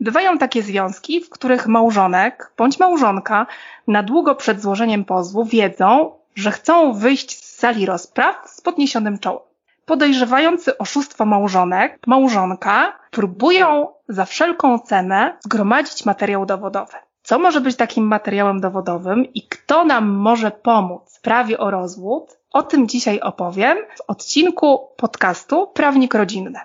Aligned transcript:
Bywają 0.00 0.38
takie 0.38 0.62
związki, 0.62 1.20
w 1.20 1.30
których 1.30 1.66
małżonek 1.66 2.52
bądź 2.56 2.78
małżonka 2.78 3.46
na 3.88 4.02
długo 4.02 4.34
przed 4.34 4.62
złożeniem 4.62 5.04
pozwu 5.04 5.44
wiedzą, 5.44 6.12
że 6.34 6.50
chcą 6.50 6.92
wyjść 6.92 7.44
z 7.44 7.58
sali 7.58 7.86
rozpraw 7.86 8.50
z 8.50 8.60
podniesionym 8.60 9.18
czołem. 9.18 9.42
Podejrzewający 9.84 10.78
oszustwo 10.78 11.26
małżonek, 11.26 11.98
małżonka 12.06 12.98
próbują 13.10 13.88
za 14.08 14.24
wszelką 14.24 14.78
cenę 14.78 15.36
zgromadzić 15.40 16.06
materiał 16.06 16.46
dowodowy. 16.46 16.96
Co 17.22 17.38
może 17.38 17.60
być 17.60 17.76
takim 17.76 18.06
materiałem 18.06 18.60
dowodowym 18.60 19.24
i 19.34 19.42
kto 19.48 19.84
nam 19.84 20.08
może 20.08 20.50
pomóc 20.50 21.18
w 21.18 21.20
prawie 21.20 21.58
o 21.58 21.70
rozwód? 21.70 22.38
O 22.52 22.62
tym 22.62 22.88
dzisiaj 22.88 23.20
opowiem 23.20 23.78
w 23.96 24.10
odcinku 24.10 24.88
podcastu 24.96 25.66
Prawnik 25.66 26.14
Rodzinny. 26.14 26.60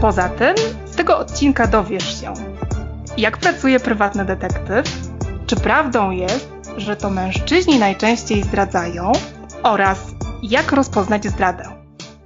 Poza 0.00 0.28
tym, 0.28 0.54
z 0.84 0.96
tego 0.96 1.18
odcinka 1.18 1.66
dowiesz 1.66 2.20
się, 2.20 2.34
jak 3.16 3.38
pracuje 3.38 3.80
prywatny 3.80 4.24
detektyw, 4.24 4.84
czy 5.46 5.56
prawdą 5.56 6.10
jest, 6.10 6.50
że 6.76 6.96
to 6.96 7.10
mężczyźni 7.10 7.78
najczęściej 7.78 8.42
zdradzają 8.42 9.12
oraz 9.62 9.98
jak 10.42 10.72
rozpoznać 10.72 11.24
zdradę. 11.24 11.64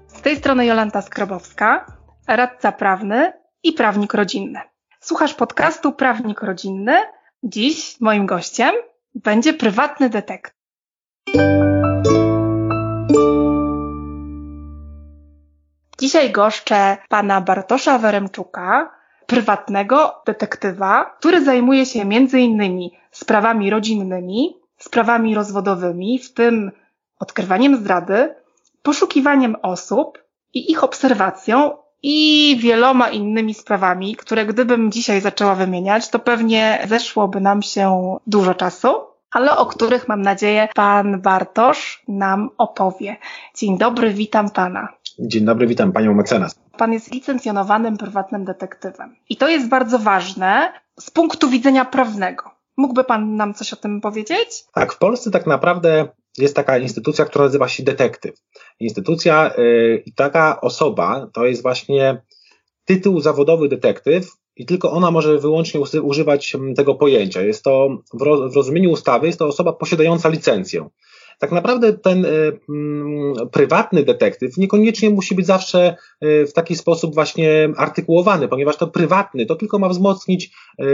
Z 0.06 0.20
tej 0.20 0.36
strony 0.36 0.66
Jolanta 0.66 1.02
Skrobowska, 1.02 1.86
radca 2.28 2.72
prawny 2.72 3.32
i 3.62 3.72
prawnik 3.72 4.14
rodzinny. 4.14 4.60
Słuchasz 5.00 5.34
podcastu 5.34 5.92
Prawnik 5.92 6.42
Rodzinny. 6.42 6.96
Dziś 7.42 8.00
moim 8.00 8.26
gościem 8.26 8.74
będzie 9.14 9.52
prywatny 9.52 10.10
detektyw. 10.10 10.61
Dzisiaj 16.02 16.30
goszczę 16.30 16.96
pana 17.08 17.40
Bartosza 17.40 17.98
Weremczuka, 17.98 18.90
prywatnego 19.26 20.22
detektywa, 20.26 21.04
który 21.18 21.44
zajmuje 21.44 21.86
się 21.86 21.98
innymi 22.38 22.92
sprawami 23.10 23.70
rodzinnymi, 23.70 24.56
sprawami 24.78 25.34
rozwodowymi, 25.34 26.18
w 26.18 26.34
tym 26.34 26.72
odkrywaniem 27.18 27.76
zdrady, 27.76 28.34
poszukiwaniem 28.82 29.56
osób 29.62 30.18
i 30.54 30.70
ich 30.70 30.84
obserwacją 30.84 31.76
i 32.02 32.56
wieloma 32.60 33.08
innymi 33.08 33.54
sprawami, 33.54 34.16
które 34.16 34.46
gdybym 34.46 34.92
dzisiaj 34.92 35.20
zaczęła 35.20 35.54
wymieniać, 35.54 36.08
to 36.08 36.18
pewnie 36.18 36.86
zeszłoby 36.88 37.40
nam 37.40 37.62
się 37.62 38.16
dużo 38.26 38.54
czasu, 38.54 38.88
ale 39.30 39.56
o 39.56 39.66
których 39.66 40.08
mam 40.08 40.22
nadzieję 40.22 40.68
pan 40.74 41.20
Bartosz 41.20 42.02
nam 42.08 42.50
opowie. 42.58 43.16
Dzień 43.56 43.78
dobry, 43.78 44.10
witam 44.10 44.50
pana. 44.50 44.88
Dzień 45.18 45.44
dobry, 45.44 45.66
witam 45.66 45.92
panią 45.92 46.14
mecenas. 46.14 46.54
Pan 46.78 46.92
jest 46.92 47.14
licencjonowanym 47.14 47.96
prywatnym 47.96 48.44
detektywem. 48.44 49.16
I 49.28 49.36
to 49.36 49.48
jest 49.48 49.68
bardzo 49.68 49.98
ważne 49.98 50.72
z 51.00 51.10
punktu 51.10 51.48
widzenia 51.48 51.84
prawnego. 51.84 52.50
Mógłby 52.76 53.04
Pan 53.04 53.36
nam 53.36 53.54
coś 53.54 53.72
o 53.72 53.76
tym 53.76 54.00
powiedzieć? 54.00 54.64
Tak, 54.74 54.92
w 54.92 54.98
Polsce 54.98 55.30
tak 55.30 55.46
naprawdę 55.46 56.08
jest 56.38 56.56
taka 56.56 56.78
instytucja, 56.78 57.24
która 57.24 57.44
nazywa 57.44 57.68
się 57.68 57.82
detektyw. 57.82 58.34
Instytucja 58.80 59.54
y, 59.58 60.02
i 60.06 60.10
yy, 60.10 60.14
taka 60.16 60.60
osoba 60.60 61.26
to 61.32 61.46
jest 61.46 61.62
właśnie 61.62 62.22
tytuł 62.84 63.20
zawodowy 63.20 63.68
detektyw 63.68 64.32
i 64.56 64.66
tylko 64.66 64.92
ona 64.92 65.10
może 65.10 65.38
wyłącznie 65.38 65.80
używać 66.02 66.56
tego 66.76 66.94
pojęcia. 66.94 67.42
Jest 67.42 67.64
to 67.64 67.88
w 68.14 68.56
rozumieniu 68.56 68.90
ustawy, 68.90 69.26
jest 69.26 69.38
to 69.38 69.46
osoba 69.46 69.72
posiadająca 69.72 70.28
licencję 70.28 70.88
tak 71.42 71.52
naprawdę 71.52 71.92
ten 71.92 72.24
y, 72.24 72.58
mm, 72.68 73.34
prywatny 73.52 74.02
detektyw 74.02 74.56
niekoniecznie 74.56 75.10
musi 75.10 75.34
być 75.34 75.46
zawsze 75.46 75.96
y, 76.24 76.46
w 76.46 76.52
taki 76.52 76.76
sposób 76.76 77.14
właśnie 77.14 77.68
artykułowany, 77.76 78.48
ponieważ 78.48 78.76
to 78.76 78.86
prywatny 78.86 79.46
to 79.46 79.56
tylko 79.56 79.78
ma 79.78 79.88
wzmocnić 79.88 80.50
y, 80.80 80.84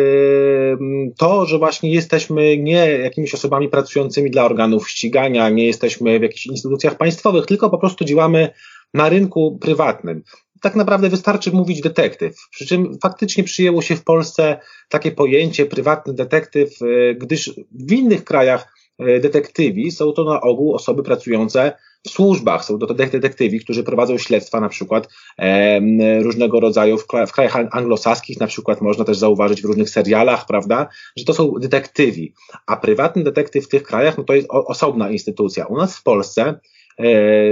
to, 1.19 1.47
że 1.47 1.59
właśnie 1.59 1.95
jesteśmy 1.95 2.59
nie 2.59 2.87
jakimiś 2.87 3.35
osobami 3.35 3.69
pracującymi 3.69 4.31
dla 4.31 4.45
organów 4.45 4.91
ścigania, 4.91 5.49
nie 5.49 5.67
jesteśmy 5.67 6.19
w 6.19 6.23
jakichś 6.23 6.47
instytucjach 6.47 6.97
państwowych, 6.97 7.47
tylko 7.47 7.71
po 7.71 7.79
prostu 7.79 8.05
działamy 8.05 8.49
na 8.95 9.09
rynku 9.09 9.59
prywatnym 9.61 10.23
tak 10.61 10.77
naprawdę 10.77 11.09
wystarczy 11.09 11.53
mówić 11.53 11.81
detektyw. 11.81 12.37
Przy 12.51 12.67
czym 12.67 12.99
faktycznie 13.03 13.45
przyjęło 13.45 13.83
się 13.83 13.97
w 13.97 14.05
Polsce 14.05 14.61
takie 14.89 15.11
pojęcie 15.13 15.67
prywatny 15.67 16.15
detektyw, 16.15 16.71
gdyż 17.19 17.51
w 17.71 17.93
innych 17.93 18.25
krajach 18.25 18.78
detektywi 18.99 19.91
są 19.91 20.13
to 20.13 20.25
na 20.25 20.41
ogół 20.41 20.75
osoby 20.75 21.03
pracujące 21.03 21.73
w 22.07 22.11
służbach. 22.11 22.65
Są 22.65 22.79
to 22.79 22.95
detektywi, 22.95 23.61
którzy 23.61 23.85
prowadzą 23.85 24.19
śledztwa 24.19 24.61
na 24.61 24.69
przykład 24.69 25.09
e, 25.39 25.81
różnego 26.23 26.61
rodzaju 26.61 26.99
w, 26.99 27.07
w 27.27 27.33
krajach 27.33 27.57
anglosaskich, 27.71 28.41
na 28.41 28.47
przykład 28.47 28.81
można 28.81 29.05
też 29.05 29.17
zauważyć 29.17 29.63
w 29.63 29.65
różnych 29.65 29.91
serialach, 29.91 30.47
prawda, 30.47 30.89
że 31.17 31.25
to 31.25 31.35
są 31.35 31.53
detektywi. 31.53 32.35
A 32.67 32.77
prywatny 32.77 33.25
detektyw 33.25 33.65
w 33.65 33.69
tych 33.69 33.83
krajach, 33.83 34.19
no 34.19 34.25
to 34.25 34.35
jest 34.35 34.49
o, 34.51 34.65
osobna 34.65 35.11
instytucja. 35.11 35.67
U 35.67 35.77
nas 35.77 35.97
w 35.97 36.03
Polsce 36.03 36.55
E, 36.55 36.61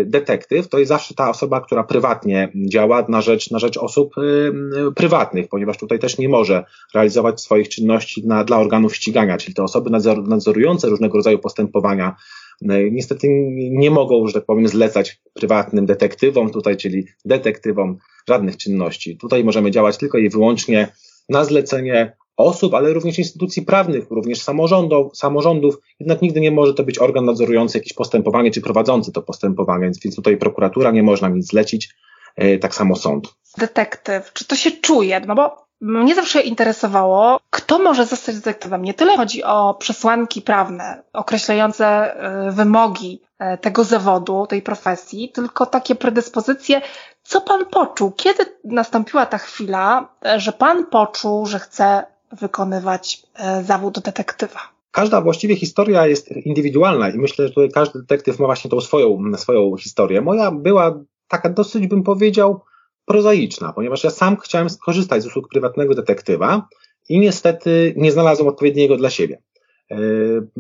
detektyw 0.05 0.69
to 0.69 0.79
jest 0.79 0.89
zawsze 0.89 1.15
ta 1.15 1.31
osoba, 1.31 1.61
która 1.61 1.85
prywatnie 1.85 2.53
działa 2.55 3.07
na 3.09 3.21
rzecz, 3.21 3.51
na 3.51 3.59
rzecz 3.59 3.77
osób 3.77 4.15
e, 4.19 4.93
prywatnych, 4.93 5.49
ponieważ 5.49 5.79
tutaj 5.79 5.99
też 5.99 6.19
nie 6.19 6.29
może 6.29 6.65
realizować 6.95 7.41
swoich 7.41 7.69
czynności 7.69 8.27
na, 8.27 8.45
dla 8.45 8.59
organów 8.59 8.97
ścigania, 8.97 9.37
czyli 9.37 9.55
te 9.55 9.63
osoby 9.63 9.91
nadzor, 9.91 10.29
nadzorujące 10.29 10.89
różnego 10.89 11.17
rodzaju 11.17 11.39
postępowania 11.39 12.17
e, 12.63 12.91
niestety 12.91 13.29
nie 13.71 13.91
mogą, 13.91 14.27
że 14.27 14.33
tak 14.33 14.45
powiem, 14.45 14.69
zlecać 14.69 15.21
prywatnym 15.35 15.87
detektywom 15.87 16.51
tutaj, 16.51 16.77
czyli 16.77 17.07
detektywom 17.25 17.99
żadnych 18.29 18.57
czynności. 18.57 19.17
Tutaj 19.17 19.45
możemy 19.45 19.71
działać 19.71 19.97
tylko 19.97 20.19
i 20.19 20.31
wyłącznie 20.31 20.89
na 21.29 21.45
zlecenie 21.45 22.17
osób, 22.37 22.75
ale 22.75 22.93
również 22.93 23.19
instytucji 23.19 23.63
prawnych, 23.63 24.11
również 24.11 24.43
samorządów, 24.43 25.17
samorządów, 25.17 25.79
jednak 26.01 26.23
nigdy 26.23 26.41
nie 26.41 26.51
może 26.51 26.75
to 26.75 26.85
być 26.85 26.99
organ 26.99 27.25
nadzorujący 27.25 27.79
jakieś 27.79 27.93
postępowanie 27.93 28.51
czy 28.51 28.61
prowadzący 28.61 29.13
to 29.13 29.23
postępowanie, 29.23 29.91
więc 30.05 30.17
tutaj 30.17 30.37
prokuratura 30.37 30.91
nie 30.91 31.03
można 31.03 31.29
nic 31.29 31.47
zlecić, 31.47 31.95
e, 32.37 32.59
tak 32.59 32.75
samo 32.75 32.97
sąd. 32.97 33.35
Detektyw, 33.59 34.33
czy 34.33 34.45
to 34.45 34.57
się 34.57 34.71
czuje? 34.71 35.21
No 35.21 35.35
bo 35.35 35.67
mnie 35.81 36.15
zawsze 36.15 36.41
interesowało, 36.41 37.41
kto 37.51 37.79
może 37.79 38.07
zostać 38.07 38.35
detektywem. 38.35 38.83
Nie 38.83 38.95
tyle 38.95 39.17
chodzi 39.17 39.45
o 39.45 39.75
przesłanki 39.75 40.43
prawne 40.43 41.03
określające 41.13 41.87
e, 41.87 42.51
wymogi 42.53 43.23
e, 43.39 43.59
tego 43.59 43.85
zawodu, 43.85 44.47
tej 44.47 44.63
profesji, 44.63 45.33
tylko 45.35 45.67
takie 45.67 45.95
predyspozycje, 45.95 46.83
co 47.23 47.41
pan 47.41 47.67
poczuł? 47.67 48.13
Kiedy 48.13 48.45
nastąpiła 48.65 49.27
ta 49.27 49.39
chwila, 49.39 50.09
że 50.37 50.53
pan 50.53 50.87
poczuł, 50.87 51.47
że 51.47 51.59
chce 51.59 52.16
wykonywać 52.33 53.23
e, 53.35 53.65
zawód 53.65 53.99
detektywa. 53.99 54.61
Każda 54.91 55.21
właściwie 55.21 55.57
historia 55.57 56.07
jest 56.07 56.33
indywidualna 56.33 57.11
i 57.11 57.19
myślę, 57.19 57.49
że 57.49 57.55
tutaj 57.55 57.71
każdy 57.71 57.99
detektyw 57.99 58.39
ma 58.39 58.47
właśnie 58.47 58.71
tą 58.71 58.81
swoją, 58.81 59.37
swoją 59.37 59.77
historię. 59.77 60.21
Moja 60.21 60.51
była 60.51 61.01
taka 61.29 61.51
dosyć, 61.51 61.87
bym 61.87 62.03
powiedział, 62.03 62.61
prozaiczna, 63.05 63.73
ponieważ 63.73 64.05
ja 64.05 64.11
sam 64.11 64.37
chciałem 64.37 64.71
skorzystać 64.71 65.23
z 65.23 65.27
usług 65.27 65.49
prywatnego 65.49 65.95
detektywa 65.95 66.69
i 67.09 67.19
niestety 67.19 67.95
nie 67.97 68.13
znalazłem 68.13 68.49
odpowiedniego 68.49 68.97
dla 68.97 69.11
siebie. 69.11 69.43
E, 69.91 69.97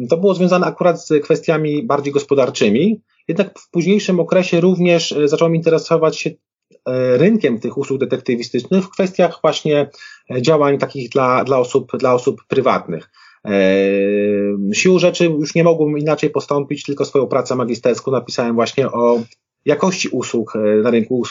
to 0.08 0.16
było 0.16 0.34
związane 0.34 0.66
akurat 0.66 1.06
z 1.06 1.22
kwestiami 1.22 1.82
bardziej 1.82 2.12
gospodarczymi, 2.12 3.00
jednak 3.28 3.58
w 3.58 3.70
późniejszym 3.70 4.20
okresie 4.20 4.60
również 4.60 5.12
e, 5.12 5.28
zacząłem 5.28 5.54
interesować 5.54 6.18
się 6.18 6.30
rynkiem 7.16 7.60
tych 7.60 7.78
usług 7.78 8.00
detektywistycznych 8.00 8.84
w 8.84 8.90
kwestiach 8.90 9.38
właśnie 9.42 9.90
działań 10.40 10.78
takich 10.78 11.10
dla, 11.10 11.44
dla, 11.44 11.58
osób, 11.58 11.96
dla 11.98 12.14
osób 12.14 12.44
prywatnych. 12.48 13.10
E, 13.44 13.60
siłą 14.72 14.98
rzeczy 14.98 15.24
już 15.24 15.54
nie 15.54 15.64
mogłem 15.64 15.98
inaczej 15.98 16.30
postąpić, 16.30 16.82
tylko 16.82 17.04
swoją 17.04 17.26
pracę 17.26 17.56
magisterską 17.56 18.10
napisałem 18.10 18.54
właśnie 18.54 18.90
o 18.92 19.20
jakości 19.64 20.08
usług 20.08 20.52
na 20.82 20.90
rynku, 20.90 21.22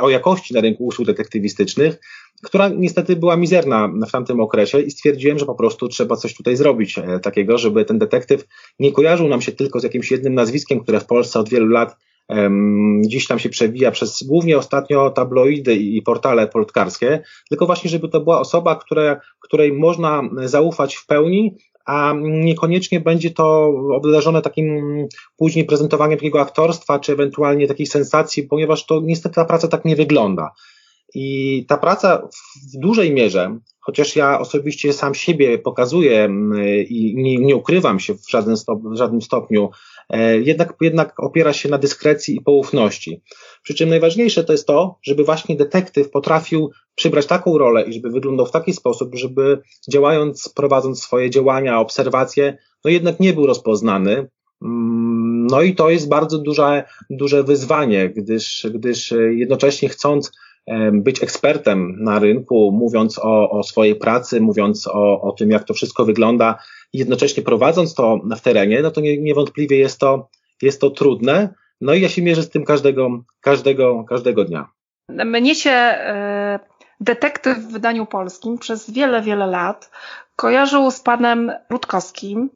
o 0.00 0.10
jakości 0.10 0.54
na 0.54 0.60
rynku 0.60 0.84
usług 0.86 1.06
detektywistycznych, 1.06 2.00
która 2.42 2.68
niestety 2.68 3.16
była 3.16 3.36
mizerna 3.36 3.92
w 4.08 4.10
tamtym 4.10 4.40
okresie 4.40 4.80
i 4.80 4.90
stwierdziłem, 4.90 5.38
że 5.38 5.46
po 5.46 5.54
prostu 5.54 5.88
trzeba 5.88 6.16
coś 6.16 6.34
tutaj 6.34 6.56
zrobić 6.56 6.96
takiego, 7.22 7.58
żeby 7.58 7.84
ten 7.84 7.98
detektyw 7.98 8.44
nie 8.78 8.92
kojarzył 8.92 9.28
nam 9.28 9.40
się 9.40 9.52
tylko 9.52 9.80
z 9.80 9.82
jakimś 9.82 10.10
jednym 10.10 10.34
nazwiskiem, 10.34 10.80
które 10.80 11.00
w 11.00 11.06
Polsce 11.06 11.40
od 11.40 11.48
wielu 11.48 11.66
lat 11.66 11.96
gdzieś 13.00 13.26
tam 13.26 13.38
się 13.38 13.48
przewija 13.48 13.90
przez 13.90 14.22
głównie 14.22 14.58
ostatnio 14.58 15.10
tabloidy 15.10 15.74
i 15.74 16.02
portale 16.02 16.48
plotkarskie, 16.48 17.22
tylko 17.48 17.66
właśnie, 17.66 17.90
żeby 17.90 18.08
to 18.08 18.20
była 18.20 18.40
osoba, 18.40 18.76
które, 18.76 19.20
której 19.40 19.72
można 19.72 20.22
zaufać 20.44 20.94
w 20.94 21.06
pełni, 21.06 21.56
a 21.86 22.14
niekoniecznie 22.20 23.00
będzie 23.00 23.30
to 23.30 23.72
obdarzone 23.94 24.42
takim 24.42 24.84
później 25.36 25.64
prezentowaniem 25.64 26.18
takiego 26.18 26.40
aktorstwa, 26.40 26.98
czy 26.98 27.12
ewentualnie 27.12 27.66
takiej 27.66 27.86
sensacji, 27.86 28.42
ponieważ 28.42 28.86
to 28.86 29.00
niestety 29.04 29.34
ta 29.34 29.44
praca 29.44 29.68
tak 29.68 29.84
nie 29.84 29.96
wygląda. 29.96 30.50
I 31.14 31.64
ta 31.68 31.76
praca 31.76 32.28
w 32.74 32.78
dużej 32.78 33.12
mierze, 33.12 33.58
chociaż 33.80 34.16
ja 34.16 34.40
osobiście 34.40 34.92
sam 34.92 35.14
siebie 35.14 35.58
pokazuję 35.58 36.28
i 36.88 37.14
nie, 37.16 37.38
nie 37.38 37.56
ukrywam 37.56 38.00
się 38.00 38.14
w 38.14 38.30
żadnym, 38.30 38.56
stop, 38.56 38.78
w 38.82 38.96
żadnym 38.96 39.22
stopniu, 39.22 39.70
e, 40.10 40.38
jednak, 40.40 40.74
jednak 40.80 41.20
opiera 41.20 41.52
się 41.52 41.68
na 41.68 41.78
dyskrecji 41.78 42.36
i 42.36 42.40
poufności. 42.40 43.22
Przy 43.62 43.74
czym 43.74 43.88
najważniejsze 43.88 44.44
to 44.44 44.52
jest 44.52 44.66
to, 44.66 44.98
żeby 45.02 45.24
właśnie 45.24 45.56
detektyw 45.56 46.10
potrafił 46.10 46.70
przybrać 46.94 47.26
taką 47.26 47.58
rolę 47.58 47.82
i 47.82 47.92
żeby 47.92 48.10
wyglądał 48.10 48.46
w 48.46 48.52
taki 48.52 48.72
sposób, 48.72 49.14
żeby 49.14 49.62
działając, 49.90 50.48
prowadząc 50.48 51.02
swoje 51.02 51.30
działania, 51.30 51.80
obserwacje, 51.80 52.58
no 52.84 52.90
jednak 52.90 53.20
nie 53.20 53.32
był 53.32 53.46
rozpoznany. 53.46 54.28
Mm, 54.64 55.46
no 55.46 55.62
i 55.62 55.74
to 55.74 55.90
jest 55.90 56.08
bardzo 56.08 56.38
duże, 56.38 56.84
duże 57.10 57.44
wyzwanie, 57.44 58.08
gdyż, 58.08 58.66
gdyż 58.74 59.14
jednocześnie 59.30 59.88
chcąc 59.88 60.32
być 60.92 61.22
ekspertem 61.22 61.96
na 62.00 62.18
rynku, 62.18 62.72
mówiąc 62.72 63.18
o, 63.18 63.50
o 63.50 63.62
swojej 63.62 63.94
pracy, 63.94 64.40
mówiąc 64.40 64.86
o, 64.86 65.20
o 65.20 65.32
tym, 65.32 65.50
jak 65.50 65.64
to 65.64 65.74
wszystko 65.74 66.04
wygląda, 66.04 66.58
i 66.92 66.98
jednocześnie 66.98 67.42
prowadząc 67.42 67.94
to 67.94 68.20
w 68.36 68.40
terenie, 68.40 68.82
no 68.82 68.90
to 68.90 69.00
nie, 69.00 69.18
niewątpliwie 69.18 69.78
jest 69.78 70.00
to, 70.00 70.28
jest 70.62 70.80
to 70.80 70.90
trudne. 70.90 71.54
No 71.80 71.94
i 71.94 72.00
ja 72.00 72.08
się 72.08 72.22
mierzę 72.22 72.42
z 72.42 72.50
tym 72.50 72.64
każdego, 72.64 73.24
każdego, 73.40 74.04
każdego 74.04 74.44
dnia. 74.44 74.68
Mnie 75.08 75.54
się 75.54 75.70
e, 75.70 76.58
detektyw 77.00 77.58
w 77.58 77.72
wydaniu 77.72 78.06
polskim 78.06 78.58
przez 78.58 78.90
wiele, 78.90 79.22
wiele 79.22 79.46
lat 79.46 79.90
kojarzył 80.36 80.90
z 80.90 81.00
panem 81.00 81.52
Rutkowskim, 81.70 82.50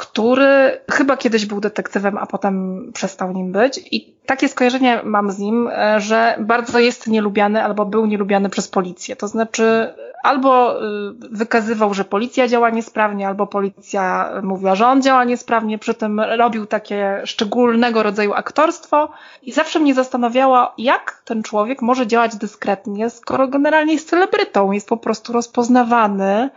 który 0.00 0.80
chyba 0.90 1.16
kiedyś 1.16 1.46
był 1.46 1.60
detektywem, 1.60 2.18
a 2.18 2.26
potem 2.26 2.84
przestał 2.94 3.32
nim 3.32 3.52
być. 3.52 3.80
I 3.90 4.14
takie 4.26 4.48
skojarzenie 4.48 5.00
mam 5.04 5.30
z 5.30 5.38
nim, 5.38 5.68
e, 5.68 6.00
że 6.00 6.36
bardzo 6.38 6.78
jest 6.78 7.06
nielubiany 7.06 7.64
albo 7.64 7.86
był 7.86 8.06
nielubiany 8.06 8.50
przez 8.50 8.68
policję. 8.68 9.16
To 9.16 9.28
znaczy, 9.28 9.94
albo 10.22 10.82
y, 10.82 11.14
wykazywał, 11.30 11.94
że 11.94 12.04
policja 12.04 12.48
działa 12.48 12.70
niesprawnie, 12.70 13.28
albo 13.28 13.46
policja 13.46 14.30
mówiła, 14.42 14.74
że 14.74 14.86
on 14.86 15.02
działa 15.02 15.24
niesprawnie, 15.24 15.78
przy 15.78 15.94
tym 15.94 16.20
robił 16.20 16.66
takie 16.66 17.22
szczególnego 17.24 18.02
rodzaju 18.02 18.34
aktorstwo 18.34 19.08
i 19.42 19.52
zawsze 19.52 19.80
mnie 19.80 19.94
zastanawiało, 19.94 20.72
jak 20.78 21.22
ten 21.24 21.42
człowiek 21.42 21.82
może 21.82 22.06
działać 22.06 22.36
dyskretnie, 22.36 23.10
skoro 23.10 23.48
generalnie 23.48 23.92
jest 23.92 24.10
celebrytą, 24.10 24.72
jest 24.72 24.88
po 24.88 24.96
prostu 24.96 25.32
rozpoznawany, 25.32 26.50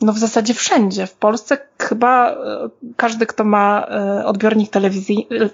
no 0.00 0.12
w 0.12 0.18
zasadzie 0.18 0.54
wszędzie. 0.54 1.06
W 1.06 1.14
Polsce 1.14 1.58
chyba 1.78 2.30
e, 2.30 2.36
każdy, 2.96 3.26
kto 3.26 3.44
ma 3.44 3.86
e, 3.90 4.26
odbiornik 4.26 4.70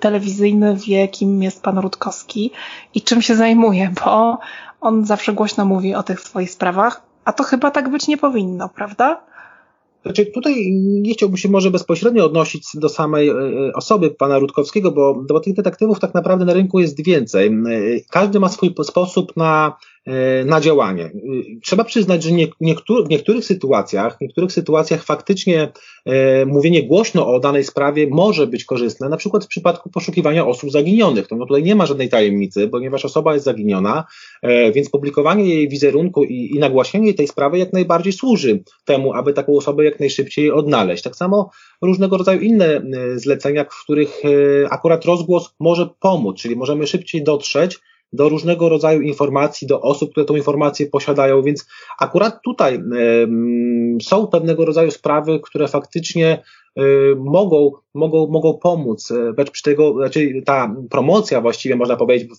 telewizyjny 0.01 0.77
wie, 0.87 1.09
kim 1.09 1.43
jest 1.43 1.63
pan 1.63 1.79
Rutkowski 1.79 2.51
i 2.95 3.03
czym 3.03 3.23
się 3.23 3.35
zajmuje, 3.35 3.93
bo 4.05 4.39
on 4.81 5.05
zawsze 5.07 5.33
głośno 5.33 5.65
mówi 5.65 5.95
o 5.95 6.03
tych 6.03 6.21
swoich 6.21 6.51
sprawach, 6.51 7.03
a 7.25 7.33
to 7.33 7.45
chyba 7.45 7.71
tak 7.71 7.89
być 7.89 8.09
nie 8.09 8.19
powinno, 8.19 8.69
prawda? 8.69 9.21
Znaczy 10.03 10.27
tutaj 10.27 10.73
nie 10.83 11.13
chciałbym 11.13 11.37
się 11.37 11.49
może 11.49 11.71
bezpośrednio 11.71 12.25
odnosić 12.25 12.67
do 12.75 12.89
samej 12.89 13.29
e, 13.29 13.35
osoby 13.75 14.11
pana 14.11 14.39
Rutkowskiego, 14.39 14.93
bo, 14.93 15.15
bo 15.29 15.41
tych 15.41 15.55
detektywów 15.55 16.01
tak 16.01 16.15
naprawdę 16.15 16.45
na 16.45 16.53
rynku 16.53 16.81
jest 16.81 17.05
więcej. 17.05 17.51
Każdy 18.11 18.41
ma 18.41 18.49
swój 18.49 18.75
sposób 18.85 19.37
na 19.37 19.77
na 20.45 20.61
działanie. 20.61 21.05
E, 21.05 21.11
trzeba 21.63 21.85
przyznać, 21.85 22.23
że 22.23 22.33
nie, 22.33 22.47
w 23.07 23.09
niektórych 23.11 23.45
sytuacjach, 23.45 24.17
w 24.19 24.21
niektórych 24.21 24.53
sytuacjach 24.53 25.05
faktycznie 25.05 25.73
e, 26.05 26.47
mówienie 26.47 26.87
głośno 26.87 27.35
o 27.35 27.41
danej 27.41 27.65
sprawie 27.65 28.07
może 28.11 28.47
być 28.47 28.65
korzystne, 28.65 29.09
na 29.09 29.17
przykład 29.17 29.45
w 29.45 29.49
przypadku 29.49 29.91
poszukiwania 29.91 30.47
osób 30.47 30.71
zaginionych. 30.71 31.31
No, 31.31 31.37
no 31.37 31.47
tutaj 31.47 31.63
nie 31.63 31.75
ma 31.75 31.87
żadnej 31.87 32.09
tajemnicy, 32.09 32.69
ponieważ 32.69 33.05
osoba 33.05 33.33
jest 33.33 33.45
zaginiona, 33.45 34.05
e, 34.43 34.73
więc 34.73 34.91
publikowanie 34.91 35.45
jej 35.55 35.69
wizerunku 35.69 36.25
i, 36.25 36.57
i 36.57 36.59
nagłaśnienie 36.59 37.15
tej 37.15 37.29
sprawy 37.29 37.59
jak 37.59 37.73
najbardziej 37.73 38.13
służy 38.13 38.63
temu, 38.85 39.13
aby 39.13 39.33
taką 39.33 39.57
osobę 39.57 39.85
jak 39.85 40.01
najszybciej 40.01 40.51
odnaleźć. 40.51 41.03
Tak 41.03 41.17
samo 41.17 41.51
różnego 41.83 42.17
rodzaju 42.19 42.41
inne 42.41 42.67
e, 42.67 42.83
zlecenia, 43.19 43.65
w 43.65 43.85
których 43.85 44.23
e, 44.25 44.29
akurat 44.73 45.05
rozgłos 45.05 45.55
może 45.61 45.89
pomóc, 46.01 46.37
czyli 46.41 46.57
możemy 46.57 46.87
szybciej 46.87 47.25
dotrzeć 47.25 47.79
do 48.13 48.29
różnego 48.29 48.69
rodzaju 48.69 49.01
informacji, 49.01 49.67
do 49.67 49.81
osób, 49.81 50.11
które 50.11 50.27
tą 50.27 50.37
informację 50.37 50.87
posiadają, 50.87 51.43
więc 51.43 51.67
akurat 51.99 52.41
tutaj 52.45 52.79
są 54.03 54.27
pewnego 54.27 54.65
rodzaju 54.65 54.91
sprawy, 54.91 55.41
które 55.41 55.69
faktycznie 55.69 56.43
y, 56.79 56.83
mogą, 57.19 57.71
mogą, 57.95 58.27
mogą 58.27 58.59
pomóc, 58.59 59.13
przy 59.53 59.63
tego, 59.63 59.95
znaczy 59.95 60.43
ta 60.45 60.77
promocja 60.91 61.41
właściwie 61.41 61.77
można 61.77 61.97
powiedzieć 61.97 62.31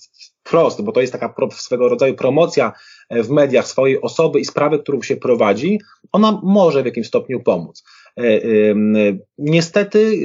wprost, 0.44 0.82
bo 0.82 0.92
to 0.92 1.02
jest 1.02 1.14
taka 1.14 1.34
swego 1.52 1.90
rodzaju 1.90 2.16
promocja 2.16 2.74
w 3.12 3.30
mediach 3.30 3.68
swojej 3.68 4.02
osoby 4.02 4.40
i 4.40 4.46
sprawy, 4.46 4.80
którą 4.80 5.02
się 5.02 5.16
prowadzi, 5.16 5.80
ona 6.12 6.40
może 6.44 6.84
w 6.84 6.86
jakimś 6.86 7.08
stopniu 7.08 7.44
pomóc. 7.44 7.84
E, 8.20 8.24
niestety 9.38 10.18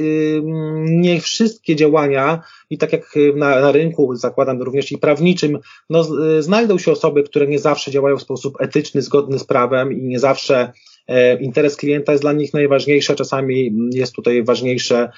nie 0.83 1.21
wszystkie 1.21 1.75
działania 1.75 2.43
i 2.69 2.77
tak 2.77 2.93
jak 2.93 3.15
na, 3.35 3.59
na 3.59 3.71
rynku, 3.71 4.15
zakładam 4.15 4.61
również 4.61 4.91
i 4.91 4.97
prawniczym, 4.97 5.59
no, 5.89 6.03
znajdą 6.39 6.77
się 6.77 6.91
osoby, 6.91 7.23
które 7.23 7.47
nie 7.47 7.59
zawsze 7.59 7.91
działają 7.91 8.17
w 8.17 8.21
sposób 8.21 8.61
etyczny, 8.61 9.01
zgodny 9.01 9.39
z 9.39 9.43
prawem 9.43 9.93
i 9.93 10.03
nie 10.03 10.19
zawsze 10.19 10.71
e, 11.07 11.35
interes 11.41 11.75
klienta 11.75 12.11
jest 12.11 12.23
dla 12.23 12.33
nich 12.33 12.53
najważniejszy, 12.53 13.15
czasami 13.15 13.71
jest 13.93 14.13
tutaj 14.13 14.43
ważniejsze, 14.43 15.11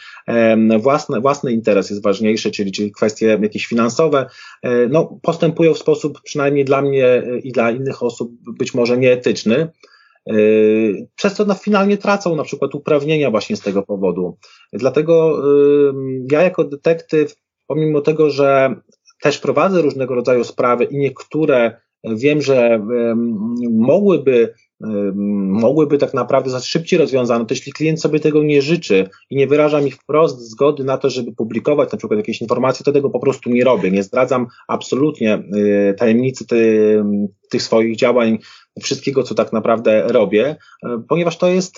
własny, 0.79 1.21
własny 1.21 1.51
interes 1.51 1.89
jest 1.89 2.03
ważniejszy, 2.03 2.51
czyli, 2.51 2.71
czyli 2.71 2.91
kwestie 2.91 3.37
jakieś 3.41 3.65
finansowe, 3.65 4.25
e, 4.61 4.87
no, 4.87 5.19
postępują 5.21 5.73
w 5.73 5.79
sposób 5.79 6.21
przynajmniej 6.21 6.65
dla 6.65 6.81
mnie 6.81 7.23
i 7.43 7.51
dla 7.51 7.71
innych 7.71 8.03
osób 8.03 8.31
być 8.57 8.73
może 8.73 8.97
nieetyczny. 8.97 9.67
Yy, 10.25 11.07
przez 11.15 11.33
co 11.33 11.45
no, 11.45 11.53
finalnie 11.53 11.97
tracą 11.97 12.35
na 12.35 12.43
przykład 12.43 12.75
uprawnienia 12.75 13.31
właśnie 13.31 13.55
z 13.55 13.61
tego 13.61 13.83
powodu. 13.83 14.37
Dlatego 14.73 15.43
ja 16.31 16.41
jako 16.41 16.63
detektyw, 16.63 17.35
pomimo 17.67 18.01
tego, 18.01 18.29
że 18.29 18.75
też 19.21 19.39
prowadzę 19.39 19.81
różnego 19.81 20.15
rodzaju 20.15 20.43
sprawy 20.43 20.83
i 20.83 20.97
niektóre 20.97 21.81
wiem, 22.03 22.41
że 22.41 22.85
mogłyby 23.71 24.53
mogłyby 25.47 25.97
tak 25.97 26.13
naprawdę 26.13 26.49
zostać 26.49 26.69
szybciej 26.69 26.99
rozwiązane, 26.99 27.45
to 27.45 27.53
jeśli 27.53 27.71
klient 27.71 28.01
sobie 28.01 28.19
tego 28.19 28.43
nie 28.43 28.61
życzy 28.61 29.07
i 29.29 29.35
nie 29.35 29.47
wyraża 29.47 29.81
mi 29.81 29.91
wprost 29.91 30.39
zgody 30.39 30.83
na 30.83 30.97
to, 30.97 31.09
żeby 31.09 31.31
publikować 31.31 31.91
na 31.91 31.97
przykład 31.97 32.17
jakieś 32.17 32.41
informacje, 32.41 32.83
to 32.83 32.91
tego 32.91 33.09
po 33.09 33.19
prostu 33.19 33.49
nie 33.49 33.63
robię. 33.63 33.91
Nie 33.91 34.03
zdradzam 34.03 34.47
absolutnie 34.67 35.43
tajemnicy 35.97 36.45
tych 37.49 37.61
swoich 37.61 37.95
działań 37.95 38.37
wszystkiego, 38.79 39.23
co 39.23 39.35
tak 39.35 39.53
naprawdę 39.53 40.07
robię, 40.07 40.55
e, 40.83 41.03
ponieważ 41.09 41.37
to 41.37 41.47
jest 41.47 41.75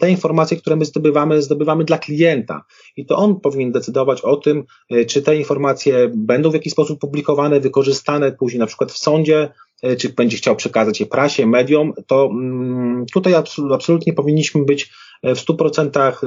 te 0.00 0.10
informacje, 0.10 0.56
które 0.56 0.76
my 0.76 0.84
zdobywamy, 0.84 1.42
zdobywamy 1.42 1.84
dla 1.84 1.98
klienta 1.98 2.64
i 2.96 3.06
to 3.06 3.16
on 3.16 3.40
powinien 3.40 3.72
decydować 3.72 4.20
o 4.20 4.36
tym, 4.36 4.64
e, 4.90 5.04
czy 5.04 5.22
te 5.22 5.36
informacje 5.36 6.10
będą 6.14 6.50
w 6.50 6.54
jakiś 6.54 6.72
sposób 6.72 7.00
publikowane, 7.00 7.60
wykorzystane 7.60 8.32
później 8.32 8.60
na 8.60 8.66
przykład 8.66 8.92
w 8.92 8.98
sądzie, 8.98 9.48
e, 9.82 9.96
czy 9.96 10.08
będzie 10.08 10.36
chciał 10.36 10.56
przekazać 10.56 11.00
je 11.00 11.06
prasie, 11.06 11.46
mediom, 11.46 11.92
to 12.06 12.28
mm, 12.32 13.06
tutaj 13.12 13.34
absolutnie 13.72 14.12
powinniśmy 14.12 14.64
być 14.64 14.92
w 15.22 15.38
100% 15.38 16.20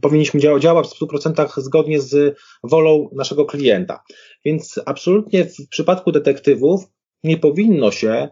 powinniśmy 0.00 0.40
działać 0.40 0.88
w 0.88 0.98
100% 0.98 1.60
zgodnie 1.60 2.00
z 2.00 2.38
wolą 2.62 3.08
naszego 3.12 3.44
klienta. 3.44 4.02
Więc 4.44 4.80
absolutnie 4.86 5.44
w 5.44 5.68
przypadku 5.70 6.12
detektywów 6.12 6.84
nie 7.24 7.38
powinno 7.38 7.90
się 7.90 8.10
e, 8.10 8.28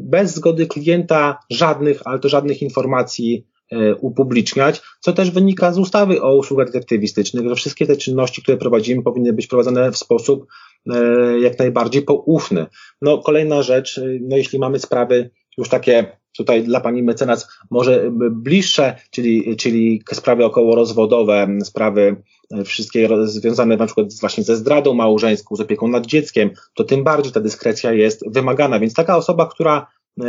bez 0.00 0.34
zgody 0.34 0.66
klienta 0.66 1.38
żadnych, 1.50 2.00
ale 2.04 2.18
to 2.18 2.28
żadnych 2.28 2.62
informacji 2.62 3.46
e, 3.72 3.94
upubliczniać, 3.94 4.82
co 5.00 5.12
też 5.12 5.30
wynika 5.30 5.72
z 5.72 5.78
ustawy 5.78 6.22
o 6.22 6.36
usługach 6.36 6.66
detektywistycznych, 6.66 7.48
że 7.48 7.54
wszystkie 7.54 7.86
te 7.86 7.96
czynności, 7.96 8.42
które 8.42 8.56
prowadzimy, 8.56 9.02
powinny 9.02 9.32
być 9.32 9.46
prowadzone 9.46 9.92
w 9.92 9.96
sposób 9.96 10.46
e, 10.94 11.40
jak 11.40 11.58
najbardziej 11.58 12.02
poufny. 12.02 12.66
No, 13.02 13.18
kolejna 13.18 13.62
rzecz, 13.62 14.00
no, 14.20 14.36
jeśli 14.36 14.58
mamy 14.58 14.78
sprawy 14.78 15.30
już 15.58 15.68
takie 15.68 16.21
tutaj 16.36 16.64
dla 16.64 16.80
pani 16.80 17.02
mecenas 17.02 17.48
może 17.70 18.10
bliższe, 18.30 18.96
czyli, 19.10 19.56
czyli 19.56 20.02
sprawy 20.12 20.44
okołorozwodowe, 20.44 21.48
sprawy 21.64 22.22
e, 22.50 22.64
wszystkie 22.64 23.08
związane 23.24 23.76
na 23.76 23.86
przykład 23.86 24.06
właśnie 24.20 24.44
ze 24.44 24.56
zdradą 24.56 24.94
małżeńską, 24.94 25.56
z 25.56 25.60
opieką 25.60 25.88
nad 25.88 26.06
dzieckiem, 26.06 26.50
to 26.74 26.84
tym 26.84 27.04
bardziej 27.04 27.32
ta 27.32 27.40
dyskrecja 27.40 27.92
jest 27.92 28.32
wymagana. 28.34 28.78
Więc 28.78 28.94
taka 28.94 29.16
osoba, 29.16 29.46
która 29.46 29.86
e, 30.20 30.24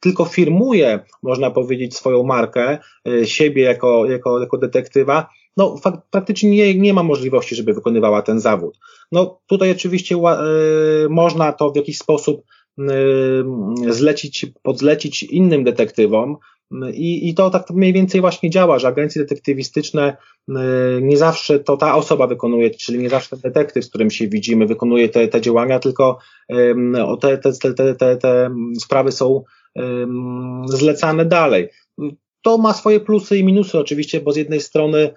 tylko 0.00 0.24
firmuje, 0.24 1.00
można 1.22 1.50
powiedzieć, 1.50 1.96
swoją 1.96 2.22
markę, 2.22 2.78
e, 3.08 3.26
siebie 3.26 3.62
jako, 3.62 4.06
jako, 4.06 4.40
jako 4.40 4.58
detektywa, 4.58 5.28
no 5.56 5.76
fakt, 5.76 6.00
praktycznie 6.10 6.50
nie, 6.50 6.74
nie 6.74 6.94
ma 6.94 7.02
możliwości, 7.02 7.54
żeby 7.54 7.74
wykonywała 7.74 8.22
ten 8.22 8.40
zawód. 8.40 8.78
No 9.12 9.40
tutaj 9.46 9.70
oczywiście 9.70 10.16
można 11.10 11.52
to 11.52 11.70
w 11.70 11.76
jakiś 11.76 11.98
sposób 11.98 12.42
zlecić, 13.88 14.46
podzlecić 14.62 15.22
innym 15.22 15.64
detektywom, 15.64 16.36
I, 16.92 17.28
I 17.28 17.34
to 17.34 17.50
tak 17.50 17.70
mniej 17.70 17.92
więcej 17.92 18.20
właśnie 18.20 18.50
działa, 18.50 18.78
że 18.78 18.88
agencje 18.88 19.22
detektywistyczne 19.22 20.16
nie 21.00 21.16
zawsze 21.16 21.58
to 21.58 21.76
ta 21.76 21.96
osoba 21.96 22.26
wykonuje, 22.26 22.70
czyli 22.70 22.98
nie 22.98 23.10
zawsze 23.10 23.36
detektyw, 23.36 23.84
z 23.84 23.88
którym 23.88 24.10
się 24.10 24.28
widzimy, 24.28 24.66
wykonuje 24.66 25.08
te, 25.08 25.28
te 25.28 25.40
działania, 25.40 25.78
tylko 25.78 26.18
te, 27.20 27.38
te, 27.38 27.52
te, 27.74 27.94
te, 27.94 28.16
te 28.16 28.50
sprawy 28.80 29.12
są 29.12 29.44
zlecane 30.64 31.24
dalej. 31.24 31.68
To 32.42 32.58
ma 32.58 32.72
swoje 32.72 33.00
plusy 33.00 33.38
i 33.38 33.44
minusy 33.44 33.78
oczywiście, 33.78 34.20
bo 34.20 34.32
z 34.32 34.36
jednej 34.36 34.60
strony 34.60 35.14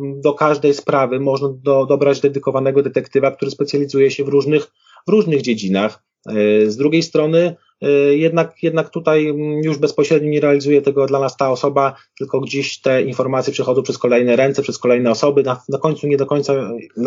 do 0.00 0.34
każdej 0.34 0.74
sprawy 0.74 1.20
można 1.20 1.48
do, 1.62 1.86
dobrać 1.86 2.20
dedykowanego 2.20 2.82
detektywa, 2.82 3.30
który 3.30 3.50
specjalizuje 3.50 4.10
się 4.10 4.24
w 4.24 4.28
różnych, 4.28 4.64
w 5.08 5.10
różnych 5.10 5.42
dziedzinach. 5.42 6.02
E, 6.26 6.70
z 6.70 6.76
drugiej 6.76 7.02
strony 7.02 7.56
e, 7.80 7.90
jednak, 8.16 8.62
jednak 8.62 8.90
tutaj 8.90 9.34
już 9.64 9.78
bezpośrednio 9.78 10.30
nie 10.30 10.40
realizuje 10.40 10.82
tego 10.82 11.06
dla 11.06 11.20
nas 11.20 11.36
ta 11.36 11.50
osoba, 11.50 11.96
tylko 12.18 12.40
gdzieś 12.40 12.80
te 12.80 13.02
informacje 13.02 13.52
przechodzą 13.52 13.82
przez 13.82 13.98
kolejne 13.98 14.36
ręce, 14.36 14.62
przez 14.62 14.78
kolejne 14.78 15.10
osoby. 15.10 15.42
Na, 15.42 15.62
na 15.68 15.78
końcu 15.78 16.06
nie 16.06 16.16
do 16.16 16.26
końca, 16.26 16.54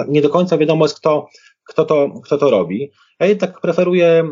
nie 0.08 0.22
do 0.22 0.30
końca 0.30 0.58
wiadomo 0.58 0.86
jest, 0.86 1.00
kto, 1.00 1.28
kto, 1.64 1.86
to, 1.86 2.22
kto 2.24 2.38
to 2.38 2.50
robi. 2.50 2.92
Ja 3.20 3.26
jednak 3.26 3.62
preferuję 3.62 4.30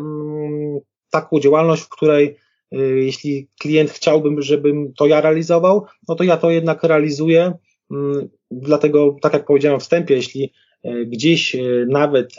taką 1.10 1.40
działalność, 1.40 1.82
w 1.82 1.88
której 1.88 2.36
y, 2.74 2.78
jeśli 3.04 3.48
klient 3.60 3.90
chciałbym, 3.90 4.42
żebym 4.42 4.92
to 4.94 5.06
ja 5.06 5.20
realizował, 5.20 5.84
no 6.08 6.14
to 6.14 6.24
ja 6.24 6.36
to 6.36 6.50
jednak 6.50 6.82
realizuję. 6.82 7.52
Mm, 7.90 8.28
dlatego, 8.50 9.16
tak 9.22 9.32
jak 9.32 9.44
powiedziałem 9.44 9.80
w 9.80 9.82
wstępie, 9.82 10.14
jeśli 10.14 10.52
gdzieś 11.06 11.54
y, 11.54 11.86
nawet 11.88 12.34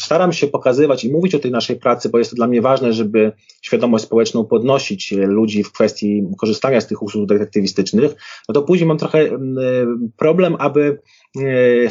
staram 0.00 0.32
się 0.32 0.46
pokazywać 0.46 1.04
i 1.04 1.12
mówić 1.12 1.34
o 1.34 1.38
tej 1.38 1.50
naszej 1.50 1.76
pracy, 1.76 2.08
bo 2.08 2.18
jest 2.18 2.30
to 2.30 2.36
dla 2.36 2.46
mnie 2.46 2.62
ważne, 2.62 2.92
żeby 2.92 3.32
świadomość 3.62 4.04
społeczną 4.04 4.44
podnosić 4.44 5.12
ludzi 5.12 5.64
w 5.64 5.72
kwestii 5.72 6.24
korzystania 6.38 6.80
z 6.80 6.86
tych 6.86 7.02
usług 7.02 7.26
detektywistycznych, 7.26 8.14
no 8.48 8.52
to 8.52 8.62
później 8.62 8.88
mam 8.88 8.98
trochę 8.98 9.38
problem, 10.16 10.56
aby 10.58 10.98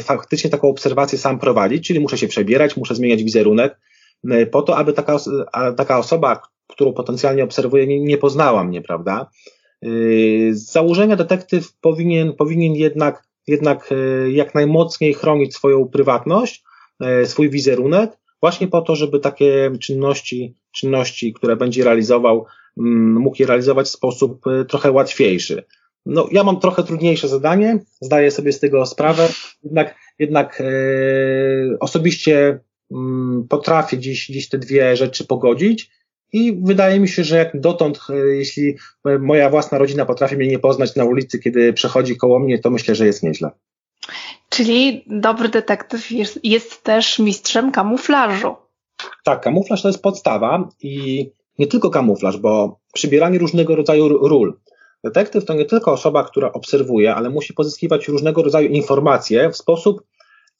faktycznie 0.00 0.50
taką 0.50 0.68
obserwację 0.68 1.18
sam 1.18 1.38
prowadzić, 1.38 1.86
czyli 1.86 2.00
muszę 2.00 2.18
się 2.18 2.28
przebierać, 2.28 2.76
muszę 2.76 2.94
zmieniać 2.94 3.22
wizerunek, 3.22 3.78
E, 4.24 4.46
po 4.46 4.62
to, 4.62 4.76
aby 4.76 4.92
taka, 4.92 5.16
taka 5.76 5.98
osoba, 5.98 6.42
którą 6.66 6.92
potencjalnie 6.92 7.44
obserwuję, 7.44 7.86
nie, 7.86 8.00
nie 8.00 8.18
poznała 8.18 8.64
mnie, 8.64 8.82
prawda? 8.82 9.30
E, 9.82 9.88
z 10.50 10.72
założenia 10.72 11.16
detektyw 11.16 11.72
powinien, 11.80 12.32
powinien 12.32 12.74
jednak, 12.74 13.27
jednak 13.48 13.90
e, 13.92 14.30
jak 14.30 14.54
najmocniej 14.54 15.14
chronić 15.14 15.54
swoją 15.54 15.88
prywatność, 15.88 16.64
swój 17.24 17.50
wizerunek, 17.50 18.10
właśnie 18.40 18.68
po 18.68 18.82
to, 18.82 18.96
żeby 18.96 19.20
takie 19.20 19.70
czynności, 19.80 20.56
czynności, 20.72 21.32
które 21.32 21.56
będzie 21.56 21.84
realizował, 21.84 22.46
mm, 22.78 23.12
mógł 23.16 23.36
je 23.38 23.46
realizować 23.46 23.86
w 23.86 23.90
sposób 23.90 24.44
trochę 24.68 24.92
łatwiejszy. 24.92 25.64
No, 26.06 26.28
ja 26.32 26.44
mam 26.44 26.60
trochę 26.60 26.84
trudniejsze 26.84 27.28
zadanie, 27.28 27.78
zdaję 28.00 28.30
sobie 28.30 28.52
z 28.52 28.60
tego 28.60 28.86
sprawę, 28.86 29.28
jednak, 29.64 29.94
jednak 30.18 30.60
e, 30.60 31.78
osobiście 31.80 32.60
Mm, 32.90 33.46
potrafię 33.48 33.96
gdzieś, 33.96 34.30
gdzieś 34.30 34.48
te 34.48 34.58
dwie 34.58 34.96
rzeczy 34.96 35.26
pogodzić 35.26 35.90
i 36.32 36.60
wydaje 36.62 37.00
mi 37.00 37.08
się, 37.08 37.24
że 37.24 37.36
jak 37.36 37.60
dotąd, 37.60 38.00
e, 38.10 38.14
jeśli 38.14 38.76
moja 39.20 39.50
własna 39.50 39.78
rodzina 39.78 40.04
potrafi 40.04 40.36
mnie 40.36 40.48
nie 40.48 40.58
poznać 40.58 40.96
na 40.96 41.04
ulicy, 41.04 41.38
kiedy 41.38 41.72
przechodzi 41.72 42.16
koło 42.16 42.38
mnie, 42.38 42.58
to 42.58 42.70
myślę, 42.70 42.94
że 42.94 43.06
jest 43.06 43.22
nieźle. 43.22 43.50
Czyli 44.48 45.04
dobry 45.06 45.48
detektyw 45.48 46.10
jest, 46.10 46.40
jest 46.44 46.82
też 46.82 47.18
mistrzem 47.18 47.72
kamuflażu. 47.72 48.56
Tak, 49.24 49.40
kamuflaż 49.40 49.82
to 49.82 49.88
jest 49.88 50.02
podstawa 50.02 50.68
i 50.82 51.26
nie 51.58 51.66
tylko 51.66 51.90
kamuflaż, 51.90 52.36
bo 52.36 52.78
przybieranie 52.92 53.38
różnego 53.38 53.76
rodzaju 53.76 54.08
ról. 54.28 54.58
Detektyw 55.04 55.44
to 55.44 55.54
nie 55.54 55.64
tylko 55.64 55.92
osoba, 55.92 56.24
która 56.24 56.52
obserwuje, 56.52 57.14
ale 57.14 57.30
musi 57.30 57.54
pozyskiwać 57.54 58.08
różnego 58.08 58.42
rodzaju 58.42 58.68
informacje 58.68 59.50
w 59.50 59.56
sposób 59.56 60.02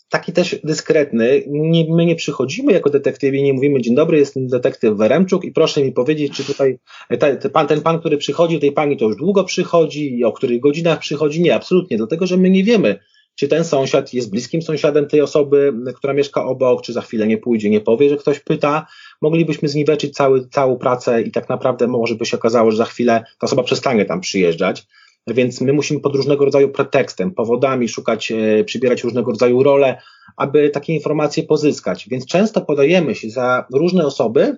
taki 0.08 0.32
też 0.32 0.56
dyskretny. 0.64 1.42
Nie, 1.46 1.94
my 1.94 2.06
nie 2.06 2.16
przychodzimy 2.16 2.72
jako 2.72 2.90
detektywi, 2.90 3.42
nie 3.42 3.52
mówimy 3.52 3.80
dzień 3.80 3.94
dobry, 3.94 4.18
jestem 4.18 4.46
detektyw 4.46 4.96
Weremczuk 4.96 5.44
i 5.44 5.52
proszę 5.52 5.82
mi 5.82 5.92
powiedzieć, 5.92 6.32
czy 6.32 6.44
tutaj 6.44 6.78
ten, 7.18 7.38
ten, 7.38 7.50
pan, 7.50 7.66
ten 7.66 7.80
pan, 7.80 7.98
który 7.98 8.16
przychodzi, 8.16 8.60
tej 8.60 8.72
pani 8.72 8.96
to 8.96 9.04
już 9.04 9.16
długo 9.16 9.44
przychodzi 9.44 10.24
o 10.24 10.32
których 10.32 10.60
godzinach 10.60 10.98
przychodzi. 10.98 11.42
Nie, 11.42 11.54
absolutnie, 11.54 11.96
dlatego 11.96 12.26
że 12.26 12.36
my 12.36 12.50
nie 12.50 12.64
wiemy, 12.64 12.98
czy 13.34 13.48
ten 13.48 13.64
sąsiad 13.64 14.14
jest 14.14 14.30
bliskim 14.30 14.62
sąsiadem 14.62 15.06
tej 15.06 15.20
osoby, 15.20 15.72
która 15.96 16.12
mieszka 16.12 16.44
obok, 16.44 16.82
czy 16.82 16.92
za 16.92 17.00
chwilę 17.00 17.26
nie 17.26 17.38
pójdzie, 17.38 17.70
nie 17.70 17.80
powie, 17.80 18.08
że 18.08 18.16
ktoś 18.16 18.40
pyta. 18.40 18.86
Moglibyśmy 19.22 19.68
zniweczyć 19.68 20.14
cały, 20.14 20.48
całą 20.48 20.76
pracę 20.76 21.22
i 21.22 21.30
tak 21.30 21.48
naprawdę 21.48 21.86
może 21.86 22.14
by 22.14 22.26
się 22.26 22.36
okazało, 22.36 22.70
że 22.70 22.76
za 22.76 22.84
chwilę 22.84 23.24
ta 23.38 23.44
osoba 23.44 23.62
przestanie 23.62 24.04
tam 24.04 24.20
przyjeżdżać. 24.20 24.86
Więc 25.32 25.60
my 25.60 25.72
musimy 25.72 26.00
pod 26.00 26.16
różnego 26.16 26.44
rodzaju 26.44 26.68
pretekstem, 26.68 27.30
powodami 27.30 27.88
szukać, 27.88 28.32
e, 28.32 28.64
przybierać 28.64 29.04
różnego 29.04 29.30
rodzaju 29.30 29.62
role, 29.62 30.00
aby 30.36 30.70
takie 30.70 30.94
informacje 30.94 31.42
pozyskać. 31.42 32.08
Więc 32.08 32.26
często 32.26 32.60
podajemy 32.60 33.14
się 33.14 33.30
za 33.30 33.66
różne 33.74 34.06
osoby, 34.06 34.56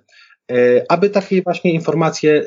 e, 0.53 0.85
aby 0.89 1.11
takie 1.11 1.43
właśnie 1.43 1.73
informacje 1.73 2.33
e, 2.33 2.45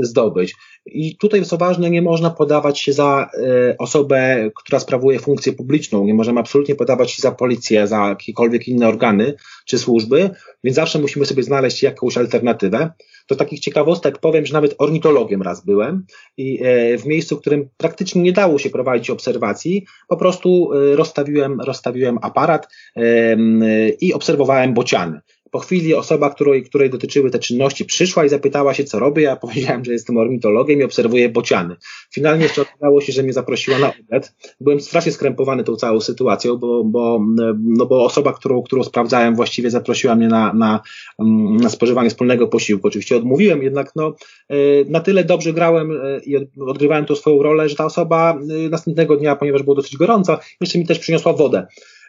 zdobyć. 0.00 0.54
I 0.86 1.16
tutaj, 1.16 1.44
co 1.44 1.56
ważne, 1.56 1.90
nie 1.90 2.02
można 2.02 2.30
podawać 2.30 2.80
się 2.80 2.92
za 2.92 3.30
osobę, 3.78 4.50
która 4.56 4.80
sprawuje 4.80 5.18
funkcję 5.18 5.52
publiczną, 5.52 6.04
nie 6.04 6.14
możemy 6.14 6.40
absolutnie 6.40 6.74
podawać 6.74 7.10
się 7.10 7.22
za 7.22 7.32
policję, 7.32 7.86
za 7.86 8.08
jakiekolwiek 8.08 8.68
inne 8.68 8.88
organy 8.88 9.34
czy 9.64 9.78
służby, 9.78 10.30
więc 10.64 10.76
zawsze 10.76 10.98
musimy 10.98 11.26
sobie 11.26 11.42
znaleźć 11.42 11.82
jakąś 11.82 12.18
alternatywę. 12.18 12.90
Do 13.28 13.36
takich 13.36 13.60
ciekawostek 13.60 14.18
powiem, 14.18 14.46
że 14.46 14.52
nawet 14.52 14.74
ornitologiem 14.78 15.42
raz 15.42 15.64
byłem 15.64 16.04
i 16.36 16.58
e, 16.62 16.98
w 16.98 17.06
miejscu, 17.06 17.36
w 17.36 17.40
którym 17.40 17.68
praktycznie 17.76 18.22
nie 18.22 18.32
dało 18.32 18.58
się 18.58 18.70
prowadzić 18.70 19.10
obserwacji, 19.10 19.86
po 20.08 20.16
prostu 20.16 20.72
e, 20.72 20.96
rozstawiłem, 20.96 21.60
rozstawiłem 21.60 22.18
aparat 22.22 22.68
i 24.00 24.14
obserwowałem 24.14 24.74
bociany. 24.74 25.20
Po 25.56 25.60
chwili 25.60 25.94
osoba, 25.94 26.30
której, 26.30 26.62
której 26.62 26.90
dotyczyły 26.90 27.30
te 27.30 27.38
czynności, 27.38 27.84
przyszła 27.84 28.24
i 28.24 28.28
zapytała 28.28 28.74
się, 28.74 28.84
co 28.84 28.98
robię. 28.98 29.22
Ja 29.22 29.36
powiedziałem, 29.46 29.84
że 29.84 29.92
jestem 29.92 30.16
ornitologiem 30.16 30.80
i 30.80 30.84
obserwuję 30.84 31.28
bociany. 31.28 31.76
Finalnie 32.14 32.42
jeszcze 32.42 32.62
okazało 32.62 33.00
się, 33.00 33.12
że 33.12 33.22
mnie 33.22 33.32
zaprosiła 33.32 33.78
na 33.78 33.92
obiad. 34.00 34.34
Byłem 34.60 34.80
strasznie 34.80 35.12
skrępowany 35.12 35.64
tą 35.64 35.76
całą 35.76 36.00
sytuacją, 36.00 36.56
bo, 36.56 36.84
bo, 36.84 37.20
no 37.58 37.86
bo 37.86 38.04
osoba, 38.04 38.32
którą, 38.32 38.62
którą 38.62 38.84
sprawdzałem, 38.84 39.34
właściwie 39.34 39.70
zaprosiła 39.70 40.14
mnie 40.14 40.28
na, 40.28 40.52
na, 40.52 40.80
na 41.60 41.68
spożywanie 41.68 42.10
wspólnego 42.10 42.48
posiłku. 42.48 42.88
Oczywiście 42.88 43.16
odmówiłem, 43.16 43.62
jednak 43.62 43.92
no, 43.96 44.14
e, 44.48 44.56
na 44.88 45.00
tyle 45.00 45.24
dobrze 45.24 45.52
grałem 45.52 45.90
e, 45.90 46.20
i 46.26 46.36
odgrywałem 46.60 47.04
tą 47.04 47.14
swoją 47.14 47.42
rolę, 47.42 47.68
że 47.68 47.76
ta 47.76 47.84
osoba 47.84 48.38
e, 48.66 48.68
następnego 48.68 49.16
dnia, 49.16 49.36
ponieważ 49.36 49.62
było 49.62 49.76
dosyć 49.76 49.96
gorąco, 49.96 50.38
jeszcze 50.60 50.78
mi 50.78 50.86
też 50.86 50.98
przyniosła 50.98 51.32
wodę. 51.32 51.66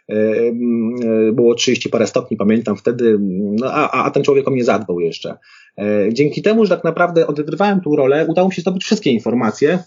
E, 0.08 0.14
e, 0.14 1.32
było 1.32 1.54
30 1.54 1.88
parę 1.88 2.06
stopni, 2.06 2.36
pamiętam 2.36 2.76
wtedy, 2.76 3.16
no, 3.20 3.72
a, 3.72 4.04
a 4.04 4.10
ten 4.10 4.22
człowiek 4.22 4.48
o 4.48 4.50
mnie 4.50 4.64
zadbał 4.64 5.00
jeszcze. 5.00 5.38
E, 5.78 6.08
dzięki 6.12 6.42
temu, 6.42 6.64
że 6.64 6.74
tak 6.76 6.84
naprawdę 6.84 7.26
odegrywałem 7.26 7.80
tą 7.80 7.96
rolę, 7.96 8.26
udało 8.28 8.48
mi 8.48 8.54
się 8.54 8.62
zdobyć 8.62 8.84
wszystkie 8.84 9.10
informacje, 9.10 9.78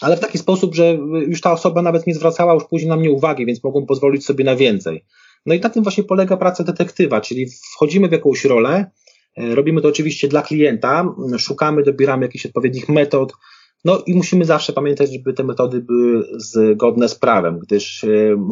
ale 0.00 0.16
w 0.16 0.20
taki 0.20 0.38
sposób, 0.38 0.74
że 0.74 0.98
już 1.26 1.40
ta 1.40 1.52
osoba 1.52 1.82
nawet 1.82 2.06
nie 2.06 2.14
zwracała 2.14 2.54
już 2.54 2.64
później 2.64 2.88
na 2.88 2.96
mnie 2.96 3.10
uwagi, 3.10 3.46
więc 3.46 3.64
mogłem 3.64 3.86
pozwolić 3.86 4.24
sobie 4.24 4.44
na 4.44 4.56
więcej. 4.56 5.04
No 5.46 5.54
i 5.54 5.60
na 5.60 5.70
tym 5.70 5.82
właśnie 5.82 6.04
polega 6.04 6.36
praca 6.36 6.64
detektywa, 6.64 7.20
czyli 7.20 7.46
wchodzimy 7.74 8.08
w 8.08 8.12
jakąś 8.12 8.44
rolę, 8.44 8.90
robimy 9.36 9.80
to 9.80 9.88
oczywiście 9.88 10.28
dla 10.28 10.42
klienta, 10.42 11.14
szukamy, 11.38 11.82
dobieramy 11.82 12.26
jakichś 12.26 12.46
odpowiednich 12.46 12.88
metod, 12.88 13.32
no 13.84 14.02
i 14.06 14.14
musimy 14.14 14.44
zawsze 14.44 14.72
pamiętać, 14.72 15.12
żeby 15.12 15.32
te 15.32 15.44
metody 15.44 15.80
były 15.80 16.24
zgodne 16.36 17.08
z 17.08 17.14
prawem, 17.14 17.58
gdyż 17.58 18.04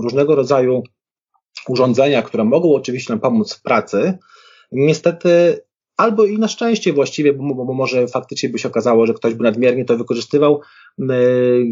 różnego 0.03 0.35
rodzaju 0.35 0.83
urządzenia, 1.69 2.23
które 2.23 2.45
mogą 2.45 2.75
oczywiście 2.75 3.13
nam 3.13 3.21
pomóc 3.21 3.55
w 3.55 3.63
pracy, 3.63 4.19
niestety 4.73 5.61
albo 5.99 6.25
i 6.25 6.39
na 6.39 6.49
szczęście 6.49 6.93
właściwie, 6.93 7.33
bo, 7.33 7.65
bo 7.65 7.75
może 7.75 8.09
faktycznie 8.09 8.49
by 8.49 8.59
się 8.59 8.69
okazało, 8.69 9.07
że 9.07 9.15
ktoś 9.15 9.35
by 9.35 9.45
nadmiernie 9.45 9.85
to 9.85 9.97
wykorzystywał, 9.97 10.61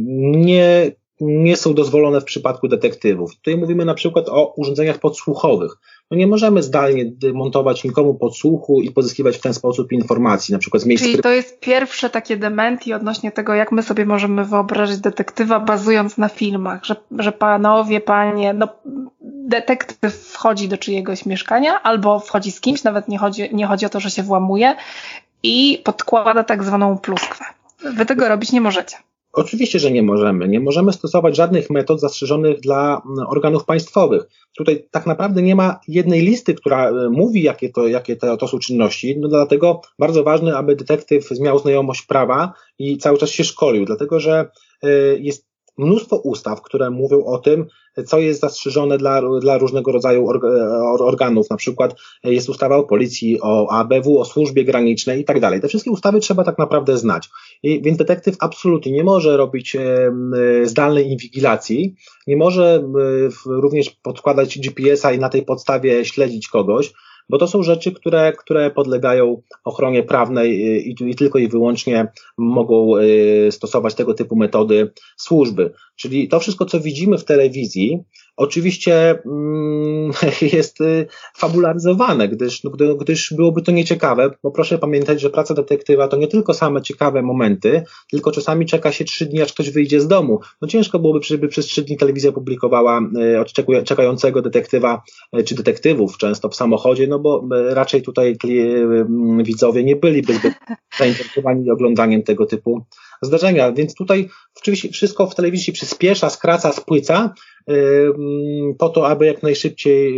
nie, 0.06 0.92
nie 1.20 1.56
są 1.56 1.74
dozwolone 1.74 2.20
w 2.20 2.24
przypadku 2.24 2.68
detektywów. 2.68 3.36
Tutaj 3.36 3.56
mówimy 3.56 3.84
na 3.84 3.94
przykład 3.94 4.28
o 4.28 4.54
urządzeniach 4.56 4.98
podsłuchowych. 4.98 5.72
No 6.10 6.16
nie 6.16 6.26
możemy 6.26 6.62
zdalnie 6.62 7.12
montować 7.34 7.84
nikomu 7.84 8.14
podsłuchu 8.14 8.82
i 8.82 8.90
pozyskiwać 8.90 9.36
w 9.36 9.40
ten 9.40 9.54
sposób 9.54 9.92
informacji, 9.92 10.52
na 10.52 10.58
przykład 10.58 10.82
z 10.82 10.86
miejsc... 10.86 11.04
Czyli 11.04 11.18
to 11.18 11.30
jest 11.30 11.60
pierwsze 11.60 12.10
takie 12.10 12.36
dementi 12.36 12.92
odnośnie 12.92 13.32
tego, 13.32 13.54
jak 13.54 13.72
my 13.72 13.82
sobie 13.82 14.06
możemy 14.06 14.44
wyobrazić 14.44 14.98
detektywa 14.98 15.60
bazując 15.60 16.18
na 16.18 16.28
filmach, 16.28 16.84
że, 16.84 16.96
że 17.18 17.32
panowie, 17.32 18.00
panie, 18.00 18.54
no 18.54 18.68
detektyw 19.46 20.14
wchodzi 20.14 20.68
do 20.68 20.78
czyjegoś 20.78 21.26
mieszkania 21.26 21.82
albo 21.82 22.20
wchodzi 22.20 22.52
z 22.52 22.60
kimś, 22.60 22.84
nawet 22.84 23.08
nie 23.08 23.18
chodzi, 23.18 23.54
nie 23.54 23.66
chodzi 23.66 23.86
o 23.86 23.88
to, 23.88 24.00
że 24.00 24.10
się 24.10 24.22
włamuje 24.22 24.76
i 25.42 25.82
podkłada 25.84 26.44
tak 26.44 26.64
zwaną 26.64 26.98
pluskwę. 26.98 27.44
Wy 27.96 28.06
tego 28.06 28.28
robić 28.28 28.52
nie 28.52 28.60
możecie. 28.60 28.96
Oczywiście, 29.32 29.78
że 29.78 29.90
nie 29.90 30.02
możemy. 30.02 30.48
Nie 30.48 30.60
możemy 30.60 30.92
stosować 30.92 31.36
żadnych 31.36 31.70
metod 31.70 32.00
zastrzeżonych 32.00 32.60
dla 32.60 33.02
mm, 33.06 33.26
organów 33.26 33.64
państwowych. 33.64 34.22
Tutaj 34.56 34.88
tak 34.90 35.06
naprawdę 35.06 35.42
nie 35.42 35.54
ma 35.54 35.80
jednej 35.88 36.20
listy, 36.20 36.54
która 36.54 36.90
e, 36.90 37.08
mówi, 37.10 37.42
jakie 37.42 37.68
to, 37.68 37.88
jakie 37.88 38.16
to, 38.16 38.48
są 38.48 38.58
czynności. 38.58 39.16
No 39.18 39.28
dlatego 39.28 39.80
bardzo 39.98 40.24
ważne, 40.24 40.56
aby 40.56 40.76
detektyw 40.76 41.40
miał 41.40 41.58
znajomość 41.58 42.02
prawa 42.02 42.52
i 42.78 42.98
cały 42.98 43.18
czas 43.18 43.30
się 43.30 43.44
szkolił, 43.44 43.84
dlatego 43.84 44.20
że 44.20 44.50
e, 44.82 44.88
jest 45.18 45.46
mnóstwo 45.78 46.16
ustaw, 46.16 46.62
które 46.62 46.90
mówią 46.90 47.24
o 47.24 47.38
tym, 47.38 47.66
co 48.06 48.18
jest 48.18 48.40
zastrzeżone 48.40 48.98
dla, 48.98 49.22
dla 49.40 49.58
różnego 49.58 49.92
rodzaju 49.92 50.28
organów. 51.00 51.50
Na 51.50 51.56
przykład 51.56 51.94
jest 52.24 52.48
ustawa 52.48 52.76
o 52.76 52.84
policji, 52.84 53.40
o 53.42 53.70
ABW, 53.70 54.18
o 54.18 54.24
służbie 54.24 54.64
granicznej 54.64 55.20
i 55.20 55.24
tak 55.24 55.40
dalej. 55.40 55.60
Te 55.60 55.68
wszystkie 55.68 55.90
ustawy 55.90 56.20
trzeba 56.20 56.44
tak 56.44 56.58
naprawdę 56.58 56.98
znać. 56.98 57.28
I, 57.62 57.82
więc 57.82 57.98
detektyw 57.98 58.36
absolutnie 58.38 58.92
nie 58.92 59.04
może 59.04 59.36
robić 59.36 59.76
e, 59.76 60.12
zdalnej 60.64 61.10
inwigilacji, 61.10 61.94
nie 62.26 62.36
może 62.36 62.74
e, 62.74 63.28
również 63.46 63.90
podkładać 63.90 64.58
GPS-a 64.58 65.12
i 65.12 65.18
na 65.18 65.28
tej 65.28 65.42
podstawie 65.42 66.04
śledzić 66.04 66.48
kogoś, 66.48 66.92
bo 67.28 67.38
to 67.38 67.48
są 67.48 67.62
rzeczy, 67.62 67.92
które, 67.92 68.32
które 68.32 68.70
podlegają 68.70 69.42
ochronie 69.64 70.02
prawnej 70.02 70.60
i, 70.88 71.10
i 71.10 71.14
tylko 71.14 71.38
i 71.38 71.48
wyłącznie 71.48 72.06
mogą 72.38 72.96
y, 72.96 73.48
stosować 73.50 73.94
tego 73.94 74.14
typu 74.14 74.36
metody 74.36 74.92
służby. 75.16 75.72
Czyli 75.96 76.28
to 76.28 76.40
wszystko, 76.40 76.64
co 76.64 76.80
widzimy 76.80 77.18
w 77.18 77.24
telewizji, 77.24 78.04
oczywiście 78.36 79.18
mm, 79.26 80.12
jest 80.52 80.80
y, 80.80 81.06
fabularyzowane, 81.36 82.28
gdyż, 82.28 82.64
no, 82.64 82.70
gdyż 82.70 83.34
byłoby 83.36 83.62
to 83.62 83.72
nieciekawe, 83.72 84.30
bo 84.42 84.50
proszę 84.50 84.78
pamiętać, 84.78 85.20
że 85.20 85.30
praca 85.30 85.54
detektywa 85.54 86.08
to 86.08 86.16
nie 86.16 86.28
tylko 86.28 86.54
same 86.54 86.82
ciekawe 86.82 87.22
momenty, 87.22 87.82
tylko 88.10 88.32
czasami 88.32 88.66
czeka 88.66 88.92
się 88.92 89.04
trzy 89.04 89.26
dni, 89.26 89.42
aż 89.42 89.52
ktoś 89.52 89.70
wyjdzie 89.70 90.00
z 90.00 90.08
domu. 90.08 90.40
No 90.62 90.68
ciężko 90.68 90.98
byłoby, 90.98 91.20
żeby 91.22 91.48
przez 91.48 91.66
trzy 91.66 91.82
dni 91.82 91.96
telewizja 91.96 92.32
publikowała 92.32 93.00
y, 93.68 93.84
czekającego 93.84 94.42
detektywa 94.42 95.02
y, 95.38 95.44
czy 95.44 95.54
detektywów 95.54 96.18
często 96.18 96.48
w 96.48 96.56
samochodzie, 96.56 97.06
no 97.06 97.18
bo 97.18 97.48
raczej 97.70 98.02
tutaj 98.02 98.36
widzowie 99.42 99.84
nie 99.84 99.96
byliby 99.96 100.34
zbyt 100.34 100.54
zainteresowani 100.98 101.70
oglądaniem 101.70 102.22
tego 102.22 102.46
typu 102.46 102.84
zdarzenia. 103.22 103.72
Więc 103.72 103.94
tutaj 103.94 104.28
oczywiście 104.56 104.88
wszystko 104.88 105.26
w 105.26 105.34
telewizji 105.34 105.72
przyspiesza, 105.72 106.30
skraca, 106.30 106.72
spłyca, 106.72 107.34
po 108.78 108.88
to, 108.88 109.08
aby 109.08 109.26
jak 109.26 109.42
najszybciej 109.42 110.14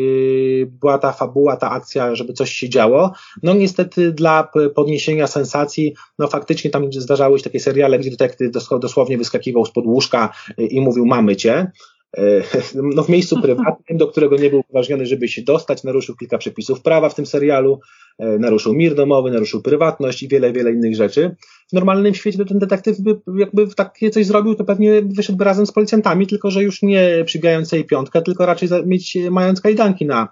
y, 0.63 0.67
była 0.67 0.99
ta 0.99 1.13
fabuła, 1.13 1.57
ta 1.57 1.71
akcja, 1.71 2.15
żeby 2.15 2.33
coś 2.33 2.53
się 2.53 2.69
działo. 2.69 3.13
No 3.43 3.55
niestety 3.55 4.13
dla 4.13 4.49
podniesienia 4.75 5.27
sensacji, 5.27 5.95
no 6.19 6.29
faktycznie 6.29 6.71
tam 6.71 6.93
zdarzały 6.93 7.39
się 7.39 7.45
takie 7.45 7.61
seriale, 7.61 7.99
gdzie 7.99 8.11
detektyw 8.11 8.53
dosłownie 8.81 9.19
wyskakiwał 9.19 9.67
spod 9.67 9.87
łóżka 9.87 10.33
y, 10.61 10.67
i 10.67 10.81
mówił 10.81 11.07
mamy 11.07 11.37
cię. 11.37 11.71
E, 12.17 12.43
no 12.95 13.03
w 13.03 13.09
miejscu 13.09 13.41
prywatnym, 13.43 13.99
do 13.99 14.07
którego 14.07 14.37
nie 14.37 14.51
był 14.51 14.59
upoważniony, 14.59 15.07
żeby 15.07 15.29
się 15.29 15.43
dostać, 15.43 15.85
naruszył 15.85 16.17
kilka 16.17 16.39
przepisów 16.39 16.83
prawa 16.83 17.09
w 17.09 17.15
tym 17.15 17.27
serialu, 17.27 17.81
e, 18.19 18.39
naruszył 18.39 18.75
mir 18.75 18.95
domowy, 18.95 19.31
naruszył 19.31 19.63
prywatność 19.63 20.23
i 20.23 20.29
wiele, 20.29 20.53
wiele 20.53 20.73
innych 20.73 20.97
rzeczy. 20.97 21.37
W 21.71 21.73
normalnym 21.73 22.15
świecie 22.15 22.45
ten 22.45 22.59
detektyw 22.59 23.01
by 23.01 23.21
jakby 23.37 23.67
takie 23.75 24.11
coś 24.11 24.27
zrobił, 24.27 24.55
to 24.55 24.65
pewnie 24.65 25.03
wyszedłby 25.03 25.45
razem 25.45 25.67
z 25.67 25.73
policjantami, 25.73 26.27
tylko 26.27 26.51
że 26.51 26.63
już 26.63 26.83
nie 26.83 27.23
przybijając 27.27 27.73
jej 27.73 27.85
piątkę, 27.85 28.23
tylko 28.23 28.47
raczej 28.47 28.69
mieć, 28.87 29.19
mając 29.31 29.61
kajdanki 29.61 30.07
na, 30.07 30.29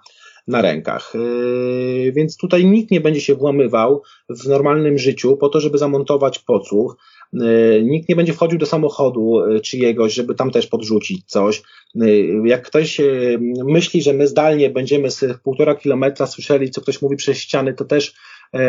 na 0.47 0.61
rękach. 0.61 1.13
Yy, 1.13 2.11
więc 2.11 2.37
tutaj 2.37 2.65
nikt 2.65 2.91
nie 2.91 3.01
będzie 3.01 3.21
się 3.21 3.35
włamywał 3.35 4.01
w 4.29 4.47
normalnym 4.47 4.97
życiu 4.97 5.37
po 5.37 5.49
to, 5.49 5.59
żeby 5.59 5.77
zamontować 5.77 6.39
podsłuch. 6.39 6.97
Yy, 7.33 7.83
nikt 7.83 8.09
nie 8.09 8.15
będzie 8.15 8.33
wchodził 8.33 8.59
do 8.59 8.65
samochodu 8.65 9.49
yy, 9.49 9.61
czyjegoś, 9.61 10.13
żeby 10.13 10.35
tam 10.35 10.51
też 10.51 10.67
podrzucić 10.67 11.25
coś. 11.25 11.61
Jak 12.45 12.67
ktoś 12.67 13.01
myśli, 13.65 14.01
że 14.01 14.13
my 14.13 14.27
zdalnie 14.27 14.69
będziemy 14.69 15.11
z 15.11 15.25
półtora 15.43 15.75
kilometra 15.75 16.27
słyszeli, 16.27 16.71
co 16.71 16.81
ktoś 16.81 17.01
mówi 17.01 17.15
przez 17.15 17.37
ściany, 17.37 17.73
to 17.73 17.85
też 17.85 18.13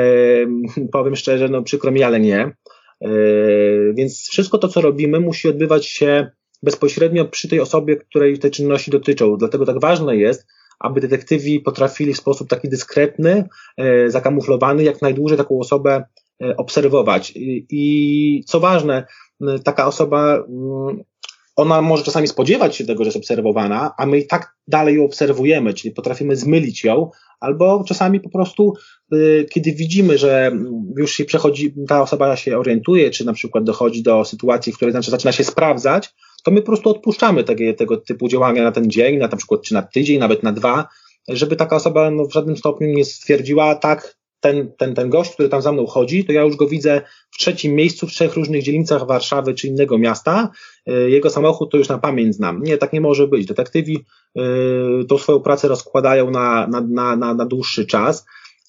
powiem 0.92 1.16
szczerze, 1.16 1.48
no 1.48 1.62
przykro 1.62 1.90
mi, 1.90 2.02
ale 2.02 2.20
nie. 2.20 2.52
Więc 3.94 4.28
wszystko 4.28 4.58
to, 4.58 4.68
co 4.68 4.80
robimy, 4.80 5.20
musi 5.20 5.48
odbywać 5.48 5.86
się 5.86 6.30
bezpośrednio 6.62 7.24
przy 7.24 7.48
tej 7.48 7.60
osobie, 7.60 7.96
której 7.96 8.38
te 8.38 8.50
czynności 8.50 8.90
dotyczą. 8.90 9.36
Dlatego 9.36 9.66
tak 9.66 9.80
ważne 9.80 10.16
jest, 10.16 10.46
aby 10.80 11.00
detektywi 11.00 11.60
potrafili 11.60 12.14
w 12.14 12.18
sposób 12.18 12.48
taki 12.48 12.68
dyskretny, 12.68 13.48
zakamuflowany, 14.06 14.82
jak 14.82 15.02
najdłużej 15.02 15.38
taką 15.38 15.58
osobę 15.58 16.04
obserwować. 16.56 17.32
I 17.70 18.44
co 18.46 18.60
ważne, 18.60 19.06
taka 19.64 19.86
osoba, 19.86 20.44
ona 21.58 21.82
może 21.82 22.04
czasami 22.04 22.28
spodziewać 22.28 22.76
się 22.76 22.84
tego, 22.84 23.04
że 23.04 23.08
jest 23.08 23.16
obserwowana, 23.16 23.94
a 23.98 24.06
my 24.06 24.18
i 24.18 24.26
tak 24.26 24.54
dalej 24.68 24.96
ją 24.96 25.04
obserwujemy, 25.04 25.74
czyli 25.74 25.94
potrafimy 25.94 26.36
zmylić 26.36 26.84
ją, 26.84 27.10
albo 27.40 27.84
czasami 27.88 28.20
po 28.20 28.30
prostu, 28.30 28.74
e, 29.12 29.44
kiedy 29.44 29.72
widzimy, 29.72 30.18
że 30.18 30.52
już 30.96 31.12
się 31.12 31.24
przechodzi, 31.24 31.74
ta 31.88 32.02
osoba 32.02 32.36
się 32.36 32.58
orientuje, 32.58 33.10
czy 33.10 33.26
na 33.26 33.32
przykład 33.32 33.64
dochodzi 33.64 34.02
do 34.02 34.24
sytuacji, 34.24 34.72
w 34.72 34.76
której 34.76 34.92
znaczy 34.92 35.10
zaczyna 35.10 35.32
się 35.32 35.44
sprawdzać, 35.44 36.14
to 36.44 36.50
my 36.50 36.60
po 36.60 36.66
prostu 36.66 36.90
odpuszczamy 36.90 37.44
tego, 37.44 37.64
tego 37.74 37.96
typu 37.96 38.28
działania 38.28 38.62
na 38.62 38.72
ten 38.72 38.90
dzień, 38.90 39.16
na, 39.16 39.28
na 39.28 39.36
przykład 39.36 39.62
czy 39.62 39.74
na 39.74 39.82
tydzień, 39.82 40.18
nawet 40.18 40.42
na 40.42 40.52
dwa, 40.52 40.88
żeby 41.28 41.56
taka 41.56 41.76
osoba 41.76 42.10
no, 42.10 42.24
w 42.24 42.32
żadnym 42.32 42.56
stopniu 42.56 42.88
nie 42.88 43.04
stwierdziła, 43.04 43.74
tak, 43.74 44.17
ten, 44.40 44.72
ten, 44.78 44.94
ten 44.94 45.10
gość, 45.10 45.32
który 45.32 45.48
tam 45.48 45.62
za 45.62 45.72
mną 45.72 45.86
chodzi, 45.86 46.24
to 46.24 46.32
ja 46.32 46.42
już 46.42 46.56
go 46.56 46.68
widzę 46.68 47.02
w 47.30 47.38
trzecim 47.38 47.74
miejscu, 47.74 48.06
w 48.06 48.10
trzech 48.10 48.34
różnych 48.34 48.62
dzielnicach 48.62 49.06
Warszawy 49.06 49.54
czy 49.54 49.68
innego 49.68 49.98
miasta. 49.98 50.50
E, 50.86 50.92
jego 50.92 51.30
samochód 51.30 51.70
to 51.70 51.78
już 51.78 51.88
na 51.88 51.98
pamięć 51.98 52.34
znam. 52.34 52.62
Nie, 52.62 52.78
tak 52.78 52.92
nie 52.92 53.00
może 53.00 53.28
być. 53.28 53.46
Detektywi 53.46 54.04
yy, 54.34 55.04
tą 55.08 55.18
swoją 55.18 55.40
pracę 55.40 55.68
rozkładają 55.68 56.30
na, 56.30 56.66
na, 56.66 56.80
na, 56.80 57.16
na, 57.16 57.34
na 57.34 57.46
dłuższy 57.46 57.86
czas, 57.86 58.24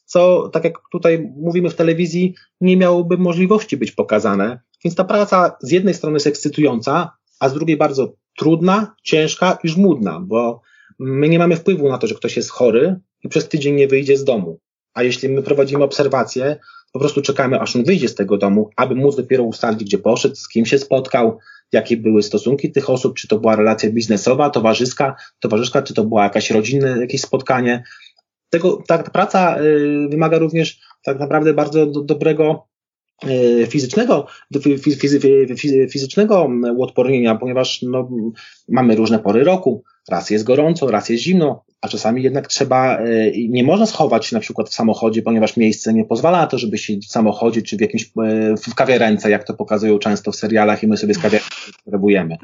co, 0.05 0.49
tak 0.53 0.63
jak 0.63 0.79
tutaj 0.91 1.31
mówimy 1.37 1.69
w 1.69 1.75
telewizji, 1.75 2.35
nie 2.61 2.77
miałoby 2.77 3.17
możliwości 3.17 3.77
być 3.77 3.91
pokazane. 3.91 4.59
Więc 4.83 4.95
ta 4.95 5.03
praca 5.03 5.57
z 5.61 5.71
jednej 5.71 5.93
strony 5.93 6.15
jest 6.15 6.27
ekscytująca, 6.27 7.11
a 7.39 7.49
z 7.49 7.53
drugiej 7.53 7.77
bardzo 7.77 8.13
trudna, 8.37 8.95
ciężka 9.03 9.57
i 9.63 9.69
żmudna, 9.69 10.19
bo 10.19 10.61
my 10.99 11.29
nie 11.29 11.39
mamy 11.39 11.55
wpływu 11.55 11.89
na 11.89 11.97
to, 11.97 12.07
że 12.07 12.15
ktoś 12.15 12.37
jest 12.37 12.49
chory 12.49 12.99
i 13.23 13.29
przez 13.29 13.49
tydzień 13.49 13.75
nie 13.75 13.87
wyjdzie 13.87 14.17
z 14.17 14.23
domu. 14.23 14.59
A 14.99 15.03
jeśli 15.03 15.29
my 15.29 15.43
prowadzimy 15.43 15.83
obserwacje, 15.83 16.59
po 16.93 16.99
prostu 16.99 17.21
czekamy, 17.21 17.59
aż 17.59 17.75
on 17.75 17.83
wyjdzie 17.83 18.07
z 18.07 18.15
tego 18.15 18.37
domu, 18.37 18.69
aby 18.75 18.95
móc 18.95 19.15
dopiero 19.15 19.43
ustalić, 19.43 19.83
gdzie 19.83 19.97
poszedł, 19.97 20.35
z 20.35 20.47
kim 20.47 20.65
się 20.65 20.79
spotkał, 20.79 21.39
jakie 21.71 21.97
były 21.97 22.23
stosunki 22.23 22.71
tych 22.71 22.89
osób, 22.89 23.15
czy 23.15 23.27
to 23.27 23.39
była 23.39 23.55
relacja 23.55 23.89
biznesowa, 23.89 24.49
towarzyska, 24.49 25.15
towarzyska, 25.39 25.81
czy 25.81 25.93
to 25.93 26.03
była 26.03 26.23
jakaś 26.23 26.51
rodzinne 26.51 26.97
jakieś 27.01 27.21
spotkanie. 27.21 27.83
Tego, 28.49 28.83
ta, 28.87 29.03
praca 29.03 29.61
y, 29.61 30.07
wymaga 30.09 30.37
również 30.37 30.79
tak 31.03 31.19
naprawdę 31.19 31.53
bardzo 31.53 31.85
do, 31.85 32.01
dobrego 32.01 32.67
fizycznego, 33.67 34.27
fizycznego 35.91 36.49
uodpornienia, 36.75 37.35
ponieważ 37.35 37.81
no, 37.81 38.09
mamy 38.69 38.95
różne 38.95 39.19
pory 39.19 39.43
roku. 39.43 39.83
Raz 40.09 40.29
jest 40.29 40.43
gorąco, 40.43 40.91
raz 40.91 41.09
jest 41.09 41.23
zimno, 41.23 41.63
a 41.81 41.87
czasami 41.87 42.23
jednak 42.23 42.47
trzeba, 42.47 42.97
e, 42.97 43.31
nie 43.49 43.63
można 43.63 43.85
schować 43.85 44.25
się 44.25 44.35
na 44.35 44.39
przykład 44.39 44.69
w 44.69 44.73
samochodzie, 44.73 45.21
ponieważ 45.21 45.57
miejsce 45.57 45.93
nie 45.93 46.05
pozwala 46.05 46.37
na 46.37 46.47
to, 46.47 46.57
żeby 46.57 46.77
siedzieć 46.77 47.07
w 47.07 47.11
samochodzie 47.11 47.61
czy 47.61 47.77
w 47.77 47.81
jakimś, 47.81 48.03
e, 48.03 48.55
w 48.57 48.75
kawiarence, 48.75 49.29
jak 49.29 49.43
to 49.43 49.53
pokazują 49.53 49.99
często 49.99 50.31
w 50.31 50.35
serialach 50.35 50.83
i 50.83 50.87
my 50.87 50.97
sobie 50.97 51.13
z 51.13 51.19
kawiarenki 51.19 51.55
spróbujemy. 51.81 52.37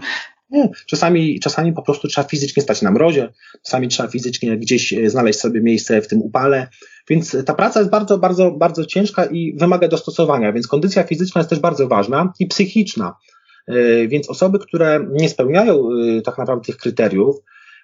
Nie, 0.50 0.70
czasami, 0.86 1.40
czasami 1.40 1.74
po 1.74 1.82
prostu 1.82 2.08
trzeba 2.08 2.28
fizycznie 2.28 2.64
stać 2.64 2.82
na 2.82 2.92
mrozie, 2.92 3.30
czasami 3.64 3.88
trzeba 3.88 4.10
fizycznie 4.10 4.58
gdzieś 4.58 4.94
znaleźć 5.06 5.40
sobie 5.40 5.62
miejsce 5.62 6.02
w 6.02 6.08
tym 6.08 6.22
upale, 6.22 6.68
więc 7.10 7.38
ta 7.46 7.54
praca 7.54 7.80
jest 7.80 7.92
bardzo, 7.92 8.18
bardzo, 8.18 8.52
bardzo 8.52 8.86
ciężka 8.86 9.26
i 9.26 9.58
wymaga 9.58 9.88
dostosowania, 9.88 10.54
więc 10.54 10.68
kondycja 10.68 11.04
fizyczna 11.04 11.40
jest 11.40 11.50
też 11.50 11.60
bardzo 11.60 11.88
ważna 11.88 12.34
i 12.40 12.48
psychiczna. 12.48 13.16
E, 13.68 14.08
więc 14.08 14.30
osoby, 14.30 14.60
które 14.60 15.08
nie 15.12 15.30
spełniają 15.30 15.90
e, 16.18 16.22
tak 16.22 16.38
naprawdę 16.38 16.66
tych 16.66 16.78
kryteriów, 16.78 17.36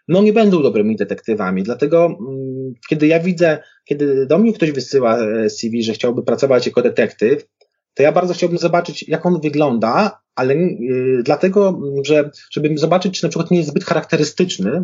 no 0.07 0.21
nie 0.21 0.33
będą 0.33 0.63
dobrymi 0.63 0.95
detektywami. 0.95 1.63
Dlatego, 1.63 2.05
mm, 2.05 2.73
kiedy 2.89 3.07
ja 3.07 3.19
widzę, 3.19 3.63
kiedy 3.85 4.25
do 4.25 4.37
mnie 4.37 4.53
ktoś 4.53 4.71
wysyła 4.71 5.17
e, 5.17 5.49
CV, 5.49 5.83
że 5.83 5.93
chciałby 5.93 6.23
pracować 6.23 6.65
jako 6.65 6.81
detektyw, 6.81 7.45
to 7.93 8.03
ja 8.03 8.11
bardzo 8.11 8.33
chciałbym 8.33 8.57
zobaczyć, 8.57 9.07
jak 9.07 9.25
on 9.25 9.41
wygląda, 9.41 10.21
ale 10.35 10.55
yy, 10.55 11.23
dlatego, 11.23 11.81
że 12.05 12.29
żeby 12.51 12.77
zobaczyć, 12.77 13.19
czy 13.19 13.23
na 13.23 13.29
przykład 13.29 13.51
nie 13.51 13.57
jest 13.57 13.69
zbyt 13.69 13.83
charakterystyczny, 13.83 14.83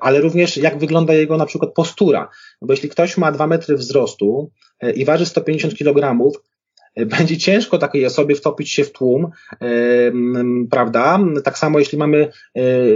ale 0.00 0.20
również 0.20 0.56
jak 0.56 0.78
wygląda 0.78 1.14
jego 1.14 1.36
na 1.36 1.46
przykład 1.46 1.72
postura. 1.72 2.28
Bo 2.62 2.72
jeśli 2.72 2.88
ktoś 2.88 3.16
ma 3.16 3.32
dwa 3.32 3.46
metry 3.46 3.76
wzrostu 3.76 4.50
e, 4.80 4.90
i 4.90 5.04
waży 5.04 5.26
150 5.26 5.74
kg, 5.74 6.32
e, 6.96 7.06
będzie 7.06 7.38
ciężko 7.38 7.78
takiej 7.78 8.06
osobie 8.06 8.34
wtopić 8.34 8.70
się 8.72 8.84
w 8.84 8.92
tłum, 8.92 9.30
prawda? 10.70 11.18
Tak 11.44 11.58
samo 11.58 11.78
jeśli 11.78 11.98
mamy 11.98 12.28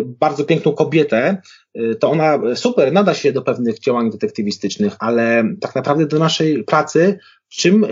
bardzo 0.04 0.44
piękną 0.44 0.72
kobietę, 0.72 1.42
to 2.00 2.10
ona 2.10 2.38
super, 2.54 2.92
nada 2.92 3.14
się 3.14 3.32
do 3.32 3.42
pewnych 3.42 3.78
działań 3.78 4.10
detektywistycznych, 4.10 4.96
ale 4.98 5.44
tak 5.60 5.74
naprawdę 5.74 6.06
do 6.06 6.18
naszej 6.18 6.64
pracy 6.64 7.18
czym, 7.48 7.86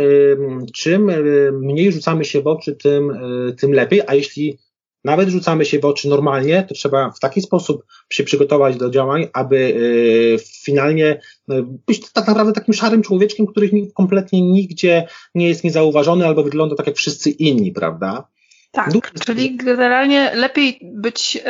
czym 0.74 1.10
mniej 1.52 1.92
rzucamy 1.92 2.24
się 2.24 2.40
w 2.40 2.46
oczy, 2.46 2.76
tym, 2.76 3.12
tym 3.58 3.72
lepiej, 3.72 4.02
a 4.06 4.14
jeśli 4.14 4.58
nawet 5.04 5.28
rzucamy 5.28 5.64
się 5.64 5.78
w 5.78 5.84
oczy 5.84 6.08
normalnie, 6.08 6.62
to 6.62 6.74
trzeba 6.74 7.10
w 7.10 7.20
taki 7.20 7.40
sposób 7.42 7.84
się 8.10 8.24
przygotować 8.24 8.76
do 8.76 8.90
działań, 8.90 9.28
aby 9.32 9.56
yy, 9.58 10.38
finalnie 10.64 11.20
yy, 11.48 11.64
być 11.86 12.12
tak 12.12 12.26
naprawdę 12.26 12.52
takim 12.52 12.74
szarym 12.74 13.02
człowieczkiem, 13.02 13.46
który 13.46 13.70
kompletnie 13.94 14.42
nigdzie 14.42 15.06
nie 15.34 15.48
jest 15.48 15.64
niezauważony 15.64 16.26
albo 16.26 16.42
wygląda 16.42 16.76
tak 16.76 16.86
jak 16.86 16.96
wszyscy 16.96 17.30
inni, 17.30 17.72
prawda? 17.72 18.28
Tak, 18.72 18.90
czyli 19.24 19.56
generalnie 19.56 20.34
lepiej 20.34 20.78
być 20.82 21.34
yy, 21.34 21.42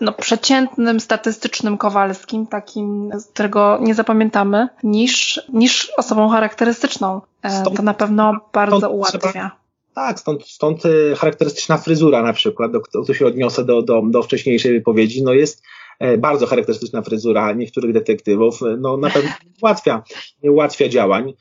no, 0.00 0.12
przeciętnym, 0.12 1.00
statystycznym 1.00 1.78
Kowalskim, 1.78 2.46
takim, 2.46 3.10
którego 3.32 3.78
nie 3.82 3.94
zapamiętamy, 3.94 4.68
niż, 4.82 5.40
niż 5.52 5.92
osobą 5.96 6.28
charakterystyczną. 6.28 7.20
Stąd, 7.60 7.76
to 7.76 7.82
na 7.82 7.94
pewno 7.94 8.40
bardzo 8.52 8.90
ułatwia. 8.90 9.18
Trzeba 9.18 9.67
tak, 9.98 10.20
stąd, 10.20 10.46
stąd 10.46 10.86
e, 10.86 11.14
charakterystyczna 11.16 11.78
fryzura 11.78 12.22
na 12.22 12.32
przykład, 12.32 12.72
do, 12.72 13.04
tu 13.06 13.14
się 13.14 13.26
odniosę 13.26 13.64
do, 13.64 13.82
do, 13.82 14.02
do 14.10 14.22
wcześniejszej 14.22 14.72
wypowiedzi, 14.72 15.22
no 15.22 15.32
jest 15.32 15.62
e, 15.98 16.18
bardzo 16.18 16.46
charakterystyczna 16.46 17.02
fryzura 17.02 17.52
niektórych 17.52 17.92
detektywów, 17.92 18.62
e, 18.62 18.76
no 18.80 18.96
na 18.96 19.10
pewno 19.10 19.30
ułatwia, 19.62 20.02
ułatwia 20.42 20.88
działań. 20.88 21.34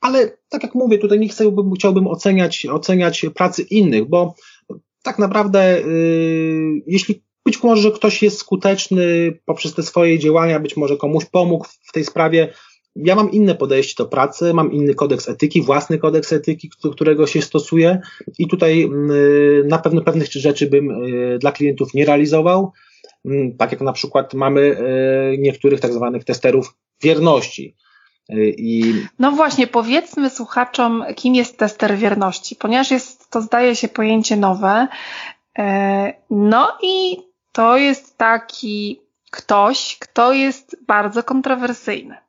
Ale 0.00 0.38
tak 0.48 0.62
jak 0.62 0.74
mówię, 0.74 0.98
tutaj 0.98 1.18
nie 1.18 1.28
chciałbym, 1.28 1.72
chciałbym 1.74 2.06
oceniać, 2.06 2.66
oceniać 2.66 3.26
pracy 3.34 3.62
innych, 3.62 4.08
bo 4.08 4.34
tak 5.02 5.18
naprawdę, 5.18 5.82
jeśli 6.86 7.22
być 7.44 7.62
może 7.62 7.90
ktoś 7.90 8.22
jest 8.22 8.38
skuteczny 8.38 9.38
poprzez 9.44 9.74
te 9.74 9.82
swoje 9.82 10.18
działania, 10.18 10.60
być 10.60 10.76
może 10.76 10.96
komuś 10.96 11.24
pomógł 11.24 11.66
w 11.82 11.92
tej 11.92 12.04
sprawie, 12.04 12.52
ja 12.96 13.14
mam 13.14 13.30
inne 13.30 13.54
podejście 13.54 13.94
do 14.04 14.08
pracy, 14.08 14.54
mam 14.54 14.72
inny 14.72 14.94
kodeks 14.94 15.28
etyki, 15.28 15.62
własny 15.62 15.98
kodeks 15.98 16.32
etyki, 16.32 16.70
którego 16.92 17.26
się 17.26 17.42
stosuję 17.42 18.00
i 18.38 18.48
tutaj 18.48 18.82
mm, 18.82 19.68
na 19.68 19.78
pewno 19.78 20.00
pewnych 20.00 20.32
rzeczy 20.32 20.66
bym 20.66 20.90
y, 20.90 21.38
dla 21.38 21.52
klientów 21.52 21.94
nie 21.94 22.04
realizował, 22.04 22.72
mm, 23.24 23.56
tak 23.56 23.72
jak 23.72 23.80
na 23.80 23.92
przykład 23.92 24.34
mamy 24.34 24.60
y, 24.60 25.38
niektórych 25.38 25.80
tak 25.80 25.92
zwanych 25.92 26.24
testerów 26.24 26.74
wierności. 27.02 27.76
Y, 28.30 28.54
I... 28.58 28.94
No 29.18 29.30
właśnie, 29.30 29.66
powiedzmy 29.66 30.30
słuchaczom, 30.30 31.04
kim 31.16 31.34
jest 31.34 31.58
tester 31.58 31.96
wierności, 31.96 32.56
ponieważ 32.56 32.90
jest 32.90 33.30
to, 33.30 33.40
zdaje 33.40 33.76
się, 33.76 33.88
pojęcie 33.88 34.36
nowe. 34.36 34.88
No 36.30 36.78
i 36.82 37.16
to 37.52 37.76
jest 37.76 38.18
taki 38.18 39.00
ktoś, 39.30 39.96
kto 40.00 40.32
jest 40.32 40.76
bardzo 40.86 41.22
kontrowersyjny. 41.22 42.25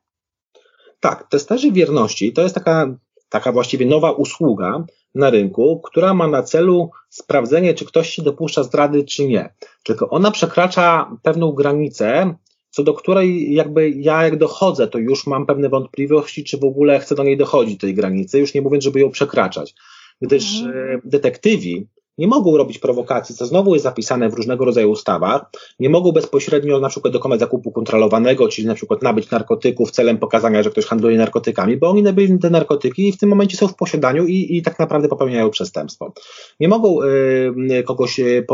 Tak, 1.00 1.28
testerzy 1.30 1.72
wierności 1.72 2.32
to 2.32 2.42
jest 2.42 2.54
taka, 2.54 2.96
taka 3.28 3.52
właściwie 3.52 3.86
nowa 3.86 4.12
usługa 4.12 4.84
na 5.14 5.30
rynku, 5.30 5.80
która 5.84 6.14
ma 6.14 6.28
na 6.28 6.42
celu 6.42 6.90
sprawdzenie, 7.08 7.74
czy 7.74 7.84
ktoś 7.84 8.10
się 8.10 8.22
dopuszcza 8.22 8.62
zdrady, 8.62 9.04
czy 9.04 9.28
nie. 9.28 9.54
Tylko 9.84 10.08
ona 10.08 10.30
przekracza 10.30 11.16
pewną 11.22 11.52
granicę, 11.52 12.34
co 12.70 12.82
do 12.82 12.94
której 12.94 13.54
jakby 13.54 13.90
ja 13.90 14.24
jak 14.24 14.36
dochodzę, 14.36 14.88
to 14.88 14.98
już 14.98 15.26
mam 15.26 15.46
pewne 15.46 15.68
wątpliwości, 15.68 16.44
czy 16.44 16.58
w 16.58 16.64
ogóle 16.64 16.98
chcę 16.98 17.14
do 17.14 17.24
niej 17.24 17.36
dochodzić, 17.36 17.80
tej 17.80 17.94
granicy, 17.94 18.38
już 18.38 18.54
nie 18.54 18.62
mówiąc, 18.62 18.84
żeby 18.84 19.00
ją 19.00 19.10
przekraczać. 19.10 19.74
Gdyż 20.20 20.60
mhm. 20.60 20.96
E, 20.96 21.00
detektywi 21.04 21.86
nie 22.18 22.26
mogą 22.26 22.56
robić 22.56 22.78
prowokacji, 22.78 23.34
co 23.34 23.46
znowu 23.46 23.74
jest 23.74 23.84
zapisane 23.84 24.28
w 24.28 24.34
różnego 24.34 24.64
rodzaju 24.64 24.90
ustawach, 24.90 25.50
nie 25.80 25.90
mogą 25.90 26.12
bezpośrednio 26.12 26.80
na 26.80 26.88
przykład 26.88 27.12
dokonać 27.12 27.40
zakupu 27.40 27.72
kontrolowanego, 27.72 28.48
czyli 28.48 28.66
na 28.66 28.74
przykład 28.74 29.02
nabyć 29.02 29.30
narkotyków 29.30 29.90
celem 29.90 30.18
pokazania, 30.18 30.62
że 30.62 30.70
ktoś 30.70 30.86
handluje 30.86 31.18
narkotykami, 31.18 31.76
bo 31.76 31.90
oni 31.90 32.02
nabyli 32.02 32.38
te 32.38 32.50
narkotyki 32.50 33.08
i 33.08 33.12
w 33.12 33.18
tym 33.18 33.28
momencie 33.28 33.56
są 33.56 33.68
w 33.68 33.74
posiadaniu 33.74 34.26
i, 34.26 34.56
i 34.56 34.62
tak 34.62 34.78
naprawdę 34.78 35.08
popełniają 35.08 35.50
przestępstwo. 35.50 36.12
Nie 36.60 36.68
mogą 36.68 37.02
y, 37.02 37.82
kogoś, 37.86 38.20
y, 38.20 38.46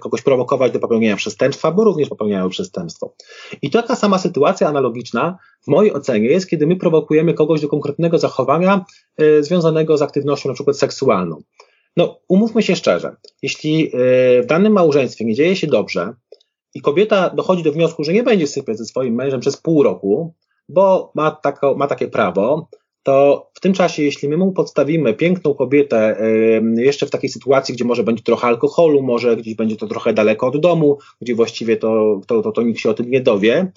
kogoś 0.00 0.22
prowokować 0.22 0.72
do 0.72 0.80
popełnienia 0.80 1.16
przestępstwa, 1.16 1.72
bo 1.72 1.84
również 1.84 2.08
popełniają 2.08 2.48
przestępstwo. 2.48 3.14
I 3.62 3.70
taka 3.70 3.96
sama 3.96 4.18
sytuacja 4.18 4.68
analogiczna 4.68 5.38
w 5.62 5.68
mojej 5.68 5.92
ocenie 5.92 6.28
jest, 6.28 6.48
kiedy 6.48 6.66
my 6.66 6.76
prowokujemy 6.76 7.34
kogoś 7.34 7.60
do 7.60 7.68
konkretnego 7.68 8.18
zachowania 8.18 8.84
y, 9.22 9.44
związanego 9.44 9.96
z 9.96 10.02
aktywnością 10.02 10.48
na 10.48 10.54
przykład 10.54 10.78
seksualną. 10.78 11.42
No, 11.96 12.20
umówmy 12.28 12.62
się 12.62 12.76
szczerze, 12.76 13.16
jeśli 13.42 13.86
e, 13.86 14.42
w 14.42 14.46
danym 14.46 14.72
małżeństwie 14.72 15.24
nie 15.24 15.34
dzieje 15.34 15.56
się 15.56 15.66
dobrze 15.66 16.14
i 16.74 16.80
kobieta 16.80 17.30
dochodzi 17.30 17.62
do 17.62 17.72
wniosku, 17.72 18.04
że 18.04 18.12
nie 18.12 18.22
będzie 18.22 18.46
sypiać 18.46 18.78
ze 18.78 18.84
swoim 18.84 19.14
mężem 19.14 19.40
przez 19.40 19.56
pół 19.56 19.82
roku, 19.82 20.34
bo 20.68 21.12
ma, 21.14 21.30
tako, 21.30 21.74
ma 21.74 21.86
takie 21.86 22.08
prawo, 22.08 22.68
to 23.02 23.46
w 23.54 23.60
tym 23.60 23.72
czasie, 23.72 24.02
jeśli 24.02 24.28
my 24.28 24.36
mu 24.36 24.52
podstawimy 24.52 25.14
piękną 25.14 25.54
kobietę 25.54 26.20
e, 26.20 26.82
jeszcze 26.82 27.06
w 27.06 27.10
takiej 27.10 27.30
sytuacji, 27.30 27.74
gdzie 27.74 27.84
może 27.84 28.02
będzie 28.02 28.22
trochę 28.22 28.46
alkoholu, 28.46 29.02
może 29.02 29.36
gdzieś 29.36 29.54
będzie 29.54 29.76
to 29.76 29.86
trochę 29.86 30.12
daleko 30.12 30.46
od 30.46 30.60
domu, 30.60 30.98
gdzie 31.20 31.34
właściwie 31.34 31.76
to, 31.76 32.20
to, 32.26 32.42
to, 32.42 32.52
to 32.52 32.62
nikt 32.62 32.80
się 32.80 32.90
o 32.90 32.94
tym 32.94 33.10
nie 33.10 33.20
dowie, 33.20 33.72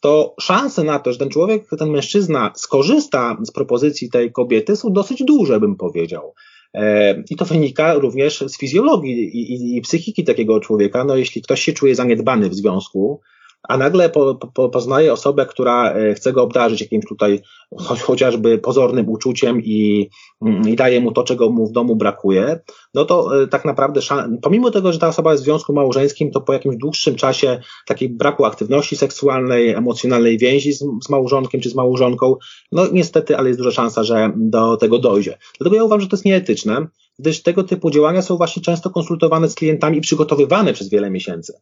to 0.00 0.34
szanse 0.40 0.84
na 0.84 0.98
to, 0.98 1.12
że 1.12 1.18
ten 1.18 1.28
człowiek, 1.28 1.68
ten 1.78 1.90
mężczyzna 1.90 2.52
skorzysta 2.56 3.36
z 3.42 3.50
propozycji 3.50 4.10
tej 4.10 4.32
kobiety 4.32 4.76
są 4.76 4.92
dosyć 4.92 5.24
duże, 5.24 5.60
bym 5.60 5.76
powiedział. 5.76 6.34
E, 6.74 7.14
I 7.30 7.36
to 7.36 7.44
wynika 7.44 7.94
również 7.94 8.44
z 8.48 8.58
fizjologii 8.58 9.12
i, 9.12 9.52
i, 9.52 9.76
i, 9.76 9.80
psychiki 9.80 10.24
takiego 10.24 10.60
człowieka. 10.60 11.04
No, 11.04 11.16
jeśli 11.16 11.42
ktoś 11.42 11.60
się 11.60 11.72
czuje 11.72 11.94
zaniedbany 11.94 12.48
w 12.48 12.54
związku, 12.54 13.20
a 13.68 13.76
nagle 13.76 14.10
po, 14.10 14.34
po, 14.34 14.68
poznaje 14.68 15.12
osobę, 15.12 15.46
która 15.46 15.92
e, 15.92 16.14
chce 16.14 16.32
go 16.32 16.42
obdarzyć 16.42 16.80
jakimś 16.80 17.04
tutaj 17.06 17.42
chociażby 17.78 18.58
pozornym 18.58 19.08
uczuciem 19.08 19.62
i, 19.64 20.10
mm, 20.42 20.68
i 20.68 20.76
daje 20.76 21.00
mu 21.00 21.12
to, 21.12 21.24
czego 21.24 21.50
mu 21.50 21.66
w 21.66 21.72
domu 21.72 21.96
brakuje, 21.96 22.60
no 22.94 23.04
to 23.04 23.42
e, 23.42 23.46
tak 23.46 23.64
naprawdę, 23.64 24.00
pomimo 24.42 24.70
tego, 24.70 24.92
że 24.92 24.98
ta 24.98 25.08
osoba 25.08 25.32
jest 25.32 25.42
w 25.42 25.46
związku 25.46 25.72
małżeńskim, 25.72 26.30
to 26.30 26.40
po 26.40 26.52
jakimś 26.52 26.76
dłuższym 26.76 27.14
czasie 27.14 27.60
takiej 27.86 28.08
braku 28.08 28.44
aktywności 28.44 28.96
seksualnej, 28.96 29.68
emocjonalnej 29.68 30.38
więzi 30.38 30.72
z, 30.72 30.78
z 30.78 31.10
małżonkiem 31.10 31.60
czy 31.60 31.70
z 31.70 31.74
małżonką, 31.74 32.36
no 32.72 32.86
niestety, 32.92 33.36
ale 33.36 33.48
jest 33.48 33.60
duża 33.60 33.70
szansa, 33.70 34.04
że 34.04 34.32
do 34.36 34.76
tego 34.76 34.98
dojdzie. 34.98 35.38
Dlatego 35.58 35.76
ja 35.76 35.84
uważam, 35.84 36.00
że 36.00 36.08
to 36.08 36.16
jest 36.16 36.24
nieetyczne, 36.24 36.86
gdyż 37.18 37.42
tego 37.42 37.64
typu 37.64 37.90
działania 37.90 38.22
są 38.22 38.36
właśnie 38.36 38.62
często 38.62 38.90
konsultowane 38.90 39.48
z 39.48 39.54
klientami 39.54 39.98
i 39.98 40.00
przygotowywane 40.00 40.72
przez 40.72 40.88
wiele 40.88 41.10
miesięcy. 41.10 41.52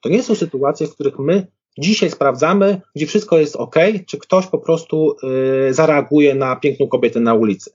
To 0.00 0.08
nie 0.08 0.22
są 0.22 0.34
sytuacje, 0.34 0.86
w 0.86 0.94
których 0.94 1.18
my 1.18 1.46
dzisiaj 1.78 2.10
sprawdzamy, 2.10 2.80
gdzie 2.96 3.06
wszystko 3.06 3.38
jest 3.38 3.56
ok, 3.56 3.76
czy 4.06 4.18
ktoś 4.18 4.46
po 4.46 4.58
prostu 4.58 5.16
y, 5.68 5.74
zareaguje 5.74 6.34
na 6.34 6.56
piękną 6.56 6.88
kobietę 6.88 7.20
na 7.20 7.34
ulicy. 7.34 7.70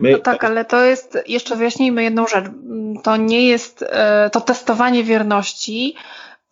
My... 0.00 0.12
No 0.12 0.18
tak, 0.18 0.44
ale 0.44 0.64
to 0.64 0.84
jest, 0.84 1.18
jeszcze 1.26 1.56
wyjaśnijmy 1.56 2.02
jedną 2.02 2.26
rzecz. 2.26 2.44
To 3.02 3.16
nie 3.16 3.48
jest 3.48 3.82
y, 3.82 3.86
to 4.32 4.40
testowanie 4.40 5.04
wierności, 5.04 5.94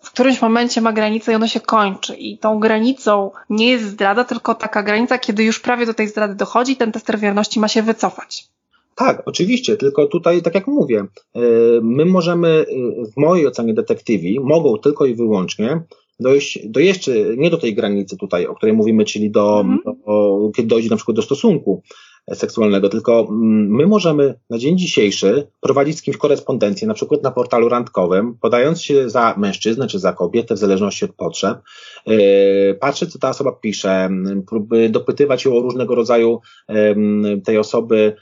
w 0.02 0.10
którymś 0.10 0.42
momencie 0.42 0.80
ma 0.80 0.92
granicę 0.92 1.32
i 1.32 1.34
ono 1.34 1.48
się 1.48 1.60
kończy. 1.60 2.14
I 2.14 2.38
tą 2.38 2.60
granicą 2.60 3.30
nie 3.50 3.70
jest 3.70 3.84
zdrada, 3.84 4.24
tylko 4.24 4.54
taka 4.54 4.82
granica, 4.82 5.18
kiedy 5.18 5.44
już 5.44 5.60
prawie 5.60 5.86
do 5.86 5.94
tej 5.94 6.08
zdrady 6.08 6.34
dochodzi, 6.34 6.76
ten 6.76 6.92
tester 6.92 7.18
wierności 7.18 7.60
ma 7.60 7.68
się 7.68 7.82
wycofać. 7.82 8.53
Tak, 8.94 9.22
oczywiście, 9.26 9.76
tylko 9.76 10.06
tutaj, 10.06 10.42
tak 10.42 10.54
jak 10.54 10.66
mówię, 10.66 11.04
y, 11.36 11.40
my 11.82 12.04
możemy, 12.04 12.48
y, 12.48 12.66
w 13.12 13.16
mojej 13.16 13.46
ocenie 13.46 13.74
detektywi, 13.74 14.40
mogą 14.40 14.78
tylko 14.78 15.06
i 15.06 15.14
wyłącznie 15.14 15.82
dojść 16.20 16.68
do 16.68 16.80
jeszcze, 16.80 17.12
nie 17.36 17.50
do 17.50 17.58
tej 17.58 17.74
granicy 17.74 18.16
tutaj, 18.16 18.46
o 18.46 18.54
której 18.54 18.74
mówimy, 18.74 19.04
czyli 19.04 19.30
do, 19.30 19.60
mhm. 19.60 19.80
do 20.06 20.50
kiedy 20.56 20.68
dojdzie 20.68 20.88
na 20.90 20.96
przykład 20.96 21.16
do 21.16 21.22
stosunku 21.22 21.82
seksualnego, 22.34 22.88
tylko 22.88 23.20
mm, 23.20 23.70
my 23.70 23.86
możemy 23.86 24.34
na 24.50 24.58
dzień 24.58 24.78
dzisiejszy 24.78 25.46
prowadzić 25.60 25.98
z 25.98 26.02
kimś 26.02 26.16
korespondencję, 26.16 26.88
na 26.88 26.94
przykład 26.94 27.22
na 27.22 27.30
portalu 27.30 27.68
randkowym, 27.68 28.38
podając 28.40 28.82
się 28.82 29.10
za 29.10 29.34
mężczyznę 29.38 29.86
czy 29.86 29.98
za 29.98 30.12
kobietę, 30.12 30.54
w 30.54 30.58
zależności 30.58 31.04
od 31.04 31.12
potrzeb, 31.12 31.58
patrzeć, 32.80 33.12
co 33.12 33.18
ta 33.18 33.28
osoba 33.28 33.52
pisze, 33.52 34.10
próby 34.46 34.88
dopytywać 34.88 35.44
ją 35.44 35.56
o 35.56 35.60
różnego 35.60 35.94
rodzaju 35.94 36.40
tej 37.44 37.58
osoby 37.58 38.16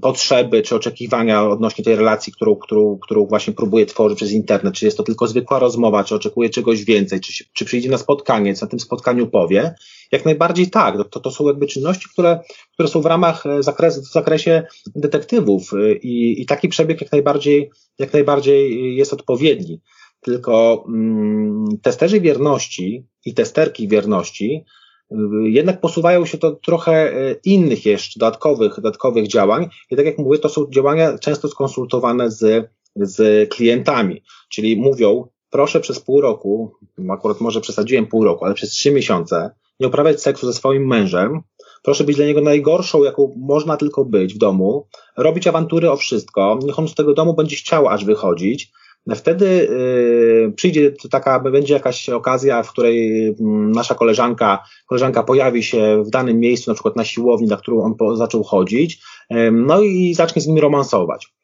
potrzeby 0.00 0.62
czy 0.62 0.76
oczekiwania 0.76 1.48
odnośnie 1.48 1.84
tej 1.84 1.96
relacji, 1.96 2.32
którą, 2.32 2.56
którą, 2.56 2.98
którą 2.98 3.26
właśnie 3.26 3.52
próbuje 3.52 3.86
tworzyć 3.86 4.16
przez 4.16 4.32
internet, 4.32 4.74
czy 4.74 4.84
jest 4.84 4.96
to 4.96 5.02
tylko 5.02 5.26
zwykła 5.26 5.58
rozmowa, 5.58 6.04
czy 6.04 6.14
oczekuje 6.14 6.50
czegoś 6.50 6.84
więcej, 6.84 7.20
czy, 7.20 7.44
czy 7.52 7.64
przyjdzie 7.64 7.90
na 7.90 7.98
spotkanie, 7.98 8.54
co 8.54 8.66
na 8.66 8.70
tym 8.70 8.80
spotkaniu 8.80 9.26
powie, 9.26 9.74
jak 10.12 10.24
najbardziej 10.24 10.70
tak. 10.70 10.94
To, 11.10 11.20
to 11.20 11.30
są 11.30 11.46
jakby 11.46 11.66
czynności, 11.66 12.08
które, 12.12 12.40
które 12.72 12.88
są 12.88 13.00
w 13.00 13.06
ramach 13.06 13.46
e, 13.46 13.62
zakres, 13.62 14.08
w 14.08 14.12
zakresie 14.12 14.62
detektywów 14.94 15.72
e, 15.72 15.92
i, 15.92 16.42
i 16.42 16.46
taki 16.46 16.68
przebieg 16.68 17.00
jak 17.00 17.12
najbardziej, 17.12 17.70
jak 17.98 18.12
najbardziej 18.12 18.96
jest 18.96 19.12
odpowiedni. 19.12 19.80
Tylko 20.20 20.84
mm, 20.88 21.64
testerzy 21.82 22.20
wierności 22.20 23.06
i 23.24 23.34
testerki 23.34 23.88
wierności 23.88 24.64
jednak 25.42 25.80
posuwają 25.80 26.26
się 26.26 26.38
to 26.38 26.52
trochę 26.52 26.92
e, 26.92 27.36
innych 27.44 27.86
jeszcze 27.86 28.20
dodatkowych, 28.20 28.76
dodatkowych 28.76 29.28
działań 29.28 29.68
i 29.90 29.96
tak 29.96 30.06
jak 30.06 30.18
mówię, 30.18 30.38
to 30.38 30.48
są 30.48 30.66
działania 30.70 31.18
często 31.18 31.48
skonsultowane 31.48 32.30
z, 32.30 32.70
z 32.96 33.50
klientami, 33.50 34.22
czyli 34.48 34.76
mówią, 34.76 35.28
proszę 35.50 35.80
przez 35.80 36.00
pół 36.00 36.20
roku, 36.20 36.72
akurat 37.10 37.40
może 37.40 37.60
przesadziłem 37.60 38.06
pół 38.06 38.24
roku, 38.24 38.44
ale 38.44 38.54
przez 38.54 38.70
trzy 38.70 38.92
miesiące 38.92 39.50
nie 39.80 39.88
uprawiać 39.88 40.22
seksu 40.22 40.46
ze 40.46 40.52
swoim 40.52 40.86
mężem, 40.86 41.42
Proszę 41.84 42.04
być 42.04 42.16
dla 42.16 42.26
niego 42.26 42.40
najgorszą, 42.40 43.04
jaką 43.04 43.34
można 43.36 43.76
tylko 43.76 44.04
być 44.04 44.34
w 44.34 44.38
domu, 44.38 44.86
robić 45.16 45.46
awantury 45.46 45.90
o 45.90 45.96
wszystko, 45.96 46.58
niech 46.62 46.78
on 46.78 46.88
z 46.88 46.94
tego 46.94 47.14
domu 47.14 47.34
będzie 47.34 47.56
chciał 47.56 47.88
aż 47.88 48.04
wychodzić, 48.04 48.72
Wtedy 49.14 49.46
y, 49.46 50.52
przyjdzie 50.56 50.92
taka, 51.10 51.40
będzie 51.40 51.74
jakaś 51.74 52.08
okazja, 52.08 52.62
w 52.62 52.70
której 52.70 53.26
mm, 53.40 53.72
nasza 53.72 53.94
koleżanka, 53.94 54.64
koleżanka 54.86 55.22
pojawi 55.22 55.62
się 55.62 56.02
w 56.06 56.10
danym 56.10 56.40
miejscu, 56.40 56.70
na 56.70 56.74
przykład 56.74 56.96
na 56.96 57.04
siłowni, 57.04 57.46
na 57.46 57.56
którą 57.56 57.80
on 57.80 57.94
po, 57.94 58.16
zaczął 58.16 58.42
chodzić, 58.42 59.02
no 59.52 59.82
i 59.82 60.14
zacznie 60.14 60.42
z 60.42 60.46
nim 60.46 60.58
romansować. 60.58 61.34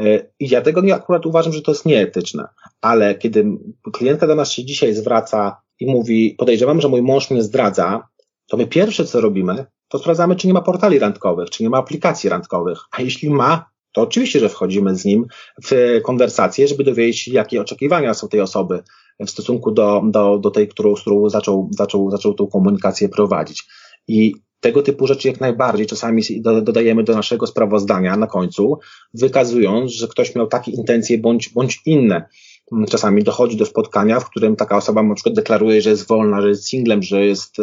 Y, 0.00 0.30
I 0.40 0.48
ja 0.48 0.60
tego 0.60 0.80
nie 0.80 0.94
akurat 0.94 1.26
uważam, 1.26 1.52
że 1.52 1.62
to 1.62 1.70
jest 1.70 1.86
nieetyczne, 1.86 2.48
ale 2.80 3.14
kiedy 3.14 3.46
klientka 3.92 4.26
do 4.26 4.34
nas 4.34 4.52
się 4.52 4.64
dzisiaj 4.64 4.94
zwraca 4.94 5.60
i 5.80 5.86
mówi, 5.86 6.34
podejrzewam, 6.38 6.80
że 6.80 6.88
mój 6.88 7.02
mąż 7.02 7.30
mnie 7.30 7.42
zdradza, 7.42 8.08
to 8.48 8.56
my 8.56 8.66
pierwsze 8.66 9.04
co 9.04 9.20
robimy, 9.20 9.66
to 9.88 9.98
sprawdzamy, 9.98 10.36
czy 10.36 10.46
nie 10.46 10.52
ma 10.52 10.62
portali 10.62 10.98
randkowych, 10.98 11.50
czy 11.50 11.62
nie 11.62 11.70
ma 11.70 11.78
aplikacji 11.78 12.30
randkowych, 12.30 12.78
a 12.90 13.02
jeśli 13.02 13.30
ma, 13.30 13.70
to 13.96 14.02
oczywiście, 14.02 14.40
że 14.40 14.48
wchodzimy 14.48 14.96
z 14.96 15.04
nim 15.04 15.26
w 15.64 16.00
konwersację, 16.04 16.68
żeby 16.68 16.84
dowiedzieć 16.84 17.18
się, 17.18 17.32
jakie 17.32 17.60
oczekiwania 17.60 18.14
są 18.14 18.28
tej 18.28 18.40
osoby 18.40 18.82
w 19.26 19.30
stosunku 19.30 19.70
do, 19.70 20.02
do, 20.04 20.38
do 20.38 20.50
tej, 20.50 20.68
którą, 20.68 20.96
z 20.96 21.00
którą 21.00 21.28
zaczął, 21.28 21.70
zaczął, 21.72 22.10
zaczął 22.10 22.34
tą 22.34 22.46
komunikację 22.46 23.08
prowadzić. 23.08 23.64
I 24.08 24.34
tego 24.60 24.82
typu 24.82 25.06
rzeczy 25.06 25.28
jak 25.28 25.40
najbardziej 25.40 25.86
czasami 25.86 26.22
dodajemy 26.62 27.04
do 27.04 27.14
naszego 27.14 27.46
sprawozdania 27.46 28.16
na 28.16 28.26
końcu, 28.26 28.78
wykazując, 29.14 29.92
że 29.92 30.08
ktoś 30.08 30.34
miał 30.34 30.46
takie 30.46 30.70
intencje 30.70 31.18
bądź, 31.18 31.48
bądź 31.48 31.80
inne. 31.86 32.28
Czasami 32.90 33.24
dochodzi 33.24 33.56
do 33.56 33.66
spotkania, 33.66 34.20
w 34.20 34.30
którym 34.30 34.56
taka 34.56 34.76
osoba 34.76 35.02
na 35.02 35.14
przykład 35.14 35.34
deklaruje, 35.34 35.82
że 35.82 35.90
jest 35.90 36.08
wolna, 36.08 36.42
że 36.42 36.48
jest 36.48 36.68
singlem, 36.68 37.02
że 37.02 37.24
jest 37.24 37.58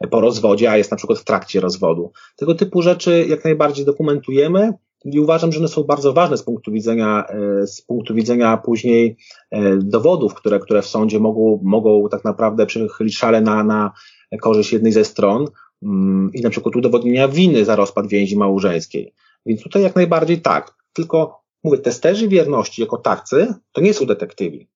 e, 0.00 0.06
po 0.06 0.20
rozwodzie, 0.20 0.70
a 0.70 0.76
jest 0.76 0.90
na 0.90 0.96
przykład 0.96 1.18
w 1.18 1.24
trakcie 1.24 1.60
rozwodu. 1.60 2.12
Tego 2.36 2.54
typu 2.54 2.82
rzeczy 2.82 3.26
jak 3.28 3.44
najbardziej 3.44 3.84
dokumentujemy, 3.84 4.72
i 5.04 5.20
uważam, 5.20 5.52
że 5.52 5.58
one 5.58 5.68
są 5.68 5.82
bardzo 5.82 6.12
ważne 6.12 6.38
z 6.38 6.42
punktu 6.42 6.72
widzenia, 6.72 7.26
e, 7.28 7.66
z 7.66 7.82
punktu 7.82 8.14
widzenia 8.14 8.56
później 8.56 9.16
e, 9.50 9.76
dowodów, 9.76 10.34
które, 10.34 10.60
które 10.60 10.82
w 10.82 10.86
sądzie 10.86 11.20
mogą, 11.20 11.60
mogą 11.62 12.08
tak 12.08 12.24
naprawdę 12.24 12.66
przychylić 12.66 13.18
szale 13.18 13.40
na, 13.40 13.64
na 13.64 13.92
korzyść 14.40 14.72
jednej 14.72 14.92
ze 14.92 15.04
stron 15.04 15.46
mm, 15.82 16.30
i 16.34 16.40
na 16.40 16.50
przykład 16.50 16.76
udowodnienia 16.76 17.28
winy 17.28 17.64
za 17.64 17.76
rozpad 17.76 18.06
więzi 18.06 18.36
małżeńskiej. 18.36 19.12
Więc 19.46 19.62
tutaj 19.62 19.82
jak 19.82 19.96
najbardziej 19.96 20.40
tak. 20.40 20.74
Tylko 20.92 21.42
mówię, 21.64 21.78
testerzy 21.78 22.28
wierności 22.28 22.82
jako 22.82 22.96
tacy 22.96 23.54
to 23.72 23.80
nie 23.80 23.94
są 23.94 24.06
detektywi. 24.06 24.68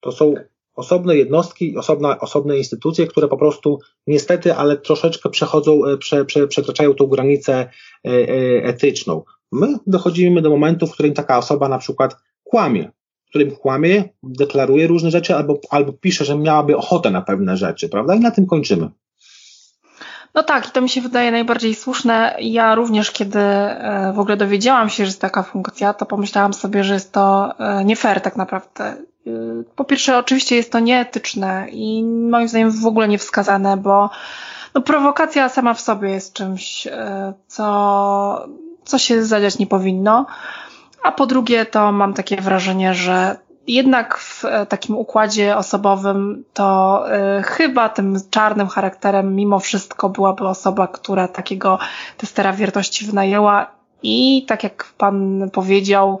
To 0.00 0.12
są 0.12 0.34
osobne 0.74 1.16
jednostki, 1.16 1.76
osobna, 1.76 2.20
osobne 2.20 2.58
instytucje, 2.58 3.06
które 3.06 3.28
po 3.28 3.36
prostu 3.36 3.78
niestety, 4.06 4.54
ale 4.54 4.76
troszeczkę 4.76 5.30
przechodzą, 5.30 5.86
e, 5.86 5.96
prze, 5.96 6.24
prze, 6.24 6.48
przekraczają 6.48 6.94
tą 6.94 7.06
granicę 7.06 7.70
etyczną. 8.62 9.22
My 9.52 9.78
dochodzimy 9.86 10.42
do 10.42 10.50
momentu, 10.50 10.86
w 10.86 10.92
którym 10.92 11.14
taka 11.14 11.38
osoba 11.38 11.68
na 11.68 11.78
przykład 11.78 12.16
kłamie, 12.44 12.90
w 13.26 13.28
którym 13.28 13.50
kłamie, 13.50 14.04
deklaruje 14.22 14.86
różne 14.86 15.10
rzeczy 15.10 15.36
albo, 15.36 15.60
albo 15.70 15.92
pisze, 15.92 16.24
że 16.24 16.38
miałaby 16.38 16.76
ochotę 16.76 17.10
na 17.10 17.22
pewne 17.22 17.56
rzeczy, 17.56 17.88
prawda? 17.88 18.14
I 18.14 18.20
na 18.20 18.30
tym 18.30 18.46
kończymy. 18.46 18.90
No 20.34 20.42
tak, 20.42 20.68
i 20.68 20.70
to 20.70 20.80
mi 20.80 20.88
się 20.88 21.00
wydaje 21.00 21.30
najbardziej 21.30 21.74
słuszne. 21.74 22.36
Ja 22.40 22.74
również, 22.74 23.10
kiedy 23.10 23.38
e, 23.38 24.12
w 24.14 24.18
ogóle 24.18 24.36
dowiedziałam 24.36 24.88
się, 24.88 25.04
że 25.04 25.08
jest 25.08 25.20
taka 25.20 25.42
funkcja, 25.42 25.94
to 25.94 26.06
pomyślałam 26.06 26.54
sobie, 26.54 26.84
że 26.84 26.94
jest 26.94 27.12
to 27.12 27.54
e, 27.58 27.84
nie 27.84 27.96
fair 27.96 28.20
tak 28.20 28.36
naprawdę. 28.36 28.84
E, 28.84 28.96
po 29.76 29.84
pierwsze, 29.84 30.18
oczywiście 30.18 30.56
jest 30.56 30.72
to 30.72 30.80
nieetyczne 30.80 31.66
i 31.72 32.04
moim 32.04 32.48
zdaniem 32.48 32.70
w 32.70 32.86
ogóle 32.86 33.08
niewskazane, 33.08 33.76
bo 33.76 34.10
no, 34.74 34.82
prowokacja 34.82 35.48
sama 35.48 35.74
w 35.74 35.80
sobie 35.80 36.10
jest 36.10 36.32
czymś, 36.32 36.88
co 37.46 38.48
co 38.84 38.98
się 38.98 39.24
zadziać 39.24 39.58
nie 39.58 39.66
powinno. 39.66 40.26
A 41.02 41.12
po 41.12 41.26
drugie, 41.26 41.66
to 41.66 41.92
mam 41.92 42.14
takie 42.14 42.36
wrażenie, 42.36 42.94
że 42.94 43.36
jednak 43.66 44.18
w 44.18 44.44
e, 44.44 44.66
takim 44.66 44.96
układzie 44.96 45.56
osobowym 45.56 46.44
to 46.54 47.04
y, 47.38 47.42
chyba 47.42 47.88
tym 47.88 48.16
czarnym 48.30 48.68
charakterem 48.68 49.34
mimo 49.34 49.58
wszystko 49.58 50.08
byłaby 50.08 50.48
osoba, 50.48 50.88
która 50.88 51.28
takiego 51.28 51.78
testera 52.16 52.52
wiertości 52.52 53.06
wynajęła 53.06 53.70
i 54.02 54.44
tak 54.48 54.64
jak 54.64 54.92
pan 54.98 55.50
powiedział, 55.52 56.20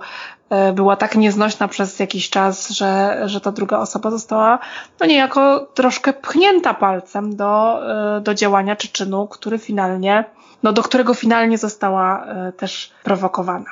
y, 0.70 0.72
była 0.72 0.96
tak 0.96 1.16
nieznośna 1.16 1.68
przez 1.68 1.98
jakiś 1.98 2.30
czas, 2.30 2.70
że, 2.70 3.20
że 3.24 3.40
ta 3.40 3.52
druga 3.52 3.78
osoba 3.78 4.10
została 4.10 4.58
no 5.00 5.06
niejako 5.06 5.66
troszkę 5.74 6.12
pchnięta 6.12 6.74
palcem 6.74 7.36
do, 7.36 7.80
do 8.20 8.34
działania 8.34 8.76
czy 8.76 8.88
czynu, 8.88 9.26
który 9.26 9.58
finalnie 9.58 10.24
no, 10.62 10.72
do 10.72 10.82
którego 10.82 11.14
finalnie 11.14 11.58
została 11.58 12.26
e, 12.26 12.52
też 12.52 12.92
prowokowana. 13.02 13.70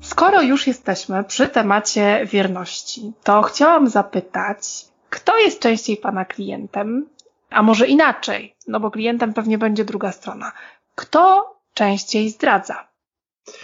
Skoro 0.00 0.42
już 0.42 0.66
jesteśmy 0.66 1.24
przy 1.24 1.48
temacie 1.48 2.26
wierności, 2.26 3.12
to 3.24 3.42
chciałam 3.42 3.88
zapytać, 3.88 4.84
kto 5.10 5.38
jest 5.38 5.60
częściej 5.60 5.96
Pana 5.96 6.24
klientem, 6.24 7.06
a 7.50 7.62
może 7.62 7.86
inaczej, 7.86 8.54
no 8.68 8.80
bo 8.80 8.90
klientem 8.90 9.34
pewnie 9.34 9.58
będzie 9.58 9.84
druga 9.84 10.12
strona. 10.12 10.52
Kto 10.94 11.54
częściej 11.74 12.30
zdradza? 12.30 12.88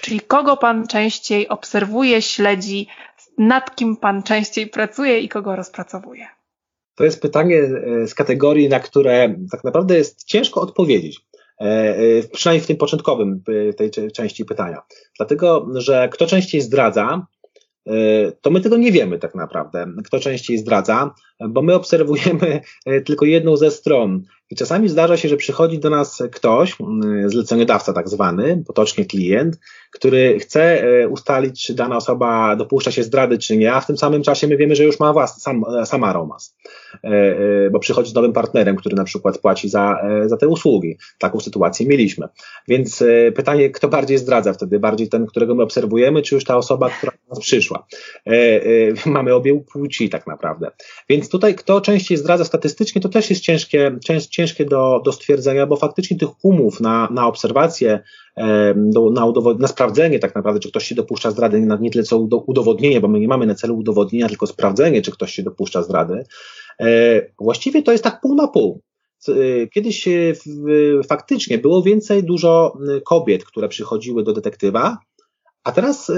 Czyli 0.00 0.20
kogo 0.20 0.56
Pan 0.56 0.86
częściej 0.86 1.48
obserwuje, 1.48 2.22
śledzi, 2.22 2.88
nad 3.38 3.76
kim 3.76 3.96
Pan 3.96 4.22
częściej 4.22 4.66
pracuje 4.66 5.20
i 5.20 5.28
kogo 5.28 5.56
rozpracowuje? 5.56 6.28
To 6.94 7.04
jest 7.04 7.22
pytanie 7.22 7.58
e, 7.58 8.06
z 8.06 8.14
kategorii, 8.14 8.68
na 8.68 8.80
które 8.80 9.34
tak 9.50 9.64
naprawdę 9.64 9.96
jest 9.96 10.24
ciężko 10.24 10.60
odpowiedzieć. 10.60 11.20
E, 11.60 11.64
e, 11.64 12.22
przynajmniej 12.32 12.64
w 12.64 12.66
tym 12.66 12.76
początkowym 12.76 13.42
tej 13.76 13.90
części 14.12 14.44
pytania. 14.44 14.82
Dlatego, 15.16 15.68
że 15.74 16.08
kto 16.12 16.26
częściej 16.26 16.60
zdradza, 16.60 17.26
to 18.40 18.50
my 18.50 18.60
tego 18.60 18.76
nie 18.76 18.92
wiemy 18.92 19.18
tak 19.18 19.34
naprawdę, 19.34 19.86
kto 20.04 20.20
częściej 20.20 20.58
zdradza, 20.58 21.14
bo 21.48 21.62
my 21.62 21.74
obserwujemy 21.74 22.60
tylko 23.04 23.24
jedną 23.24 23.56
ze 23.56 23.70
stron. 23.70 24.22
I 24.50 24.56
czasami 24.56 24.88
zdarza 24.88 25.16
się, 25.16 25.28
że 25.28 25.36
przychodzi 25.36 25.78
do 25.78 25.90
nas 25.90 26.22
ktoś, 26.32 26.76
zleceniodawca 27.26 27.92
tak 27.92 28.08
zwany, 28.08 28.62
potocznie 28.66 29.04
klient, 29.04 29.58
który 29.92 30.38
chce 30.40 30.84
e, 30.84 31.08
ustalić, 31.08 31.66
czy 31.66 31.74
dana 31.74 31.96
osoba 31.96 32.56
dopuszcza 32.56 32.90
się 32.90 33.02
zdrady, 33.02 33.38
czy 33.38 33.56
nie, 33.56 33.72
a 33.72 33.80
w 33.80 33.86
tym 33.86 33.98
samym 33.98 34.22
czasie 34.22 34.46
my 34.46 34.56
wiemy, 34.56 34.76
że 34.76 34.84
już 34.84 35.00
ma 35.00 35.12
własny, 35.12 35.40
sam, 35.40 35.64
e, 35.80 35.86
sama 35.86 36.12
romans, 36.12 36.56
e, 37.04 37.70
bo 37.70 37.78
przychodzi 37.78 38.10
z 38.10 38.14
nowym 38.14 38.32
partnerem, 38.32 38.76
który 38.76 38.96
na 38.96 39.04
przykład 39.04 39.38
płaci 39.38 39.68
za, 39.68 40.02
za 40.26 40.36
te 40.36 40.48
usługi. 40.48 40.98
Taką 41.18 41.40
sytuację 41.40 41.86
mieliśmy. 41.86 42.28
Więc 42.68 43.04
pytanie, 43.34 43.70
kto 43.70 43.88
bardziej 43.88 44.18
zdradza 44.18 44.52
wtedy? 44.52 44.78
Bardziej 44.78 45.08
ten, 45.08 45.26
którego 45.26 45.54
my 45.54 45.62
obserwujemy, 45.62 46.22
czy 46.22 46.34
już 46.34 46.44
ta 46.44 46.56
osoba, 46.56 46.90
która 46.90 47.12
do 47.12 47.34
nas 47.34 47.40
przyszła? 47.40 47.86
Mamy 49.06 49.34
obie 49.34 49.60
płci 49.72 50.10
tak 50.10 50.26
naprawdę. 50.26 50.70
Więc 51.08 51.28
tutaj, 51.32 51.54
kto 51.54 51.80
częściej 51.80 52.18
zdradza 52.18 52.44
statystycznie, 52.44 53.00
to 53.00 53.08
też 53.08 53.30
jest 53.30 53.42
ciężkie, 53.42 53.98
ciężkie 54.30 54.64
do, 54.64 55.00
do 55.04 55.12
stwierdzenia, 55.12 55.66
bo 55.66 55.76
faktycznie 55.76 56.18
tych 56.18 56.44
umów 56.44 56.80
na, 56.80 57.08
na 57.10 57.26
obserwację, 57.26 58.02
do, 58.76 59.10
na, 59.10 59.32
na 59.58 59.68
sprawdzenie 59.68 60.18
tak 60.18 60.34
naprawdę, 60.34 60.60
czy 60.60 60.68
ktoś 60.68 60.86
się 60.86 60.94
dopuszcza 60.94 61.30
zdrady, 61.30 61.60
nie, 61.60 61.76
nie 61.80 61.90
tyle 61.90 62.04
co 62.04 62.18
udowodnienie, 62.46 63.00
bo 63.00 63.08
my 63.08 63.20
nie 63.20 63.28
mamy 63.28 63.46
na 63.46 63.54
celu 63.54 63.76
udowodnienia, 63.76 64.28
tylko 64.28 64.46
sprawdzenie, 64.46 65.02
czy 65.02 65.12
ktoś 65.12 65.32
się 65.32 65.42
dopuszcza 65.42 65.82
zdrady. 65.82 66.24
E, 66.80 66.86
właściwie 67.38 67.82
to 67.82 67.92
jest 67.92 68.04
tak 68.04 68.20
pół 68.20 68.34
na 68.34 68.48
pół. 68.48 68.80
E, 69.28 69.32
kiedyś 69.66 70.08
faktycznie 71.08 71.58
było 71.58 71.82
więcej 71.82 72.24
dużo 72.24 72.78
kobiet, 73.04 73.44
które 73.44 73.68
przychodziły 73.68 74.22
do 74.22 74.32
detektywa, 74.32 74.98
a 75.64 75.72
teraz 75.72 76.10
e, 76.10 76.14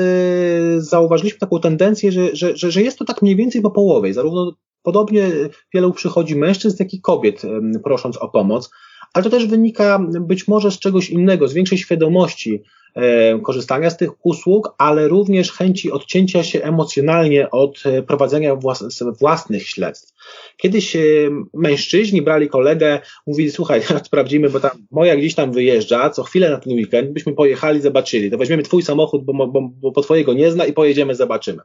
zauważyliśmy 0.76 1.38
taką 1.38 1.60
tendencję, 1.60 2.12
że, 2.12 2.36
że, 2.36 2.70
że 2.70 2.82
jest 2.82 2.98
to 2.98 3.04
tak 3.04 3.22
mniej 3.22 3.36
więcej 3.36 3.62
po 3.62 3.70
połowie. 3.70 4.14
Zarówno 4.14 4.52
podobnie 4.84 5.30
wielu 5.74 5.92
przychodzi 5.92 6.36
mężczyzn, 6.36 6.76
jak 6.78 6.94
i 6.94 7.00
kobiet, 7.00 7.42
prosząc 7.82 8.16
o 8.16 8.28
pomoc 8.28 8.70
ale 9.14 9.24
to 9.24 9.30
też 9.30 9.46
wynika 9.46 10.06
być 10.20 10.48
może 10.48 10.70
z 10.70 10.78
czegoś 10.78 11.10
innego, 11.10 11.48
z 11.48 11.52
większej 11.52 11.78
świadomości 11.78 12.62
korzystania 13.42 13.90
z 13.90 13.96
tych 13.96 14.26
usług, 14.26 14.74
ale 14.78 15.08
również 15.08 15.52
chęci 15.52 15.92
odcięcia 15.92 16.42
się 16.42 16.62
emocjonalnie 16.62 17.50
od 17.50 17.82
e, 17.86 18.02
prowadzenia 18.02 18.56
włas 18.56 19.02
własnych 19.20 19.68
śledztw. 19.68 20.12
Kiedyś 20.56 20.96
mężczyźni 21.54 22.22
brali 22.22 22.48
kolegę, 22.48 23.00
mówili, 23.26 23.50
słuchaj, 23.50 23.82
sprawdzimy, 24.06 24.50
bo 24.50 24.60
tam 24.60 24.70
moja 24.90 25.16
gdzieś 25.16 25.34
tam 25.34 25.52
wyjeżdża, 25.52 26.10
co 26.10 26.22
chwilę 26.22 26.50
na 26.50 26.56
ten 26.56 26.72
weekend, 26.72 27.10
byśmy 27.10 27.32
pojechali, 27.32 27.80
zobaczyli, 27.80 28.30
to 28.30 28.38
weźmiemy 28.38 28.62
twój 28.62 28.82
samochód, 28.82 29.24
bo, 29.24 29.46
bo, 29.46 29.60
bo 29.80 29.92
po 29.92 30.02
twojego 30.02 30.32
nie 30.32 30.50
zna 30.50 30.66
i 30.66 30.72
pojedziemy, 30.72 31.14
zobaczymy. 31.14 31.62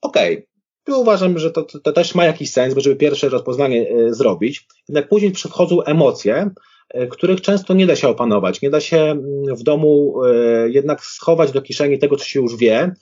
Okej, 0.00 0.34
okay. 0.34 0.55
I 0.88 0.92
uważam, 0.92 1.38
że 1.38 1.50
to, 1.50 1.62
to, 1.62 1.92
też 1.92 2.14
ma 2.14 2.24
jakiś 2.24 2.52
sens, 2.52 2.74
żeby 2.78 2.96
pierwsze 2.96 3.28
rozpoznanie 3.28 3.88
e, 3.88 4.14
zrobić. 4.14 4.66
Jednak 4.88 5.08
później 5.08 5.30
przychodzą 5.30 5.82
emocje, 5.82 6.50
e, 6.90 7.06
których 7.06 7.40
często 7.40 7.74
nie 7.74 7.86
da 7.86 7.96
się 7.96 8.08
opanować. 8.08 8.62
Nie 8.62 8.70
da 8.70 8.80
się 8.80 8.96
mm, 8.96 9.56
w 9.56 9.62
domu 9.62 10.22
e, 10.24 10.68
jednak 10.68 11.04
schować 11.04 11.52
do 11.52 11.62
kieszeni 11.62 11.98
tego, 11.98 12.16
co 12.16 12.24
się 12.24 12.40
już 12.40 12.56
wie. 12.56 12.94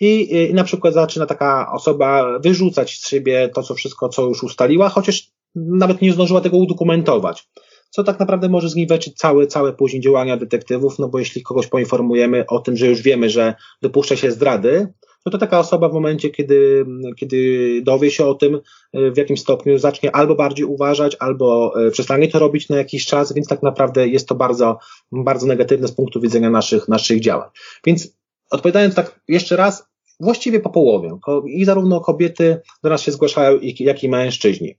I, 0.00 0.36
I 0.50 0.54
na 0.54 0.64
przykład 0.64 0.94
zaczyna 0.94 1.26
taka 1.26 1.72
osoba 1.72 2.38
wyrzucać 2.38 2.98
z 2.98 3.08
siebie 3.08 3.50
to, 3.54 3.62
co 3.62 3.74
wszystko, 3.74 4.08
co 4.08 4.22
już 4.22 4.42
ustaliła, 4.42 4.88
chociaż 4.88 5.30
nawet 5.54 6.02
nie 6.02 6.12
zdążyła 6.12 6.40
tego 6.40 6.56
udokumentować. 6.56 7.48
Co 7.90 8.04
tak 8.04 8.20
naprawdę 8.20 8.48
może 8.48 8.68
zniweczyć 8.68 9.16
całe, 9.16 9.46
całe 9.46 9.72
później 9.72 10.02
działania 10.02 10.36
detektywów, 10.36 10.98
no 10.98 11.08
bo 11.08 11.18
jeśli 11.18 11.42
kogoś 11.42 11.66
poinformujemy 11.66 12.44
o 12.46 12.58
tym, 12.58 12.76
że 12.76 12.86
już 12.86 13.02
wiemy, 13.02 13.30
że 13.30 13.54
dopuszcza 13.82 14.16
się 14.16 14.30
zdrady, 14.30 14.86
no 15.26 15.32
to 15.32 15.38
taka 15.38 15.58
osoba 15.58 15.88
w 15.88 15.92
momencie, 15.92 16.30
kiedy, 16.30 16.86
kiedy 17.16 17.80
dowie 17.82 18.10
się 18.10 18.24
o 18.24 18.34
tym 18.34 18.60
w 18.94 19.16
jakimś 19.16 19.40
stopniu, 19.40 19.78
zacznie 19.78 20.16
albo 20.16 20.34
bardziej 20.34 20.66
uważać, 20.66 21.16
albo 21.20 21.72
e, 21.86 21.90
przestanie 21.90 22.28
to 22.28 22.38
robić 22.38 22.68
na 22.68 22.76
jakiś 22.76 23.06
czas, 23.06 23.32
więc 23.32 23.48
tak 23.48 23.62
naprawdę 23.62 24.08
jest 24.08 24.28
to 24.28 24.34
bardzo, 24.34 24.78
bardzo 25.12 25.46
negatywne 25.46 25.88
z 25.88 25.92
punktu 25.92 26.20
widzenia 26.20 26.50
naszych, 26.50 26.88
naszych 26.88 27.20
działań. 27.20 27.48
Więc 27.86 28.16
odpowiadając 28.50 28.94
tak 28.94 29.20
jeszcze 29.28 29.56
raz, 29.56 29.88
właściwie 30.20 30.60
po 30.60 30.70
połowie. 30.70 31.18
I 31.46 31.64
zarówno 31.64 32.00
kobiety 32.00 32.60
do 32.82 32.90
nas 32.90 33.02
się 33.02 33.12
zgłaszają, 33.12 33.58
jak 33.78 34.04
i 34.04 34.08
mężczyźni. 34.08 34.74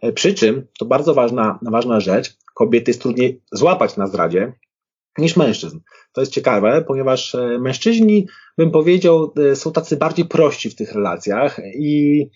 E, 0.00 0.12
przy 0.12 0.34
czym, 0.34 0.66
to 0.78 0.84
bardzo 0.84 1.14
ważna, 1.14 1.58
ważna 1.62 2.00
rzecz, 2.00 2.36
kobiety 2.54 2.90
jest 2.90 3.02
trudniej 3.02 3.42
złapać 3.52 3.96
na 3.96 4.06
zdradzie 4.06 4.52
niż 5.18 5.36
mężczyzn. 5.36 5.78
To 6.12 6.20
jest 6.20 6.32
ciekawe, 6.32 6.84
ponieważ 6.88 7.34
e, 7.34 7.58
mężczyźni, 7.58 8.26
bym 8.58 8.70
powiedział, 8.70 9.32
e, 9.50 9.56
są 9.56 9.72
tacy 9.72 9.96
bardziej 9.96 10.24
prości 10.24 10.70
w 10.70 10.74
tych 10.74 10.92
relacjach 10.92 11.60
i 11.74 12.26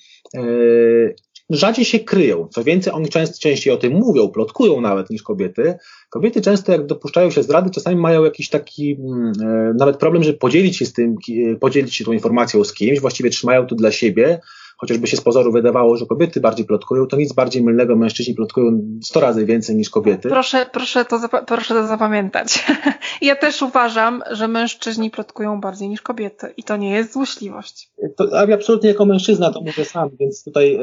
rzadziej 1.51 1.85
się 1.85 1.99
kryją. 1.99 2.49
Co 2.49 2.65
więcej, 2.65 2.93
oni 2.93 3.09
często, 3.09 3.39
częściej 3.41 3.73
o 3.73 3.77
tym 3.77 3.93
mówią, 3.93 4.29
plotkują 4.29 4.81
nawet 4.81 5.11
niż 5.11 5.23
kobiety. 5.23 5.75
Kobiety 6.11 6.41
często, 6.41 6.73
jak 6.73 6.87
dopuszczają 6.87 7.31
się 7.31 7.43
zdrady, 7.43 7.71
czasami 7.71 7.97
mają 7.97 8.25
jakiś 8.25 8.49
taki 8.49 8.97
mm, 9.01 9.33
e, 9.43 9.75
nawet 9.79 9.97
problem, 9.97 10.23
żeby 10.23 10.39
podzielić 10.39 10.77
się 10.77 10.87
z 10.87 10.93
tym, 10.93 11.17
podzielić 11.61 11.95
się 11.95 12.05
tą 12.05 12.13
informacją 12.13 12.65
z 12.65 12.75
kimś, 12.75 13.01
właściwie 13.01 13.31
trzymają 13.31 13.67
to 13.67 13.75
dla 13.75 13.93
siebie, 13.93 14.41
chociażby 14.85 15.07
się 15.07 15.17
z 15.17 15.21
pozoru 15.21 15.53
wydawało, 15.53 15.97
że 15.97 16.07
kobiety 16.07 16.41
bardziej 16.41 16.67
plotkują, 16.67 17.07
to 17.07 17.17
nic 17.17 17.33
bardziej 17.33 17.63
mylnego, 17.63 17.97
mężczyźni 17.97 18.35
plotkują 18.35 18.81
100 19.03 19.21
razy 19.21 19.47
więcej 19.47 19.77
niż 19.77 19.91
kobiety. 19.91 20.29
Proszę, 20.29 20.67
proszę, 20.73 21.05
to, 21.05 21.21
proszę 21.47 21.75
to 21.75 21.87
zapamiętać. 21.87 22.65
ja 23.23 23.37
też 23.37 23.63
uważam, 23.63 24.23
że 24.31 24.49
mężczyźni 24.49 25.11
plotkują 25.11 25.61
bardziej 25.61 25.89
niż 25.89 26.03
kobiety 26.03 26.47
i 26.57 26.63
to 26.63 26.77
nie 26.77 26.91
jest 26.91 27.13
złośliwość. 27.13 27.91
To, 28.17 28.41
absolutnie 28.55 28.89
jako 28.89 29.07
mężczyzna 29.07 29.53
to 29.53 29.61
mówię 29.61 29.85
sam, 29.85 30.11
więc 30.21 30.45
tutaj 30.45 30.75
e, 30.75 30.81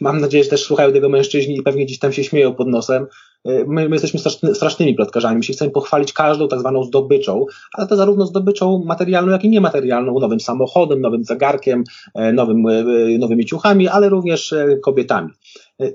mam 0.00 0.20
nadzieję, 0.20 0.44
że 0.44 0.50
też 0.50 0.62
słuchają 0.62 0.92
tego 0.92 1.08
mężczyźni 1.08 1.56
i 1.56 1.62
pewnie 1.62 1.84
gdzieś 1.84 1.98
tam 1.98 2.12
się 2.12 2.24
śmieją 2.24 2.54
pod 2.54 2.68
nosem. 2.68 3.06
E, 3.44 3.64
my, 3.64 3.88
my 3.88 3.94
jesteśmy 3.94 4.20
straszny, 4.20 4.54
strasznymi 4.54 4.94
plotkarzami, 4.94 5.36
my 5.36 5.42
się 5.42 5.52
chcemy 5.52 5.70
pochwalić 5.70 6.12
każdą 6.12 6.48
tak 6.48 6.60
zwaną 6.60 6.84
zdobyczą, 6.84 7.46
ale 7.72 7.86
to 7.86 7.96
zarówno 7.96 8.26
zdobyczą 8.26 8.82
materialną, 8.86 9.32
jak 9.32 9.44
i 9.44 9.48
niematerialną, 9.48 10.20
nowym 10.20 10.40
samochodem, 10.40 11.00
nowym 11.00 11.24
zegarkiem, 11.24 11.84
e, 12.14 12.32
nowym, 12.32 12.66
e, 12.66 12.84
nowymi 13.18 13.44
ciuchami, 13.44 13.88
ale 13.88 14.08
również 14.08 14.54
kobietami. 14.82 15.30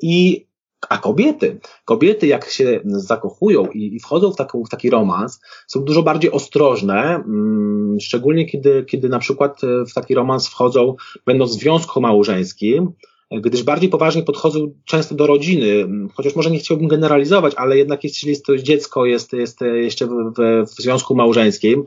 I 0.01 0.45
a 0.89 0.97
kobiety, 0.97 1.59
kobiety 1.85 2.27
jak 2.27 2.49
się 2.49 2.79
zakochują 2.85 3.65
i, 3.65 3.95
i 3.95 3.99
wchodzą 3.99 4.31
w, 4.31 4.35
taką, 4.35 4.63
w 4.63 4.69
taki 4.69 4.89
romans, 4.89 5.41
są 5.67 5.83
dużo 5.83 6.03
bardziej 6.03 6.31
ostrożne, 6.31 7.15
mm, 7.15 7.97
szczególnie 7.99 8.45
kiedy, 8.45 8.85
kiedy 8.85 9.09
na 9.09 9.19
przykład 9.19 9.61
w 9.89 9.93
taki 9.93 10.15
romans 10.15 10.47
wchodzą, 10.47 10.95
będąc 11.25 11.57
w 11.57 11.59
związku 11.59 12.01
małżeńskim, 12.01 12.91
gdyż 13.31 13.63
bardziej 13.63 13.89
poważnie 13.89 14.23
podchodzą 14.23 14.73
często 14.85 15.15
do 15.15 15.27
rodziny, 15.27 15.87
chociaż 16.13 16.35
może 16.35 16.51
nie 16.51 16.59
chciałbym 16.59 16.87
generalizować, 16.87 17.53
ale 17.57 17.77
jednak 17.77 18.03
jeśli 18.03 18.29
jest 18.29 18.45
to 18.45 18.57
dziecko, 18.57 19.05
jest, 19.05 19.33
jest 19.33 19.59
jeszcze 19.61 20.07
w, 20.07 20.09
w, 20.09 20.65
w 20.69 20.81
związku 20.81 21.15
małżeńskim, 21.15 21.85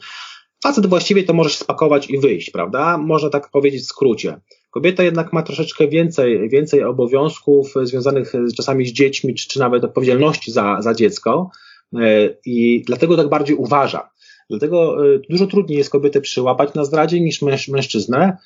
facet 0.62 0.87
właściwie 0.87 1.22
to 1.22 1.33
może 1.33 1.50
się 1.50 1.57
spakować 1.57 2.11
i 2.11 2.18
wyjść, 2.18 2.50
prawda? 2.50 2.98
Można 2.98 3.31
tak 3.31 3.50
powiedzieć 3.50 3.83
w 3.83 3.87
skrócie. 3.87 4.40
Kobieta 4.70 5.02
jednak 5.02 5.33
ma 5.33 5.42
troszeczkę 5.42 5.88
więcej, 5.88 6.48
więcej 6.48 6.85
obowiązków 6.85 7.74
związanych 7.83 8.33
czasami 8.57 8.87
z 8.87 8.92
dziećmi, 8.92 9.35
czy, 9.35 9.48
czy 9.48 9.59
nawet 9.59 9.85
odpowiedzialności 9.85 10.52
za, 10.52 10.83
za 10.83 10.94
dziecko 10.94 11.50
e, 11.94 12.28
i 12.46 12.83
dlatego 12.87 13.16
tak 13.16 13.28
bardziej 13.28 13.57
uważa. 13.57 14.11
Dlatego 14.50 15.07
e, 15.07 15.18
dużo 15.31 15.46
trudniej 15.46 15.78
jest 15.78 15.90
kobietę 15.90 16.20
przyłapać 16.20 16.74
na 16.74 16.85
zdradzie 16.85 17.20
niż 17.20 17.42
męż, 17.42 17.68
mężczyznę, 17.68 18.37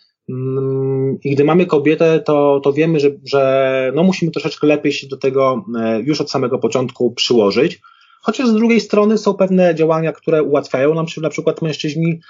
I 1.24 1.30
gdy 1.30 1.44
mamy 1.44 1.66
kobietę, 1.66 2.20
to, 2.20 2.60
to 2.64 2.72
wiemy, 2.72 3.00
że, 3.00 3.10
że 3.24 3.92
no 3.94 4.02
musimy 4.02 4.32
troszeczkę 4.32 4.66
lepiej 4.66 4.92
się 4.92 5.06
do 5.06 5.16
tego 5.16 5.64
e, 5.80 6.00
już 6.00 6.20
od 6.20 6.30
samego 6.30 6.58
początku 6.58 7.10
przyłożyć. 7.10 7.80
Chociaż 8.22 8.48
z 8.48 8.54
drugiej 8.54 8.80
strony 8.80 9.18
są 9.18 9.34
pewne 9.34 9.74
działania, 9.74 10.12
które 10.12 10.42
ułatwiają 10.42 10.94
nam 10.94 11.06
na 11.22 11.28
przykład 11.28 11.62
mężczyźni, 11.62 12.20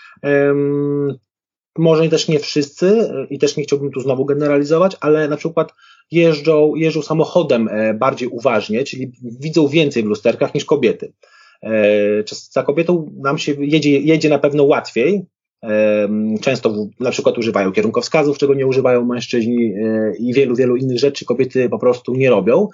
może 1.79 2.09
też 2.09 2.29
nie 2.29 2.39
wszyscy 2.39 2.87
e, 2.87 3.27
i 3.31 3.39
też 3.39 3.57
nie 3.57 3.65
chciałbym 3.65 3.91
tu 3.91 4.01
znowu 4.01 4.25
generalizować, 4.25 4.97
ale 5.01 5.29
na 5.29 5.37
przykład 5.37 5.75
jeżdżą, 6.11 6.75
jeżdżą 6.75 7.03
samochodem 7.03 7.69
e, 7.69 7.95
bardziej 7.95 8.29
uważnie, 8.29 8.85
czyli 8.85 9.13
widzą 9.41 9.69
więcej 9.69 10.03
w 10.03 10.07
lusterkach 10.07 10.55
niż 10.55 10.65
kobiety. 10.65 11.13
Za 12.51 12.63
kobietą 12.63 13.13
nam 13.17 13.39
się 13.39 13.55
jedzie, 13.59 14.01
jedzie 14.01 14.29
na 14.29 14.39
pewno 14.39 14.65
łatwiej, 14.65 15.27
Często 16.41 16.87
na 17.01 17.11
przykład 17.11 17.39
używają 17.39 17.73
kierunkowskazów, 17.73 18.39
czego 18.39 18.55
nie 18.55 18.67
używają 18.67 19.05
mężczyźni 19.05 19.75
e, 19.75 20.13
i 20.19 20.35
wielu, 20.35 20.57
wielu 20.57 20.77
innych 20.77 20.99
rzeczy 20.99 21.25
kobiety 21.25 21.69
po 21.69 21.79
prostu 21.79 22.15
nie 22.15 22.31
robią. 22.31 22.69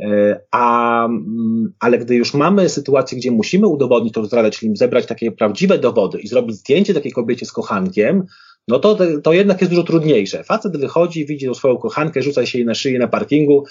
E, 0.00 0.40
a, 0.50 1.04
mm, 1.04 1.72
ale 1.80 1.98
gdy 1.98 2.14
już 2.14 2.34
mamy 2.34 2.68
sytuację, 2.68 3.18
gdzie 3.18 3.30
musimy 3.30 3.66
udowodnić 3.66 4.14
tą 4.14 4.24
zdradę, 4.24 4.50
czyli 4.50 4.76
zebrać 4.76 5.06
takie 5.06 5.32
prawdziwe 5.32 5.78
dowody 5.78 6.20
i 6.20 6.28
zrobić 6.28 6.56
zdjęcie 6.56 6.94
takiej 6.94 7.12
kobiecie 7.12 7.46
z 7.46 7.52
kochankiem, 7.52 8.26
no 8.68 8.78
to, 8.78 8.98
to 9.22 9.32
jednak 9.32 9.60
jest 9.60 9.72
dużo 9.72 9.82
trudniejsze. 9.82 10.44
Facet 10.44 10.76
wychodzi, 10.76 11.26
widzi 11.26 11.54
swoją 11.54 11.76
kochankę, 11.76 12.22
rzuca 12.22 12.46
się 12.46 12.58
jej 12.58 12.66
na 12.66 12.74
szyję 12.74 12.98
na 12.98 13.08
parkingu 13.08 13.64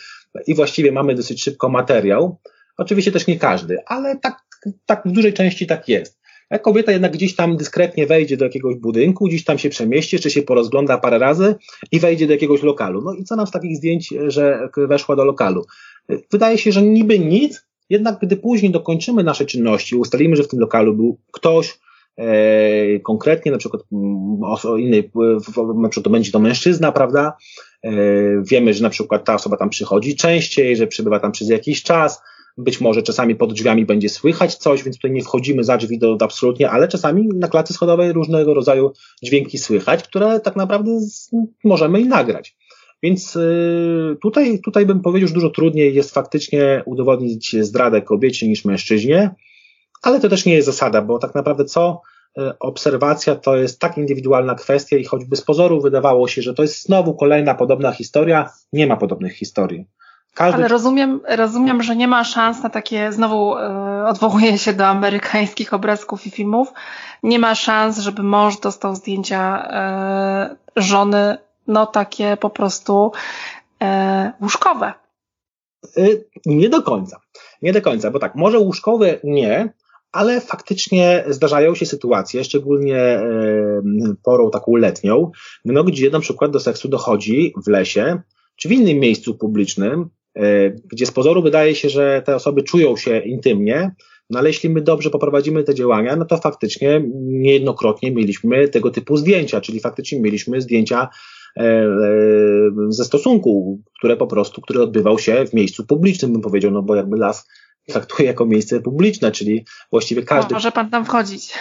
i 0.47 0.55
właściwie 0.55 0.91
mamy 0.91 1.15
dosyć 1.15 1.43
szybko 1.43 1.69
materiał. 1.69 2.37
Oczywiście 2.77 3.11
też 3.11 3.27
nie 3.27 3.39
każdy, 3.39 3.77
ale 3.85 4.19
tak, 4.19 4.41
tak 4.85 5.01
w 5.05 5.11
dużej 5.11 5.33
części 5.33 5.67
tak 5.67 5.89
jest. 5.89 6.14
Jak 6.51 6.61
kobieta 6.61 6.91
jednak 6.91 7.11
gdzieś 7.11 7.35
tam 7.35 7.57
dyskretnie 7.57 8.07
wejdzie 8.07 8.37
do 8.37 8.45
jakiegoś 8.45 8.75
budynku, 8.75 9.25
gdzieś 9.25 9.43
tam 9.43 9.57
się 9.57 9.69
przemieści, 9.69 10.19
czy 10.19 10.29
się 10.29 10.41
porozgląda 10.41 10.97
parę 10.97 11.19
razy 11.19 11.55
i 11.91 11.99
wejdzie 11.99 12.27
do 12.27 12.33
jakiegoś 12.33 12.63
lokalu. 12.63 13.01
No 13.01 13.13
i 13.13 13.23
co 13.23 13.35
nam 13.35 13.47
z 13.47 13.51
takich 13.51 13.77
zdjęć, 13.77 14.13
że 14.27 14.69
weszła 14.77 15.15
do 15.15 15.25
lokalu? 15.25 15.65
Wydaje 16.31 16.57
się, 16.57 16.71
że 16.71 16.81
niby 16.81 17.19
nic, 17.19 17.65
jednak 17.89 18.19
gdy 18.21 18.37
później 18.37 18.71
dokończymy 18.71 19.23
nasze 19.23 19.45
czynności, 19.45 19.95
ustalimy, 19.95 20.35
że 20.35 20.43
w 20.43 20.47
tym 20.47 20.59
lokalu 20.59 20.93
był 20.93 21.17
ktoś, 21.31 21.79
e, 22.17 22.99
konkretnie, 22.99 23.51
na 23.51 23.57
przykład 23.57 23.83
mm, 23.91 24.43
o 24.43 24.77
innej, 24.77 25.11
na 25.75 25.89
przykład 25.89 26.03
to 26.03 26.09
będzie 26.09 26.31
to 26.31 26.39
mężczyzna, 26.39 26.91
prawda? 26.91 27.37
E, 27.83 27.91
wiemy, 28.51 28.73
że 28.73 28.83
na 28.83 28.89
przykład 28.89 29.25
ta 29.25 29.35
osoba 29.35 29.57
tam 29.57 29.69
przychodzi 29.69 30.15
częściej, 30.15 30.75
że 30.75 30.87
przybywa 30.87 31.19
tam 31.19 31.31
przez 31.31 31.49
jakiś 31.49 31.83
czas, 31.83 32.21
być 32.57 32.81
może 32.81 33.03
czasami 33.03 33.35
pod 33.35 33.53
drzwiami 33.53 33.85
będzie 33.85 34.09
słychać 34.09 34.55
coś, 34.55 34.83
więc 34.83 34.95
tutaj 34.95 35.11
nie 35.11 35.21
wchodzimy 35.21 35.63
za 35.63 35.77
drzwi 35.77 35.99
do, 35.99 36.15
do 36.15 36.25
absolutnie, 36.25 36.69
ale 36.69 36.87
czasami 36.87 37.27
na 37.35 37.47
klatce 37.47 37.73
schodowej 37.73 38.13
różnego 38.13 38.53
rodzaju 38.53 38.91
dźwięki 39.23 39.57
słychać, 39.57 40.03
które 40.03 40.39
tak 40.39 40.55
naprawdę 40.55 40.99
z, 40.99 41.31
możemy 41.63 42.01
i 42.01 42.05
nagrać. 42.05 42.55
Więc 43.03 43.35
y, 43.35 44.17
tutaj, 44.21 44.59
tutaj 44.59 44.85
bym 44.85 45.01
powiedział, 45.01 45.27
że 45.27 45.33
dużo 45.33 45.49
trudniej 45.49 45.95
jest 45.95 46.13
faktycznie 46.13 46.83
udowodnić 46.85 47.55
zdradę 47.61 48.01
kobiecie 48.01 48.47
niż 48.47 48.65
mężczyźnie, 48.65 49.35
ale 50.01 50.19
to 50.19 50.29
też 50.29 50.45
nie 50.45 50.53
jest 50.53 50.65
zasada, 50.65 51.01
bo 51.01 51.19
tak 51.19 51.35
naprawdę 51.35 51.65
co 51.65 52.01
y, 52.37 52.41
obserwacja 52.59 53.35
to 53.35 53.57
jest 53.57 53.79
tak 53.79 53.97
indywidualna 53.97 54.55
kwestia 54.55 54.97
i 54.97 55.03
choćby 55.03 55.35
z 55.35 55.41
pozoru 55.41 55.81
wydawało 55.81 56.27
się, 56.27 56.41
że 56.41 56.53
to 56.53 56.61
jest 56.61 56.83
znowu 56.83 57.15
kolejna 57.15 57.55
podobna 57.55 57.91
historia, 57.91 58.49
nie 58.73 58.87
ma 58.87 58.97
podobnych 58.97 59.33
historii. 59.33 59.85
Każdy... 60.35 60.57
Ale 60.57 60.67
rozumiem, 60.67 61.21
rozumiem, 61.27 61.83
że 61.83 61.95
nie 61.95 62.07
ma 62.07 62.23
szans 62.23 62.63
na 62.63 62.69
takie, 62.69 63.11
znowu 63.11 63.57
e, 63.57 64.07
odwołuję 64.07 64.57
się 64.57 64.73
do 64.73 64.87
amerykańskich 64.87 65.73
obrazków 65.73 66.27
i 66.27 66.31
filmów, 66.31 66.73
nie 67.23 67.39
ma 67.39 67.55
szans, 67.55 67.99
żeby 67.99 68.23
mąż 68.23 68.59
dostał 68.59 68.95
zdjęcia 68.95 69.67
e, 69.69 70.55
żony, 70.75 71.37
no 71.67 71.85
takie 71.85 72.37
po 72.37 72.49
prostu 72.49 73.11
e, 73.83 74.31
łóżkowe. 74.41 74.93
Y, 75.97 76.25
nie 76.45 76.69
do 76.69 76.81
końca. 76.81 77.19
Nie 77.61 77.73
do 77.73 77.81
końca, 77.81 78.11
bo 78.11 78.19
tak, 78.19 78.35
może 78.35 78.59
łóżkowe 78.59 79.19
nie, 79.23 79.73
ale 80.11 80.41
faktycznie 80.41 81.23
zdarzają 81.27 81.75
się 81.75 81.85
sytuacje, 81.85 82.43
szczególnie 82.43 83.19
porą 84.23 84.51
taką 84.51 84.75
letnią, 84.75 85.31
no, 85.65 85.83
gdzie 85.83 86.09
na 86.09 86.19
przykład 86.19 86.51
do 86.51 86.59
seksu 86.59 86.87
dochodzi 86.87 87.53
w 87.65 87.67
lesie, 87.67 88.21
czy 88.55 88.69
w 88.69 88.71
innym 88.71 88.97
miejscu 88.97 89.35
publicznym, 89.35 90.09
gdzie 90.91 91.05
z 91.05 91.11
pozoru 91.11 91.41
wydaje 91.41 91.75
się, 91.75 91.89
że 91.89 92.21
te 92.25 92.35
osoby 92.35 92.63
czują 92.63 92.97
się 92.97 93.19
intymnie, 93.19 93.91
no 94.29 94.39
ale 94.39 94.49
jeśli 94.49 94.69
my 94.69 94.81
dobrze 94.81 95.09
poprowadzimy 95.09 95.63
te 95.63 95.75
działania, 95.75 96.15
no 96.15 96.25
to 96.25 96.37
faktycznie 96.37 97.01
niejednokrotnie 97.15 98.11
mieliśmy 98.11 98.67
tego 98.67 98.91
typu 98.91 99.17
zdjęcia, 99.17 99.61
czyli 99.61 99.79
faktycznie 99.79 100.19
mieliśmy 100.19 100.61
zdjęcia 100.61 101.09
e, 101.57 101.61
e, 101.61 101.87
ze 102.89 103.05
stosunku, 103.05 103.81
które 103.99 104.17
po 104.17 104.27
prostu, 104.27 104.61
który 104.61 104.81
odbywał 104.81 105.19
się 105.19 105.45
w 105.45 105.53
miejscu 105.53 105.85
publicznym, 105.85 106.31
bym 106.33 106.41
powiedział, 106.41 106.71
no 106.71 106.81
bo 106.81 106.95
jakby 106.95 107.17
las 107.17 107.47
traktuje 107.87 108.27
jako 108.27 108.45
miejsce 108.45 108.79
publiczne, 108.81 109.31
czyli 109.31 109.65
właściwie 109.91 110.23
każdy. 110.23 110.53
może 110.53 110.71
pan 110.71 110.89
tam 110.89 111.05
wchodzić. 111.05 111.53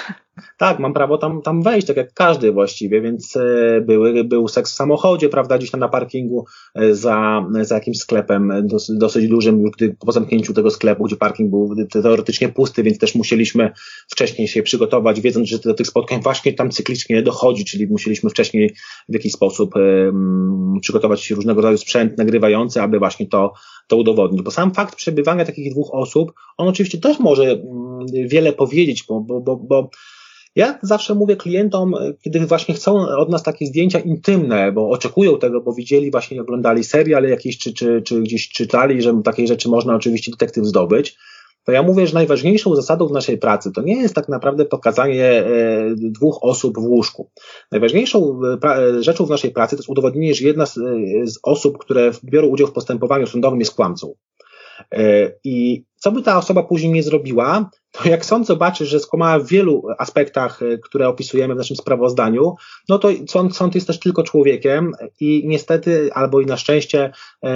Tak, 0.58 0.78
mam 0.78 0.92
prawo 0.92 1.18
tam, 1.18 1.42
tam 1.42 1.62
wejść, 1.62 1.86
tak 1.86 1.96
jak 1.96 2.12
każdy 2.14 2.52
właściwie, 2.52 3.00
więc 3.00 3.36
e, 3.36 3.80
były, 3.80 4.24
był 4.24 4.48
seks 4.48 4.72
w 4.72 4.74
samochodzie, 4.74 5.28
prawda, 5.28 5.58
gdzieś 5.58 5.70
tam 5.70 5.80
na 5.80 5.88
parkingu 5.88 6.46
e, 6.74 6.94
za, 6.94 7.46
za 7.60 7.74
jakimś 7.74 7.98
sklepem 7.98 8.52
dosyć, 8.62 8.98
dosyć 8.98 9.28
dużym, 9.28 9.62
gdy, 9.70 9.96
po 10.06 10.12
zamknięciu 10.12 10.54
tego 10.54 10.70
sklepu, 10.70 11.04
gdzie 11.04 11.16
parking 11.16 11.50
był 11.50 11.74
teoretycznie 11.92 12.48
pusty, 12.48 12.82
więc 12.82 12.98
też 12.98 13.14
musieliśmy 13.14 13.72
wcześniej 14.08 14.48
się 14.48 14.62
przygotować, 14.62 15.20
wiedząc, 15.20 15.48
że 15.48 15.58
do 15.58 15.74
tych 15.74 15.86
spotkań 15.86 16.22
właśnie 16.22 16.52
tam 16.52 16.70
cyklicznie 16.70 17.22
dochodzi, 17.22 17.64
czyli 17.64 17.86
musieliśmy 17.86 18.30
wcześniej 18.30 18.74
w 19.08 19.14
jakiś 19.14 19.32
sposób 19.32 19.76
um, 19.76 20.78
przygotować 20.80 21.30
różnego 21.30 21.60
rodzaju 21.60 21.78
sprzęt 21.78 22.18
nagrywający, 22.18 22.82
aby 22.82 22.98
właśnie 22.98 23.26
to, 23.26 23.52
to 23.86 23.96
udowodnić. 23.96 24.42
Bo 24.42 24.50
sam 24.50 24.74
fakt 24.74 24.96
przebywania 24.96 25.44
takich 25.44 25.72
dwóch 25.72 25.94
osób, 25.94 26.32
on 26.56 26.68
oczywiście 26.68 26.98
też 26.98 27.18
może 27.18 27.54
um, 27.54 28.06
wiele 28.26 28.52
powiedzieć, 28.52 29.04
bo, 29.08 29.20
bo, 29.20 29.40
bo, 29.40 29.56
bo 29.56 29.90
ja 30.56 30.78
zawsze 30.82 31.14
mówię 31.14 31.36
klientom, 31.36 31.94
kiedy 32.22 32.40
właśnie 32.40 32.74
chcą 32.74 33.08
od 33.08 33.30
nas 33.30 33.42
takie 33.42 33.66
zdjęcia 33.66 33.98
intymne, 33.98 34.72
bo 34.72 34.90
oczekują 34.90 35.38
tego, 35.38 35.60
bo 35.60 35.72
widzieli, 35.72 36.10
właśnie 36.10 36.40
oglądali 36.40 36.84
serial 36.84 37.24
jakiś, 37.24 37.58
czy, 37.58 37.72
czy, 37.72 38.02
czy 38.02 38.20
gdzieś 38.20 38.48
czytali, 38.48 39.02
że 39.02 39.22
takiej 39.24 39.48
rzeczy 39.48 39.68
można 39.68 39.94
oczywiście 39.94 40.30
detektyw 40.30 40.64
zdobyć, 40.64 41.16
to 41.64 41.72
ja 41.72 41.82
mówię, 41.82 42.06
że 42.06 42.14
najważniejszą 42.14 42.76
zasadą 42.76 43.06
w 43.08 43.12
naszej 43.12 43.38
pracy 43.38 43.72
to 43.72 43.82
nie 43.82 43.96
jest 43.96 44.14
tak 44.14 44.28
naprawdę 44.28 44.64
pokazanie 44.64 45.24
e, 45.24 45.46
dwóch 45.96 46.38
osób 46.42 46.78
w 46.78 46.84
łóżku. 46.84 47.30
Najważniejszą 47.72 48.40
e, 48.64 49.02
rzeczą 49.02 49.26
w 49.26 49.30
naszej 49.30 49.50
pracy 49.50 49.76
to 49.76 49.80
jest 49.80 49.90
udowodnienie, 49.90 50.34
że 50.34 50.44
jedna 50.44 50.66
z 50.66 51.38
osób, 51.42 51.78
które 51.78 52.10
biorą 52.24 52.48
udział 52.48 52.66
w 52.66 52.72
postępowaniu 52.72 53.26
sądowym 53.26 53.60
jest 53.60 53.74
kłamcą. 53.74 54.14
E, 54.92 55.32
I 55.44 55.84
co 55.96 56.12
by 56.12 56.22
ta 56.22 56.38
osoba 56.38 56.62
później 56.62 56.92
nie 56.92 57.02
zrobiła, 57.02 57.70
to 57.92 58.08
jak 58.08 58.24
sąd 58.24 58.46
zobaczy, 58.46 58.86
że 58.86 59.00
skłamała 59.00 59.38
w 59.38 59.46
wielu 59.46 59.82
aspektach, 59.98 60.62
e, 60.62 60.78
które 60.78 61.08
opisujemy 61.08 61.54
w 61.54 61.56
naszym 61.56 61.76
sprawozdaniu, 61.76 62.54
no 62.88 62.98
to 62.98 63.08
sąd, 63.28 63.56
sąd 63.56 63.74
jest 63.74 63.86
też 63.86 63.98
tylko 63.98 64.22
człowiekiem 64.22 64.92
i 65.20 65.42
niestety, 65.46 66.10
albo 66.12 66.40
i 66.40 66.46
na 66.46 66.56
szczęście, 66.56 67.12
e, 67.44 67.52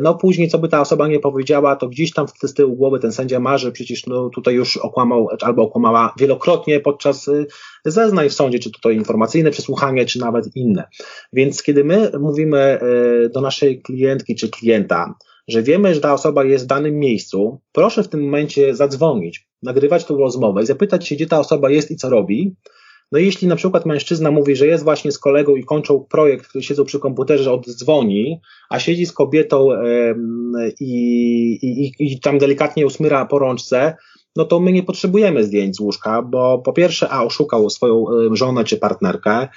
no 0.00 0.14
później, 0.14 0.48
co 0.48 0.58
by 0.58 0.68
ta 0.68 0.80
osoba 0.80 1.08
nie 1.08 1.20
powiedziała, 1.20 1.76
to 1.76 1.88
gdzieś 1.88 2.12
tam 2.12 2.26
z 2.42 2.54
tyłu 2.54 2.76
głowy 2.76 2.98
ten 2.98 3.12
sędzia 3.12 3.40
marzy, 3.40 3.72
przecież 3.72 4.06
no 4.06 4.30
tutaj 4.30 4.54
już 4.54 4.76
okłamał, 4.76 5.28
albo 5.40 5.62
okłamała 5.62 6.14
wielokrotnie 6.18 6.80
podczas 6.80 7.30
zeznań 7.84 8.28
w 8.28 8.34
sądzie, 8.34 8.58
czy 8.58 8.70
to, 8.70 8.78
to 8.82 8.90
informacyjne 8.90 9.50
przesłuchanie, 9.50 10.06
czy 10.06 10.18
nawet 10.18 10.56
inne. 10.56 10.84
Więc 11.32 11.62
kiedy 11.62 11.84
my 11.84 12.10
mówimy 12.20 12.80
do 13.34 13.40
naszej 13.40 13.82
klientki 13.82 14.34
czy 14.34 14.48
klienta, 14.48 15.14
że 15.48 15.62
wiemy, 15.62 15.94
że 15.94 16.00
ta 16.00 16.14
osoba 16.14 16.44
jest 16.44 16.64
w 16.64 16.68
danym 16.68 16.98
miejscu, 16.98 17.60
proszę 17.72 18.02
w 18.02 18.08
tym 18.08 18.22
momencie 18.22 18.74
zadzwonić, 18.74 19.46
nagrywać 19.62 20.04
tą 20.04 20.16
rozmowę 20.16 20.62
i 20.62 20.66
zapytać 20.66 21.08
się, 21.08 21.14
gdzie 21.14 21.26
ta 21.26 21.40
osoba 21.40 21.70
jest 21.70 21.90
i 21.90 21.96
co 21.96 22.10
robi. 22.10 22.56
No 23.12 23.18
i 23.18 23.24
jeśli 23.24 23.48
na 23.48 23.56
przykład 23.56 23.86
mężczyzna 23.86 24.30
mówi, 24.30 24.56
że 24.56 24.66
jest 24.66 24.84
właśnie 24.84 25.12
z 25.12 25.18
kolegą 25.18 25.56
i 25.56 25.64
kończą 25.64 26.06
projekt, 26.10 26.46
który 26.46 26.64
siedzą 26.64 26.84
przy 26.84 26.98
komputerze, 26.98 27.52
oddzwoni, 27.52 28.40
a 28.70 28.78
siedzi 28.78 29.06
z 29.06 29.12
kobietą 29.12 29.68
i, 30.80 30.92
i, 31.62 31.92
i 31.98 32.20
tam 32.20 32.38
delikatnie 32.38 32.86
usmyra 32.86 33.26
po 33.26 33.38
rączce, 33.38 33.96
no 34.36 34.44
to 34.44 34.60
my 34.60 34.72
nie 34.72 34.82
potrzebujemy 34.82 35.44
zdjęć 35.44 35.76
z 35.76 35.80
łóżka, 35.80 36.22
bo 36.22 36.58
po 36.58 36.72
pierwsze, 36.72 37.08
a 37.08 37.22
oszukał 37.22 37.70
swoją 37.70 38.04
żonę 38.32 38.64
czy 38.64 38.76
partnerkę, 38.76 39.32
e, 39.40 39.48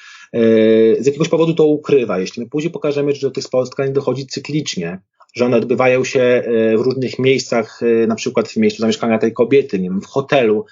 z 0.99 1.05
jakiegoś 1.05 1.29
powodu 1.29 1.53
to 1.53 1.65
ukrywa. 1.65 2.19
Jeśli 2.19 2.43
my 2.43 2.49
później 2.49 2.71
pokażemy, 2.71 3.15
że 3.15 3.27
do 3.27 3.31
tych 3.31 3.43
spotkań 3.43 3.93
dochodzi 3.93 4.27
cyklicznie, 4.27 4.99
że 5.35 5.45
one 5.45 5.57
odbywają 5.57 6.03
się 6.03 6.21
e, 6.21 6.77
w 6.77 6.81
różnych 6.81 7.19
miejscach, 7.19 7.79
e, 7.83 8.07
na 8.07 8.15
przykład 8.15 8.47
w 8.47 8.57
miejscu 8.57 8.81
zamieszkania 8.81 9.17
tej 9.17 9.33
kobiety, 9.33 9.79
nie 9.79 9.89
wiem, 9.89 10.01
w 10.01 10.05
hotelu. 10.05 10.65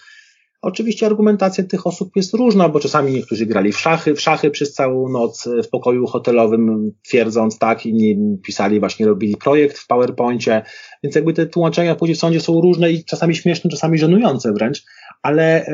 Oczywiście 0.61 1.05
argumentacja 1.05 1.63
tych 1.63 1.87
osób 1.87 2.15
jest 2.15 2.33
różna, 2.33 2.69
bo 2.69 2.79
czasami 2.79 3.11
niektórzy 3.11 3.45
grali 3.45 3.71
w 3.71 3.79
szachy, 3.79 4.15
w 4.15 4.21
szachy 4.21 4.51
przez 4.51 4.73
całą 4.73 5.09
noc 5.09 5.49
w 5.63 5.69
pokoju 5.69 6.07
hotelowym, 6.07 6.91
twierdząc 7.03 7.59
tak, 7.59 7.85
inni 7.85 8.37
pisali 8.43 8.79
właśnie, 8.79 9.05
robili 9.05 9.37
projekt 9.37 9.77
w 9.77 9.87
PowerPoincie, 9.87 10.61
więc 11.03 11.15
jakby 11.15 11.33
te 11.33 11.45
tłumaczenia 11.45 11.95
później 11.95 12.15
w 12.15 12.19
sądzie 12.19 12.41
są 12.41 12.61
różne 12.61 12.91
i 12.91 13.05
czasami 13.05 13.35
śmieszne, 13.35 13.69
czasami 13.69 13.97
żenujące 13.97 14.53
wręcz, 14.53 14.85
ale 15.23 15.65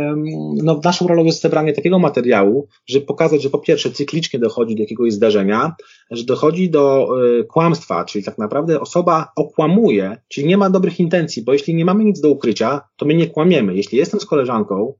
no, 0.64 0.80
naszą 0.84 1.08
rolą 1.08 1.26
jest 1.26 1.42
zebranie 1.42 1.74
takiego 1.74 2.00
materiału, 2.00 2.68
żeby 2.88 3.06
pokazać, 3.06 3.42
że 3.42 3.50
po 3.50 3.60
pierwsze 3.60 3.92
cyklicznie 3.92 4.40
dochodzi 4.40 4.76
do 4.76 4.82
jakiegoś 4.82 5.14
zdarzenia, 5.14 5.76
że 6.12 6.24
dochodzi 6.24 6.70
do 6.70 7.10
y, 7.40 7.44
kłamstwa, 7.44 8.06
czyli 8.06 8.24
tak 8.24 8.38
naprawdę 8.38 8.80
osoba 8.80 9.32
okłamuje, 9.36 10.18
czyli 10.28 10.48
nie 10.48 10.58
ma 10.58 10.70
dobrych 10.70 11.00
intencji, 11.00 11.44
bo 11.44 11.54
jeśli 11.54 11.76
nie 11.76 11.86
mamy 11.86 12.04
nic 12.04 12.22
do 12.22 12.30
ukrycia, 12.30 12.82
to 12.98 13.06
my 13.06 13.14
nie 13.14 13.28
kłamiemy. 13.28 13.76
Jeśli 13.76 13.98
jestem 13.98 14.20
z 14.20 14.26
koleżanką, 14.26 14.94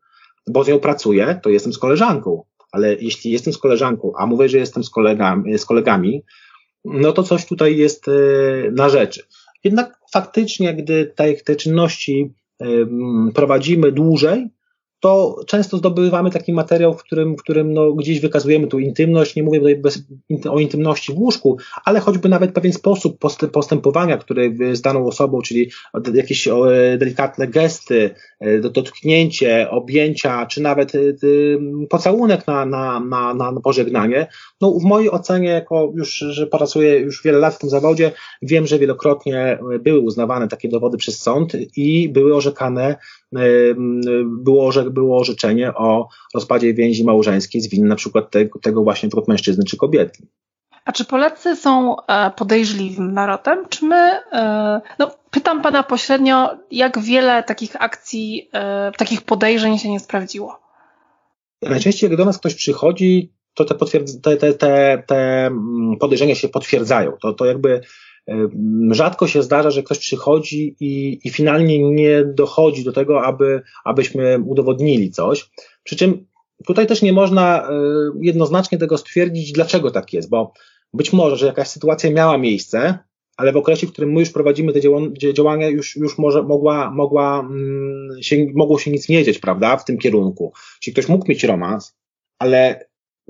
bo 0.48 0.64
z 0.64 0.68
nią 0.68 0.80
pracuję, 0.80 1.40
to 1.44 1.50
jestem 1.50 1.74
z 1.74 1.78
koleżanką, 1.78 2.44
ale 2.72 2.96
jeśli 2.96 3.32
jestem 3.32 3.54
z 3.54 3.58
koleżanką, 3.58 4.12
a 4.18 4.26
mówię, 4.26 4.50
że 4.50 4.58
jestem 4.58 4.84
z 4.84 4.90
kolegami, 4.90 5.58
z 5.58 5.66
kolegami 5.66 6.24
no 6.86 7.12
to 7.12 7.24
coś 7.24 7.46
tutaj 7.46 7.78
jest 7.78 8.08
y, 8.08 8.72
na 8.76 8.90
rzeczy. 8.90 9.24
Jednak 9.64 10.00
faktycznie, 10.14 10.74
gdy 10.74 11.06
te, 11.06 11.34
te 11.34 11.56
czynności 11.56 12.34
prowadzimy 13.34 13.92
dłużej, 13.92 14.50
to 15.00 15.36
często 15.48 15.78
zdobywamy 15.78 16.32
taki 16.32 16.54
materiał, 16.54 16.94
w 16.94 17.04
którym, 17.04 17.36
w 17.38 17.42
którym 17.42 17.74
no, 17.74 17.94
gdzieś 17.94 18.20
wykazujemy 18.20 18.68
tu 18.68 18.80
intymność, 18.80 19.36
nie 19.36 19.44
mówię 19.44 19.60
tutaj 19.60 19.76
bez, 19.76 20.04
o 20.50 20.60
intymności 20.60 21.14
w 21.14 21.18
łóżku, 21.18 21.58
ale 21.86 22.00
choćby 22.00 22.30
nawet 22.30 22.52
pewien 22.54 22.74
sposób 22.74 23.18
postępowania, 23.52 24.18
który 24.18 24.56
z 24.76 24.82
daną 24.82 25.06
osobą, 25.06 25.42
czyli 25.42 25.72
jakieś 26.14 26.48
delikatne 26.98 27.48
gesty, 27.48 28.10
e, 28.40 28.60
dotknięcie, 28.60 29.70
objęcia, 29.70 30.46
czy 30.46 30.62
nawet 30.62 30.96
e, 30.96 31.00
pocałunek 31.90 32.48
na, 32.48 32.66
na, 32.66 33.00
na, 33.00 33.34
na 33.34 33.62
pożegnanie. 33.64 34.28
No, 34.62 34.72
w 34.72 34.84
mojej 34.84 35.12
ocenie, 35.12 35.50
jako 35.50 35.92
już, 35.96 36.14
że 36.14 36.48
pracuję 36.48 37.00
już 37.00 37.24
wiele 37.24 37.38
lat 37.38 37.56
w 37.56 37.60
tym 37.60 37.70
zawodzie, 37.70 38.12
wiem, 38.42 38.68
że 38.68 38.80
wielokrotnie 38.80 39.60
były 39.80 40.00
uznawane 40.00 40.48
takie 40.48 40.70
dowody 40.70 40.98
przez 40.98 41.20
sąd 41.22 41.54
i 41.78 42.10
były 42.10 42.36
orzekane 42.36 42.96
było, 44.26 44.72
że 44.72 44.90
było 44.90 45.20
orzeczenie 45.20 45.74
o 45.74 46.08
rozpadzie 46.34 46.74
więzi 46.74 47.04
małżeńskiej 47.04 47.62
z 47.62 47.70
winy 47.70 47.88
na 47.88 47.96
przykład 47.96 48.32
tego, 48.32 48.60
tego 48.60 48.84
właśnie 48.84 49.10
tylko 49.10 49.32
mężczyzny 49.32 49.64
czy 49.64 49.78
kobiety. 49.78 50.28
A 50.86 50.92
czy 50.92 51.06
Polacy 51.06 51.56
są 51.56 51.96
e, 52.06 52.32
podejrzliwym 52.32 53.14
narodem? 53.14 53.66
Czy 53.70 53.86
my, 53.86 54.20
e, 54.32 54.82
no 55.00 55.12
pytam 55.32 55.62
Pana 55.62 55.84
pośrednio, 55.84 56.50
jak 56.72 57.00
wiele 57.00 57.44
takich 57.44 57.82
akcji, 57.82 58.50
e, 58.54 58.92
takich 58.98 59.22
podejrzeń 59.22 59.78
się 59.78 59.92
nie 59.92 60.00
sprawdziło? 60.00 60.60
Najczęściej 61.62 62.10
jak 62.10 62.18
do 62.18 62.26
nas 62.26 62.38
ktoś 62.38 62.56
przychodzi, 62.56 63.34
to 63.54 63.66
te, 63.66 63.76
te, 64.24 64.38
te, 64.38 64.54
te, 64.54 65.04
te 65.08 65.46
mm, 65.46 65.98
podejrzenia 66.00 66.36
się 66.36 66.50
potwierdzają. 66.50 67.12
To, 67.22 67.34
to 67.34 67.46
jakby 67.46 67.82
Rzadko 68.92 69.28
się 69.28 69.44
zdarza, 69.44 69.72
że 69.72 69.84
ktoś 69.84 70.00
przychodzi 70.00 70.76
i, 70.80 71.20
i 71.24 71.30
finalnie 71.30 71.92
nie 71.92 72.24
dochodzi 72.26 72.84
do 72.84 72.92
tego, 72.92 73.24
aby, 73.24 73.62
abyśmy 73.86 74.40
udowodnili 74.46 75.12
coś. 75.12 75.50
Przy 75.84 75.96
czym 75.96 76.26
tutaj 76.66 76.88
też 76.88 77.02
nie 77.02 77.14
można 77.14 77.70
e, 77.70 77.72
jednoznacznie 78.22 78.78
tego 78.78 78.98
stwierdzić, 78.98 79.52
dlaczego 79.52 79.92
tak 79.92 80.14
jest, 80.14 80.30
bo 80.30 80.54
być 80.94 81.14
może, 81.14 81.38
że 81.38 81.46
jakaś 81.46 81.68
sytuacja 81.68 82.12
miała 82.12 82.38
miejsce, 82.38 83.00
ale 83.38 83.52
w 83.52 83.58
okresie, 83.58 83.88
w 83.88 83.92
którym 83.92 84.12
my 84.12 84.20
już 84.20 84.30
prowadzimy 84.30 84.74
te 84.74 84.80
działania, 85.34 85.70
już, 85.70 85.96
już 85.96 86.18
może 86.18 86.44
mogła, 86.44 86.92
mogła 86.92 87.40
mm, 87.40 88.24
się, 88.24 88.48
mogło 88.54 88.80
się 88.80 88.92
nic 88.92 89.10
nie 89.10 89.24
dzieć, 89.24 89.40
prawda, 89.40 89.78
w 89.78 89.86
tym 89.86 89.98
kierunku. 89.98 90.54
Czyli 90.80 90.94
ktoś 90.94 91.08
mógł 91.08 91.30
mieć 91.30 91.44
romans, 91.44 91.96
ale 92.40 92.86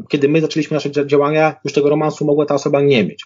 kiedy 0.10 0.30
my 0.30 0.42
zaczęliśmy 0.42 0.76
nasze 0.76 1.08
działania, 1.08 1.56
już 1.64 1.74
tego 1.74 1.90
romansu 1.90 2.26
mogła 2.26 2.46
ta 2.46 2.56
osoba 2.56 2.82
nie 2.82 3.04
mieć. 3.04 3.26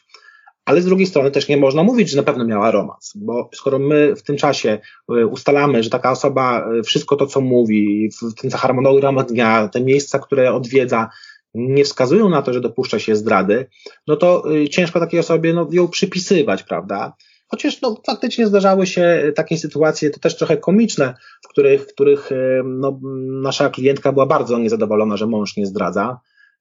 Ale 0.65 0.81
z 0.81 0.85
drugiej 0.85 1.07
strony 1.07 1.31
też 1.31 1.47
nie 1.47 1.57
można 1.57 1.83
mówić, 1.83 2.09
że 2.09 2.17
na 2.17 2.23
pewno 2.23 2.45
miała 2.45 2.71
romans, 2.71 3.13
bo 3.15 3.49
skoro 3.53 3.79
my 3.79 4.15
w 4.15 4.23
tym 4.23 4.37
czasie 4.37 4.79
y, 5.17 5.27
ustalamy, 5.27 5.83
że 5.83 5.89
taka 5.89 6.11
osoba 6.11 6.71
y, 6.79 6.83
wszystko 6.83 7.15
to, 7.15 7.27
co 7.27 7.41
mówi, 7.41 8.09
tym 8.41 8.51
harmonogram 8.51 9.15
dnia, 9.15 9.67
te 9.67 9.81
miejsca, 9.81 10.19
które 10.19 10.53
odwiedza, 10.53 11.09
nie 11.53 11.83
wskazują 11.83 12.29
na 12.29 12.41
to, 12.41 12.53
że 12.53 12.61
dopuszcza 12.61 12.99
się 12.99 13.15
zdrady, 13.15 13.65
no 14.07 14.15
to 14.15 14.55
y, 14.55 14.69
ciężko 14.69 14.99
takiej 14.99 15.19
osobie 15.19 15.53
no, 15.53 15.67
ją 15.71 15.87
przypisywać, 15.87 16.63
prawda? 16.63 17.13
Chociaż 17.47 17.81
no, 17.81 18.01
faktycznie 18.05 18.47
zdarzały 18.47 18.87
się 18.87 19.31
takie 19.35 19.57
sytuacje, 19.57 20.09
to 20.09 20.19
też 20.19 20.37
trochę 20.37 20.57
komiczne, 20.57 21.15
w 21.41 21.47
których, 21.47 21.83
w 21.83 21.93
których 21.93 22.29
no, 22.63 22.99
nasza 23.41 23.69
klientka 23.69 24.11
była 24.11 24.25
bardzo 24.25 24.59
niezadowolona, 24.59 25.17
że 25.17 25.27
mąż 25.27 25.57
nie 25.57 25.65
zdradza. 25.65 26.19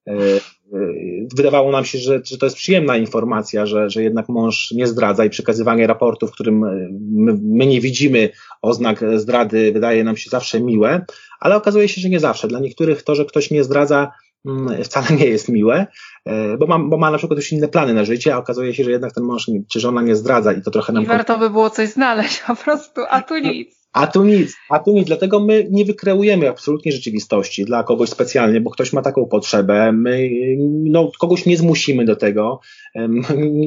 E, 0.08 0.12
e, 0.14 0.40
wydawało 1.36 1.72
nam 1.72 1.84
się, 1.84 1.98
że, 1.98 2.20
że 2.24 2.38
to 2.38 2.46
jest 2.46 2.56
przyjemna 2.56 2.96
informacja, 2.96 3.66
że, 3.66 3.90
że 3.90 4.02
jednak 4.02 4.28
mąż 4.28 4.70
nie 4.70 4.86
zdradza 4.86 5.24
i 5.24 5.30
przekazywanie 5.30 5.86
raportu, 5.86 6.26
w 6.26 6.32
którym 6.32 6.64
e, 6.64 6.88
my, 7.00 7.38
my, 7.42 7.66
nie 7.66 7.80
widzimy 7.80 8.30
oznak 8.62 9.00
zdrady, 9.16 9.72
wydaje 9.72 10.04
nam 10.04 10.16
się 10.16 10.30
zawsze 10.30 10.60
miłe, 10.60 11.04
ale 11.40 11.56
okazuje 11.56 11.88
się, 11.88 12.00
że 12.00 12.08
nie 12.08 12.20
zawsze. 12.20 12.48
Dla 12.48 12.60
niektórych 12.60 13.02
to, 13.02 13.14
że 13.14 13.24
ktoś 13.24 13.50
nie 13.50 13.64
zdradza, 13.64 14.12
mm, 14.46 14.84
wcale 14.84 15.06
nie 15.20 15.26
jest 15.26 15.48
miłe, 15.48 15.86
bo 16.58 16.66
ma, 16.66 16.78
bo 16.78 16.98
ma 16.98 17.10
na 17.10 17.18
przykład 17.18 17.36
już 17.36 17.52
inne 17.52 17.68
plany 17.68 17.94
na 17.94 18.04
życie, 18.04 18.34
a 18.34 18.38
okazuje 18.38 18.74
się, 18.74 18.84
że 18.84 18.90
jednak 18.90 19.12
ten 19.14 19.24
mąż 19.24 19.50
czy 19.70 19.80
żona 19.80 20.02
nie 20.02 20.16
zdradza 20.16 20.52
i 20.52 20.62
to 20.62 20.70
trochę 20.70 20.92
nam... 20.92 21.02
I 21.02 21.06
warto 21.06 21.38
by 21.38 21.50
było 21.50 21.70
coś 21.70 21.88
znaleźć 21.88 22.40
po 22.46 22.56
prostu, 22.56 23.00
a 23.08 23.22
tu 23.22 23.38
nic. 23.38 23.81
A 23.92 24.06
tu 24.06 24.24
nic, 24.24 24.56
a 24.68 24.78
tu 24.78 24.92
nic, 24.92 25.06
dlatego 25.06 25.40
my 25.40 25.66
nie 25.70 25.84
wykreujemy 25.84 26.48
absolutnie 26.48 26.92
rzeczywistości 26.92 27.64
dla 27.64 27.84
kogoś 27.84 28.08
specjalnie, 28.08 28.60
bo 28.60 28.70
ktoś 28.70 28.92
ma 28.92 29.02
taką 29.02 29.26
potrzebę, 29.26 29.92
my 29.92 30.30
no, 30.84 31.10
kogoś 31.20 31.46
nie 31.46 31.56
zmusimy 31.56 32.04
do 32.04 32.16
tego. 32.16 32.60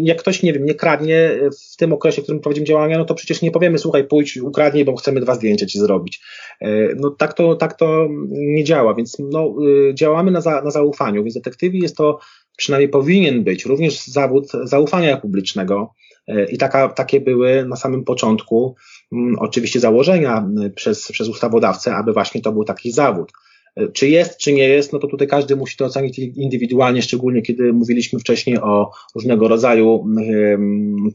Jak 0.04 0.20
ktoś, 0.20 0.44
nie 0.44 0.54
wiem, 0.54 0.66
nie 0.66 0.76
kradnie 0.76 1.40
w 1.74 1.78
tym 1.78 1.94
okresie, 1.94 2.22
w 2.22 2.24
którym 2.24 2.42
prowadzimy 2.42 2.68
działania, 2.68 2.98
no 2.98 3.06
to 3.06 3.16
przecież 3.16 3.42
nie 3.42 3.52
powiemy, 3.52 3.78
słuchaj, 3.78 4.08
pójdź, 4.08 4.38
ukradnij, 4.38 4.86
bo 4.86 4.96
chcemy 4.96 5.22
dwa 5.22 5.36
zdjęcia 5.36 5.66
ci 5.66 5.80
zrobić. 5.80 6.22
E, 6.62 6.96
no 6.96 7.10
tak 7.10 7.34
to, 7.34 7.56
tak 7.56 7.78
to 7.78 8.08
nie 8.30 8.64
działa, 8.64 8.94
więc 8.94 9.18
no, 9.20 9.54
y, 9.90 9.94
działamy 9.96 10.32
na, 10.32 10.42
za, 10.42 10.62
na 10.62 10.72
zaufaniu, 10.72 11.24
więc 11.24 11.34
detektywi 11.34 11.80
jest 11.80 11.98
to, 11.98 12.20
przynajmniej 12.58 12.90
powinien 12.90 13.44
być, 13.44 13.66
również 13.66 14.06
zawód 14.06 14.52
zaufania 14.64 15.18
publicznego 15.18 15.94
e, 16.28 16.46
i 16.46 16.58
taka, 16.58 16.90
takie 16.90 17.22
były 17.22 17.66
na 17.66 17.76
samym 17.76 18.04
początku 18.04 18.76
Mm, 19.12 19.36
oczywiście 19.40 19.80
założenia 19.80 20.50
y, 20.66 20.70
przez, 20.70 21.12
przez 21.12 21.30
ustawodawcę, 21.30 21.96
aby 21.96 22.14
właśnie 22.14 22.42
to 22.42 22.52
był 22.52 22.64
taki 22.64 22.92
zawód. 22.92 23.32
Y, 23.80 23.92
czy 23.94 24.10
jest, 24.10 24.38
czy 24.38 24.54
nie 24.54 24.70
jest, 24.70 24.94
no 24.94 25.00
to 25.00 25.08
tutaj 25.08 25.28
każdy 25.28 25.56
musi 25.56 25.78
to 25.78 25.86
ocenić 25.86 26.20
indywidualnie, 26.20 27.02
szczególnie 27.02 27.42
kiedy 27.42 27.74
mówiliśmy 27.74 28.20
wcześniej 28.20 28.58
o 28.58 28.92
różnego 29.16 29.48
rodzaju, 29.48 30.06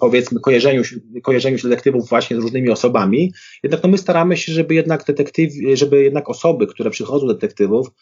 powiedzmy, 0.01 0.41
kojarzeniu, 0.41 0.83
kojarzeniu 1.23 1.59
się 1.59 1.69
detektywów 1.69 2.09
właśnie 2.09 2.37
z 2.37 2.41
różnymi 2.41 2.71
osobami. 2.71 3.33
Jednak 3.63 3.83
no 3.83 3.89
my 3.89 3.99
staramy 3.99 4.37
się, 4.37 4.53
żeby 4.53 4.75
jednak 4.75 5.05
detektyw, 5.05 5.53
żeby 5.75 6.03
jednak 6.03 6.31
osoby, 6.31 6.67
które 6.67 6.91
przychodzą 6.91 7.27
do 7.27 7.35
detektywów, 7.35 7.87
e, 7.89 7.93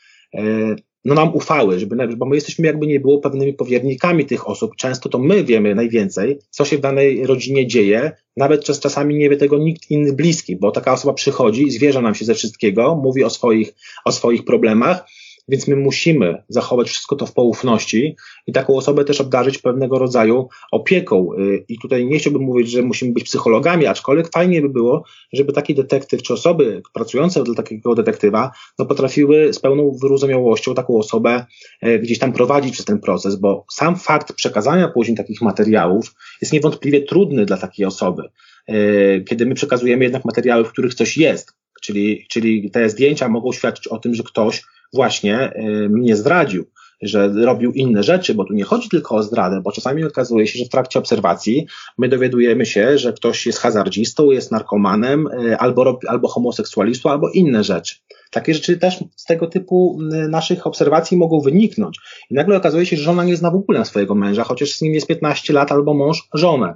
no 1.05 1.15
nam 1.15 1.35
ufały, 1.35 1.79
żeby, 1.79 2.17
bo 2.17 2.27
my 2.27 2.35
jesteśmy 2.35 2.67
jakby 2.67 2.87
nie 2.87 3.01
było 3.01 3.19
pewnymi 3.19 3.53
powiernikami 3.53 4.27
tych 4.27 4.49
osób. 4.49 4.77
Często 4.77 5.09
to 5.09 5.19
my 5.19 5.45
wiemy 5.45 5.75
najwięcej, 5.75 6.39
co 6.51 6.65
się 6.65 6.79
w 6.79 6.81
danej 6.81 7.27
rodzinie 7.27 7.67
dzieje, 7.67 8.13
nawet 8.37 8.65
czas, 8.65 8.81
czasami 8.81 9.15
nie 9.15 9.31
wie 9.31 9.37
tego 9.37 9.59
nikt 9.59 9.91
inny 9.91 10.13
bliski, 10.13 10.57
bo 10.57 10.71
taka 10.71 10.93
osoba 10.93 11.15
przychodzi, 11.15 11.71
zwierza 11.71 12.01
nam 12.01 12.15
się 12.15 12.25
ze 12.25 12.35
wszystkiego, 12.35 13.01
mówi 13.03 13.25
o 13.25 13.31
swoich, 13.31 13.75
o 14.05 14.13
swoich 14.13 14.45
problemach, 14.45 15.09
więc 15.49 15.69
my 15.69 15.77
musimy 15.77 16.43
zachować 16.49 16.89
wszystko 16.89 17.17
to 17.17 17.27
w 17.27 17.33
poufności 17.33 18.17
i 18.47 18.53
taką 18.53 18.77
osobę 18.77 19.05
też 19.05 19.21
obdarzyć 19.21 19.59
pewnego 19.59 19.99
rodzaju 19.99 20.49
opieką. 20.73 21.29
Y, 21.39 21.65
I 21.69 21.79
tutaj 21.79 22.07
nie 22.07 22.19
chciałbym 22.19 22.43
mówić, 22.43 22.71
że 22.71 22.83
musimy 22.83 23.13
być 23.13 23.25
psychologami, 23.25 23.87
aczkolwiek 23.87 24.29
fajnie 24.33 24.63
by 24.63 24.69
było, 24.69 25.05
żeby 25.33 25.53
taki 25.53 25.75
detektyw, 25.75 26.23
czy 26.23 26.33
osoby 26.33 26.83
pracujące 26.93 27.45
dla 27.45 27.55
takiego 27.55 27.95
detektywa, 27.95 28.51
no 28.79 28.87
potrafiły 28.87 29.53
z 29.53 29.59
pełną 29.59 29.97
wyrozumiałością 30.03 30.75
taką 30.75 30.99
osobę 30.99 31.47
y, 31.87 31.99
gdzieś 31.99 32.19
tam 32.19 32.33
prowadzić 32.33 32.73
przez 32.73 32.85
ten 32.85 32.99
proces, 32.99 33.37
bo 33.37 33.65
sam 33.71 33.97
fakt 33.97 34.33
przekazania 34.33 34.89
później 34.89 35.17
takich 35.17 35.43
materiałów 35.43 36.15
jest 36.41 36.53
niewątpliwie 36.53 37.03
trudny 37.03 37.47
dla 37.47 37.57
takiej 37.57 37.87
osoby. 37.87 38.23
Y, 38.71 39.25
kiedy 39.29 39.47
my 39.47 39.55
przekazujemy 39.55 40.05
jednak 40.05 40.25
materiały, 40.25 40.65
w 40.65 40.73
których 40.73 40.95
coś 40.95 41.17
jest, 41.17 41.53
czyli, 41.83 42.27
czyli 42.29 42.71
te 42.71 42.89
zdjęcia 42.89 43.29
mogą 43.29 43.53
świadczyć 43.53 43.89
o 43.89 43.99
tym, 43.99 44.15
że 44.15 44.23
ktoś 44.23 44.63
właśnie 44.93 45.53
y, 45.57 45.89
mnie 45.89 46.17
zdradził, 46.17 46.65
że 47.03 47.29
robił 47.29 47.73
inne 47.73 48.03
rzeczy, 48.03 48.35
bo 48.35 48.45
tu 48.45 48.55
nie 48.55 48.65
chodzi 48.65 48.89
tylko 48.89 49.17
o 49.17 49.23
zdradę, 49.23 49.61
bo 49.61 49.73
czasami 49.73 50.05
okazuje 50.05 50.47
się, 50.47 50.59
że 50.59 50.65
w 50.65 50.69
trakcie 50.69 50.99
obserwacji 50.99 51.67
my 51.99 52.09
dowiadujemy 52.09 52.67
się, 52.67 52.99
że 52.99 53.13
ktoś 53.13 53.47
jest 53.47 53.59
hazardzistą, 53.59 54.31
jest 54.31 54.53
narkomanem, 54.53 55.27
y, 55.27 55.59
albo, 55.59 55.99
albo 56.09 56.29
homoseksualistą, 56.29 57.11
albo 57.11 57.31
inne 57.31 57.65
rzeczy. 57.65 57.97
Takie 58.31 58.55
rzeczy 58.55 58.79
też 58.79 59.05
z 59.17 59.25
tego 59.25 59.47
typu 59.47 59.99
y, 60.13 60.29
naszych 60.29 60.67
obserwacji 60.67 61.17
mogą 61.17 61.41
wyniknąć. 61.41 61.99
I 62.31 62.35
nagle 62.35 62.57
okazuje 62.57 62.87
się, 62.87 62.97
że 62.97 63.03
żona 63.03 63.25
nie 63.25 63.37
zna 63.37 63.51
w 63.51 63.57
ogóle 63.57 63.85
swojego 63.85 64.15
męża, 64.15 64.45
chociaż 64.45 64.73
z 64.73 64.83
nim 64.83 64.95
jest 64.95 65.07
15 65.07 65.53
lat, 65.53 65.73
albo 65.73 65.95
mąż 65.95 66.29
żonę. 66.35 66.75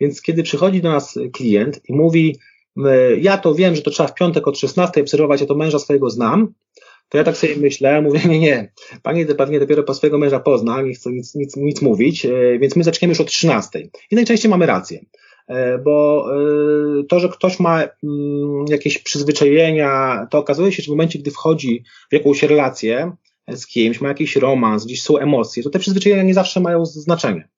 Więc 0.00 0.22
kiedy 0.22 0.42
przychodzi 0.42 0.80
do 0.80 0.90
nas 0.90 1.18
klient 1.32 1.80
i 1.88 1.92
mówi, 1.92 2.36
ja 3.20 3.38
to 3.38 3.54
wiem, 3.54 3.76
że 3.76 3.82
to 3.82 3.90
trzeba 3.90 4.08
w 4.08 4.14
piątek 4.14 4.48
od 4.48 4.58
16 4.58 5.00
obserwować, 5.00 5.40
ja 5.40 5.46
to 5.46 5.54
męża 5.54 5.78
swojego 5.78 6.10
znam, 6.10 6.54
to 7.08 7.18
ja 7.18 7.24
tak 7.24 7.36
sobie 7.36 7.56
myślę, 7.56 8.02
mówię, 8.02 8.20
nie, 8.28 8.38
nie, 8.38 8.72
pani 9.02 9.26
pewnie 9.26 9.60
dopiero 9.60 9.82
po 9.82 9.94
swojego 9.94 10.18
męża 10.18 10.40
pozna, 10.40 10.82
nie 10.82 10.94
chcę 10.94 11.10
nic, 11.10 11.34
nic, 11.34 11.56
nic 11.56 11.82
mówić, 11.82 12.26
e, 12.26 12.58
więc 12.58 12.76
my 12.76 12.84
zaczniemy 12.84 13.10
już 13.10 13.20
od 13.20 13.26
13. 13.26 13.88
I 14.10 14.14
najczęściej 14.14 14.50
mamy 14.50 14.66
rację, 14.66 15.00
e, 15.48 15.78
bo 15.78 16.26
e, 17.00 17.04
to, 17.04 17.20
że 17.20 17.28
ktoś 17.28 17.60
ma 17.60 17.82
mm, 17.82 18.64
jakieś 18.68 18.98
przyzwyczajenia, 18.98 20.26
to 20.30 20.38
okazuje 20.38 20.72
się, 20.72 20.82
że 20.82 20.86
w 20.86 20.90
momencie, 20.90 21.18
gdy 21.18 21.30
wchodzi 21.30 21.84
w 22.10 22.14
jakąś 22.14 22.42
relację 22.42 23.12
z 23.48 23.66
kimś, 23.66 24.00
ma 24.00 24.08
jakiś 24.08 24.36
romans, 24.36 24.86
gdzieś 24.86 25.02
są 25.02 25.18
emocje, 25.18 25.62
to 25.62 25.70
te 25.70 25.78
przyzwyczajenia 25.78 26.22
nie 26.22 26.34
zawsze 26.34 26.60
mają 26.60 26.86
znaczenie 26.86 27.48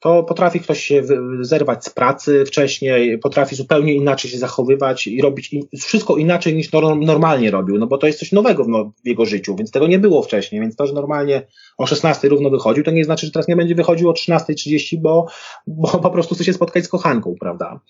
to 0.00 0.22
potrafi 0.22 0.60
ktoś 0.60 0.84
się 0.84 1.02
zerwać 1.40 1.84
z 1.84 1.90
pracy 1.90 2.44
wcześniej, 2.46 3.18
potrafi 3.18 3.56
zupełnie 3.56 3.94
inaczej 3.94 4.30
się 4.30 4.38
zachowywać 4.38 5.06
i 5.06 5.22
robić 5.22 5.54
wszystko 5.80 6.16
inaczej 6.16 6.54
niż 6.54 6.72
normalnie 7.00 7.50
robił, 7.50 7.78
no 7.78 7.86
bo 7.86 7.98
to 7.98 8.06
jest 8.06 8.18
coś 8.18 8.32
nowego 8.32 8.64
w 9.04 9.06
jego 9.08 9.24
życiu, 9.24 9.56
więc 9.56 9.70
tego 9.70 9.86
nie 9.86 9.98
było 9.98 10.22
wcześniej, 10.22 10.60
więc 10.60 10.76
to, 10.76 10.86
że 10.86 10.92
normalnie 10.92 11.46
o 11.78 11.86
16 11.86 12.28
równo 12.28 12.50
wychodził, 12.50 12.84
to 12.84 12.90
nie 12.90 13.04
znaczy, 13.04 13.26
że 13.26 13.32
teraz 13.32 13.48
nie 13.48 13.56
będzie 13.56 13.74
wychodził 13.74 14.10
o 14.10 14.12
13.30, 14.12 14.96
bo, 15.00 15.26
bo 15.66 15.88
po 15.88 16.10
prostu 16.10 16.34
chce 16.34 16.44
się 16.44 16.52
spotkać 16.52 16.84
z 16.84 16.88
kochanką, 16.88 17.34
prawda? 17.40 17.80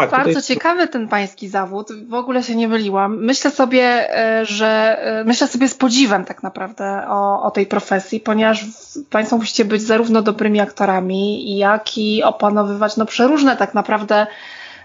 Tak, 0.00 0.10
Bardzo 0.10 0.28
tutaj... 0.28 0.42
ciekawy 0.42 0.88
ten 0.88 1.08
pański 1.08 1.48
zawód. 1.48 1.88
W 2.08 2.14
ogóle 2.14 2.42
się 2.42 2.56
nie 2.56 2.68
myliłam. 2.68 3.24
Myślę 3.24 3.50
sobie, 3.50 4.16
e, 4.18 4.46
że 4.46 4.98
e, 5.00 5.24
myślę 5.24 5.46
sobie 5.46 5.68
z 5.68 5.74
podziwem 5.74 6.24
tak 6.24 6.42
naprawdę 6.42 7.02
o, 7.08 7.42
o 7.42 7.50
tej 7.50 7.66
profesji, 7.66 8.20
ponieważ 8.20 8.64
Państwo 9.10 9.36
musicie 9.36 9.64
być 9.64 9.82
zarówno 9.82 10.22
dobrymi 10.22 10.60
aktorami, 10.60 11.56
jak 11.58 11.98
i 11.98 12.22
opanowywać 12.22 12.96
no 12.96 13.06
przeróżne 13.06 13.56
tak 13.56 13.74
naprawdę, 13.74 14.26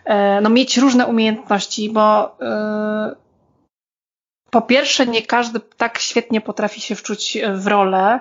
e, 0.06 0.42
no 0.42 0.50
mieć 0.50 0.78
różne 0.78 1.06
umiejętności, 1.06 1.90
bo 1.90 2.36
po 4.54 4.62
pierwsze, 4.62 5.06
nie 5.06 5.22
każdy 5.22 5.60
tak 5.60 6.00
świetnie 6.00 6.42
potrafi 6.42 6.82
się 6.82 6.96
wczuć 6.96 7.38
w 7.54 7.68
rolę, 7.68 8.20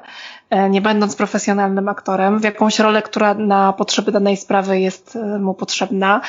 e, 0.51 0.71
nie 0.71 0.81
będąc 0.81 1.17
profesjonalnym 1.17 1.89
aktorem, 1.89 2.39
w 2.39 2.45
jakąś 2.45 2.79
rolę, 2.79 3.03
która 3.03 3.35
na 3.35 3.73
potrzeby 3.73 4.13
danej 4.13 4.37
sprawy 4.37 4.81
jest 4.81 5.17
e, 5.17 5.39
mu 5.39 5.55
potrzebna. 5.55 6.21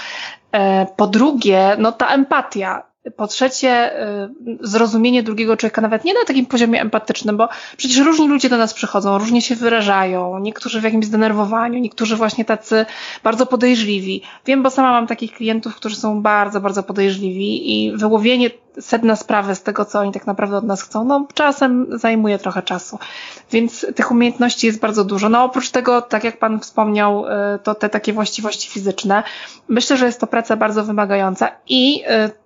E, 0.52 0.86
po 0.96 1.08
drugie, 1.08 1.76
no 1.80 1.92
ta 1.92 2.08
empatia. 2.08 2.93
Po 3.16 3.28
trzecie, 3.28 4.02
y, 4.04 4.58
zrozumienie 4.62 5.24
drugiego 5.24 5.58
człowieka, 5.58 5.82
nawet 5.82 6.04
nie 6.04 6.14
na 6.14 6.26
takim 6.28 6.46
poziomie 6.46 6.82
empatycznym, 6.82 7.38
bo 7.38 7.50
przecież 7.78 7.98
różni 7.98 8.28
ludzie 8.28 8.50
do 8.50 8.58
nas 8.58 8.74
przychodzą, 8.74 9.18
różnie 9.18 9.42
się 9.42 9.56
wyrażają, 9.56 10.40
niektórzy 10.40 10.82
w 10.82 10.84
jakimś 10.84 11.06
zdenerwowaniu, 11.06 11.80
niektórzy 11.80 12.16
właśnie 12.16 12.46
tacy 12.46 12.86
bardzo 13.24 13.46
podejrzliwi. 13.46 14.22
Wiem, 14.46 14.64
bo 14.64 14.70
sama 14.70 14.92
mam 14.92 15.08
takich 15.08 15.34
klientów, 15.34 15.76
którzy 15.76 15.96
są 15.96 16.22
bardzo, 16.22 16.62
bardzo 16.62 16.84
podejrzliwi 16.84 17.72
i 17.74 17.98
wyłowienie 17.98 18.50
sedna 18.80 19.16
sprawy 19.16 19.56
z 19.56 19.64
tego, 19.64 19.86
co 19.86 20.00
oni 20.00 20.12
tak 20.12 20.28
naprawdę 20.28 20.58
od 20.58 20.64
nas 20.64 20.82
chcą, 20.82 21.06
no 21.06 21.28
czasem 21.34 21.88
zajmuje 21.90 22.40
trochę 22.40 22.62
czasu. 22.62 23.00
Więc 23.52 23.86
tych 23.96 24.12
umiejętności 24.12 24.68
jest 24.68 24.80
bardzo 24.80 25.06
dużo. 25.06 25.30
No 25.30 25.44
oprócz 25.44 25.70
tego, 25.70 26.02
tak 26.02 26.24
jak 26.24 26.40
Pan 26.40 26.60
wspomniał, 26.60 27.26
y, 27.26 27.30
to 27.64 27.76
te 27.76 27.90
takie 27.90 28.14
właściwości 28.14 28.70
fizyczne. 28.70 29.24
Myślę, 29.68 29.98
że 29.98 30.06
jest 30.06 30.20
to 30.20 30.28
praca 30.28 30.56
bardzo 30.56 30.84
wymagająca 30.84 31.52
i 31.68 32.04
y, 32.28 32.43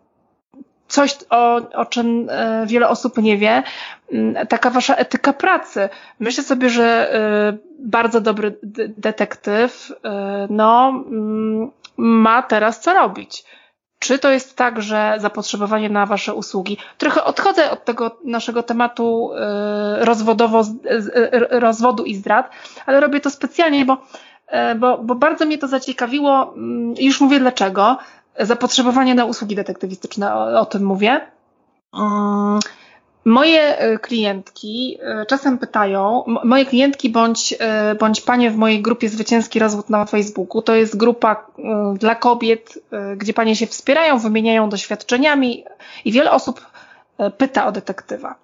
coś, 0.88 1.16
o, 1.30 1.56
o 1.74 1.86
czym 1.86 2.28
e, 2.30 2.66
wiele 2.66 2.90
osób 2.90 3.18
nie 3.18 3.38
wie, 3.38 3.64
mm, 4.12 4.48
taka 4.48 4.70
wasza 4.70 4.96
etyka 4.96 5.34
pracy. 5.34 5.90
Myślę 6.20 6.44
sobie, 6.44 6.70
że 6.70 7.14
e, 7.14 7.58
bardzo 7.80 8.22
dobry 8.22 8.58
detektyw, 8.98 9.92
e, 10.04 10.48
no, 10.50 10.90
mm, 10.90 11.72
ma 11.98 12.42
teraz 12.42 12.82
co 12.82 12.94
robić. 12.94 13.44
Czy 14.00 14.20
to 14.20 14.30
jest 14.30 14.58
tak, 14.58 14.82
że 14.82 15.16
zapotrzebowanie 15.18 15.90
na 15.90 16.06
Wasze 16.06 16.34
usługi? 16.34 16.78
Trochę 16.98 17.24
odchodzę 17.24 17.72
od 17.72 17.86
tego 17.86 18.18
naszego 18.24 18.64
tematu 18.64 19.32
rozwodowo, 20.00 20.64
rozwodu 21.50 22.04
i 22.04 22.16
zdrad, 22.16 22.50
ale 22.86 23.00
robię 23.00 23.20
to 23.20 23.30
specjalnie, 23.30 23.86
bo, 23.86 23.98
bo, 24.76 24.98
bo 24.98 25.16
bardzo 25.16 25.46
mnie 25.46 25.58
to 25.58 25.68
zaciekawiło. 25.68 26.54
Mm, 26.54 26.94
już 27.00 27.22
mówię 27.22 27.40
dlaczego 27.40 27.98
zapotrzebowanie 28.40 29.16
na 29.16 29.26
usługi 29.26 29.56
detektywistyczne, 29.56 30.36
o, 30.36 30.60
o 30.60 30.66
tym 30.66 30.86
mówię. 30.86 31.22
Mm, 31.94 32.60
moje 33.28 33.78
e, 33.78 34.00
klientki 34.00 34.98
e, 35.02 35.26
czasem 35.26 35.58
pytają, 35.58 36.24
moje 36.44 36.66
klientki 36.66 37.10
bądź, 37.10 37.56
e, 37.60 37.96
bądź 37.96 38.22
panie 38.22 38.52
w 38.52 38.56
mojej 38.56 38.82
grupie 38.82 39.10
Zwycięski 39.10 39.60
Rozwód 39.60 39.90
na 39.90 40.06
Facebooku, 40.06 40.62
to 40.62 40.76
jest 40.76 40.98
grupa 40.98 41.46
dla 42.00 42.16
kobiet, 42.16 42.80
gdzie 43.18 43.34
panie 43.34 43.56
się 43.56 43.68
wspierają, 43.68 44.20
wymieniają 44.20 44.70
doświadczeniami 44.70 45.64
i 46.06 46.12
wiele 46.12 46.32
osób 46.32 46.62
pyta 47.38 47.65
o 47.65 47.72
detektywa. 47.72 48.36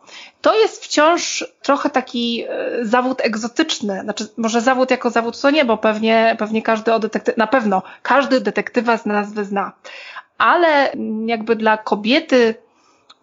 To 0.41 0.55
jest 0.59 0.83
wciąż 0.83 1.45
trochę 1.61 1.89
taki 1.89 2.45
e, 2.49 2.85
zawód 2.85 3.21
egzotyczny, 3.21 4.01
znaczy 4.03 4.27
może 4.37 4.61
zawód 4.61 4.91
jako 4.91 5.09
zawód 5.09 5.41
to 5.41 5.49
nie, 5.49 5.65
bo 5.65 5.77
pewnie, 5.77 6.35
pewnie 6.39 6.61
każdy 6.61 6.93
o 6.93 6.99
detektyw, 6.99 7.37
na 7.37 7.47
pewno 7.47 7.81
każdy 8.03 8.41
detektywa 8.41 8.97
z 8.97 9.05
nazwy 9.05 9.45
zna, 9.45 9.71
ale 10.37 10.91
jakby 11.25 11.55
dla 11.55 11.77
kobiety, 11.77 12.55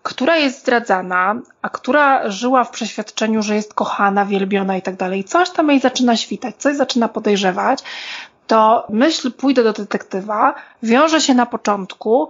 która 0.03 0.37
jest 0.37 0.61
zdradzana, 0.61 1.35
a 1.63 1.69
która 1.69 2.31
żyła 2.31 2.65
w 2.65 2.71
przeświadczeniu, 2.71 3.43
że 3.43 3.55
jest 3.55 3.75
kochana, 3.75 4.25
wielbiona 4.25 4.77
i 4.77 4.83
tak 4.83 4.97
dalej, 4.97 5.25
coś 5.25 5.51
tam 5.51 5.71
jej 5.71 5.81
zaczyna 5.81 6.17
świtać, 6.17 6.57
coś 6.59 6.77
zaczyna 6.77 7.09
podejrzewać, 7.09 7.83
to 8.47 8.87
myśl 8.89 9.33
pójdę 9.33 9.65
do 9.65 9.73
detektywa 9.73 10.55
wiąże 10.83 11.21
się 11.21 11.35
na 11.35 11.47
początku 11.47 12.29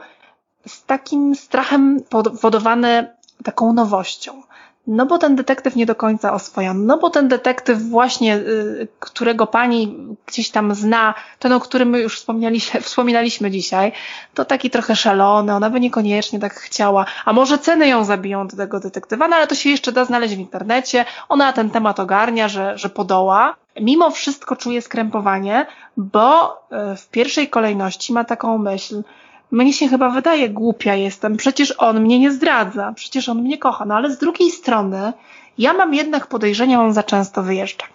z 0.67 0.85
takim 0.85 1.35
strachem 1.35 2.01
powodowane 2.11 3.17
taką 3.45 3.73
nowością. 3.73 4.43
No 4.87 5.07
bo 5.07 5.19
ten 5.19 5.37
detektyw 5.37 5.77
nie 5.77 5.87
do 5.87 5.95
końca 5.95 6.33
oswoja, 6.33 6.75
no 6.75 6.99
bo 6.99 7.11
ten 7.11 7.29
detektyw 7.29 7.83
właśnie, 7.83 8.37
y, 8.37 8.89
którego 9.01 9.47
pani 9.47 9.97
gdzieś 10.27 10.51
tam 10.51 10.75
zna, 10.75 11.15
ten 11.39 11.53
o 11.53 11.61
którym 11.61 11.95
już 11.95 12.21
wspominaliśmy 12.83 13.51
dzisiaj, 13.51 13.93
to 14.35 14.45
taki 14.45 14.71
trochę 14.71 14.97
szalony, 14.97 15.55
ona 15.55 15.71
by 15.71 15.81
niekoniecznie 15.81 16.39
tak 16.39 16.55
chciała, 16.55 17.07
a 17.25 17.33
może 17.33 17.59
ceny 17.59 17.89
ją 17.89 18.05
zabiją 18.05 18.49
do 18.49 18.57
tego 18.57 18.81
detektywa, 18.81 19.29
no 19.29 19.37
ale 19.37 19.47
to 19.47 19.55
się 19.55 19.71
jeszcze 19.71 19.93
da 19.93 20.05
znaleźć 20.05 20.35
w 20.35 20.39
internecie, 20.39 21.05
ona 21.29 21.53
ten 21.53 21.71
temat 21.71 22.01
ogarnia, 22.01 22.49
że, 22.49 22.79
że 22.79 22.89
podoła. 22.89 23.57
Mimo 23.81 24.11
wszystko 24.11 24.57
czuje 24.57 24.83
skrępowanie, 24.83 25.67
bo 25.97 26.53
y, 26.93 26.97
w 26.97 27.09
pierwszej 27.09 27.49
kolejności 27.49 28.13
ma 28.13 28.25
taką 28.25 28.59
myśl, 28.59 29.03
mnie 29.51 29.73
się 29.73 29.89
chyba 29.89 30.11
wydaje 30.11 30.49
głupia 30.51 30.95
jestem, 30.95 31.37
przecież 31.37 31.75
on 31.79 32.01
mnie 32.01 32.19
nie 32.19 32.33
zdradza, 32.33 32.93
przecież 32.97 33.29
on 33.29 33.43
mnie 33.43 33.59
kocha, 33.59 33.85
no 33.85 33.95
ale 33.95 34.11
z 34.11 34.19
drugiej 34.19 34.51
strony 34.51 35.13
ja 35.59 35.73
mam 35.73 35.95
jednak 35.95 36.27
podejrzenia, 36.27 36.81
on 36.81 36.93
za 36.93 37.03
często 37.03 37.43
wyjeżdża. 37.43 37.87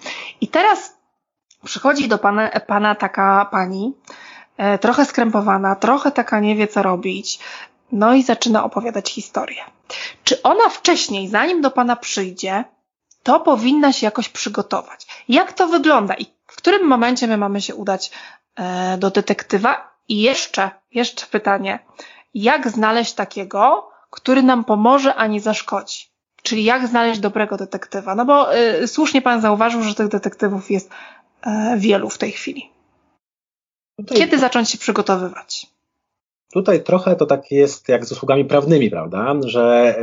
I 0.41 0.47
teraz 0.47 0.97
przychodzi 1.63 2.07
do 2.07 2.17
pana, 2.17 2.49
pana 2.67 2.95
taka 2.95 3.47
pani, 3.51 3.93
e, 4.57 4.77
trochę 4.77 5.05
skrępowana, 5.05 5.75
trochę 5.75 6.11
taka 6.11 6.39
nie 6.39 6.55
wie 6.55 6.67
co 6.67 6.83
robić, 6.83 7.39
no 7.91 8.13
i 8.13 8.23
zaczyna 8.23 8.63
opowiadać 8.63 9.11
historię. 9.11 9.63
Czy 10.23 10.41
ona 10.41 10.69
wcześniej, 10.69 11.27
zanim 11.27 11.61
do 11.61 11.71
pana 11.71 11.95
przyjdzie, 11.95 12.63
to 13.23 13.39
powinna 13.39 13.93
się 13.93 14.05
jakoś 14.05 14.29
przygotować? 14.29 15.23
Jak 15.29 15.53
to 15.53 15.67
wygląda 15.67 16.13
i 16.13 16.25
w 16.47 16.55
którym 16.55 16.87
momencie 16.87 17.27
my 17.27 17.37
mamy 17.37 17.61
się 17.61 17.75
udać 17.75 18.11
e, 18.55 18.97
do 18.97 19.11
detektywa 19.11 19.94
i 20.07 20.21
jeszcze, 20.21 20.71
jeszcze 20.91 21.25
pytanie, 21.25 21.79
jak 22.33 22.69
znaleźć 22.69 23.13
takiego, 23.13 23.89
który 24.09 24.43
nam 24.43 24.63
pomoże, 24.63 25.15
a 25.15 25.27
nie 25.27 25.41
zaszkodzi? 25.41 26.05
Czyli 26.43 26.63
jak 26.63 26.87
znaleźć 26.87 27.19
dobrego 27.19 27.57
detektywa? 27.57 28.15
No 28.15 28.25
bo 28.25 28.57
y, 28.57 28.87
słusznie 28.87 29.21
pan 29.21 29.41
zauważył, 29.41 29.83
że 29.83 29.95
tych 29.95 30.07
detektywów 30.07 30.71
jest 30.71 30.89
y, 30.91 31.49
wielu 31.77 32.09
w 32.09 32.17
tej 32.17 32.31
chwili. 32.31 32.69
Tutaj, 33.99 34.17
Kiedy 34.17 34.39
zacząć 34.39 34.69
się 34.69 34.77
przygotowywać? 34.77 35.67
Tutaj 36.55 36.83
trochę 36.83 37.15
to 37.15 37.25
tak 37.25 37.51
jest 37.51 37.89
jak 37.89 38.05
z 38.05 38.11
usługami 38.11 38.45
prawnymi, 38.45 38.89
prawda? 38.89 39.35
Że 39.45 39.95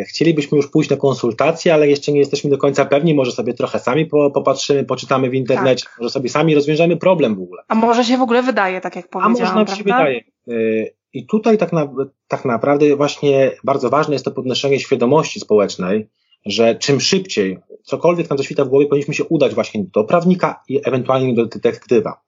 y, 0.00 0.04
chcielibyśmy 0.04 0.56
już 0.56 0.70
pójść 0.70 0.90
na 0.90 0.96
konsultację, 0.96 1.74
ale 1.74 1.88
jeszcze 1.88 2.12
nie 2.12 2.18
jesteśmy 2.18 2.50
do 2.50 2.58
końca 2.58 2.84
pewni, 2.84 3.14
może 3.14 3.32
sobie 3.32 3.54
trochę 3.54 3.78
sami 3.78 4.06
po, 4.06 4.30
popatrzymy, 4.30 4.84
poczytamy 4.84 5.30
w 5.30 5.34
internecie, 5.34 5.84
tak. 5.84 5.98
może 5.98 6.10
sobie 6.10 6.28
sami 6.28 6.54
rozwiążemy 6.54 6.96
problem 6.96 7.34
w 7.34 7.42
ogóle. 7.42 7.62
A 7.68 7.74
może 7.74 8.04
się 8.04 8.18
w 8.18 8.22
ogóle 8.22 8.42
wydaje, 8.42 8.80
tak 8.80 8.96
jak 8.96 9.08
powiedziałam, 9.08 9.36
A 9.36 9.40
może 9.40 9.54
nam 9.54 9.76
się 9.76 9.84
wydaje. 9.84 10.20
Y, 10.48 10.94
I 11.12 11.26
tutaj 11.26 11.58
tak, 11.58 11.72
na, 11.72 11.88
tak 12.28 12.44
naprawdę 12.44 12.96
właśnie 12.96 13.50
bardzo 13.64 13.90
ważne 13.90 14.14
jest 14.14 14.24
to 14.24 14.30
podnoszenie 14.30 14.80
świadomości 14.80 15.40
społecznej, 15.40 16.08
że 16.46 16.74
czym 16.74 17.00
szybciej 17.00 17.58
cokolwiek 17.82 18.30
nam 18.30 18.38
zaświta 18.38 18.64
w 18.64 18.68
głowie, 18.68 18.86
powinniśmy 18.86 19.14
się 19.14 19.24
udać 19.24 19.54
właśnie 19.54 19.84
do 19.94 20.04
prawnika 20.04 20.62
i 20.68 20.80
ewentualnie 20.84 21.34
do 21.34 21.46
detektywa. 21.46 22.20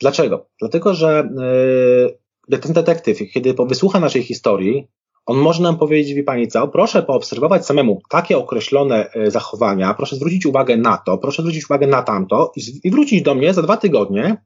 Dlaczego? 0.00 0.46
Dlatego, 0.60 0.94
że 0.94 1.28
yy, 1.36 2.18
ten 2.56 2.72
detektyw, 2.72 3.18
kiedy 3.32 3.54
wysłucha 3.54 4.00
naszej 4.00 4.22
historii, 4.22 4.88
on 5.26 5.36
może 5.36 5.62
nam 5.62 5.78
powiedzieć, 5.78 6.14
wie 6.14 6.24
pani 6.24 6.48
co, 6.48 6.68
proszę 6.68 7.02
poobserwować 7.02 7.66
samemu 7.66 8.00
takie 8.10 8.38
określone 8.38 9.10
y, 9.16 9.30
zachowania, 9.30 9.94
proszę 9.94 10.16
zwrócić 10.16 10.46
uwagę 10.46 10.76
na 10.76 10.96
to, 10.96 11.18
proszę 11.18 11.42
zwrócić 11.42 11.64
uwagę 11.64 11.86
na 11.86 12.02
tamto 12.02 12.52
i, 12.84 12.90
wrócić 12.90 13.22
do 13.22 13.34
mnie 13.34 13.54
za 13.54 13.62
dwa 13.62 13.76
tygodnie, 13.76 14.36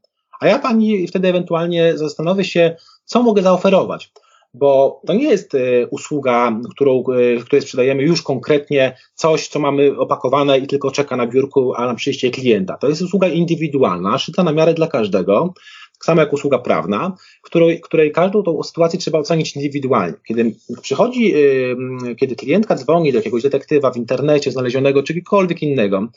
a 0.41 0.47
ja 0.47 0.59
pani 0.59 1.07
wtedy 1.07 1.29
ewentualnie 1.29 1.99
zastanowię 1.99 2.45
się, 2.45 2.77
co 3.05 3.23
mogę 3.23 3.43
zaoferować 3.43 4.13
bo 4.55 5.01
to 5.07 5.13
nie 5.15 5.25
jest 5.25 5.55
y, 5.55 5.87
usługa, 5.91 6.61
którą, 6.71 7.05
y, 7.39 7.41
której 7.45 7.63
sprzedajemy 7.63 8.03
już 8.03 8.23
konkretnie 8.23 8.97
coś, 9.15 9.49
co 9.49 9.59
mamy 9.59 9.99
opakowane 9.99 10.59
i 10.59 10.67
tylko 10.67 10.91
czeka 10.91 11.17
na 11.17 11.27
biurku, 11.27 11.75
a 11.75 11.87
na 11.87 11.95
przyjście 11.95 12.31
klienta. 12.31 12.77
To 12.77 12.89
jest 12.89 13.03
usługa 13.03 13.29
indywidualna, 13.29 14.19
szyta 14.19 14.45
na 14.45 14.53
miarę 14.53 14.75
dla 14.75 14.87
każdego, 14.87 15.55
tak 16.03 16.07
samo 16.07 16.21
jak 16.21 16.33
usługa 16.33 16.59
prawna, 16.59 17.17
której, 17.43 17.81
której 17.81 18.13
każdą 18.13 18.43
tą 18.43 18.63
sytuację 18.63 18.99
trzeba 18.99 19.19
ocenić 19.19 19.57
indywidualnie. 19.57 20.15
Kiedy 20.25 20.55
przychodzi, 20.83 21.37
y, 21.37 22.17
kiedy 22.17 22.37
klientka 22.37 22.75
dzwoni 22.75 23.13
do 23.13 23.19
jakiegoś 23.19 23.43
detektywa 23.43 23.91
w 23.91 23.97
internecie 23.97 24.51
znalezionego, 24.51 25.03
czegokolwiek 25.03 25.63
innego, 25.63 26.09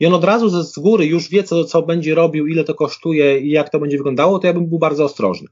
i 0.00 0.06
on 0.06 0.14
od 0.14 0.24
razu 0.24 0.62
z 0.62 0.78
góry 0.78 1.06
już 1.06 1.28
wie, 1.28 1.44
co, 1.44 1.64
co 1.64 1.82
będzie 1.82 2.14
robił, 2.14 2.46
ile 2.46 2.64
to 2.64 2.74
kosztuje 2.74 3.40
i 3.40 3.50
jak 3.50 3.70
to 3.70 3.78
będzie 3.78 3.96
wyglądało, 3.96 4.38
to 4.38 4.46
ja 4.46 4.52
bym 4.52 4.66
był 4.66 4.78
bardzo 4.78 5.04
ostrożny. 5.04 5.48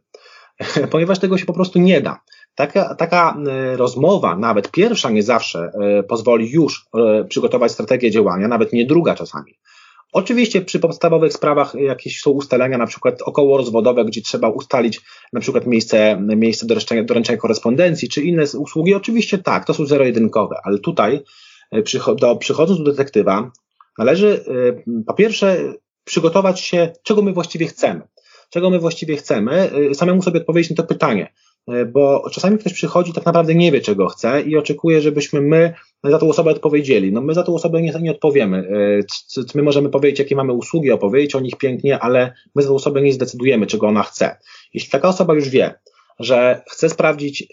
ponieważ 0.92 1.18
tego 1.18 1.38
się 1.38 1.46
po 1.46 1.52
prostu 1.52 1.78
nie 1.78 2.00
da. 2.00 2.20
Taka, 2.54 2.94
taka 2.94 3.36
e, 3.48 3.76
rozmowa, 3.76 4.36
nawet 4.36 4.70
pierwsza 4.70 5.10
nie 5.10 5.22
zawsze 5.22 5.70
e, 5.80 6.02
pozwoli 6.02 6.50
już 6.50 6.86
przygotować 7.28 7.72
strategię 7.72 8.10
działania, 8.10 8.48
nawet 8.48 8.72
nie 8.72 8.86
druga 8.86 9.14
czasami. 9.14 9.58
Oczywiście 10.12 10.62
przy 10.62 10.78
podstawowych 10.78 11.32
sprawach 11.32 11.74
jakieś 11.74 12.20
są 12.20 12.30
ustalenia, 12.30 12.78
na 12.78 12.86
przykład 12.86 13.22
około 13.22 13.56
rozwodowe, 13.56 14.04
gdzie 14.04 14.22
trzeba 14.22 14.48
ustalić 14.48 15.00
na 15.32 15.40
przykład 15.40 15.66
miejsce, 15.66 16.18
miejsce 16.20 16.66
doręczenia, 16.66 17.04
doręczenia 17.04 17.38
korespondencji, 17.38 18.08
czy 18.08 18.22
inne 18.22 18.44
usługi, 18.58 18.94
oczywiście 18.94 19.38
tak, 19.38 19.64
to 19.64 19.74
są 19.74 19.86
zero-jedynkowe, 19.86 20.56
ale 20.64 20.78
tutaj 20.78 21.20
do, 22.20 22.36
przychodząc 22.36 22.78
do 22.78 22.90
detektywa, 22.90 23.50
należy 23.98 24.44
po 25.06 25.14
pierwsze 25.14 25.74
przygotować 26.04 26.60
się, 26.60 26.92
czego 27.02 27.22
my 27.22 27.32
właściwie 27.32 27.66
chcemy. 27.66 28.02
Czego 28.50 28.70
my 28.70 28.78
właściwie 28.78 29.16
chcemy, 29.16 29.70
y, 29.90 29.94
samemu 29.94 30.22
sobie 30.22 30.40
odpowiedzieć 30.40 30.70
na 30.70 30.76
to 30.76 30.84
pytanie. 30.84 31.32
Y, 31.74 31.86
bo 31.86 32.30
czasami 32.32 32.58
ktoś 32.58 32.72
przychodzi, 32.72 33.12
tak 33.12 33.26
naprawdę 33.26 33.54
nie 33.54 33.72
wie, 33.72 33.80
czego 33.80 34.08
chce 34.08 34.42
i 34.42 34.56
oczekuje, 34.56 35.00
żebyśmy 35.00 35.40
my 35.40 35.74
za 36.04 36.18
tą 36.18 36.28
osobę 36.28 36.50
odpowiedzieli. 36.50 37.12
No 37.12 37.20
my 37.20 37.34
za 37.34 37.42
tą 37.42 37.54
osobę 37.54 37.82
nie, 37.82 37.92
nie 38.00 38.10
odpowiemy. 38.10 38.58
Y, 39.38 39.44
my 39.54 39.62
możemy 39.62 39.88
powiedzieć, 39.88 40.18
jakie 40.18 40.36
mamy 40.36 40.52
usługi, 40.52 40.90
opowiedzieć 40.90 41.34
o 41.34 41.40
nich 41.40 41.56
pięknie, 41.56 41.98
ale 41.98 42.34
my 42.54 42.62
za 42.62 42.68
tą 42.68 42.74
osobę 42.74 43.02
nie 43.02 43.12
zdecydujemy, 43.12 43.66
czego 43.66 43.86
ona 43.86 44.02
chce. 44.02 44.36
Jeśli 44.74 44.90
taka 44.90 45.08
osoba 45.08 45.34
już 45.34 45.48
wie, 45.48 45.74
że 46.18 46.62
chce 46.70 46.88
sprawdzić 46.88 47.48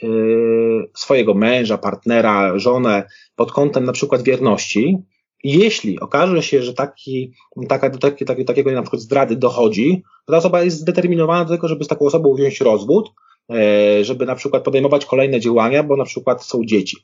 swojego 0.95 1.33
męża, 1.33 1.77
partnera, 1.77 2.59
żonę 2.59 3.03
pod 3.35 3.51
kątem 3.51 3.85
na 3.85 3.91
przykład 3.91 4.21
wierności, 4.21 4.97
jeśli 5.43 5.99
okaże 5.99 6.43
się, 6.43 6.63
że 6.63 6.73
taki, 6.73 7.33
taka, 7.69 7.89
taki, 7.89 8.25
taki, 8.25 8.45
takiego 8.45 8.71
na 8.71 8.81
przykład 8.81 9.01
zdrady 9.01 9.35
dochodzi, 9.35 10.03
to 10.25 10.31
ta 10.31 10.37
osoba 10.37 10.63
jest 10.63 10.77
zdeterminowana 10.77 11.45
do 11.45 11.55
tego, 11.55 11.67
żeby 11.67 11.83
z 11.83 11.87
taką 11.87 12.05
osobą 12.05 12.33
wziąć 12.33 12.61
rozwód, 12.61 13.09
e, 13.09 13.13
żeby 14.01 14.25
na 14.25 14.35
przykład 14.35 14.63
podejmować 14.63 15.05
kolejne 15.05 15.39
działania, 15.39 15.83
bo 15.83 15.97
na 15.97 16.05
przykład 16.05 16.45
są 16.45 16.65
dzieci. 16.65 16.97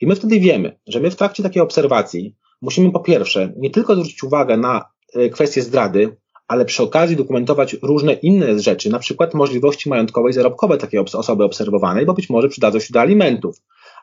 I 0.00 0.06
my 0.06 0.16
wtedy 0.16 0.40
wiemy, 0.40 0.78
że 0.86 1.00
my 1.00 1.10
w 1.10 1.16
trakcie 1.16 1.42
takiej 1.42 1.62
obserwacji 1.62 2.34
musimy 2.62 2.92
po 2.92 3.00
pierwsze 3.00 3.52
nie 3.56 3.70
tylko 3.70 3.94
zwrócić 3.94 4.22
uwagę 4.22 4.56
na 4.56 4.84
e, 5.14 5.28
kwestie 5.28 5.62
zdrady, 5.62 6.16
ale 6.48 6.64
przy 6.64 6.82
okazji 6.82 7.16
dokumentować 7.16 7.76
różne 7.82 8.12
inne 8.12 8.58
rzeczy, 8.60 8.90
na 8.90 8.98
przykład 8.98 9.34
możliwości 9.34 9.88
majątkowe 9.88 10.30
i 10.30 10.32
zarobkowe 10.32 10.78
takiej 10.78 11.00
osoby 11.00 11.44
obserwowanej, 11.44 12.06
bo 12.06 12.14
być 12.14 12.30
może 12.30 12.48
przydadzą 12.48 12.78
się 12.78 12.92
do 12.92 13.00
alimentów 13.00 13.56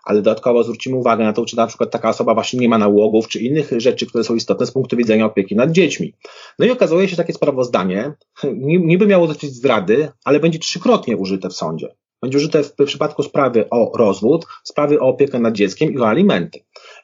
ale 0.06 0.22
dodatkowo 0.22 0.64
zwrócimy 0.64 0.96
uwagę 0.96 1.24
na 1.24 1.34
to, 1.34 1.46
czy 1.46 1.58
na 1.58 1.68
przykład 1.68 1.92
taka 1.92 2.10
osoba 2.10 2.34
właśnie 2.34 2.60
nie 2.60 2.70
ma 2.70 2.78
nałogów, 2.78 3.28
czy 3.28 3.40
innych 3.40 3.72
rzeczy, 3.78 4.06
które 4.06 4.24
są 4.24 4.36
istotne 4.36 4.66
z 4.66 4.72
punktu 4.72 4.98
widzenia 4.98 5.26
opieki 5.26 5.56
nad 5.56 5.72
dziećmi. 5.72 6.14
No 6.60 6.66
i 6.66 6.72
okazuje 6.72 7.08
się, 7.08 7.16
takie 7.16 7.34
sprawozdanie 7.34 8.14
niby 8.90 9.08
miało 9.08 9.28
dotyczyć 9.28 9.56
zdrady, 9.56 10.12
ale 10.24 10.40
będzie 10.40 10.60
trzykrotnie 10.60 11.18
użyte 11.18 11.50
w 11.50 11.54
sądzie. 11.54 11.96
Będzie 12.22 12.38
użyte 12.38 12.64
w, 12.64 12.74
w 12.80 12.86
przypadku 12.86 13.24
sprawy 13.24 13.70
o 13.70 13.92
rozwód, 13.98 14.46
sprawy 14.64 15.00
o 15.00 15.08
opiekę 15.08 15.40
nad 15.40 15.54
dzieckiem 15.54 15.94
i 15.94 16.00
o 16.00 16.08
alimenty. 16.08 16.60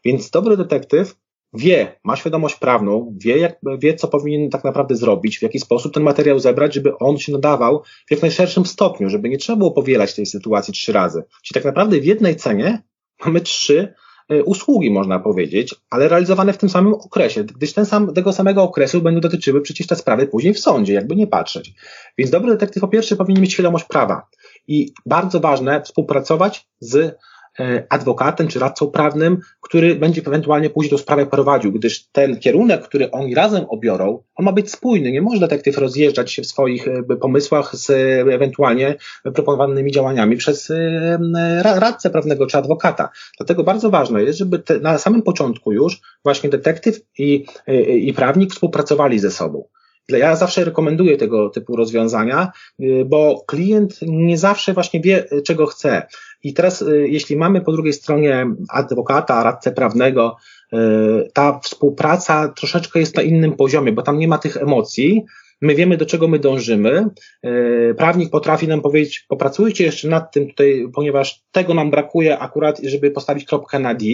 Więc 0.06 0.30
dobry 0.30 0.58
detektyw 0.58 1.16
wie, 1.54 2.00
ma 2.04 2.16
świadomość 2.16 2.56
prawną, 2.56 3.18
wie, 3.22 3.38
jak, 3.38 3.60
wie, 3.80 3.96
co 3.96 4.08
powinien 4.08 4.50
tak 4.50 4.64
naprawdę 4.64 4.96
zrobić, 4.96 5.40
w 5.40 5.42
jaki 5.42 5.60
sposób 5.60 5.94
ten 5.94 6.04
materiał 6.04 6.40
zebrać, 6.40 6.74
żeby 6.74 6.98
on 6.98 7.18
się 7.18 7.32
nadawał 7.32 7.84
w 8.08 8.12
jak 8.12 8.22
najszerszym 8.22 8.66
stopniu, 8.66 9.10
żeby 9.10 9.30
nie 9.30 9.38
trzeba 9.38 9.58
było 9.58 9.72
powielać 9.72 10.16
tej 10.16 10.26
sytuacji 10.26 10.74
trzy 10.74 10.94
razy. 10.94 11.24
Czyli 11.44 11.54
tak 11.54 11.66
naprawdę 11.66 12.00
w 12.00 12.06
jednej 12.06 12.36
cenie 12.36 12.84
mamy 13.26 13.42
trzy 13.42 13.94
e, 14.30 14.44
usługi, 14.44 14.92
można 14.92 15.20
powiedzieć, 15.20 15.76
ale 15.90 16.08
realizowane 16.08 16.54
w 16.54 16.58
tym 16.58 16.70
samym 16.70 16.94
okresie, 16.94 17.44
gdyż 17.44 17.74
ten 17.74 17.86
sam, 17.86 18.14
tego 18.14 18.34
samego 18.34 18.64
okresu 18.64 19.02
będą 19.02 19.22
dotyczyły 19.22 19.62
przecież 19.62 19.88
te 19.88 19.96
sprawy 19.96 20.28
później 20.28 20.54
w 20.54 20.60
sądzie, 20.60 20.94
jakby 20.94 21.16
nie 21.16 21.28
patrzeć. 21.28 21.74
Więc 22.18 22.32
dobry 22.32 22.52
detektyw 22.52 22.82
po 22.82 22.88
pierwsze 22.88 23.16
powinien 23.16 23.42
mieć 23.42 23.54
świadomość 23.54 23.86
prawa 23.86 24.28
i 24.68 24.94
bardzo 25.06 25.40
ważne 25.40 25.82
współpracować 25.82 26.68
z 26.80 27.18
adwokatem 27.90 28.48
czy 28.48 28.60
radcą 28.60 28.88
prawnym, 28.88 29.38
który 29.62 29.96
będzie 29.96 30.22
ewentualnie 30.28 30.70
później 30.70 30.92
tą 30.92 30.98
sprawę 30.98 31.26
prowadził, 31.26 31.72
gdyż 31.72 32.08
ten 32.12 32.40
kierunek, 32.40 32.82
który 32.82 33.12
oni 33.12 33.36
razem 33.36 33.66
obiorą, 33.70 34.24
on 34.36 34.46
ma 34.46 34.52
być 34.52 34.72
spójny. 34.72 35.12
Nie 35.12 35.22
może 35.22 35.40
detektyw 35.40 35.78
rozjeżdżać 35.78 36.32
się 36.32 36.42
w 36.42 36.48
swoich 36.48 36.88
e, 36.88 37.04
pomysłach 37.16 37.76
z 37.76 37.90
ewentualnie 38.34 38.96
proponowanymi 39.24 39.92
działaniami 39.92 40.38
przez 40.38 40.72
e, 40.72 41.20
radcę 41.64 42.10
prawnego 42.10 42.48
czy 42.48 42.58
adwokata. 42.58 43.10
Dlatego 43.38 43.64
bardzo 43.64 43.90
ważne 43.90 44.24
jest, 44.24 44.40
żeby 44.40 44.60
te, 44.60 44.80
na 44.80 44.98
samym 44.98 45.22
początku 45.22 45.72
już 45.72 46.02
właśnie 46.24 46.50
detektyw 46.50 47.02
i, 47.18 47.46
i 47.96 48.14
prawnik 48.14 48.52
współpracowali 48.52 49.20
ze 49.20 49.32
sobą. 49.32 49.64
Ja 50.10 50.36
zawsze 50.36 50.66
rekomenduję 50.66 51.18
tego 51.18 51.50
typu 51.50 51.76
rozwiązania, 51.76 52.52
bo 53.06 53.44
klient 53.48 54.00
nie 54.02 54.38
zawsze 54.38 54.74
właśnie 54.74 55.02
wie, 55.02 55.26
czego 55.46 55.66
chce. 55.66 56.08
I 56.44 56.54
teraz, 56.54 56.84
jeśli 57.04 57.36
mamy 57.36 57.62
po 57.62 57.72
drugiej 57.72 57.94
stronie 57.94 58.48
adwokata, 58.70 59.44
radcę 59.44 59.72
prawnego, 59.72 60.38
ta 61.34 61.60
współpraca 61.60 62.48
troszeczkę 62.48 63.00
jest 63.00 63.16
na 63.16 63.22
innym 63.22 63.54
poziomie, 63.54 63.92
bo 63.92 64.02
tam 64.02 64.20
nie 64.20 64.28
ma 64.28 64.38
tych 64.38 64.58
emocji, 64.58 65.26
my 65.62 65.76
wiemy, 65.76 65.98
do 65.98 66.06
czego 66.06 66.28
my 66.28 66.40
dążymy. 66.40 67.06
E, 67.44 67.94
prawnik 67.94 68.30
potrafi 68.30 68.68
nam 68.68 68.82
powiedzieć, 68.82 69.26
popracujcie 69.28 69.84
jeszcze 69.84 70.08
nad 70.08 70.32
tym 70.32 70.48
tutaj, 70.48 70.88
ponieważ 70.94 71.44
tego 71.52 71.74
nam 71.74 71.92
brakuje 71.92 72.40
akurat, 72.40 72.80
żeby 72.84 73.12
postawić 73.12 73.46
kropkę 73.46 73.80
na 73.80 73.94
D. 73.96 74.06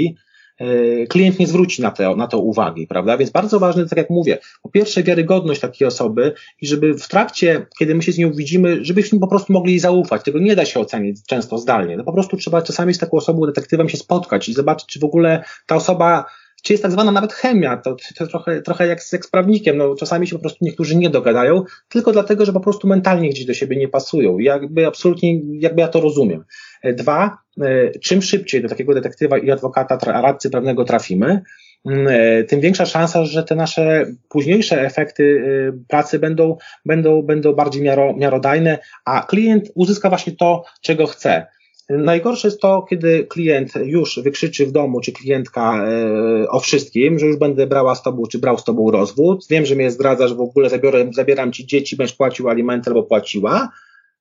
E, 0.60 1.08
klient 1.08 1.40
nie 1.40 1.48
zwróci 1.48 1.82
na 1.82 1.92
to, 1.92 2.16
na 2.16 2.28
to 2.28 2.40
uwagi, 2.40 2.88
prawda? 2.88 3.18
Więc 3.18 3.32
bardzo 3.32 3.60
ważne, 3.60 3.86
tak 3.86 3.98
jak 3.98 4.10
mówię, 4.10 4.38
po 4.62 4.70
pierwsze 4.70 5.04
wiarygodność 5.04 5.62
takiej 5.62 5.88
osoby 5.88 6.34
i 6.62 6.68
żeby 6.68 6.94
w 6.94 7.08
trakcie, 7.08 7.66
kiedy 7.80 7.96
my 7.96 8.04
się 8.04 8.12
z 8.12 8.18
nią 8.18 8.32
widzimy, 8.32 8.86
żebyśmy 8.86 9.20
po 9.20 9.28
prostu 9.28 9.54
mogli 9.54 9.72
jej 9.72 9.80
zaufać. 9.80 10.24
Tego 10.24 10.40
nie 10.40 10.56
da 10.56 10.66
się 10.66 10.80
ocenić 10.80 11.26
często 11.28 11.58
zdalnie. 11.58 11.98
No 11.98 12.04
po 12.04 12.14
prostu 12.14 12.38
trzeba 12.38 12.62
czasami 12.62 12.94
z 12.94 12.98
taką 12.98 13.18
osobą, 13.18 13.46
detektywem 13.46 13.90
się 13.90 13.98
spotkać 13.98 14.50
i 14.50 14.54
zobaczyć, 14.54 14.88
czy 14.88 15.00
w 15.00 15.04
ogóle 15.04 15.44
ta 15.66 15.76
osoba 15.76 16.26
czy 16.64 16.74
jest 16.74 16.84
tak 16.84 16.92
zwana 16.92 17.12
nawet 17.12 17.34
chemia, 17.34 17.78
to, 17.78 17.96
to 18.18 18.28
trochę, 18.28 18.62
trochę 18.62 18.88
jak 18.88 19.04
z 19.04 19.14
eksprawnikiem, 19.14 19.78
no 19.78 19.96
czasami 19.96 20.28
się 20.28 20.36
po 20.36 20.42
prostu 20.42 20.66
niektórzy 20.66 20.96
nie 20.96 21.10
dogadają, 21.10 21.64
tylko 21.90 22.12
dlatego, 22.12 22.46
że 22.46 22.54
po 22.54 22.60
prostu 22.60 22.88
mentalnie 22.88 23.30
gdzieś 23.30 23.46
do 23.46 23.54
siebie 23.54 23.78
nie 23.78 23.88
pasują. 23.88 24.38
Jakby 24.38 24.88
absolutnie, 24.88 25.42
jakby 25.60 25.82
ja 25.82 25.88
to 25.88 26.02
rozumiem. 26.02 26.44
E, 26.82 26.94
dwa, 26.94 27.38
e, 27.62 28.00
czym 28.00 28.22
szybciej 28.22 28.62
do 28.62 28.70
takiego 28.70 28.94
detektywa 28.94 29.38
i 29.38 29.52
adwokata, 29.52 29.98
radcy 30.22 30.50
prawnego 30.50 30.84
trafimy, 30.84 31.42
mm, 31.86 32.08
e, 32.10 32.44
tym 32.44 32.62
większa 32.62 32.86
szansa, 32.86 33.26
że 33.26 33.44
te 33.44 33.56
nasze 33.56 34.06
późniejsze 34.30 34.82
efekty 34.82 35.44
pracy 35.88 36.20
będą, 36.20 36.58
będą, 36.86 37.22
będą 37.22 37.54
bardziej 37.54 37.82
miaro, 37.82 38.14
miarodajne, 38.14 38.80
a 39.06 39.22
klient 39.22 39.72
uzyska 39.76 40.10
właśnie 40.10 40.34
to, 40.36 40.64
czego 40.82 41.08
chce. 41.08 41.57
Najgorsze 41.90 42.48
jest 42.48 42.62
to, 42.62 42.86
kiedy 42.90 43.26
klient 43.26 43.74
już 43.76 44.20
wykrzyczy 44.20 44.66
w 44.66 44.72
domu, 44.72 45.02
czy 45.02 45.12
klientka 45.12 45.88
e, 45.88 46.50
o 46.50 46.60
wszystkim, 46.60 47.20
że 47.20 47.26
już 47.26 47.38
będę 47.38 47.68
brała 47.68 47.96
z 47.96 48.04
tobą, 48.04 48.24
czy 48.32 48.40
brał 48.40 48.58
z 48.58 48.64
tobą 48.64 48.92
rozwód, 48.92 49.46
wiem, 49.50 49.66
że 49.66 49.76
mnie 49.76 49.92
zdradzasz, 49.92 50.34
w 50.34 50.42
ogóle 50.42 50.70
zabiorę, 50.70 51.10
zabieram 51.14 51.52
ci 51.52 51.66
dzieci, 51.66 51.96
będziesz 51.96 52.16
płacił 52.16 52.50
alimenty 52.50 52.90
albo 52.90 53.04
płaciła, 53.04 53.70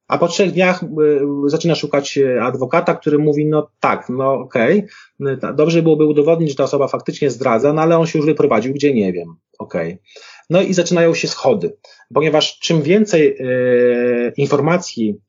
a 0.08 0.18
po 0.18 0.28
trzech 0.28 0.52
dniach 0.52 0.82
e, 0.82 0.86
zaczyna 1.46 1.74
szukać 1.74 2.18
adwokata, 2.42 2.94
który 2.94 3.18
mówi, 3.18 3.46
no 3.46 3.70
tak, 3.80 4.08
no 4.08 4.34
okej, 4.34 4.86
okay, 5.20 5.54
dobrze 5.54 5.82
byłoby 5.82 6.04
udowodnić, 6.04 6.50
że 6.50 6.56
ta 6.56 6.64
osoba 6.64 6.88
faktycznie 6.88 7.30
zdradza, 7.30 7.72
no 7.72 7.82
ale 7.82 7.98
on 7.98 8.06
się 8.06 8.18
już 8.18 8.26
wyprowadził, 8.26 8.74
gdzie 8.74 8.94
nie 8.94 9.12
wiem, 9.12 9.36
okej. 9.58 9.92
Okay. 9.92 9.98
No 10.50 10.62
i 10.62 10.74
zaczynają 10.74 11.14
się 11.14 11.28
schody, 11.28 11.76
ponieważ 12.14 12.58
czym 12.58 12.82
więcej 12.82 13.36
e, 13.40 14.32
informacji 14.36 15.20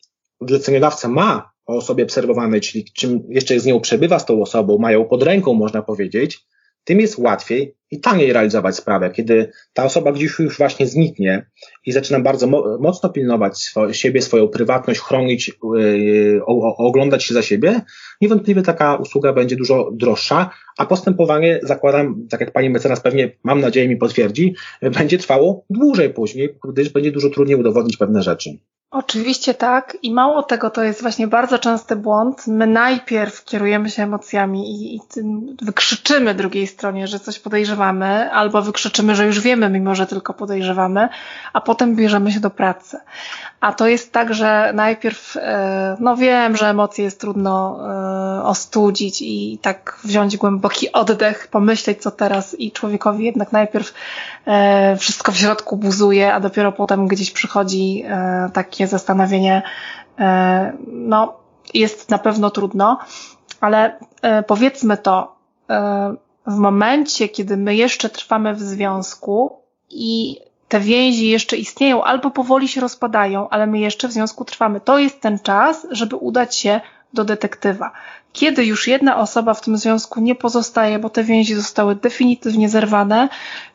zleceniodawca 0.41 1.07
ma 1.07 1.56
o 1.67 1.75
osobie 1.75 2.03
obserwowanej, 2.03 2.61
czyli 2.61 2.85
czym 2.93 3.23
jeszcze 3.29 3.59
z 3.59 3.65
nią 3.65 3.79
przebywa 3.79 4.19
z 4.19 4.25
tą 4.25 4.41
osobą, 4.41 4.77
mają 4.77 5.05
pod 5.05 5.23
ręką, 5.23 5.53
można 5.53 5.81
powiedzieć, 5.81 6.47
tym 6.87 6.99
jest 6.99 7.17
łatwiej 7.17 7.75
i 7.91 7.99
taniej 7.99 8.33
realizować 8.33 8.75
sprawę. 8.75 9.09
Kiedy 9.09 9.51
ta 9.73 9.85
osoba 9.85 10.11
gdzieś 10.11 10.39
już 10.39 10.57
właśnie 10.57 10.87
zniknie 10.87 11.49
i 11.85 11.91
zaczyna 11.91 12.19
bardzo 12.19 12.47
mo 12.47 12.77
mocno 12.79 13.09
pilnować 13.09 13.57
swo 13.57 13.93
siebie, 13.93 14.21
swoją 14.21 14.47
prywatność, 14.47 14.99
chronić, 14.99 15.51
yy, 15.75 16.41
oglądać 16.77 17.23
się 17.23 17.33
za 17.33 17.41
siebie, 17.41 17.81
niewątpliwie 18.21 18.61
taka 18.61 18.95
usługa 18.95 19.33
będzie 19.33 19.55
dużo 19.55 19.91
droższa, 19.93 20.49
a 20.77 20.85
postępowanie, 20.85 21.59
zakładam, 21.63 22.27
tak 22.29 22.41
jak 22.41 22.51
pani 22.51 22.69
mecenas 22.69 22.99
pewnie, 23.01 23.31
mam 23.43 23.61
nadzieję, 23.61 23.89
mi 23.89 23.97
potwierdzi, 23.97 24.55
będzie 24.81 25.17
trwało 25.17 25.65
dłużej 25.69 26.09
później, 26.09 26.49
gdyż 26.69 26.89
będzie 26.89 27.11
dużo 27.11 27.29
trudniej 27.29 27.59
udowodnić 27.59 27.97
pewne 27.97 28.21
rzeczy. 28.21 28.57
Oczywiście 28.91 29.53
tak 29.53 29.97
i 30.03 30.13
mało 30.13 30.43
tego, 30.43 30.69
to 30.69 30.83
jest 30.83 31.01
właśnie 31.01 31.27
bardzo 31.27 31.59
częsty 31.59 31.95
błąd. 31.95 32.47
My 32.47 32.67
najpierw 32.67 33.43
kierujemy 33.43 33.89
się 33.89 34.03
emocjami 34.03 34.71
i, 34.71 34.95
i 34.95 35.01
wykrzyczymy 35.61 36.35
drugiej 36.35 36.67
stronie, 36.67 37.07
że 37.07 37.19
coś 37.19 37.39
podejrzewamy, 37.39 38.31
albo 38.31 38.61
wykrzyczymy, 38.61 39.15
że 39.15 39.25
już 39.25 39.39
wiemy, 39.39 39.69
mimo 39.69 39.95
że 39.95 40.07
tylko 40.07 40.33
podejrzewamy, 40.33 41.09
a 41.53 41.61
potem 41.61 41.95
bierzemy 41.95 42.31
się 42.31 42.39
do 42.39 42.49
pracy. 42.49 42.97
A 43.61 43.73
to 43.73 43.87
jest 43.87 44.11
tak, 44.13 44.33
że 44.33 44.71
najpierw, 44.73 45.37
e, 45.37 45.97
no 45.99 46.15
wiem, 46.15 46.57
że 46.57 46.69
emocje 46.69 47.03
jest 47.03 47.21
trudno 47.21 47.79
e, 48.39 48.43
ostudzić 48.43 49.21
i 49.21 49.59
tak 49.61 49.99
wziąć 50.03 50.37
głęboki 50.37 50.91
oddech, 50.91 51.47
pomyśleć 51.47 52.01
co 52.01 52.11
teraz 52.11 52.59
i 52.59 52.71
człowiekowi 52.71 53.25
jednak 53.25 53.51
najpierw 53.51 53.93
e, 54.45 54.97
wszystko 54.97 55.31
w 55.31 55.37
środku 55.37 55.77
buzuje, 55.77 56.33
a 56.33 56.39
dopiero 56.39 56.71
potem 56.71 57.07
gdzieś 57.07 57.31
przychodzi 57.31 58.03
takie 58.77 58.87
zastanowienie, 58.87 59.61
no 60.87 61.33
jest 61.73 62.09
na 62.09 62.17
pewno 62.17 62.49
trudno, 62.49 62.99
ale 63.61 63.99
powiedzmy 64.47 64.97
to, 64.97 65.35
w 66.47 66.57
momencie, 66.57 67.29
kiedy 67.29 67.57
my 67.57 67.75
jeszcze 67.75 68.09
trwamy 68.09 68.53
w 68.53 68.61
związku 68.61 69.61
i 69.89 70.37
te 70.67 70.79
więzi 70.79 71.29
jeszcze 71.29 71.57
istnieją 71.57 72.03
albo 72.03 72.31
powoli 72.31 72.67
się 72.67 72.81
rozpadają, 72.81 73.49
ale 73.49 73.67
my 73.67 73.79
jeszcze 73.79 74.07
w 74.07 74.11
związku 74.11 74.45
trwamy. 74.45 74.81
To 74.81 74.99
jest 74.99 75.21
ten 75.21 75.39
czas, 75.39 75.87
żeby 75.91 76.15
udać 76.15 76.55
się 76.55 76.81
do 77.13 77.23
detektywa. 77.23 77.91
Kiedy 78.33 78.65
już 78.65 78.87
jedna 78.87 79.17
osoba 79.17 79.53
w 79.53 79.61
tym 79.61 79.77
związku 79.77 80.19
nie 80.19 80.35
pozostaje, 80.35 80.99
bo 80.99 81.09
te 81.09 81.23
więzi 81.23 81.55
zostały 81.55 81.95
definitywnie 81.95 82.69
zerwane, 82.69 83.29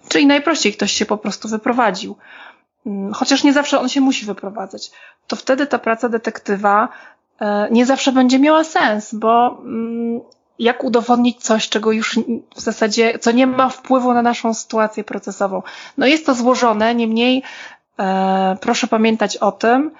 czyli 0.09 0.27
najprościej 0.27 0.73
ktoś 0.73 0.93
się 0.93 1.07
po 1.07 1.17
prostu 1.17 1.49
wyprowadził, 1.49 2.17
chociaż 3.15 3.45
nie 3.45 3.53
zawsze 3.53 3.81
on 3.81 3.89
się 3.89 4.01
musi 4.01 4.27
wyprowadzać, 4.27 4.91
to 5.27 5.37
wtedy 5.37 5.67
ta 5.67 5.79
praca 5.79 6.09
detektywa 6.09 6.89
e, 7.41 7.69
nie 7.71 7.87
zawsze 7.87 8.13
będzie 8.13 8.39
miała 8.39 8.65
sens, 8.65 9.15
bo 9.15 9.59
mm, 9.65 10.21
jak 10.59 10.85
udowodnić 10.85 11.45
coś, 11.45 11.69
czego 11.69 11.93
już 11.93 12.19
w 12.55 12.61
zasadzie, 12.61 13.19
co 13.19 13.31
nie 13.31 13.47
ma 13.47 13.69
wpływu 13.69 14.15
na 14.15 14.23
naszą 14.23 14.55
sytuację 14.55 15.05
procesową. 15.05 15.63
No 15.99 16.07
jest 16.07 16.27
to 16.27 16.35
złożone, 16.35 16.95
niemniej 16.95 17.43
e, 17.99 18.57
proszę 18.61 18.87
pamiętać 18.87 19.37
o 19.37 19.53
tym, 19.53 19.91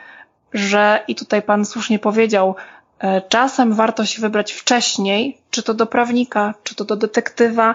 że 0.53 1.05
i 1.09 1.15
tutaj 1.15 1.43
Pan 1.43 1.65
słusznie 1.65 1.99
powiedział, 1.99 2.55
e, 2.99 3.23
czasem 3.23 3.75
warto 3.75 4.07
się 4.07 4.21
wybrać 4.21 4.53
wcześniej, 4.53 5.39
czy 5.51 5.63
to 5.63 5.75
do 5.75 5.87
prawnika, 5.87 6.55
czy 6.63 6.75
to 6.75 6.85
do 6.85 6.97
detektywa 6.97 7.75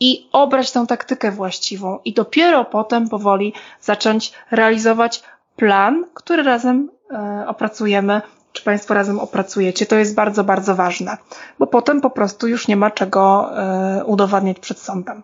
i 0.00 0.28
obrać 0.32 0.72
tę 0.72 0.86
taktykę 0.88 1.30
właściwą 1.30 1.98
i 2.04 2.12
dopiero 2.12 2.64
potem 2.64 3.08
powoli 3.08 3.52
zacząć 3.80 4.32
realizować 4.50 5.22
plan, 5.56 6.04
który 6.14 6.42
razem 6.42 6.90
e, 7.10 7.44
opracujemy 7.48 8.20
czy 8.52 8.64
Państwo 8.64 8.94
razem 8.94 9.20
opracujecie. 9.20 9.86
To 9.86 9.96
jest 9.96 10.14
bardzo, 10.14 10.44
bardzo 10.44 10.74
ważne, 10.74 11.16
bo 11.58 11.66
potem 11.66 12.00
po 12.00 12.10
prostu 12.10 12.48
już 12.48 12.68
nie 12.68 12.76
ma 12.76 12.90
czego 12.90 13.50
e, 13.58 14.04
udowadniać 14.04 14.58
przed 14.58 14.78
sądem. 14.78 15.22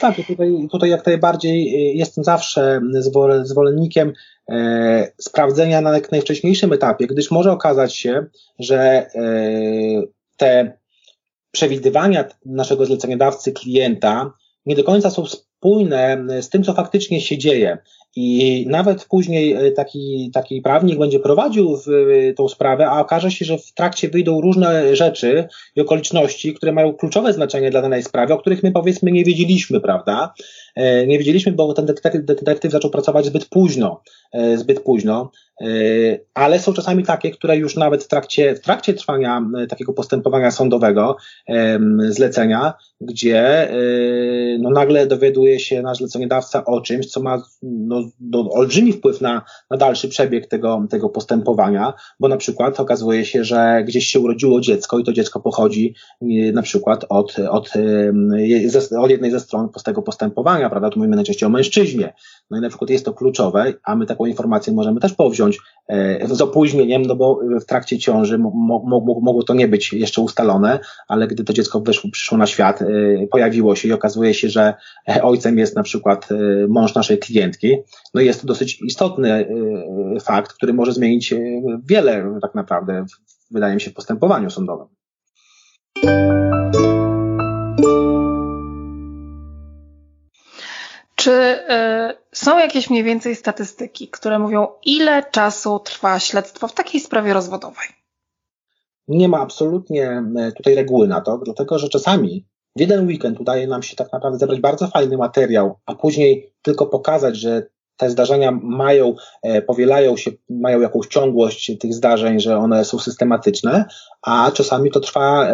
Tak, 0.00 0.16
tutaj, 0.26 0.68
tutaj 0.70 0.90
jak 0.90 1.06
najbardziej 1.06 1.74
e, 1.74 1.92
jestem 1.94 2.24
zawsze 2.24 2.80
zwolennikiem 3.42 4.12
sprawdzenia 5.20 5.80
na 5.80 5.94
jak 5.94 6.12
najwcześniejszym 6.12 6.72
etapie, 6.72 7.06
gdyż 7.06 7.30
może 7.30 7.52
okazać 7.52 7.96
się, 7.96 8.26
że 8.58 9.10
te 10.36 10.78
przewidywania 11.56 12.24
naszego 12.46 12.86
zleceniodawcy 12.86 13.52
klienta 13.52 14.32
nie 14.66 14.76
do 14.76 14.84
końca 14.84 15.10
są 15.10 15.26
spójne 15.26 16.26
z 16.40 16.48
tym, 16.48 16.62
co 16.64 16.72
faktycznie 16.72 17.20
się 17.20 17.38
dzieje. 17.38 17.78
I 18.16 18.64
nawet 18.68 19.04
później 19.04 19.52
e, 19.52 19.72
taki, 19.72 20.30
taki 20.34 20.62
prawnik 20.62 20.98
będzie 20.98 21.20
prowadził 21.20 21.76
w, 21.76 21.88
e, 21.88 22.34
tą 22.34 22.48
sprawę, 22.48 22.86
a 22.90 23.00
okaże 23.00 23.30
się, 23.30 23.44
że 23.44 23.58
w 23.58 23.72
trakcie 23.72 24.08
wyjdą 24.08 24.40
różne 24.40 24.96
rzeczy 24.96 25.48
i 25.76 25.80
okoliczności, 25.80 26.54
które 26.54 26.72
mają 26.72 26.94
kluczowe 26.94 27.32
znaczenie 27.32 27.70
dla 27.70 27.82
danej 27.82 28.02
sprawy, 28.02 28.34
o 28.34 28.38
których 28.38 28.62
my 28.62 28.72
powiedzmy 28.72 29.12
nie 29.12 29.24
wiedzieliśmy, 29.24 29.80
prawda? 29.80 30.34
E, 30.74 31.06
nie 31.06 31.18
wiedzieliśmy, 31.18 31.52
bo 31.52 31.74
ten 31.74 31.86
detektyw 32.12 32.72
zaczął 32.72 32.90
pracować 32.90 33.26
zbyt 33.26 33.44
późno, 33.44 34.02
zbyt 34.56 34.80
późno, 34.80 35.30
ale 36.34 36.58
są 36.58 36.72
czasami 36.72 37.04
takie, 37.04 37.30
które 37.30 37.56
już 37.56 37.76
nawet 37.76 38.04
w 38.04 38.08
trakcie, 38.08 38.54
w 38.54 38.60
trakcie 38.60 38.94
trwania 38.94 39.42
takiego 39.68 39.92
postępowania 39.92 40.50
sądowego, 40.50 41.16
zlecenia, 42.08 42.74
gdzie 43.00 43.68
no, 44.60 44.70
nagle 44.70 45.06
dowiaduje 45.06 45.60
się 45.60 45.82
nasz 45.82 45.98
zleceniodawca 45.98 46.64
o 46.64 46.80
czymś, 46.80 47.06
co 47.06 47.22
ma 47.22 47.42
no, 47.62 48.02
no, 48.20 48.50
olbrzymi 48.50 48.92
wpływ 48.92 49.20
na, 49.20 49.42
na 49.70 49.76
dalszy 49.76 50.08
przebieg 50.08 50.46
tego, 50.46 50.86
tego 50.90 51.08
postępowania, 51.08 51.92
bo 52.20 52.28
na 52.28 52.36
przykład 52.36 52.80
okazuje 52.80 53.24
się, 53.24 53.44
że 53.44 53.84
gdzieś 53.86 54.06
się 54.06 54.20
urodziło 54.20 54.60
dziecko 54.60 54.98
i 54.98 55.04
to 55.04 55.12
dziecko 55.12 55.40
pochodzi 55.40 55.94
na 56.52 56.62
przykład 56.62 57.06
od, 57.08 57.36
od, 57.50 57.72
od 58.98 59.10
jednej 59.10 59.30
ze 59.30 59.40
stron 59.40 59.68
tego 59.84 60.02
postępowania, 60.02 60.70
prawda? 60.70 60.90
Tu 60.90 60.98
mówimy 60.98 61.16
najczęściej 61.16 61.46
o 61.46 61.50
mężczyźnie. 61.50 62.14
No 62.50 62.58
i 62.58 62.60
na 62.60 62.68
przykład 62.68 62.90
jest 62.90 63.04
to 63.04 63.14
kluczowe, 63.14 63.74
a 63.84 63.96
my 63.96 64.06
taką 64.06 64.26
informację 64.26 64.72
możemy 64.72 65.00
też 65.00 65.12
powziąć 65.14 65.45
e, 65.88 66.26
z 66.28 66.40
opóźnieniem, 66.40 67.02
no 67.02 67.16
bo 67.16 67.40
w 67.60 67.64
trakcie 67.64 67.98
ciąży 67.98 68.38
mogło 68.38 69.42
to 69.42 69.54
nie 69.54 69.68
być 69.68 69.92
jeszcze 69.92 70.20
ustalone, 70.22 70.78
ale 71.08 71.28
gdy 71.28 71.44
to 71.44 71.52
dziecko 71.52 71.80
wyszło, 71.80 72.10
przyszło 72.10 72.38
na 72.38 72.46
świat, 72.46 72.82
e, 72.82 72.86
pojawiło 73.30 73.76
się 73.76 73.88
i 73.88 73.92
okazuje 73.92 74.34
się, 74.34 74.48
że 74.48 74.74
ojcem 75.22 75.58
jest 75.58 75.76
na 75.76 75.82
przykład 75.82 76.28
e, 76.32 76.34
mąż 76.68 76.94
naszej 76.94 77.18
klientki, 77.18 77.76
no 78.14 78.20
jest 78.20 78.40
to 78.40 78.46
dosyć 78.46 78.82
istotny 78.82 79.46
fakt, 80.20 80.52
który 80.52 80.72
może 80.72 80.92
zmienić 80.92 81.34
wiele 81.84 82.38
tak 82.42 82.54
naprawdę 82.54 83.04
wydaje 83.50 83.74
mi 83.74 83.80
się, 83.80 83.90
w 83.90 83.94
postępowaniu 83.94 84.50
sądowym. 84.50 84.86
Czy 91.26 91.32
y, 91.32 91.58
są 92.32 92.58
jakieś 92.58 92.90
mniej 92.90 93.04
więcej 93.04 93.36
statystyki, 93.36 94.08
które 94.08 94.38
mówią, 94.38 94.66
ile 94.84 95.22
czasu 95.30 95.78
trwa 95.78 96.18
śledztwo 96.18 96.68
w 96.68 96.74
takiej 96.74 97.00
sprawie 97.00 97.32
rozwodowej? 97.32 97.86
Nie 99.08 99.28
ma 99.28 99.40
absolutnie 99.40 100.22
e, 100.36 100.52
tutaj 100.52 100.74
reguły 100.74 101.08
na 101.08 101.20
to, 101.20 101.38
dlatego 101.44 101.78
że 101.78 101.88
czasami 101.88 102.46
w 102.76 102.80
jeden 102.80 103.06
weekend 103.06 103.40
udaje 103.40 103.66
nam 103.66 103.82
się 103.82 103.96
tak 103.96 104.12
naprawdę 104.12 104.38
zebrać 104.38 104.60
bardzo 104.60 104.88
fajny 104.88 105.16
materiał, 105.16 105.78
a 105.86 105.94
później 105.94 106.52
tylko 106.62 106.86
pokazać, 106.86 107.36
że 107.36 107.66
te 107.96 108.10
zdarzenia 108.10 108.52
mają, 108.62 109.14
e, 109.42 109.62
powielają 109.62 110.16
się, 110.16 110.30
mają 110.50 110.80
jakąś 110.80 111.06
ciągłość 111.06 111.78
tych 111.80 111.94
zdarzeń, 111.94 112.40
że 112.40 112.58
one 112.58 112.84
są 112.84 112.98
systematyczne, 112.98 113.84
a 114.22 114.50
czasami 114.54 114.90
to 114.90 115.00
trwa 115.00 115.52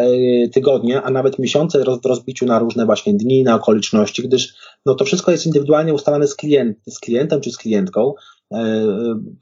tygodnie, 0.53 1.01
a 1.01 1.09
nawet 1.09 1.39
miesiące 1.39 1.83
w 2.03 2.05
rozbiciu 2.05 2.45
na 2.45 2.59
różne 2.59 2.85
właśnie 2.85 3.13
dni, 3.13 3.43
na 3.43 3.55
okoliczności, 3.55 4.23
gdyż 4.23 4.55
no 4.85 4.95
to 4.95 5.05
wszystko 5.05 5.31
jest 5.31 5.45
indywidualnie 5.45 5.93
ustalane 5.93 6.27
z, 6.27 6.35
klient, 6.35 6.77
z 6.87 6.99
klientem 6.99 7.41
czy 7.41 7.51
z 7.51 7.57
klientką. 7.57 8.13
E, 8.53 8.85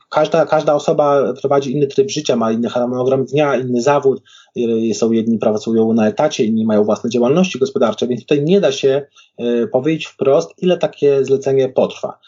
każda, 0.09 0.45
każda 0.45 0.73
osoba 0.73 1.33
prowadzi 1.33 1.71
inny 1.71 1.87
tryb 1.87 2.11
życia, 2.11 2.35
ma 2.35 2.51
inny 2.51 2.69
harmonogram 2.69 3.25
dnia, 3.25 3.55
inny 3.55 3.81
zawód. 3.81 4.21
Są 4.93 5.11
jedni 5.11 5.37
pracują 5.39 5.93
na 5.93 6.07
etacie, 6.07 6.45
inni 6.45 6.65
mają 6.65 6.83
własne 6.83 7.09
działalności 7.09 7.59
gospodarcze, 7.59 8.07
więc 8.07 8.21
tutaj 8.21 8.43
nie 8.43 8.61
da 8.61 8.71
się 8.71 9.05
powiedzieć 9.71 10.05
wprost, 10.05 10.51
ile 10.57 10.77
takie 10.77 11.25
zlecenie 11.25 11.69
potrwa. 11.69 12.19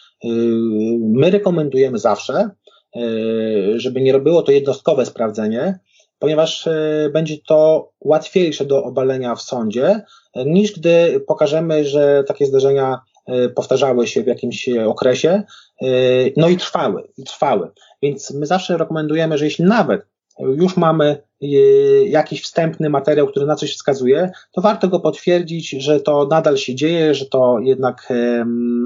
My 1.00 1.32
rekomendujemy 1.32 2.00
zawsze, 2.00 2.50
żeby 3.76 4.02
nie 4.02 4.14
robiło 4.14 4.42
to 4.42 4.52
jednostkowe 4.52 5.06
sprawdzenie, 5.06 5.80
ponieważ 6.24 6.66
yy, 6.66 7.10
będzie 7.10 7.38
to 7.48 7.90
łatwiejsze 8.02 8.66
do 8.66 8.84
obalenia 8.84 9.36
w 9.36 9.42
sądzie, 9.42 10.02
niż 10.46 10.80
gdy 10.80 11.24
pokażemy, 11.28 11.86
że 11.86 12.24
takie 12.28 12.46
zdarzenia 12.46 13.02
powtarzały 13.56 14.08
się 14.08 14.24
w 14.24 14.28
jakimś 14.28 14.70
okresie, 14.70 15.44
no 16.38 16.50
i 16.50 16.58
trwały, 16.58 17.08
i 17.18 17.24
trwały. 17.24 17.72
Więc 18.02 18.32
my 18.32 18.46
zawsze 18.46 18.78
rekomendujemy, 18.78 19.38
że 19.38 19.46
jeśli 19.46 19.66
nawet 19.66 20.02
już 20.40 20.78
mamy 20.78 21.22
jakiś 22.06 22.44
wstępny 22.44 22.90
materiał, 22.90 23.28
który 23.28 23.46
na 23.46 23.56
coś 23.56 23.74
wskazuje, 23.74 24.32
to 24.52 24.62
warto 24.62 24.88
go 24.88 25.00
potwierdzić, 25.00 25.70
że 25.70 26.00
to 26.00 26.28
nadal 26.32 26.58
się 26.58 26.76
dzieje, 26.76 27.16
że 27.16 27.26
to 27.26 27.60
jednak 27.60 28.14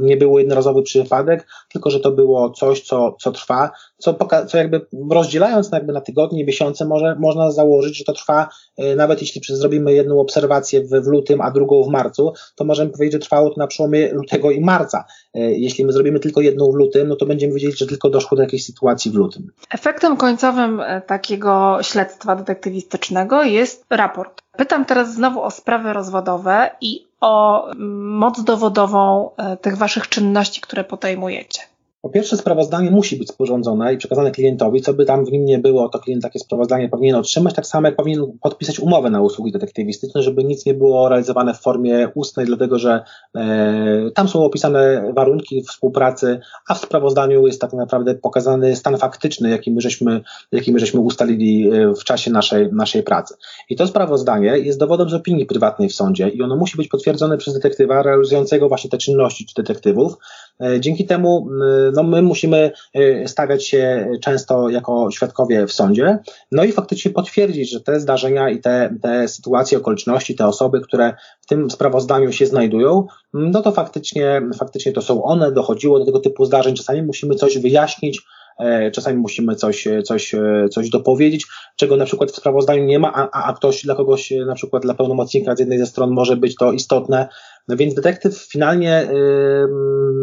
nie 0.01 0.17
był 0.17 0.39
jednorazowy 0.39 0.83
przypadek, 0.83 1.47
tylko 1.69 1.89
że 1.89 1.99
to 1.99 2.11
było 2.11 2.49
coś, 2.49 2.81
co, 2.81 3.15
co 3.19 3.31
trwa, 3.31 3.71
co, 3.97 4.17
co 4.47 4.57
jakby 4.57 4.85
rozdzielając 5.11 5.71
jakby 5.71 5.93
na 5.93 6.01
tygodnie, 6.01 6.45
miesiące, 6.45 6.85
może, 6.85 7.15
można 7.19 7.51
założyć, 7.51 7.97
że 7.97 8.03
to 8.03 8.13
trwa, 8.13 8.49
e, 8.77 8.95
nawet 8.95 9.21
jeśli 9.21 9.41
zrobimy 9.55 9.93
jedną 9.93 10.19
obserwację 10.19 10.81
w, 10.81 10.89
w 10.89 11.07
lutym, 11.07 11.41
a 11.41 11.51
drugą 11.51 11.83
w 11.83 11.87
marcu, 11.87 12.33
to 12.55 12.65
możemy 12.65 12.91
powiedzieć, 12.91 13.13
że 13.13 13.19
trwało 13.19 13.49
to 13.49 13.55
na 13.57 13.67
przełomie 13.67 14.13
lutego 14.13 14.51
i 14.51 14.61
marca. 14.61 15.05
E, 15.33 15.39
jeśli 15.39 15.85
my 15.85 15.93
zrobimy 15.93 16.19
tylko 16.19 16.41
jedną 16.41 16.71
w 16.71 16.75
lutym, 16.75 17.07
no 17.07 17.15
to 17.15 17.25
będziemy 17.25 17.53
wiedzieć, 17.53 17.79
że 17.79 17.87
tylko 17.87 18.09
doszło 18.09 18.37
do 18.37 18.43
jakiejś 18.43 18.65
sytuacji 18.65 19.11
w 19.11 19.15
lutym. 19.15 19.51
Efektem 19.69 20.17
końcowym 20.17 20.79
e, 20.79 21.01
takiego 21.01 21.77
śledztwa 21.81 22.35
detektywistycznego 22.35 23.43
jest 23.43 23.85
raport. 23.89 24.41
Pytam 24.57 24.85
teraz 24.85 25.13
znowu 25.13 25.41
o 25.41 25.51
sprawy 25.51 25.93
rozwodowe 25.93 26.69
i 26.81 27.07
o 27.21 27.67
moc 27.99 28.43
dowodową 28.43 29.29
tych 29.61 29.77
waszych 29.77 30.09
czynności, 30.09 30.61
które 30.61 30.83
podejmujecie. 30.83 31.61
Po 32.07 32.11
pierwsze, 32.11 32.37
sprawozdanie 32.37 32.91
musi 32.91 33.17
być 33.17 33.29
sporządzone 33.29 33.93
i 33.93 33.97
przekazane 33.97 34.31
klientowi, 34.31 34.81
co 34.81 34.93
by 34.93 35.05
tam 35.05 35.25
w 35.25 35.31
nim 35.31 35.45
nie 35.45 35.59
było, 35.59 35.89
to 35.89 35.99
klient 35.99 36.23
takie 36.23 36.39
sprawozdanie 36.39 36.89
powinien 36.89 37.15
otrzymać, 37.15 37.53
tak 37.53 37.65
samo 37.65 37.87
jak 37.87 37.95
powinien 37.95 38.37
podpisać 38.41 38.79
umowę 38.79 39.09
na 39.09 39.21
usługi 39.21 39.51
detektywistyczne, 39.51 40.23
żeby 40.23 40.43
nic 40.43 40.65
nie 40.65 40.73
było 40.73 41.09
realizowane 41.09 41.53
w 41.53 41.59
formie 41.59 42.09
ustnej, 42.15 42.45
dlatego 42.45 42.79
że 42.79 43.03
e, 43.35 44.11
tam 44.15 44.27
są 44.27 44.45
opisane 44.45 45.11
warunki 45.15 45.63
współpracy, 45.63 46.39
a 46.67 46.73
w 46.73 46.77
sprawozdaniu 46.77 47.47
jest 47.47 47.61
tak 47.61 47.73
naprawdę 47.73 48.15
pokazany 48.15 48.75
stan 48.75 48.97
faktyczny, 48.97 49.49
jaki 49.49 49.71
my 49.71 49.81
żeśmy, 49.81 50.21
jaki 50.51 50.73
my 50.73 50.79
żeśmy 50.79 50.99
ustalili 50.99 51.69
e, 51.71 51.93
w 51.93 52.03
czasie 52.03 52.31
naszej, 52.31 52.73
naszej 52.73 53.03
pracy. 53.03 53.35
I 53.69 53.75
to 53.75 53.87
sprawozdanie 53.87 54.57
jest 54.57 54.79
dowodem 54.79 55.09
z 55.09 55.13
opinii 55.13 55.45
prywatnej 55.45 55.89
w 55.89 55.93
sądzie 55.93 56.29
i 56.29 56.41
ono 56.41 56.55
musi 56.55 56.77
być 56.77 56.87
potwierdzone 56.87 57.37
przez 57.37 57.53
detektywa 57.53 58.03
realizującego 58.03 58.67
właśnie 58.67 58.89
te 58.89 58.97
czynności 58.97 59.45
czy 59.45 59.53
detektywów. 59.61 60.17
E, 60.63 60.79
dzięki 60.79 61.05
temu 61.05 61.47
no 61.93 62.03
my 62.03 62.21
musimy 62.21 62.71
y, 62.95 63.23
stawiać 63.27 63.67
się 63.67 64.11
często 64.21 64.69
jako 64.69 65.11
świadkowie 65.11 65.67
w 65.67 65.73
sądzie, 65.73 66.19
no 66.51 66.63
i 66.63 66.71
faktycznie 66.71 67.11
potwierdzić, 67.11 67.71
że 67.71 67.81
te 67.81 67.99
zdarzenia 67.99 68.49
i 68.49 68.59
te, 68.59 68.95
te 69.01 69.27
sytuacje, 69.27 69.77
okoliczności, 69.77 70.35
te 70.35 70.47
osoby, 70.47 70.81
które 70.81 71.13
w 71.41 71.45
tym 71.45 71.69
sprawozdaniu 71.69 72.31
się 72.31 72.45
znajdują, 72.45 73.07
no 73.33 73.61
to 73.61 73.71
faktycznie, 73.71 74.41
faktycznie 74.57 74.91
to 74.91 75.01
są 75.01 75.23
one, 75.23 75.51
dochodziło 75.51 75.99
do 75.99 76.05
tego 76.05 76.19
typu 76.19 76.45
zdarzeń, 76.45 76.75
czasami 76.75 77.01
musimy 77.01 77.35
coś 77.35 77.57
wyjaśnić, 77.57 78.21
e, 78.59 78.91
czasami 78.91 79.17
musimy 79.17 79.55
coś, 79.55 79.87
coś, 80.03 80.35
coś 80.71 80.89
dopowiedzieć, 80.89 81.45
czego 81.75 81.97
na 81.97 82.05
przykład 82.05 82.31
w 82.31 82.35
sprawozdaniu 82.35 82.85
nie 82.85 82.99
ma, 82.99 83.13
a, 83.13 83.49
a 83.49 83.53
ktoś 83.53 83.83
dla 83.83 83.95
kogoś, 83.95 84.33
na 84.45 84.55
przykład 84.55 84.83
dla 84.83 84.93
pełnomocnika 84.93 85.55
z 85.55 85.59
jednej 85.59 85.79
ze 85.79 85.85
stron 85.85 86.11
może 86.11 86.37
być 86.37 86.55
to 86.55 86.71
istotne, 86.71 87.27
no 87.67 87.75
więc 87.75 87.93
detektyw 87.93 88.37
finalnie 88.37 89.07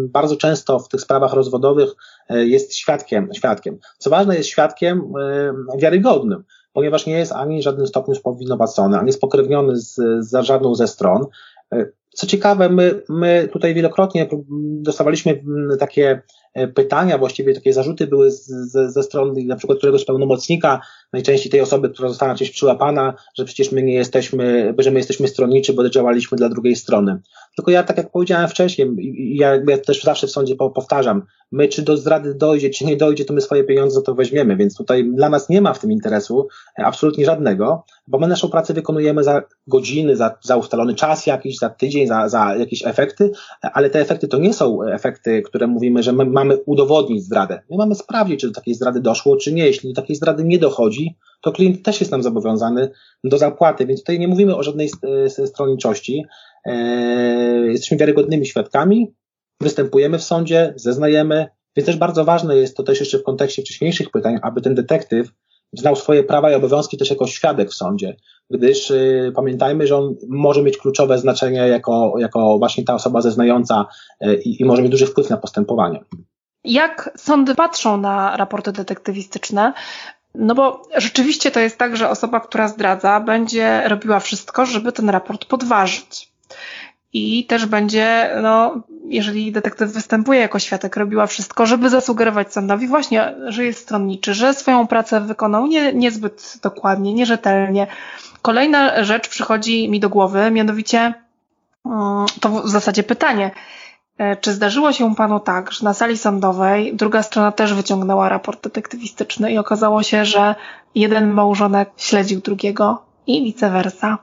bardzo 0.08 0.36
często 0.36 0.78
w 0.78 0.88
tych 0.88 1.00
sprawach 1.00 1.32
rozwodowych 1.32 1.90
y, 2.30 2.46
jest 2.46 2.74
świadkiem, 2.74 3.28
świadkiem. 3.34 3.78
Co 3.98 4.10
ważne, 4.10 4.36
jest 4.36 4.48
świadkiem 4.48 5.12
wiarygodnym, 5.78 6.44
ponieważ 6.72 7.06
nie 7.06 7.18
jest 7.18 7.32
ani 7.32 7.60
w 7.60 7.62
żadnym 7.62 7.86
stopniu 7.86 8.14
spowinowacony, 8.14 8.98
ani 8.98 9.12
spokrewniony 9.12 9.76
z, 9.76 9.94
z 10.18 10.44
żadną 10.44 10.74
ze 10.74 10.88
stron. 10.88 11.26
Y, 11.74 11.92
co 12.10 12.26
ciekawe, 12.26 12.68
my, 12.68 13.02
my 13.08 13.48
tutaj 13.52 13.74
wielokrotnie 13.74 14.28
dostawaliśmy 14.80 15.42
takie 15.78 16.10
e, 16.10 16.22
pytania, 16.74 17.18
właściwie 17.18 17.54
takie 17.54 17.72
zarzuty 17.72 18.06
były 18.06 18.30
z, 18.30 18.46
z, 18.46 18.92
ze 18.92 19.02
strony 19.02 19.44
na 19.44 19.56
przykład 19.56 19.78
któregoś 19.78 20.04
pełnomocnika, 20.04 20.80
najczęściej 21.12 21.52
tej 21.52 21.60
osoby, 21.60 21.90
która 21.90 22.08
została 22.08 22.34
gdzieś 22.34 22.50
przyłapana, 22.50 23.14
że 23.38 23.44
przecież 23.44 23.72
my 23.72 23.82
nie 23.82 23.94
jesteśmy, 23.94 24.74
że 24.78 24.90
my 24.90 24.98
jesteśmy 24.98 25.28
stronniczy, 25.28 25.72
bo 25.72 25.88
działaliśmy 25.88 26.38
dla 26.38 26.48
drugiej 26.48 26.76
strony. 26.76 27.20
Tylko 27.56 27.70
ja, 27.70 27.82
tak 27.82 27.96
jak 27.96 28.10
powiedziałem 28.10 28.48
wcześniej, 28.48 28.88
ja, 29.36 29.54
ja 29.68 29.78
też 29.78 30.02
zawsze 30.02 30.26
w 30.26 30.30
sądzie 30.30 30.56
powtarzam, 30.56 31.22
my 31.52 31.68
czy 31.68 31.82
do 31.82 31.96
zdrady 31.96 32.34
dojdzie, 32.34 32.70
czy 32.70 32.84
nie 32.84 32.96
dojdzie, 32.96 33.24
to 33.24 33.34
my 33.34 33.40
swoje 33.40 33.64
pieniądze 33.64 33.94
za 33.94 34.02
to 34.02 34.14
weźmiemy, 34.14 34.56
więc 34.56 34.76
tutaj 34.76 35.10
dla 35.14 35.28
nas 35.28 35.48
nie 35.48 35.60
ma 35.60 35.72
w 35.72 35.78
tym 35.78 35.92
interesu 35.92 36.48
e, 36.78 36.84
absolutnie 36.84 37.24
żadnego, 37.24 37.84
bo 38.06 38.18
my 38.18 38.28
naszą 38.28 38.48
pracę 38.48 38.74
wykonujemy 38.74 39.24
za 39.24 39.42
godziny, 39.66 40.16
za, 40.16 40.38
za 40.42 40.56
ustalony 40.56 40.94
czas 40.94 41.26
jakiś, 41.26 41.58
za 41.58 41.70
tydzień, 41.70 42.06
za, 42.06 42.28
za 42.28 42.56
jakieś 42.56 42.86
efekty, 42.86 43.30
ale 43.62 43.90
te 43.90 44.00
efekty 44.00 44.28
to 44.28 44.38
nie 44.38 44.54
są 44.54 44.82
efekty, 44.82 45.42
które 45.42 45.66
mówimy, 45.66 46.02
że 46.02 46.12
my 46.12 46.24
mamy 46.24 46.43
udowodnić 46.66 47.24
zdradę. 47.24 47.62
My 47.70 47.76
mamy 47.76 47.94
sprawdzić, 47.94 48.40
czy 48.40 48.46
do 48.46 48.52
takiej 48.52 48.74
zdrady 48.74 49.00
doszło, 49.00 49.36
czy 49.36 49.52
nie. 49.52 49.66
Jeśli 49.66 49.92
do 49.92 50.00
takiej 50.00 50.16
zdrady 50.16 50.44
nie 50.44 50.58
dochodzi, 50.58 51.16
to 51.40 51.52
klient 51.52 51.82
też 51.82 52.00
jest 52.00 52.12
nam 52.12 52.22
zobowiązany 52.22 52.90
do 53.24 53.38
zapłaty, 53.38 53.86
więc 53.86 54.00
tutaj 54.00 54.18
nie 54.18 54.28
mówimy 54.28 54.56
o 54.56 54.62
żadnej 54.62 54.90
stronniczości. 55.46 56.24
E, 56.66 56.74
jesteśmy 57.66 57.96
wiarygodnymi 57.96 58.46
świadkami, 58.46 59.14
występujemy 59.60 60.18
w 60.18 60.22
sądzie, 60.22 60.74
zeznajemy, 60.76 61.46
więc 61.76 61.86
też 61.86 61.96
bardzo 61.96 62.24
ważne 62.24 62.56
jest 62.56 62.76
to 62.76 62.82
też 62.82 63.00
jeszcze 63.00 63.18
w 63.18 63.22
kontekście 63.22 63.62
wcześniejszych 63.62 64.10
pytań, 64.10 64.38
aby 64.42 64.60
ten 64.60 64.74
detektyw 64.74 65.28
znał 65.72 65.96
swoje 65.96 66.24
prawa 66.24 66.52
i 66.52 66.54
obowiązki 66.54 66.96
też 66.96 67.10
jako 67.10 67.26
świadek 67.26 67.70
w 67.70 67.74
sądzie, 67.74 68.16
gdyż 68.50 68.90
y, 68.90 69.32
pamiętajmy, 69.36 69.86
że 69.86 69.96
on 69.96 70.14
może 70.28 70.62
mieć 70.62 70.78
kluczowe 70.78 71.18
znaczenie 71.18 71.58
jako, 71.58 72.14
jako 72.18 72.58
właśnie 72.58 72.84
ta 72.84 72.94
osoba 72.94 73.20
zeznająca 73.20 73.86
y, 74.26 74.34
i 74.34 74.64
może 74.64 74.82
mieć 74.82 74.90
duży 74.90 75.06
wpływ 75.06 75.30
na 75.30 75.36
postępowanie. 75.36 76.00
Jak 76.64 77.10
sądy 77.16 77.54
patrzą 77.54 77.96
na 77.96 78.36
raporty 78.36 78.72
detektywistyczne? 78.72 79.72
No 80.34 80.54
bo 80.54 80.82
rzeczywiście 80.96 81.50
to 81.50 81.60
jest 81.60 81.78
tak, 81.78 81.96
że 81.96 82.10
osoba, 82.10 82.40
która 82.40 82.68
zdradza, 82.68 83.20
będzie 83.20 83.88
robiła 83.88 84.20
wszystko, 84.20 84.66
żeby 84.66 84.92
ten 84.92 85.10
raport 85.10 85.44
podważyć. 85.44 86.34
I 87.12 87.46
też 87.46 87.66
będzie, 87.66 88.30
no, 88.42 88.82
jeżeli 89.08 89.52
detektyw 89.52 89.92
występuje 89.92 90.40
jako 90.40 90.58
świadek, 90.58 90.96
robiła 90.96 91.26
wszystko, 91.26 91.66
żeby 91.66 91.90
zasugerować 91.90 92.52
sądowi 92.52 92.86
właśnie, 92.86 93.34
że 93.46 93.64
jest 93.64 93.80
stronniczy, 93.80 94.34
że 94.34 94.54
swoją 94.54 94.86
pracę 94.86 95.20
wykonał 95.20 95.66
nie, 95.66 95.92
niezbyt 95.92 96.58
dokładnie, 96.62 97.14
nierzetelnie. 97.14 97.86
Kolejna 98.42 99.04
rzecz 99.04 99.28
przychodzi 99.28 99.88
mi 99.88 100.00
do 100.00 100.08
głowy, 100.08 100.50
mianowicie 100.50 101.14
mm, 101.86 102.26
to 102.40 102.48
w 102.48 102.68
zasadzie 102.68 103.02
pytanie. 103.02 103.50
E, 104.18 104.36
czy 104.36 104.52
zdarzyło 104.52 104.92
się 104.92 105.14
panu 105.14 105.40
tak, 105.40 105.72
że 105.72 105.84
na 105.84 105.94
sali 105.94 106.18
sądowej 106.18 106.96
druga 106.96 107.22
strona 107.22 107.52
też 107.52 107.74
wyciągnęła 107.74 108.28
raport 108.28 108.64
detektywistyczny 108.64 109.52
i 109.52 109.58
okazało 109.58 110.02
się, 110.02 110.24
że 110.24 110.54
jeden 110.94 111.30
małżonek 111.30 111.90
śledził 111.96 112.40
drugiego 112.40 113.02
i 113.26 113.44
vice 113.44 113.70
versa? 113.70 114.18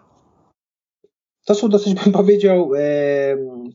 to 1.45 1.55
są 1.55 1.69
dosyć, 1.69 1.93
bym 2.03 2.13
powiedział, 2.13 2.71
e, 2.75 2.81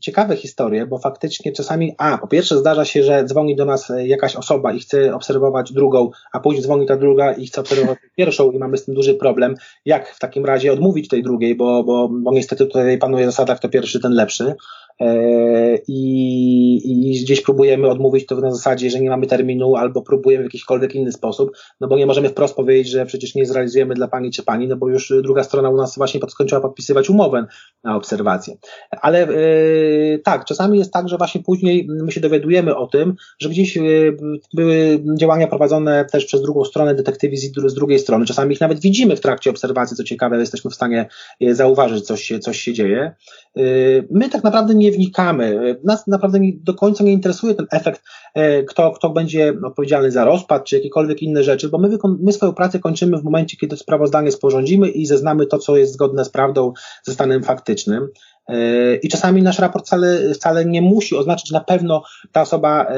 ciekawe 0.00 0.36
historie, 0.36 0.86
bo 0.86 0.98
faktycznie 0.98 1.52
czasami, 1.52 1.94
a 1.98 2.18
po 2.18 2.26
pierwsze 2.26 2.58
zdarza 2.58 2.84
się, 2.84 3.02
że 3.02 3.24
dzwoni 3.24 3.56
do 3.56 3.64
nas 3.64 3.92
jakaś 4.04 4.36
osoba 4.36 4.72
i 4.72 4.80
chce 4.80 5.14
obserwować 5.14 5.72
drugą, 5.72 6.10
a 6.32 6.40
później 6.40 6.62
dzwoni 6.62 6.86
ta 6.86 6.96
druga 6.96 7.32
i 7.32 7.46
chce 7.46 7.60
obserwować 7.60 7.98
pierwszą 8.16 8.50
i 8.50 8.58
mamy 8.58 8.76
z 8.76 8.84
tym 8.84 8.94
duży 8.94 9.14
problem. 9.14 9.54
Jak 9.84 10.08
w 10.08 10.18
takim 10.18 10.44
razie 10.44 10.72
odmówić 10.72 11.08
tej 11.08 11.22
drugiej, 11.22 11.54
bo, 11.54 11.84
bo, 11.84 12.08
bo 12.08 12.32
niestety 12.32 12.66
tutaj 12.66 12.98
panuje 12.98 13.26
zasada, 13.26 13.54
kto 13.54 13.68
pierwszy, 13.68 14.00
ten 14.00 14.12
lepszy. 14.12 14.54
E, 15.00 15.78
i, 15.88 16.76
i 16.84 17.24
gdzieś 17.24 17.42
próbujemy 17.42 17.88
odmówić 17.88 18.26
to 18.26 18.36
na 18.36 18.52
zasadzie, 18.52 18.90
że 18.90 19.00
nie 19.00 19.10
mamy 19.10 19.26
terminu, 19.26 19.76
albo 19.76 20.02
próbujemy 20.02 20.44
w 20.44 20.54
jakikolwiek 20.54 20.94
inny 20.94 21.12
sposób, 21.12 21.50
no 21.80 21.88
bo 21.88 21.96
nie 21.96 22.06
możemy 22.06 22.28
wprost 22.28 22.56
powiedzieć, 22.56 22.88
że 22.88 23.06
przecież 23.06 23.34
nie 23.34 23.46
zrealizujemy 23.46 23.94
dla 23.94 24.08
pani 24.08 24.30
czy 24.30 24.42
pani, 24.42 24.68
no 24.68 24.76
bo 24.76 24.88
już 24.88 25.12
druga 25.22 25.42
strona 25.42 25.70
u 25.70 25.76
nas 25.76 25.96
właśnie 25.96 26.20
skończyła 26.28 26.60
podpisywać 26.60 27.10
umowę 27.10 27.46
na 27.84 27.96
obserwację. 27.96 28.56
Ale 28.90 29.20
yy, 29.20 30.18
tak, 30.24 30.44
czasami 30.44 30.78
jest 30.78 30.92
tak, 30.92 31.08
że 31.08 31.16
właśnie 31.16 31.42
później 31.42 31.86
my 31.88 32.12
się 32.12 32.20
dowiadujemy 32.20 32.76
o 32.76 32.86
tym, 32.86 33.14
że 33.40 33.48
gdzieś 33.48 33.76
yy, 33.76 34.16
były 34.54 35.02
działania 35.18 35.46
prowadzone 35.46 36.04
też 36.04 36.24
przez 36.24 36.42
drugą 36.42 36.64
stronę 36.64 36.94
detektywi 36.94 37.36
z, 37.36 37.74
drugiej 37.74 37.98
strony. 37.98 38.26
Czasami 38.26 38.54
ich 38.54 38.60
nawet 38.60 38.80
widzimy 38.80 39.16
w 39.16 39.20
trakcie 39.20 39.50
obserwacji, 39.50 39.96
co 39.96 40.04
ciekawe, 40.04 40.38
jesteśmy 40.40 40.70
w 40.70 40.74
stanie 40.74 41.08
zauważyć, 41.50 42.06
coś 42.06 42.22
się, 42.22 42.38
coś 42.38 42.58
się 42.58 42.72
dzieje. 42.72 43.14
Yy, 43.56 44.08
my 44.10 44.28
tak 44.28 44.44
naprawdę 44.44 44.74
nie 44.74 44.85
nie 44.86 44.92
wnikamy. 44.92 45.76
Nas 45.84 46.06
naprawdę 46.06 46.40
nie, 46.40 46.52
do 46.62 46.74
końca 46.74 47.04
nie 47.04 47.12
interesuje 47.12 47.54
ten 47.54 47.66
efekt, 47.70 48.02
e, 48.34 48.62
kto, 48.62 48.90
kto 48.90 49.10
będzie 49.10 49.54
odpowiedzialny 49.64 50.10
za 50.10 50.24
rozpad, 50.24 50.64
czy 50.64 50.76
jakiekolwiek 50.76 51.22
inne 51.22 51.44
rzeczy, 51.44 51.68
bo 51.68 51.78
my, 51.78 51.98
my 52.20 52.32
swoją 52.32 52.52
pracę 52.52 52.78
kończymy 52.78 53.18
w 53.18 53.24
momencie, 53.24 53.56
kiedy 53.56 53.76
sprawozdanie 53.76 54.32
sporządzimy 54.32 54.88
i 54.88 55.06
zeznamy 55.06 55.46
to, 55.46 55.58
co 55.58 55.76
jest 55.76 55.92
zgodne 55.92 56.24
z 56.24 56.30
prawdą, 56.30 56.72
ze 57.02 57.12
stanem 57.12 57.42
faktycznym. 57.42 58.08
E, 58.48 58.96
I 58.96 59.08
czasami 59.08 59.42
nasz 59.42 59.58
raport 59.58 59.86
wcale, 59.86 60.34
wcale 60.34 60.64
nie 60.64 60.82
musi 60.82 61.16
oznaczać, 61.16 61.48
że 61.48 61.54
na 61.54 61.64
pewno 61.64 62.02
ta 62.32 62.40
osoba 62.40 62.84
e, 62.84 62.96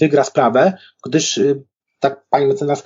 wygra 0.00 0.24
sprawę, 0.24 0.72
gdyż 1.04 1.40
tak 2.02 2.24
pani 2.30 2.46
mecenas 2.46 2.84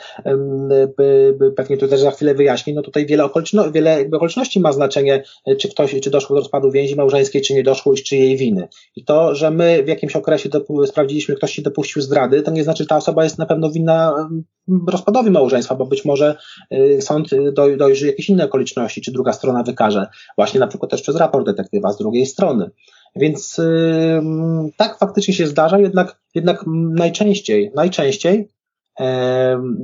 pewnie 1.57 1.77
to 1.77 1.89
też 1.89 2.01
za 2.01 2.11
chwilę 2.11 2.35
wyjaśni, 2.35 2.75
no 2.75 2.83
tutaj 2.83 3.07
wiele, 3.07 3.25
okoliczności, 3.25 3.73
wiele 3.73 4.05
okoliczności 4.13 4.61
ma 4.61 4.73
znaczenie, 4.73 5.23
e, 5.47 5.57
czy 5.57 5.69
ktoś, 5.69 6.01
czy 6.03 6.11
doszło 6.11 6.37
do 6.37 6.41
rozpadu 6.41 6.71
więzi 6.71 6.97
małżeńskiej, 6.97 7.43
czy 7.43 7.55
nie 7.55 7.63
doszło 7.63 7.93
i 7.93 7.97
z 7.97 8.03
czyjej 8.03 8.37
winy. 8.37 8.69
I 8.97 9.05
to, 9.05 9.35
że 9.35 9.51
my 9.51 9.83
w 9.83 9.89
jakimś 9.89 10.17
okresie 10.17 10.49
sprawdziliśmy, 10.87 11.37
ktoś 11.37 11.53
się 11.53 11.63
dopuścił 11.63 12.03
zdrady, 12.03 12.43
to 12.43 12.51
nie 12.51 12.65
znaczy, 12.65 12.83
że 12.83 12.89
ta 12.89 12.97
osoba 12.97 13.25
jest 13.25 13.39
na 13.39 13.47
pewno 13.47 13.71
winna 13.71 14.29
rozpadowi 14.89 15.31
małżeństwa, 15.31 15.75
bo 15.75 15.87
być 15.87 16.05
może 16.05 16.37
e, 16.71 17.03
sąd 17.03 17.29
do, 17.53 17.77
dojrzy 17.77 18.07
jakieś 18.07 18.29
inne 18.29 18.45
okoliczności, 18.45 19.01
czy 19.01 19.13
druga 19.13 19.33
strona 19.33 19.63
wykaże, 19.63 20.07
właśnie 20.37 20.61
na 20.61 20.67
przykład 20.67 20.91
też 20.91 21.03
przez 21.03 21.17
raport 21.17 21.47
detektywa 21.47 21.93
z 21.93 21.99
drugiej 21.99 22.27
strony. 22.27 22.71
Więc 23.17 23.61
tak 24.77 24.99
faktycznie 24.99 25.35
się 25.35 25.47
zdarza, 25.47 25.79
jednak, 25.79 26.21
jednak 26.35 26.65
najczęściej, 26.95 27.73
najczęściej 27.75 28.49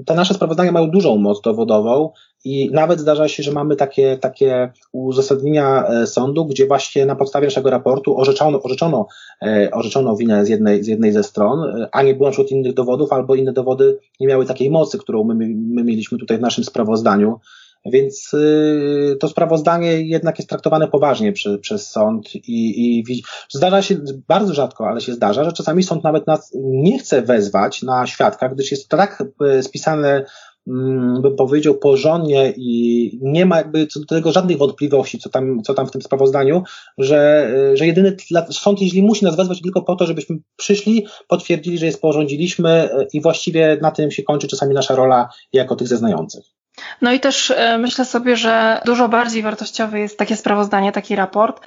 te 0.06 0.14
nasze 0.14 0.34
sprawozdania 0.34 0.72
mają 0.72 0.90
dużą 0.90 1.16
moc 1.16 1.40
dowodową 1.40 2.10
i 2.44 2.70
nawet 2.72 3.00
zdarza 3.00 3.28
się, 3.28 3.42
że 3.42 3.52
mamy 3.52 3.76
takie, 3.76 4.18
takie 4.18 4.72
uzasadnienia 4.92 5.86
e, 5.86 6.06
sądu, 6.06 6.46
gdzie 6.46 6.66
właśnie 6.66 7.06
na 7.06 7.16
podstawie 7.16 7.46
naszego 7.46 7.70
raportu 7.70 8.18
orzeczono, 8.18 8.62
orzeczono, 8.62 9.06
e, 9.42 9.70
orzeczono 9.72 10.16
winę 10.16 10.44
z 10.44 10.48
jednej, 10.48 10.84
z 10.84 10.86
jednej 10.86 11.12
ze 11.12 11.22
stron, 11.22 11.86
a 11.92 12.02
nie 12.02 12.14
było 12.14 12.30
na 12.30 12.44
innych 12.50 12.74
dowodów, 12.74 13.12
albo 13.12 13.34
inne 13.34 13.52
dowody 13.52 13.98
nie 14.20 14.26
miały 14.26 14.46
takiej 14.46 14.70
mocy, 14.70 14.98
którą 14.98 15.24
my, 15.24 15.34
my 15.74 15.84
mieliśmy 15.84 16.18
tutaj 16.18 16.38
w 16.38 16.40
naszym 16.40 16.64
sprawozdaniu. 16.64 17.40
Więc 17.85 18.35
y, 18.35 19.16
to 19.20 19.28
sprawozdanie 19.28 20.03
jednak 20.03 20.39
jest 20.39 20.49
traktowane 20.49 20.89
poważnie 20.89 21.33
przy, 21.33 21.59
przez 21.59 21.91
sąd 21.91 22.35
i, 22.35 23.01
i 23.09 23.22
zdarza 23.51 23.83
się, 23.83 23.97
bardzo 24.28 24.55
rzadko, 24.55 24.89
ale 24.89 25.01
się 25.01 25.12
zdarza, 25.12 25.45
że 25.45 25.53
czasami 25.53 25.83
sąd 25.83 26.05
nawet 26.05 26.26
nas 26.26 26.53
nie 26.55 26.99
chce 26.99 27.22
wezwać 27.22 27.83
na 27.83 28.07
świadka, 28.07 28.49
gdyż 28.49 28.70
jest 28.70 28.89
tak 28.89 29.24
y, 29.59 29.62
spisane 29.62 30.24
mm, 30.68 31.22
bym 31.22 31.37
powiedział, 31.37 31.74
porządnie 31.74 32.53
i 32.57 33.18
nie 33.22 33.47
ma 33.47 33.57
jakby 33.57 33.87
co 33.87 34.01
do 34.01 34.07
tego 34.07 34.33
żadnych 34.33 34.59
wątpliwości, 34.59 35.18
co 35.18 35.30
tam, 35.30 35.62
co 35.62 35.74
tam 35.74 35.87
w 35.87 35.91
tym 35.91 36.03
sprawozdaniu, 36.03 36.62
że, 36.99 37.51
y, 37.72 37.76
że 37.76 37.87
jedyny 37.87 38.16
sąd, 38.51 38.80
jeśli 38.80 39.03
musi 39.03 39.24
nas 39.24 39.37
wezwać 39.37 39.62
tylko 39.62 39.83
po 39.83 39.97
to, 39.97 40.07
żebyśmy 40.07 40.37
przyszli, 40.57 41.07
potwierdzili, 41.28 41.78
że 41.78 41.87
je 41.87 41.93
sporządziliśmy 41.93 42.89
i 43.12 43.20
właściwie 43.20 43.78
na 43.83 43.91
tym 43.91 44.11
się 44.11 44.22
kończy 44.22 44.49
czasami 44.49 44.74
nasza 44.74 44.95
rola 44.95 45.28
jako 45.53 45.76
tych 45.76 45.89
zeznających. 45.89 46.61
No 47.03 47.12
i 47.12 47.20
też 47.20 47.51
e, 47.51 47.78
myślę 47.78 48.05
sobie, 48.05 48.37
że 48.37 48.80
dużo 48.85 49.09
bardziej 49.09 49.43
wartościowe 49.43 50.01
jest 50.01 50.18
takie 50.18 50.37
sprawozdanie, 50.37 50.93
taki 50.93 51.16
raport, 51.16 51.61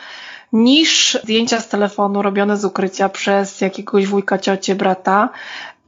niż 0.54 1.18
zdjęcia 1.24 1.60
z 1.60 1.68
telefonu 1.68 2.22
robione 2.22 2.58
z 2.58 2.66
ukrycia 2.66 3.10
przez 3.10 3.62
jakiegoś 3.62 4.08
wujka, 4.08 4.38
ciocię, 4.38 4.76
brata. 4.76 5.30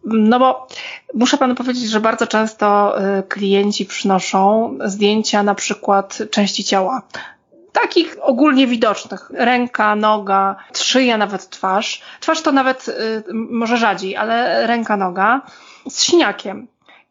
No 0.04 0.40
bo 0.40 0.68
muszę 1.14 1.38
panu 1.38 1.56
powiedzieć, 1.56 1.90
że 1.90 2.00
bardzo 2.00 2.28
często 2.28 3.00
e, 3.02 3.24
klienci 3.24 3.86
przynoszą 3.86 4.74
zdjęcia 4.86 5.44
na 5.44 5.56
przykład 5.56 6.18
części 6.32 6.64
ciała. 6.64 7.02
Takich 7.72 8.18
ogólnie 8.22 8.68
widocznych. 8.68 9.32
Ręka, 9.34 9.96
noga, 9.96 10.56
szyja, 10.76 11.18
nawet 11.18 11.50
twarz. 11.50 12.02
Twarz 12.20 12.42
to 12.42 12.52
nawet 12.52 12.90
e, 12.90 12.94
może 13.34 13.78
rzadziej, 13.78 14.16
ale 14.16 14.68
ręka, 14.68 14.98
noga 14.98 15.42
z 15.90 16.02
siniakiem. 16.02 16.68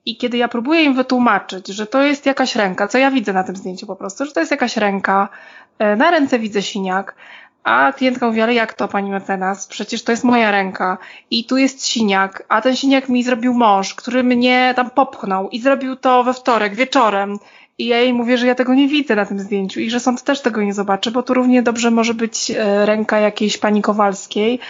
I 0.06 0.16
kiedy 0.16 0.36
ja 0.36 0.48
próbuję 0.48 0.82
im 0.82 0.94
wytłumaczyć, 0.94 1.68
że 1.68 1.86
to 1.86 2.02
jest 2.02 2.26
jakaś 2.26 2.56
ręka, 2.56 2.88
co 2.88 2.98
ja 2.98 3.10
widzę 3.10 3.32
na 3.32 3.44
tym 3.44 3.56
zdjęciu 3.56 3.86
po 3.86 3.96
prostu, 3.96 4.24
że 4.24 4.32
to 4.32 4.40
jest 4.40 4.52
jakaś 4.52 4.76
ręka, 4.76 5.28
e, 5.78 5.96
na 5.96 6.10
ręce 6.10 6.38
widzę 6.38 6.62
siniak, 6.62 7.14
a 7.64 7.92
klientka 7.92 8.26
mówi, 8.26 8.40
ale 8.40 8.54
jak 8.54 8.74
to 8.74 8.88
pani 8.88 9.10
mecenas? 9.10 9.66
Przecież 9.66 10.04
to 10.04 10.12
jest 10.12 10.24
moja 10.24 10.50
ręka 10.50 10.98
i 11.30 11.44
tu 11.44 11.56
jest 11.56 11.86
siniak, 11.86 12.42
a 12.48 12.60
ten 12.60 12.76
siniak 12.76 13.08
mi 13.08 13.22
zrobił 13.22 13.54
mąż, 13.54 13.94
który 13.94 14.24
mnie 14.24 14.72
tam 14.76 14.90
popchnął 14.90 15.48
i 15.48 15.60
zrobił 15.60 15.96
to 15.96 16.24
we 16.24 16.34
wtorek 16.34 16.74
wieczorem. 16.74 17.38
I 17.78 17.86
ja 17.86 18.00
jej 18.00 18.12
mówię, 18.12 18.38
że 18.38 18.46
ja 18.46 18.54
tego 18.54 18.74
nie 18.74 18.88
widzę 18.88 19.16
na 19.16 19.26
tym 19.26 19.38
zdjęciu 19.38 19.80
i 19.80 19.90
że 19.90 20.00
sąd 20.00 20.22
też 20.22 20.40
tego 20.40 20.62
nie 20.62 20.74
zobaczy, 20.74 21.10
bo 21.10 21.22
tu 21.22 21.34
równie 21.34 21.62
dobrze 21.62 21.90
może 21.90 22.14
być 22.14 22.50
e, 22.50 22.86
ręka 22.86 23.18
jakiejś 23.18 23.58
pani 23.58 23.82
Kowalskiej 23.82 24.60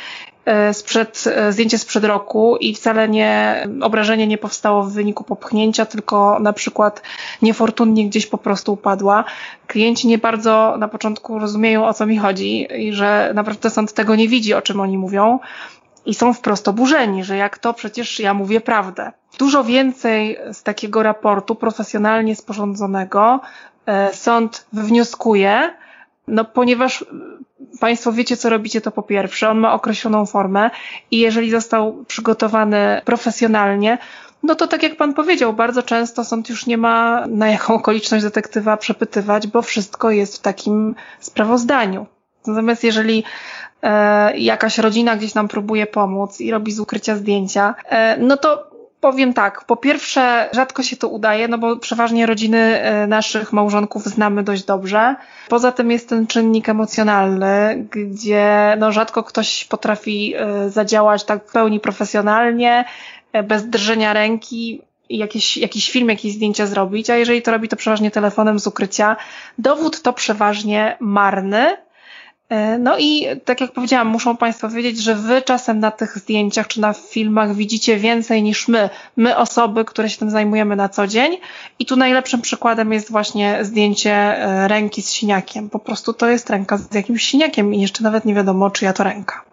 sprzed, 0.72 1.24
e, 1.26 1.52
zdjęcie 1.52 1.78
sprzed 1.78 2.04
roku 2.04 2.56
i 2.56 2.74
wcale 2.74 3.08
nie, 3.08 3.62
obrażenie 3.82 4.26
nie 4.26 4.38
powstało 4.38 4.82
w 4.82 4.92
wyniku 4.92 5.24
popchnięcia, 5.24 5.86
tylko 5.86 6.38
na 6.40 6.52
przykład 6.52 7.02
niefortunnie 7.42 8.06
gdzieś 8.06 8.26
po 8.26 8.38
prostu 8.38 8.72
upadła. 8.72 9.24
Klienci 9.66 10.08
nie 10.08 10.18
bardzo 10.18 10.74
na 10.78 10.88
początku 10.88 11.38
rozumieją 11.38 11.86
o 11.86 11.94
co 11.94 12.06
mi 12.06 12.18
chodzi 12.18 12.68
i 12.78 12.92
że 12.92 13.32
naprawdę 13.34 13.70
sąd 13.70 13.92
tego 13.92 14.16
nie 14.16 14.28
widzi, 14.28 14.54
o 14.54 14.62
czym 14.62 14.80
oni 14.80 14.98
mówią 14.98 15.38
i 16.06 16.14
są 16.14 16.32
wprost 16.32 16.68
oburzeni, 16.68 17.24
że 17.24 17.36
jak 17.36 17.58
to 17.58 17.74
przecież 17.74 18.20
ja 18.20 18.34
mówię 18.34 18.60
prawdę. 18.60 19.12
Dużo 19.38 19.64
więcej 19.64 20.38
z 20.52 20.62
takiego 20.62 21.02
raportu 21.02 21.54
profesjonalnie 21.54 22.36
sporządzonego 22.36 23.40
e, 23.86 24.14
sąd 24.14 24.66
wywnioskuje, 24.72 25.70
no 26.28 26.44
ponieważ 26.44 27.04
Państwo 27.80 28.12
wiecie, 28.12 28.36
co 28.36 28.50
robicie, 28.50 28.80
to 28.80 28.90
po 28.90 29.02
pierwsze, 29.02 29.50
on 29.50 29.58
ma 29.58 29.74
określoną 29.74 30.26
formę 30.26 30.70
i 31.10 31.18
jeżeli 31.18 31.50
został 31.50 32.04
przygotowany 32.04 33.02
profesjonalnie, 33.04 33.98
no 34.42 34.54
to 34.54 34.66
tak 34.66 34.82
jak 34.82 34.96
Pan 34.96 35.14
powiedział, 35.14 35.52
bardzo 35.52 35.82
często 35.82 36.24
sąd 36.24 36.48
już 36.48 36.66
nie 36.66 36.78
ma 36.78 37.26
na 37.28 37.48
jaką 37.48 37.74
okoliczność 37.74 38.24
detektywa 38.24 38.76
przepytywać, 38.76 39.46
bo 39.46 39.62
wszystko 39.62 40.10
jest 40.10 40.36
w 40.36 40.40
takim 40.40 40.94
sprawozdaniu. 41.20 42.06
Natomiast 42.46 42.84
jeżeli 42.84 43.24
e, 43.82 44.38
jakaś 44.38 44.78
rodzina 44.78 45.16
gdzieś 45.16 45.34
nam 45.34 45.48
próbuje 45.48 45.86
pomóc 45.86 46.40
i 46.40 46.50
robi 46.50 46.72
z 46.72 46.80
ukrycia 46.80 47.16
zdjęcia, 47.16 47.74
e, 47.84 48.16
no 48.18 48.36
to 48.36 48.75
Powiem 49.00 49.34
tak, 49.34 49.64
po 49.64 49.76
pierwsze 49.76 50.48
rzadko 50.52 50.82
się 50.82 50.96
to 50.96 51.08
udaje, 51.08 51.48
no 51.48 51.58
bo 51.58 51.76
przeważnie 51.76 52.26
rodziny 52.26 52.58
e, 52.58 53.06
naszych 53.06 53.52
małżonków 53.52 54.04
znamy 54.04 54.42
dość 54.42 54.64
dobrze. 54.64 55.16
Poza 55.48 55.72
tym 55.72 55.90
jest 55.90 56.08
ten 56.08 56.26
czynnik 56.26 56.68
emocjonalny, 56.68 57.86
gdzie 57.90 58.76
no 58.78 58.92
rzadko 58.92 59.22
ktoś 59.22 59.64
potrafi 59.64 60.34
e, 60.36 60.70
zadziałać 60.70 61.24
tak 61.24 61.48
w 61.48 61.52
pełni 61.52 61.80
profesjonalnie, 61.80 62.84
e, 63.32 63.42
bez 63.42 63.68
drżenia 63.68 64.12
ręki 64.12 64.82
jakiś, 65.10 65.56
jakiś 65.56 65.90
film, 65.90 66.08
jakieś 66.08 66.32
zdjęcia 66.32 66.66
zrobić, 66.66 67.10
a 67.10 67.16
jeżeli 67.16 67.42
to 67.42 67.50
robi 67.50 67.68
to 67.68 67.76
przeważnie 67.76 68.10
telefonem 68.10 68.58
z 68.58 68.66
ukrycia, 68.66 69.16
dowód 69.58 70.02
to 70.02 70.12
przeważnie 70.12 70.96
marny, 71.00 71.76
no 72.78 72.98
i 72.98 73.26
tak 73.44 73.60
jak 73.60 73.72
powiedziałam, 73.72 74.08
muszą 74.08 74.36
Państwo 74.36 74.68
wiedzieć, 74.68 75.02
że 75.02 75.14
Wy 75.14 75.42
czasem 75.42 75.78
na 75.78 75.90
tych 75.90 76.18
zdjęciach 76.18 76.66
czy 76.66 76.80
na 76.80 76.92
filmach 76.92 77.54
widzicie 77.54 77.96
więcej 77.96 78.42
niż 78.42 78.68
my. 78.68 78.90
My 79.16 79.36
osoby, 79.36 79.84
które 79.84 80.10
się 80.10 80.18
tym 80.18 80.30
zajmujemy 80.30 80.76
na 80.76 80.88
co 80.88 81.06
dzień. 81.06 81.36
I 81.78 81.86
tu 81.86 81.96
najlepszym 81.96 82.42
przykładem 82.42 82.92
jest 82.92 83.10
właśnie 83.10 83.58
zdjęcie 83.62 84.12
e, 84.12 84.68
ręki 84.68 85.02
z 85.02 85.10
siniakiem. 85.10 85.70
Po 85.70 85.78
prostu 85.78 86.12
to 86.12 86.28
jest 86.28 86.50
ręka 86.50 86.78
z 86.78 86.94
jakimś 86.94 87.24
siniakiem 87.24 87.74
i 87.74 87.80
jeszcze 87.80 88.04
nawet 88.04 88.24
nie 88.24 88.34
wiadomo, 88.34 88.70
czyja 88.70 88.92
to 88.92 89.04
ręka. 89.04 89.44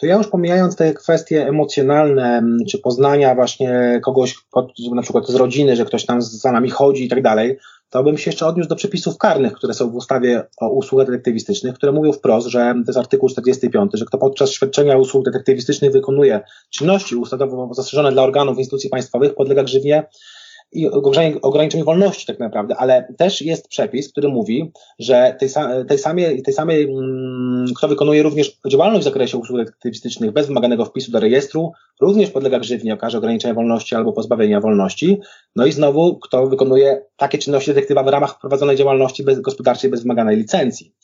To 0.00 0.06
ja 0.06 0.16
już 0.16 0.28
pomijając 0.28 0.76
te 0.76 0.94
kwestie 0.94 1.48
emocjonalne, 1.48 2.42
czy 2.68 2.78
poznania 2.78 3.34
właśnie 3.34 4.00
kogoś, 4.04 4.34
na 4.94 5.02
przykład 5.02 5.26
z 5.26 5.34
rodziny, 5.34 5.76
że 5.76 5.84
ktoś 5.84 6.06
tam 6.06 6.22
za 6.22 6.52
nami 6.52 6.70
chodzi 6.70 7.04
i 7.04 7.08
tak 7.08 7.22
dalej, 7.22 7.58
to 7.90 8.02
bym 8.02 8.18
się 8.18 8.30
jeszcze 8.30 8.46
odniósł 8.46 8.68
do 8.68 8.76
przepisów 8.76 9.18
karnych, 9.18 9.52
które 9.52 9.74
są 9.74 9.90
w 9.90 9.94
ustawie 9.94 10.42
o 10.60 10.68
usługach 10.68 11.06
detektywistycznych, 11.06 11.74
które 11.74 11.92
mówią 11.92 12.12
wprost, 12.12 12.46
że 12.48 12.74
to 12.74 12.90
jest 12.90 12.98
artykuł 12.98 13.28
45, 13.28 13.90
że 13.94 14.04
kto 14.04 14.18
podczas 14.18 14.50
świadczenia 14.50 14.98
usług 14.98 15.24
detektywistycznych 15.24 15.92
wykonuje 15.92 16.40
czynności 16.70 17.16
ustawowo 17.16 17.74
zastrzeżone 17.74 18.12
dla 18.12 18.22
organów 18.22 18.58
instytucji 18.58 18.90
państwowych, 18.90 19.34
podlega 19.34 19.62
grzywnie 19.62 20.06
i 20.72 20.88
ograniczeniu 21.42 21.84
wolności 21.84 22.26
tak 22.26 22.38
naprawdę, 22.38 22.76
ale 22.76 23.14
też 23.18 23.42
jest 23.42 23.68
przepis, 23.68 24.12
który 24.12 24.28
mówi, 24.28 24.72
że 24.98 25.36
tej, 25.40 25.48
tej 25.88 25.98
samej, 25.98 26.42
tej 26.42 26.54
samej 26.54 26.82
mm, 26.84 27.66
kto 27.76 27.88
wykonuje 27.88 28.22
również 28.22 28.58
działalność 28.70 29.00
w 29.00 29.04
zakresie 29.04 29.38
usług 29.38 29.58
detektywistycznych 29.58 30.30
bez 30.30 30.46
wymaganego 30.46 30.84
wpisu 30.84 31.12
do 31.12 31.20
rejestru, 31.20 31.72
również 32.00 32.30
podlega 32.30 32.58
grzywnie 32.58 32.94
o 32.94 32.96
karze 32.96 33.18
ograniczenia 33.18 33.54
wolności 33.54 33.94
albo 33.94 34.12
pozbawienia 34.12 34.60
wolności. 34.60 35.20
No 35.56 35.66
i 35.66 35.72
znowu, 35.72 36.18
kto 36.18 36.46
wykonuje 36.46 37.02
takie 37.16 37.38
czynności 37.38 37.70
detektywa 37.70 38.02
w 38.02 38.08
ramach 38.08 38.40
prowadzonej 38.40 38.76
działalności 38.76 39.22
bez, 39.22 39.40
gospodarczej 39.40 39.90
bez 39.90 40.02
wymaganej 40.02 40.36
licencji. 40.36 40.94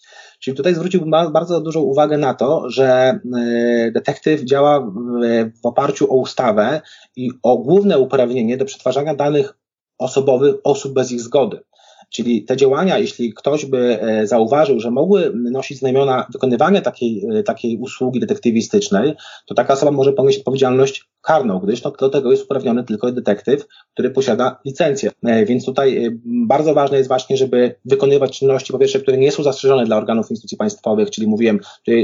Czyli 0.40 0.56
tutaj 0.56 0.74
zwróciłbym 0.74 1.10
bardzo 1.10 1.60
dużą 1.60 1.80
uwagę 1.80 2.18
na 2.18 2.34
to, 2.34 2.70
że 2.70 3.18
y, 3.88 3.92
detektyw 3.92 4.44
działa 4.44 4.92
w 5.62 5.66
oparciu 5.66 6.12
o 6.12 6.16
ustawę 6.16 6.80
i 7.16 7.30
o 7.42 7.58
główne 7.58 7.98
uprawnienie 7.98 8.56
do 8.56 8.64
przetwarzania 8.64 9.14
danych 9.14 9.54
osobowych 9.98 10.54
osób 10.64 10.92
bez 10.92 11.12
ich 11.12 11.20
zgody. 11.20 11.60
Czyli 12.10 12.44
te 12.44 12.56
działania, 12.56 12.98
jeśli 12.98 13.34
ktoś 13.34 13.66
by 13.66 14.00
e, 14.00 14.26
zauważył, 14.26 14.80
że 14.80 14.90
mogły 14.90 15.32
nosić 15.34 15.78
znamiona 15.78 16.26
wykonywania 16.32 16.80
takiej, 16.80 17.26
e, 17.34 17.42
takiej 17.42 17.76
usługi 17.76 18.20
detektywistycznej, 18.20 19.14
to 19.46 19.54
taka 19.54 19.74
osoba 19.74 19.92
może 19.92 20.12
ponieść 20.12 20.38
odpowiedzialność 20.38 21.08
karną, 21.26 21.58
gdyż 21.58 21.82
no, 21.82 21.90
do 21.90 22.08
tego 22.08 22.30
jest 22.30 22.44
uprawniony 22.44 22.84
tylko 22.84 23.12
detektyw, 23.12 23.66
który 23.92 24.10
posiada 24.10 24.60
licencję. 24.64 25.10
E, 25.24 25.44
więc 25.44 25.64
tutaj 25.64 26.18
bardzo 26.24 26.74
ważne 26.74 26.96
jest 26.96 27.08
właśnie, 27.08 27.36
żeby 27.36 27.74
wykonywać 27.84 28.38
czynności, 28.38 28.72
po 28.72 28.78
pierwsze, 28.78 29.00
które 29.00 29.16
nie 29.16 29.32
są 29.32 29.42
zastrzeżone 29.42 29.84
dla 29.84 29.96
organów 29.96 30.30
instytucji 30.30 30.56
państwowych, 30.56 31.10
czyli 31.10 31.26
mówiłem, 31.26 31.60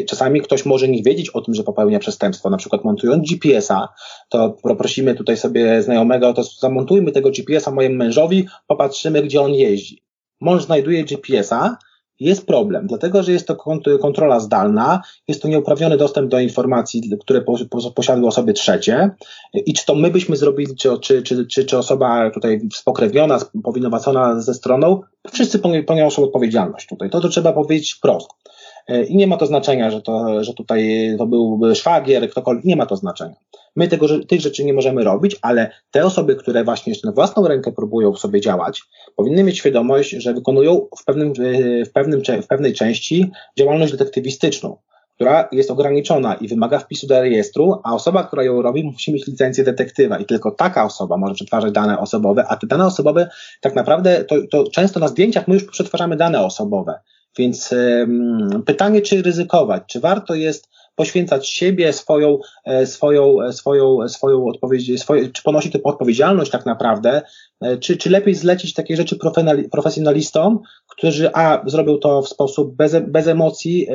czasami 0.08 0.40
ktoś 0.40 0.66
może 0.66 0.88
nie 0.88 1.02
wiedzieć 1.02 1.30
o 1.30 1.40
tym, 1.40 1.54
że 1.54 1.62
popełnia 1.62 1.98
przestępstwo, 1.98 2.50
na 2.50 2.56
przykład 2.56 2.84
montując 2.84 3.28
GPS-a, 3.28 3.88
to 4.28 4.50
poprosimy 4.62 5.14
tutaj 5.14 5.36
sobie 5.36 5.82
znajomego, 5.82 6.32
to 6.32 6.42
zamontujmy 6.42 7.12
tego 7.12 7.30
GPS-a 7.30 7.70
mojemu 7.70 7.96
mężowi, 7.96 8.46
popatrzymy, 8.66 9.22
gdzie 9.22 9.40
on 9.40 9.54
jeździ 9.54 10.02
mąż 10.42 10.64
znajduje 10.64 11.04
GPS-a, 11.04 11.76
jest 12.22 12.46
problem, 12.46 12.86
dlatego 12.86 13.22
że 13.22 13.32
jest 13.32 13.46
to 13.46 13.56
kontrola 14.00 14.40
zdalna, 14.40 15.02
jest 15.28 15.42
to 15.42 15.48
nieuprawniony 15.48 15.96
dostęp 15.96 16.30
do 16.30 16.40
informacji, 16.40 17.10
które 17.20 17.44
posiadały 17.94 18.26
osoby 18.26 18.52
trzecie 18.52 19.10
i 19.54 19.74
czy 19.74 19.86
to 19.86 19.94
my 19.94 20.10
byśmy 20.10 20.36
zrobili, 20.36 20.76
czy, 20.76 20.98
czy, 20.98 21.22
czy, 21.22 21.64
czy, 21.66 21.78
osoba 21.78 22.30
tutaj 22.30 22.60
spokrewniona, 22.74 23.38
powinowacona 23.64 24.40
ze 24.40 24.54
stroną, 24.54 25.00
wszyscy 25.32 25.58
poniosą 25.86 26.22
odpowiedzialność 26.22 26.86
tutaj. 26.86 27.10
To, 27.10 27.20
to 27.20 27.28
trzeba 27.28 27.52
powiedzieć 27.52 27.92
wprost. 27.92 28.30
E, 28.88 29.04
I 29.04 29.16
nie 29.16 29.26
ma 29.26 29.36
to 29.36 29.46
znaczenia, 29.46 29.90
że, 29.90 30.02
to, 30.02 30.44
że 30.44 30.54
tutaj 30.54 31.14
to 31.18 31.26
był 31.26 31.60
szwagier, 31.74 32.30
ktokolwiek, 32.30 32.64
nie 32.64 32.76
ma 32.76 32.86
to 32.86 32.96
znaczenia. 32.96 33.34
My 33.76 33.88
tego, 33.88 34.06
tych 34.28 34.40
rzeczy 34.40 34.64
nie 34.64 34.72
możemy 34.72 35.04
robić, 35.04 35.36
ale 35.42 35.70
te 35.90 36.04
osoby, 36.04 36.36
które 36.36 36.64
właśnie 36.64 36.90
jeszcze 36.90 37.06
na 37.06 37.12
własną 37.12 37.48
rękę 37.48 37.72
próbują 37.72 38.16
sobie 38.16 38.40
działać, 38.40 38.82
powinny 39.16 39.44
mieć 39.44 39.58
świadomość, 39.58 40.10
że 40.10 40.34
wykonują 40.34 40.86
w, 40.98 41.04
pewnym, 41.04 41.32
w, 41.86 41.92
pewnym, 41.92 42.22
w 42.42 42.46
pewnej 42.46 42.72
części 42.72 43.30
działalność 43.58 43.92
detektywistyczną, 43.92 44.76
która 45.14 45.48
jest 45.52 45.70
ograniczona 45.70 46.34
i 46.34 46.48
wymaga 46.48 46.78
wpisu 46.78 47.06
do 47.06 47.20
rejestru, 47.20 47.80
a 47.84 47.94
osoba, 47.94 48.24
która 48.24 48.42
ją 48.44 48.62
robi, 48.62 48.84
musi 48.84 49.12
mieć 49.12 49.26
licencję 49.26 49.64
detektywa 49.64 50.18
i 50.18 50.24
tylko 50.24 50.50
taka 50.50 50.84
osoba 50.84 51.16
może 51.16 51.34
przetwarzać 51.34 51.72
dane 51.72 51.98
osobowe, 51.98 52.44
a 52.48 52.56
te 52.56 52.66
dane 52.66 52.86
osobowe 52.86 53.28
tak 53.60 53.74
naprawdę 53.74 54.24
to, 54.24 54.36
to 54.50 54.64
często 54.70 55.00
na 55.00 55.08
zdjęciach 55.08 55.48
my 55.48 55.54
już 55.54 55.64
przetwarzamy 55.64 56.16
dane 56.16 56.44
osobowe. 56.44 57.00
Więc 57.38 57.74
pytanie, 58.66 59.02
czy 59.02 59.22
ryzykować, 59.22 59.82
czy 59.86 60.00
warto 60.00 60.34
jest 60.34 60.71
poświęcać 60.94 61.48
siebie, 61.48 61.92
swoją, 61.92 62.38
e, 62.64 62.86
swoją, 62.86 63.42
e, 63.42 63.52
swoją, 63.52 64.08
swoją 64.08 64.46
odpowiedź, 64.46 65.00
swoje, 65.00 65.28
czy 65.28 65.42
ponosi 65.42 65.70
tę 65.70 65.78
odpowiedzialność 65.82 66.50
tak 66.50 66.66
naprawdę, 66.66 67.22
e, 67.60 67.78
czy, 67.78 67.96
czy 67.96 68.10
lepiej 68.10 68.34
zlecić 68.34 68.74
takie 68.74 68.96
rzeczy 68.96 69.16
profesjonalistom, 69.70 70.60
którzy 70.88 71.30
a 71.34 71.62
zrobią 71.66 71.98
to 71.98 72.22
w 72.22 72.28
sposób 72.28 72.76
bez, 72.76 72.96
bez 73.08 73.26
emocji, 73.26 73.86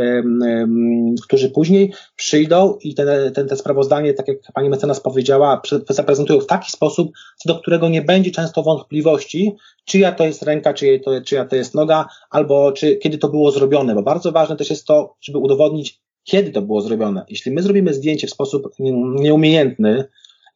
którzy 1.24 1.50
później 1.50 1.94
przyjdą 2.16 2.78
i 2.82 2.96
te, 2.96 3.32
te, 3.32 3.46
te 3.46 3.56
sprawozdanie, 3.56 4.14
tak 4.14 4.28
jak 4.28 4.38
pani 4.54 4.70
mecenas 4.70 5.00
powiedziała, 5.00 5.62
zaprezentują 5.90 6.40
w 6.40 6.46
taki 6.46 6.72
sposób, 6.72 7.12
co 7.38 7.54
do 7.54 7.60
którego 7.60 7.90
nie 7.90 8.02
będzie 8.02 8.32
często 8.32 8.64
wątpliwości, 8.64 9.56
czyja 9.86 10.12
to 10.12 10.26
jest 10.26 10.44
ręka, 10.44 10.74
czyja 10.74 11.00
to, 11.04 11.22
czyja 11.22 11.46
to 11.46 11.56
jest 11.56 11.76
noga, 11.76 12.08
albo 12.30 12.72
czy, 12.72 12.96
kiedy 12.96 13.18
to 13.18 13.30
było 13.30 13.52
zrobione, 13.52 13.96
bo 13.96 14.04
bardzo 14.04 14.32
ważne 14.32 14.56
też 14.56 14.70
jest 14.70 14.86
to, 14.86 15.16
żeby 15.22 15.38
udowodnić, 15.38 16.02
kiedy 16.28 16.52
to 16.52 16.62
było 16.62 16.82
zrobione. 16.82 17.26
Jeśli 17.30 17.52
my 17.52 17.62
zrobimy 17.62 17.94
zdjęcie 17.94 18.28
w 18.28 18.32
sposób 18.32 18.74
nieumiejętny 19.20 20.04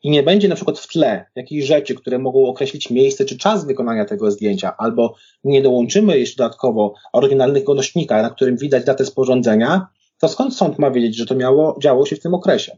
i 0.03 0.09
nie 0.09 0.24
będzie 0.24 0.47
na 0.47 0.55
przykład 0.55 0.80
w 0.80 0.88
tle 0.88 1.26
jakichś 1.36 1.67
rzeczy, 1.67 1.95
które 1.95 2.19
mogą 2.19 2.45
określić 2.45 2.89
miejsce 2.89 3.26
czy 3.26 3.38
czas 3.38 3.65
wykonania 3.65 4.05
tego 4.05 4.32
zdjęcia, 4.32 4.78
albo 4.78 5.15
nie 5.43 5.61
dołączymy 5.61 6.19
jeszcze 6.19 6.43
dodatkowo 6.43 6.93
oryginalnego 7.13 7.74
nośnika, 7.74 8.22
na 8.22 8.30
którym 8.30 8.57
widać 8.57 8.84
datę 8.84 9.05
sporządzenia, 9.05 9.88
to 10.19 10.28
skąd 10.28 10.55
sąd 10.55 10.80
ma 10.80 10.91
wiedzieć, 10.91 11.15
że 11.15 11.26
to 11.26 11.36
miało, 11.36 11.78
działo 11.82 12.05
się 12.05 12.15
w 12.15 12.22
tym 12.22 12.34
okresie? 12.34 12.78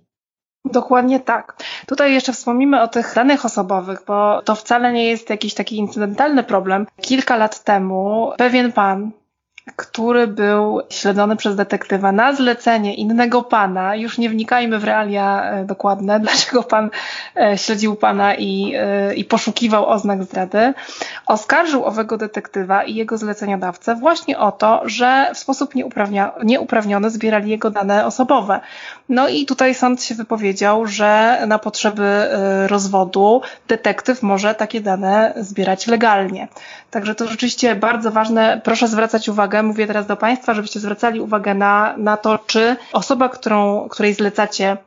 Dokładnie 0.65 1.19
tak. 1.19 1.63
Tutaj 1.87 2.13
jeszcze 2.13 2.33
wspomnimy 2.33 2.81
o 2.81 2.87
tych 2.87 3.13
danych 3.15 3.45
osobowych, 3.45 3.99
bo 4.07 4.41
to 4.41 4.55
wcale 4.55 4.93
nie 4.93 5.05
jest 5.05 5.29
jakiś 5.29 5.53
taki 5.53 5.77
incydentalny 5.77 6.43
problem. 6.43 6.85
Kilka 7.01 7.37
lat 7.37 7.63
temu 7.63 8.31
pewien 8.37 8.71
pan 8.71 9.11
który 9.75 10.27
był 10.27 10.81
śledzony 10.89 11.35
przez 11.35 11.55
detektywa 11.55 12.11
na 12.11 12.33
zlecenie 12.33 12.93
innego 12.93 13.43
pana. 13.43 13.95
Już 13.95 14.17
nie 14.17 14.29
wnikajmy 14.29 14.79
w 14.79 14.83
realia 14.83 15.43
e, 15.43 15.65
dokładne, 15.65 16.19
dlaczego 16.25 16.63
pan 16.63 16.89
e, 17.35 17.57
śledził 17.57 17.95
pana 17.95 18.35
i, 18.35 18.73
e, 18.75 19.15
i 19.15 19.25
poszukiwał 19.25 19.85
oznak 19.85 20.23
zdrady. 20.23 20.73
Oskarżył 21.27 21.85
owego 21.85 22.17
detektywa 22.17 22.83
i 22.83 22.95
jego 22.95 23.17
zleceniodawcę 23.17 23.95
właśnie 23.95 24.39
o 24.39 24.51
to, 24.51 24.81
że 24.85 25.31
w 25.33 25.37
sposób 25.37 25.73
nieuprawniony 26.43 27.09
zbierali 27.09 27.49
jego 27.49 27.69
dane 27.69 28.05
osobowe. 28.05 28.59
No 29.09 29.29
i 29.29 29.45
tutaj 29.45 29.75
sąd 29.75 30.03
się 30.03 30.15
wypowiedział, 30.15 30.87
że 30.87 31.39
na 31.47 31.59
potrzeby 31.59 32.27
rozwodu 32.67 33.41
detektyw 33.67 34.23
może 34.23 34.55
takie 34.55 34.81
dane 34.81 35.33
zbierać 35.37 35.87
legalnie. 35.87 36.47
Także 36.93 37.15
to 37.15 37.27
rzeczywiście 37.27 37.75
bardzo 37.75 38.11
ważne. 38.11 38.61
Proszę 38.63 38.87
zwracać 38.87 39.29
uwagę, 39.29 39.63
mówię 39.63 39.87
teraz 39.87 40.07
do 40.07 40.17
Państwa, 40.17 40.53
żebyście 40.53 40.79
zwracali 40.79 41.19
uwagę 41.21 41.53
na, 41.53 41.95
na 41.97 42.17
to, 42.17 42.37
czy 42.47 42.75
osoba, 42.93 43.29
którą, 43.29 43.89
której 43.89 44.13
zlecacie 44.13 44.77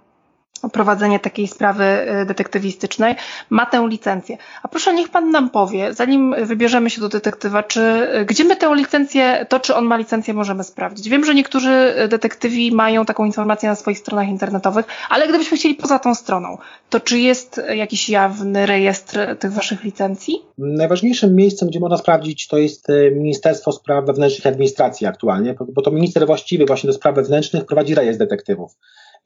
prowadzenie 0.73 1.21
takiej 1.21 1.49
sprawy 1.49 1.85
y, 2.23 2.27
detektywistycznej, 2.27 3.15
ma 3.51 3.67
tę 3.67 3.87
licencję. 3.89 4.37
A 4.63 4.69
proszę, 4.69 4.95
niech 4.95 5.09
Pan 5.09 5.31
nam 5.31 5.51
powie, 5.51 5.95
zanim 5.95 6.35
wybierzemy 6.43 6.91
się 6.91 7.01
do 7.01 7.09
detektywa, 7.09 7.63
czy 7.63 7.81
y, 8.21 8.25
gdzie 8.25 8.45
my 8.45 8.57
tę 8.57 8.75
licencję, 8.75 9.47
to 9.49 9.61
czy 9.61 9.75
on 9.75 9.85
ma 9.85 9.97
licencję, 9.97 10.35
możemy 10.35 10.65
sprawdzić. 10.65 11.09
Wiem, 11.09 11.25
że 11.25 11.35
niektórzy 11.35 11.95
detektywi 12.09 12.73
mają 12.73 13.05
taką 13.05 13.25
informację 13.25 13.69
na 13.69 13.75
swoich 13.75 13.99
stronach 13.99 14.29
internetowych, 14.29 14.87
ale 15.11 15.29
gdybyśmy 15.29 15.57
chcieli 15.57 15.75
poza 15.75 15.99
tą 15.99 16.15
stroną, 16.15 16.59
to 16.91 17.01
czy 17.01 17.19
jest 17.19 17.61
jakiś 17.75 18.09
jawny 18.09 18.67
rejestr 18.67 19.19
tych 19.39 19.53
Waszych 19.53 19.85
licencji? 19.85 20.43
Najważniejszym 20.59 21.37
miejscem, 21.37 21.69
gdzie 21.69 21.81
można 21.81 21.97
sprawdzić, 21.97 22.49
to 22.49 22.59
jest 22.59 22.91
y, 22.91 23.13
Ministerstwo 23.17 23.73
Spraw 23.73 24.07
Wewnętrznych 24.07 24.45
i 24.45 24.49
Administracji 24.49 25.07
aktualnie, 25.07 25.55
bo 25.69 25.83
to 25.83 25.91
minister 25.91 26.27
właściwy 26.27 26.65
właśnie 26.67 26.87
do 26.87 26.95
spraw 26.95 27.15
wewnętrznych 27.15 27.65
prowadzi 27.65 27.95
rejestr 27.95 28.25
detektywów. 28.25 28.77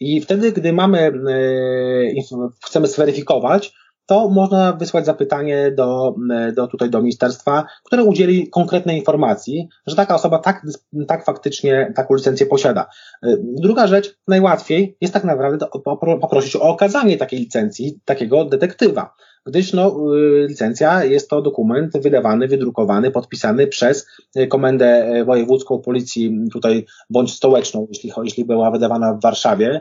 I 0.01 0.20
wtedy, 0.20 0.53
gdy 0.53 0.72
mamy, 0.72 0.98
e, 0.98 2.53
chcemy 2.66 2.86
zweryfikować, 2.86 3.72
to 4.07 4.28
można 4.28 4.72
wysłać 4.72 5.07
zapytanie 5.07 5.70
do, 5.70 6.14
e, 6.32 6.53
do 6.53 6.66
tutaj 6.66 6.90
do 6.90 7.01
ministerstwa, 7.01 7.64
które 7.84 8.05
udzieli 8.05 8.48
konkretnej 8.48 8.98
informacji, 8.98 9.68
że 9.86 9.96
taka 9.96 10.14
osoba 10.14 10.38
tak, 10.38 10.66
tak 11.09 11.24
faktycznie 11.24 11.92
taką 11.96 12.14
licencję 12.14 12.46
posiada. 12.46 12.86
E, 13.22 13.36
druga 13.40 13.86
rzecz, 13.86 14.16
najłatwiej 14.28 14.97
jest 15.01 15.14
tak 15.14 15.24
naprawdę 15.24 15.66
poprosić 15.94 16.56
o 16.56 16.62
okazanie 16.62 17.16
takiej 17.16 17.40
licencji 17.40 18.01
takiego 18.05 18.44
detektywa 18.44 19.14
gdyż 19.47 19.73
no, 19.73 19.97
y, 20.17 20.47
licencja 20.49 21.05
jest 21.05 21.31
to 21.31 21.43
dokument 21.43 21.93
wydawany, 22.03 22.49
wydrukowany, 22.49 23.11
podpisany 23.11 23.67
przez 23.67 24.07
y, 24.37 24.47
Komendę 24.47 25.17
y, 25.17 25.25
Wojewódzką 25.25 25.79
Policji 25.79 26.39
tutaj 26.53 26.87
bądź 27.11 27.33
stołeczną, 27.33 27.87
jeśli, 27.89 28.12
jeśli 28.25 28.45
była 28.45 28.71
wydawana 28.71 29.15
w 29.15 29.23
Warszawie 29.23 29.81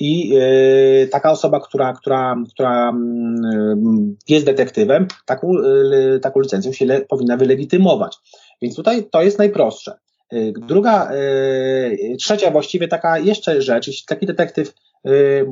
i 0.00 0.38
taka 1.10 1.30
osoba, 1.30 1.60
która, 1.60 1.92
która, 1.92 2.36
która 2.52 2.92
jest 4.28 4.46
detektywem, 4.46 5.06
taką, 5.24 5.52
taką 6.22 6.40
licencję 6.40 6.72
się 6.72 6.86
le, 6.86 7.00
powinna 7.00 7.36
wylegitymować. 7.36 8.16
Więc 8.62 8.76
tutaj 8.76 9.04
to 9.10 9.22
jest 9.22 9.38
najprostsze. 9.38 9.98
Druga, 10.68 11.10
trzecia 12.18 12.50
właściwie 12.50 12.88
taka 12.88 13.18
jeszcze 13.18 13.62
rzecz, 13.62 13.86
jeśli 13.86 14.06
taki 14.06 14.26
detektyw 14.26 14.74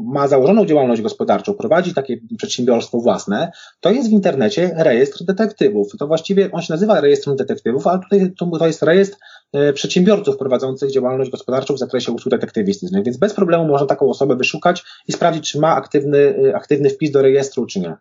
ma 0.04 0.28
założoną 0.28 0.66
działalność 0.66 1.02
gospodarczą, 1.02 1.54
prowadzi 1.54 1.94
takie 1.94 2.16
przedsiębiorstwo 2.36 2.98
własne, 2.98 3.50
to 3.80 3.90
jest 3.90 4.08
w 4.08 4.12
internecie 4.12 4.74
rejestr 4.76 5.24
detektywów. 5.24 5.92
To 5.98 6.06
właściwie 6.06 6.52
on 6.52 6.62
się 6.62 6.72
nazywa 6.72 7.00
rejestrem 7.00 7.36
detektywów, 7.36 7.86
ale 7.86 8.00
tutaj 8.00 8.32
to 8.58 8.66
jest 8.66 8.82
rejestr 8.82 9.16
y, 9.56 9.72
przedsiębiorców 9.72 10.36
prowadzących 10.36 10.90
działalność 10.90 11.30
gospodarczą 11.30 11.74
w 11.74 11.78
zakresie 11.78 12.12
usług 12.12 12.30
detektywistycznych, 12.30 13.04
więc 13.04 13.16
bez 13.16 13.34
problemu 13.34 13.68
można 13.68 13.86
taką 13.86 14.10
osobę 14.10 14.36
wyszukać 14.36 14.84
i 15.08 15.12
sprawdzić, 15.12 15.52
czy 15.52 15.60
ma 15.60 15.76
aktywny, 15.76 16.18
y, 16.18 16.56
aktywny 16.56 16.90
wpis 16.90 17.10
do 17.10 17.22
rejestru, 17.22 17.66
czy 17.66 17.80
nie. 17.80 17.96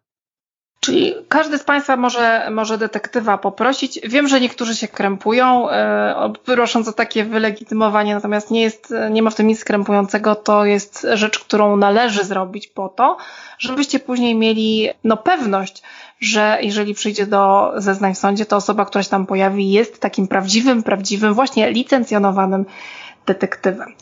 Czyli 0.83 1.13
każdy 1.27 1.57
z 1.57 1.63
Państwa 1.63 1.97
może, 1.97 2.47
może 2.51 2.77
detektywa 2.77 3.37
poprosić. 3.37 3.99
Wiem, 4.03 4.27
że 4.27 4.41
niektórzy 4.41 4.75
się 4.75 4.87
krępują, 4.87 5.69
e, 5.69 6.33
prosząc 6.45 6.87
o 6.87 6.93
takie 6.93 7.23
wylegitymowanie, 7.23 8.15
natomiast 8.15 8.51
nie, 8.51 8.61
jest, 8.61 8.93
nie 9.11 9.21
ma 9.21 9.29
w 9.29 9.35
tym 9.35 9.47
nic 9.47 9.63
krępującego. 9.63 10.35
To 10.35 10.65
jest 10.65 11.07
rzecz, 11.13 11.39
którą 11.39 11.77
należy 11.77 12.23
zrobić 12.23 12.67
po 12.67 12.89
to, 12.89 13.17
żebyście 13.59 13.99
później 13.99 14.35
mieli 14.35 14.89
no, 15.03 15.17
pewność, 15.17 15.83
że 16.19 16.57
jeżeli 16.61 16.93
przyjdzie 16.93 17.27
do 17.27 17.73
zeznań 17.75 18.15
w 18.15 18.17
sądzie, 18.17 18.45
to 18.45 18.55
osoba, 18.55 18.85
która 18.85 19.03
się 19.03 19.09
tam 19.09 19.25
pojawi, 19.25 19.71
jest 19.71 19.99
takim 19.99 20.27
prawdziwym, 20.27 20.83
prawdziwym, 20.83 21.33
właśnie 21.33 21.71
licencjonowanym 21.71 22.65
detektywem. 23.25 23.93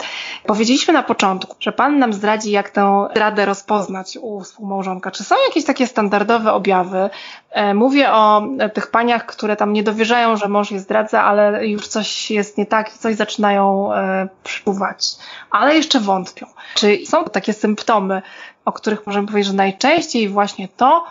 Powiedzieliśmy 0.45 0.93
na 0.93 1.03
początku, 1.03 1.55
że 1.59 1.71
Pan 1.71 1.99
nam 1.99 2.13
zdradzi, 2.13 2.51
jak 2.51 2.69
tę 2.69 3.07
radę 3.15 3.45
rozpoznać 3.45 4.17
u 4.21 4.41
współmałżonka. 4.41 5.11
Czy 5.11 5.23
są 5.23 5.35
jakieś 5.47 5.65
takie 5.65 5.87
standardowe 5.87 6.53
objawy? 6.53 7.09
E, 7.51 7.73
mówię 7.73 8.11
o 8.11 8.43
tych 8.73 8.91
paniach, 8.91 9.25
które 9.25 9.55
tam 9.55 9.73
nie 9.73 9.83
dowierzają, 9.83 10.37
że 10.37 10.47
mąż 10.47 10.71
je 10.71 10.79
zdradza, 10.79 11.23
ale 11.23 11.67
już 11.67 11.87
coś 11.87 12.31
jest 12.31 12.57
nie 12.57 12.65
tak 12.65 12.95
i 12.95 12.99
coś 12.99 13.15
zaczynają 13.15 13.93
e, 13.93 14.27
przypływać, 14.43 15.05
ale 15.51 15.75
jeszcze 15.75 15.99
wątpią. 15.99 16.47
Czy 16.75 17.05
są 17.05 17.23
takie 17.23 17.53
symptomy, 17.53 18.21
o 18.65 18.71
których 18.71 19.07
możemy 19.07 19.27
powiedzieć, 19.27 19.51
że 19.51 19.57
najczęściej 19.57 20.29
właśnie 20.29 20.67
to 20.67 21.05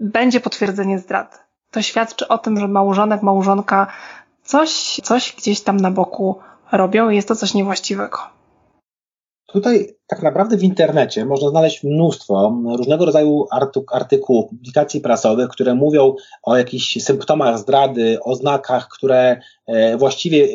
będzie 0.00 0.40
potwierdzenie 0.40 0.98
zdrady? 0.98 1.36
To 1.70 1.82
świadczy 1.82 2.28
o 2.28 2.38
tym, 2.38 2.60
że 2.60 2.68
małżonek, 2.68 3.22
małżonka 3.22 3.86
coś, 4.44 5.00
coś 5.02 5.34
gdzieś 5.36 5.60
tam 5.60 5.76
na 5.76 5.90
boku 5.90 6.40
robią 6.72 7.10
i 7.10 7.16
jest 7.16 7.28
to 7.28 7.36
coś 7.36 7.54
niewłaściwego. 7.54 8.18
Tutaj 9.52 9.96
tak 10.06 10.22
naprawdę 10.22 10.56
w 10.56 10.62
internecie 10.62 11.24
można 11.24 11.48
znaleźć 11.48 11.84
mnóstwo 11.84 12.58
różnego 12.76 13.04
rodzaju 13.04 13.46
artykułów, 13.92 14.50
publikacji 14.50 15.00
prasowych, 15.00 15.48
które 15.48 15.74
mówią 15.74 16.14
o 16.42 16.56
jakichś 16.56 17.02
symptomach 17.02 17.58
zdrady, 17.58 18.18
oznakach, 18.22 18.88
które 18.88 19.40
e, 19.66 19.96
właściwie 19.96 20.48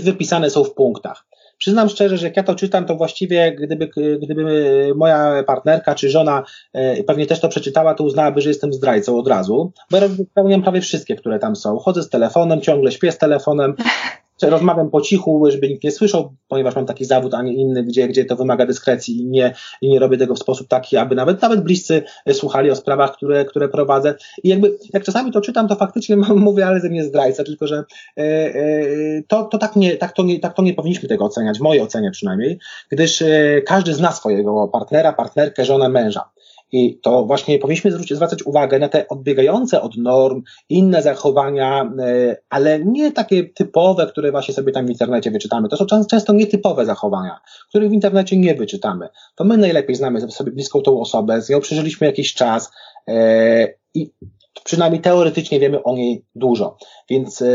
wypisane 0.00 0.50
są 0.50 0.64
w 0.64 0.74
punktach. 0.74 1.26
Przyznam 1.58 1.88
szczerze, 1.88 2.18
że 2.18 2.26
jak 2.26 2.36
ja 2.36 2.42
to 2.42 2.54
czytam, 2.54 2.86
to 2.86 2.96
właściwie 2.96 3.56
gdyby, 3.56 3.88
gdyby 4.22 4.92
moja 4.96 5.44
partnerka 5.46 5.94
czy 5.94 6.10
żona 6.10 6.42
e, 6.72 7.04
pewnie 7.04 7.26
też 7.26 7.40
to 7.40 7.48
przeczytała, 7.48 7.94
to 7.94 8.04
uznałaby, 8.04 8.40
że 8.40 8.48
jestem 8.48 8.72
zdrajcą 8.72 9.18
od 9.18 9.28
razu, 9.28 9.72
bo 9.90 9.96
ja 9.96 10.08
spełniam 10.30 10.62
prawie 10.62 10.80
wszystkie, 10.80 11.16
które 11.16 11.38
tam 11.38 11.56
są. 11.56 11.78
Chodzę 11.78 12.02
z 12.02 12.08
telefonem, 12.08 12.60
ciągle 12.60 12.92
śpię 12.92 13.12
z 13.12 13.18
telefonem, 13.18 13.74
rozmawiam 14.42 14.90
po 14.90 15.00
cichu, 15.00 15.50
żeby 15.50 15.68
nikt 15.68 15.84
nie 15.84 15.92
słyszał, 15.92 16.34
ponieważ 16.48 16.76
mam 16.76 16.86
taki 16.86 17.04
zawód, 17.04 17.34
a 17.34 17.42
nie 17.42 17.54
inny, 17.54 17.82
gdzie, 17.82 18.08
gdzie 18.08 18.24
to 18.24 18.36
wymaga 18.36 18.66
dyskrecji 18.66 19.20
i 19.20 19.26
nie, 19.26 19.54
i 19.80 19.88
nie 19.88 19.98
robię 19.98 20.18
tego 20.18 20.34
w 20.34 20.38
sposób 20.38 20.68
taki, 20.68 20.96
aby 20.96 21.14
nawet, 21.14 21.42
nawet 21.42 21.60
bliscy 21.60 22.02
słuchali 22.32 22.70
o 22.70 22.76
sprawach, 22.76 23.16
które, 23.16 23.44
które 23.44 23.68
prowadzę. 23.68 24.14
I 24.42 24.48
jakby, 24.48 24.78
jak 24.92 25.04
czasami 25.04 25.32
to 25.32 25.40
czytam, 25.40 25.68
to 25.68 25.76
faktycznie 25.76 26.16
mówię, 26.48 26.66
ale 26.66 26.80
ze 26.80 26.88
mnie 26.88 27.04
zdrajca, 27.04 27.44
tylko 27.44 27.66
że 27.66 27.84
e, 28.16 28.22
e, 28.22 28.52
to, 29.28 29.44
to, 29.44 29.58
tak, 29.58 29.76
nie, 29.76 29.96
tak, 29.96 30.12
to 30.12 30.22
nie, 30.22 30.40
tak 30.40 30.54
to 30.54 30.62
nie 30.62 30.74
powinniśmy 30.74 31.08
tego 31.08 31.24
oceniać, 31.24 31.58
w 31.58 31.62
mojej 31.62 31.82
ocenie 31.82 32.10
przynajmniej, 32.10 32.58
gdyż 32.90 33.22
e, 33.22 33.62
każdy 33.66 33.94
zna 33.94 34.12
swojego 34.12 34.68
partnera, 34.68 35.12
partnerkę, 35.12 35.64
żonę, 35.64 35.88
męża. 35.88 36.33
I 36.74 36.98
to 37.02 37.24
właśnie 37.24 37.58
powinniśmy 37.58 37.90
zwracać 37.92 38.42
uwagę 38.42 38.78
na 38.78 38.88
te 38.88 39.08
odbiegające 39.08 39.82
od 39.82 39.96
norm, 39.96 40.42
inne 40.68 41.02
zachowania, 41.02 41.94
e, 41.98 42.36
ale 42.50 42.84
nie 42.84 43.12
takie 43.12 43.44
typowe, 43.44 44.06
które 44.06 44.30
właśnie 44.30 44.54
sobie 44.54 44.72
tam 44.72 44.86
w 44.86 44.90
internecie 44.90 45.30
wyczytamy. 45.30 45.68
To 45.68 45.76
są 45.76 45.86
często 46.10 46.32
nietypowe 46.32 46.86
zachowania, 46.86 47.40
których 47.68 47.90
w 47.90 47.92
internecie 47.92 48.36
nie 48.36 48.54
wyczytamy. 48.54 49.08
To 49.34 49.44
my 49.44 49.56
najlepiej 49.56 49.96
znamy 49.96 50.30
sobie 50.30 50.52
bliską 50.52 50.80
tą 50.80 51.00
osobę, 51.00 51.42
z 51.42 51.48
nią 51.48 51.60
przeżyliśmy 51.60 52.06
jakiś 52.06 52.34
czas 52.34 52.70
e, 53.08 53.68
i 53.94 54.10
przynajmniej 54.64 55.02
teoretycznie 55.02 55.60
wiemy 55.60 55.82
o 55.82 55.94
niej 55.94 56.24
dużo. 56.34 56.76
Więc 57.10 57.42
e, 57.42 57.46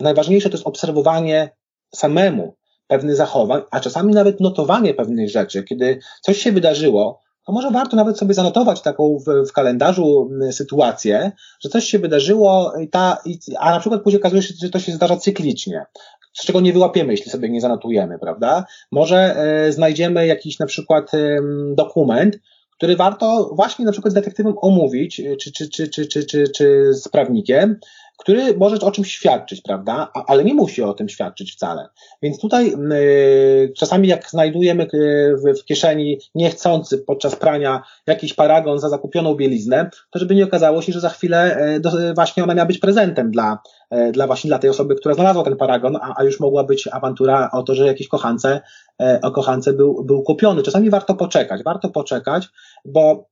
najważniejsze 0.00 0.50
to 0.50 0.56
jest 0.56 0.66
obserwowanie 0.66 1.50
samemu 1.94 2.56
pewnych 2.86 3.16
zachowań, 3.16 3.62
a 3.70 3.80
czasami 3.80 4.14
nawet 4.14 4.40
notowanie 4.40 4.94
pewnych 4.94 5.30
rzeczy. 5.30 5.62
Kiedy 5.62 5.98
coś 6.22 6.38
się 6.38 6.52
wydarzyło, 6.52 7.27
to 7.48 7.52
może 7.52 7.70
warto 7.70 7.96
nawet 7.96 8.18
sobie 8.18 8.34
zanotować 8.34 8.82
taką 8.82 9.18
w, 9.26 9.48
w 9.48 9.52
kalendarzu 9.52 10.30
sytuację, 10.50 11.32
że 11.60 11.68
coś 11.68 11.84
się 11.84 11.98
wydarzyło, 11.98 12.72
i 12.80 12.88
ta, 12.88 13.18
i, 13.24 13.38
a 13.58 13.70
na 13.70 13.80
przykład 13.80 14.02
później 14.02 14.20
okazuje 14.20 14.42
się, 14.42 14.54
że 14.62 14.70
to 14.70 14.80
się 14.80 14.92
zdarza 14.92 15.16
cyklicznie 15.16 15.84
z 16.32 16.44
czego 16.44 16.60
nie 16.60 16.72
wyłapiemy, 16.72 17.12
jeśli 17.12 17.30
sobie 17.30 17.48
nie 17.48 17.60
zanotujemy, 17.60 18.18
prawda? 18.18 18.64
Może 18.92 19.36
e, 19.36 19.72
znajdziemy 19.72 20.26
jakiś 20.26 20.58
na 20.58 20.66
przykład 20.66 21.14
e, 21.14 21.40
dokument, 21.74 22.38
który 22.76 22.96
warto 22.96 23.50
właśnie 23.54 23.84
na 23.84 23.92
przykład 23.92 24.12
z 24.12 24.14
detektywem 24.14 24.54
omówić, 24.56 25.22
czy, 25.40 25.52
czy, 25.52 25.68
czy, 25.70 25.88
czy, 25.88 26.06
czy, 26.06 26.24
czy, 26.24 26.48
czy 26.48 26.94
z 26.94 27.08
prawnikiem, 27.08 27.76
który 28.18 28.56
może 28.56 28.80
o 28.80 28.90
czymś 28.90 29.12
świadczyć, 29.12 29.60
prawda? 29.60 30.10
ale 30.26 30.44
nie 30.44 30.54
musi 30.54 30.82
o 30.82 30.94
tym 30.94 31.08
świadczyć 31.08 31.52
wcale. 31.52 31.88
Więc 32.22 32.40
tutaj 32.40 32.74
y, 32.92 33.72
czasami 33.76 34.08
jak 34.08 34.30
znajdujemy 34.30 34.84
y, 34.94 35.36
w, 35.36 35.60
w, 35.60 35.64
kieszeni 35.64 36.18
niechcący 36.34 36.98
podczas 36.98 37.36
prania 37.36 37.82
jakiś 38.06 38.34
paragon 38.34 38.78
za 38.78 38.88
zakupioną 38.88 39.34
bieliznę, 39.34 39.90
to 40.10 40.18
żeby 40.18 40.34
nie 40.34 40.44
okazało 40.44 40.82
się, 40.82 40.92
że 40.92 41.00
za 41.00 41.08
chwilę 41.08 41.58
do, 41.80 41.90
właśnie 42.14 42.44
ona 42.44 42.54
miała 42.54 42.66
być 42.66 42.78
prezentem 42.78 43.30
dla, 43.30 43.58
y, 43.94 44.12
dla 44.12 44.26
właśnie 44.26 44.48
dla 44.48 44.58
tej 44.58 44.70
osoby, 44.70 44.94
która 44.94 45.14
znalazła 45.14 45.44
ten 45.44 45.56
paragon, 45.56 45.96
a, 45.96 46.14
a 46.16 46.24
już 46.24 46.40
mogła 46.40 46.64
być 46.64 46.88
awantura 46.88 47.50
o 47.52 47.62
to, 47.62 47.74
że 47.74 47.86
jakiś 47.86 48.08
kochance, 48.08 48.60
y, 49.02 49.20
o 49.22 49.30
kochance 49.30 49.72
był, 49.72 50.04
był 50.04 50.22
kupiony. 50.22 50.62
Czasami 50.62 50.90
warto 50.90 51.14
poczekać, 51.14 51.62
warto 51.62 51.88
poczekać, 51.88 52.48
bo 52.84 53.28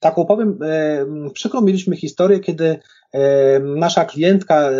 taką 0.00 0.26
powiem, 0.26 0.58
y, 1.26 1.30
przykrą 1.32 1.60
mieliśmy 1.60 1.96
historię, 1.96 2.40
kiedy 2.40 2.80
nasza 3.60 4.04
klientka 4.04 4.70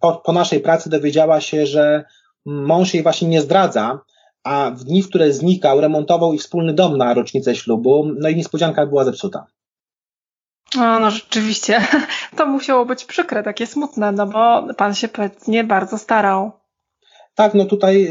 po, 0.00 0.16
po 0.16 0.32
naszej 0.32 0.60
pracy 0.60 0.90
dowiedziała 0.90 1.40
się, 1.40 1.66
że 1.66 2.04
mąż 2.46 2.94
jej 2.94 3.02
właśnie 3.02 3.28
nie 3.28 3.42
zdradza, 3.42 4.00
a 4.44 4.70
w 4.70 4.84
dni, 4.84 5.02
w 5.02 5.08
które 5.08 5.32
znikał, 5.32 5.80
remontował 5.80 6.32
ich 6.32 6.40
wspólny 6.40 6.74
dom 6.74 6.96
na 6.98 7.14
rocznicę 7.14 7.54
ślubu, 7.54 8.10
no 8.18 8.28
i 8.28 8.36
niespodzianka 8.36 8.86
była 8.86 9.04
zepsuta. 9.04 9.46
No, 10.76 11.00
no 11.00 11.10
rzeczywiście, 11.10 11.80
to 12.36 12.46
musiało 12.46 12.86
być 12.86 13.04
przykre, 13.04 13.42
takie 13.42 13.66
smutne, 13.66 14.12
no 14.12 14.26
bo 14.26 14.74
pan 14.74 14.94
się 14.94 15.08
pewnie 15.08 15.64
bardzo 15.64 15.98
starał. 15.98 16.52
Tak, 17.34 17.54
no 17.54 17.64
tutaj 17.64 18.08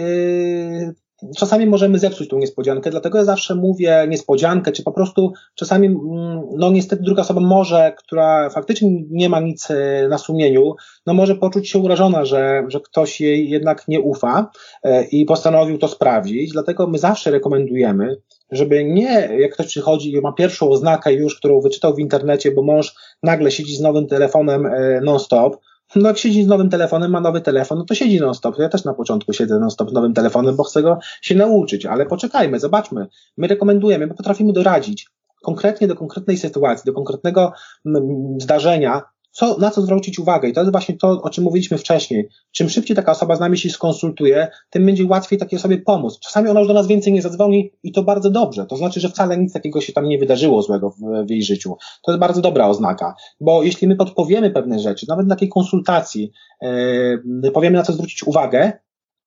czasami 1.38 1.66
możemy 1.66 2.00
zepsuć 2.00 2.30
tą 2.30 2.38
niespodziankę, 2.38 2.92
dlatego 2.92 3.18
ja 3.18 3.24
zawsze 3.24 3.56
mówię 3.56 4.06
niespodziankę, 4.10 4.72
czy 4.72 4.84
po 4.84 4.92
prostu 4.92 5.34
czasami, 5.56 5.88
mm, 5.88 6.42
no 6.58 6.72
niestety 6.72 7.04
druga 7.04 7.22
osoba 7.22 7.42
może, 7.42 7.94
która 7.98 8.50
faktycznie 8.50 8.90
nie 9.10 9.30
ma 9.30 9.40
nic 9.40 9.72
e, 9.72 10.08
na 10.10 10.18
sumieniu, 10.18 10.76
no 11.06 11.14
może 11.14 11.36
poczuć 11.36 11.70
się 11.70 11.80
urażona, 11.80 12.26
że, 12.26 12.64
że 12.68 12.80
ktoś 12.80 13.22
jej 13.22 13.50
jednak 13.50 13.88
nie 13.88 14.02
ufa 14.02 14.52
e, 14.84 15.04
i 15.04 15.26
postanowił 15.26 15.78
to 15.78 15.88
sprawdzić, 15.88 16.52
dlatego 16.52 16.88
my 16.88 16.98
zawsze 16.98 17.32
rekomendujemy, 17.32 18.18
żeby 18.52 18.84
nie, 18.84 19.30
jak 19.40 19.54
ktoś 19.54 19.68
przychodzi 19.68 20.12
i 20.12 20.22
ma 20.22 20.32
pierwszą 20.32 20.70
oznakę 20.70 21.14
już, 21.14 21.38
którą 21.38 21.62
wyczytał 21.62 21.96
w 21.96 22.00
internecie, 22.00 22.52
bo 22.52 22.64
mąż 22.64 22.96
nagle 23.24 23.52
siedzi 23.52 23.76
z 23.76 23.82
nowym 23.82 24.08
telefonem 24.08 24.66
e, 24.66 25.02
non-stop, 25.02 25.58
no 25.96 26.08
jak 26.08 26.18
siedzi 26.18 26.44
z 26.44 26.48
nowym 26.48 26.70
telefonem, 26.70 27.12
ma 27.12 27.22
nowy 27.22 27.42
telefon, 27.42 27.78
no 27.78 27.86
to 27.86 27.96
siedzi 27.96 28.20
non-stop. 28.20 28.60
Ja 28.60 28.70
też 28.70 28.84
na 28.84 28.94
początku 28.94 29.34
siedzę 29.34 29.60
non-stop 29.60 29.90
z 29.90 29.94
nowym 29.94 30.14
telefonem, 30.14 30.56
bo 30.56 30.64
chcę 30.64 30.82
go 30.82 31.00
się 31.22 31.36
nauczyć, 31.36 31.86
ale 31.86 32.06
poczekajmy, 32.06 32.60
zobaczmy. 32.60 33.08
My 33.38 33.48
rekomendujemy, 33.48 34.08
my 34.08 34.14
potrafimy 34.14 34.54
doradzić 34.54 35.08
konkretnie 35.44 35.88
do 35.88 35.96
konkretnej 35.96 36.38
sytuacji, 36.38 36.84
do 36.86 36.94
konkretnego 36.94 37.54
mm, 37.86 38.04
zdarzenia, 38.42 39.02
co, 39.36 39.58
na 39.58 39.72
co 39.72 39.82
zwrócić 39.82 40.20
uwagę. 40.20 40.50
I 40.50 40.54
to 40.54 40.62
jest 40.62 40.72
właśnie 40.72 40.98
to, 40.98 41.22
o 41.22 41.30
czym 41.30 41.44
mówiliśmy 41.44 41.78
wcześniej. 41.78 42.30
Czym 42.52 42.70
szybciej 42.70 42.96
taka 42.96 43.12
osoba 43.12 43.36
z 43.36 43.40
nami 43.40 43.58
się 43.58 43.70
skonsultuje, 43.70 44.48
tym 44.70 44.86
będzie 44.86 45.06
łatwiej 45.06 45.40
takiej 45.40 45.60
osobie 45.60 45.78
pomóc. 45.78 46.20
Czasami 46.20 46.50
ona 46.50 46.60
już 46.60 46.68
do 46.68 46.74
nas 46.74 46.88
więcej 46.88 47.14
nie 47.14 47.22
zadzwoni 47.22 47.72
i 47.84 47.92
to 47.92 48.04
bardzo 48.04 48.30
dobrze. 48.30 48.66
To 48.66 48.78
znaczy, 48.78 49.00
że 49.00 49.10
wcale 49.10 49.38
nic 49.38 49.54
takiego 49.54 49.82
się 49.82 49.94
tam 49.94 50.08
nie 50.08 50.18
wydarzyło 50.18 50.62
złego 50.62 50.90
w, 50.90 51.26
w 51.28 51.30
jej 51.30 51.44
życiu. 51.44 51.78
To 52.04 52.12
jest 52.12 52.20
bardzo 52.20 52.42
dobra 52.42 52.68
oznaka, 52.68 53.16
bo 53.42 53.64
jeśli 53.64 53.88
my 53.88 53.96
podpowiemy 53.96 54.52
pewne 54.52 54.80
rzeczy, 54.80 55.06
nawet 55.10 55.28
na 55.28 55.36
takiej 55.36 55.50
konsultacji, 55.50 56.32
yy, 56.62 57.52
powiemy 57.54 57.78
na 57.78 57.84
co 57.84 57.94
zwrócić 57.94 58.24
uwagę, 58.24 58.72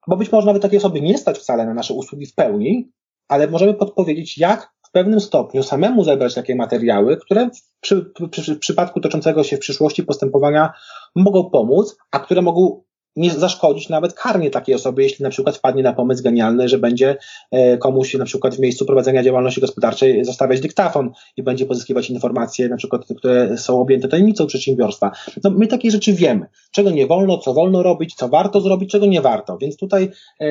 bo 0.07 0.17
być 0.17 0.33
może 0.33 0.47
nawet 0.47 0.63
takiej 0.63 0.79
osoby 0.79 1.01
nie 1.01 1.19
stać 1.19 1.39
wcale 1.39 1.67
na 1.67 1.75
nasze 1.75 1.95
usługi 1.95 2.27
w 2.27 2.35
pełni, 2.35 2.93
ale 3.29 3.49
możemy 3.49 3.75
podpowiedzieć, 3.75 4.39
jak 4.39 4.73
w 4.89 4.93
pewnym 4.93 5.20
stopniu 5.20 5.62
samemu 5.62 6.05
zebrać 6.05 6.35
takie 6.35 6.56
materiały, 6.56 7.16
które 7.16 7.51
przy, 7.81 8.10
przy, 8.31 8.43
przy 8.43 8.56
przypadku 8.56 9.01
toczącego 9.01 9.44
się 9.44 9.56
w 9.56 9.60
przyszłości 9.60 10.02
postępowania 10.02 10.73
mogą 11.15 11.51
pomóc, 11.51 11.97
a 12.10 12.19
które 12.19 12.43
mogą 12.43 12.82
nie 13.16 13.31
zaszkodzić 13.31 13.89
nawet 13.89 14.15
karnie 14.15 14.51
takiej 14.51 14.74
osoby, 14.74 15.02
jeśli 15.02 15.23
na 15.23 15.31
przykład 15.31 15.56
wpadnie 15.56 15.82
na 15.82 15.93
pomysł 15.93 16.23
genialny, 16.23 16.69
że 16.69 16.78
będzie 16.78 17.16
e, 17.51 17.78
komuś 17.78 18.15
na 18.15 18.24
przykład 18.24 18.56
w 18.56 18.59
miejscu 18.59 18.86
prowadzenia 18.86 19.23
działalności 19.23 19.60
gospodarczej 19.60 20.24
zostawiać 20.24 20.60
dyktafon 20.60 21.10
i 21.36 21.43
będzie 21.43 21.66
pozyskiwać 21.66 22.10
informacje 22.10 22.69
na 22.69 22.77
przykład, 22.77 23.02
które 23.19 23.59
są 23.59 23.81
objęte 23.81 24.09
tajemnicą 24.09 24.47
przedsiębiorstwa. 24.47 25.10
No, 25.44 25.51
my 25.51 25.66
takie 25.66 25.90
rzeczy 25.90 26.12
wiemy, 26.12 26.47
czego 26.73 26.90
nie 26.90 27.06
wolno, 27.06 27.39
co 27.39 27.55
wolno 27.55 27.82
robić, 27.82 28.15
co 28.15 28.28
warto 28.28 28.60
zrobić, 28.60 28.90
czego 28.90 29.06
nie 29.06 29.20
warto. 29.20 29.59
Więc 29.59 29.77
tutaj, 29.77 30.10
e, 30.40 30.47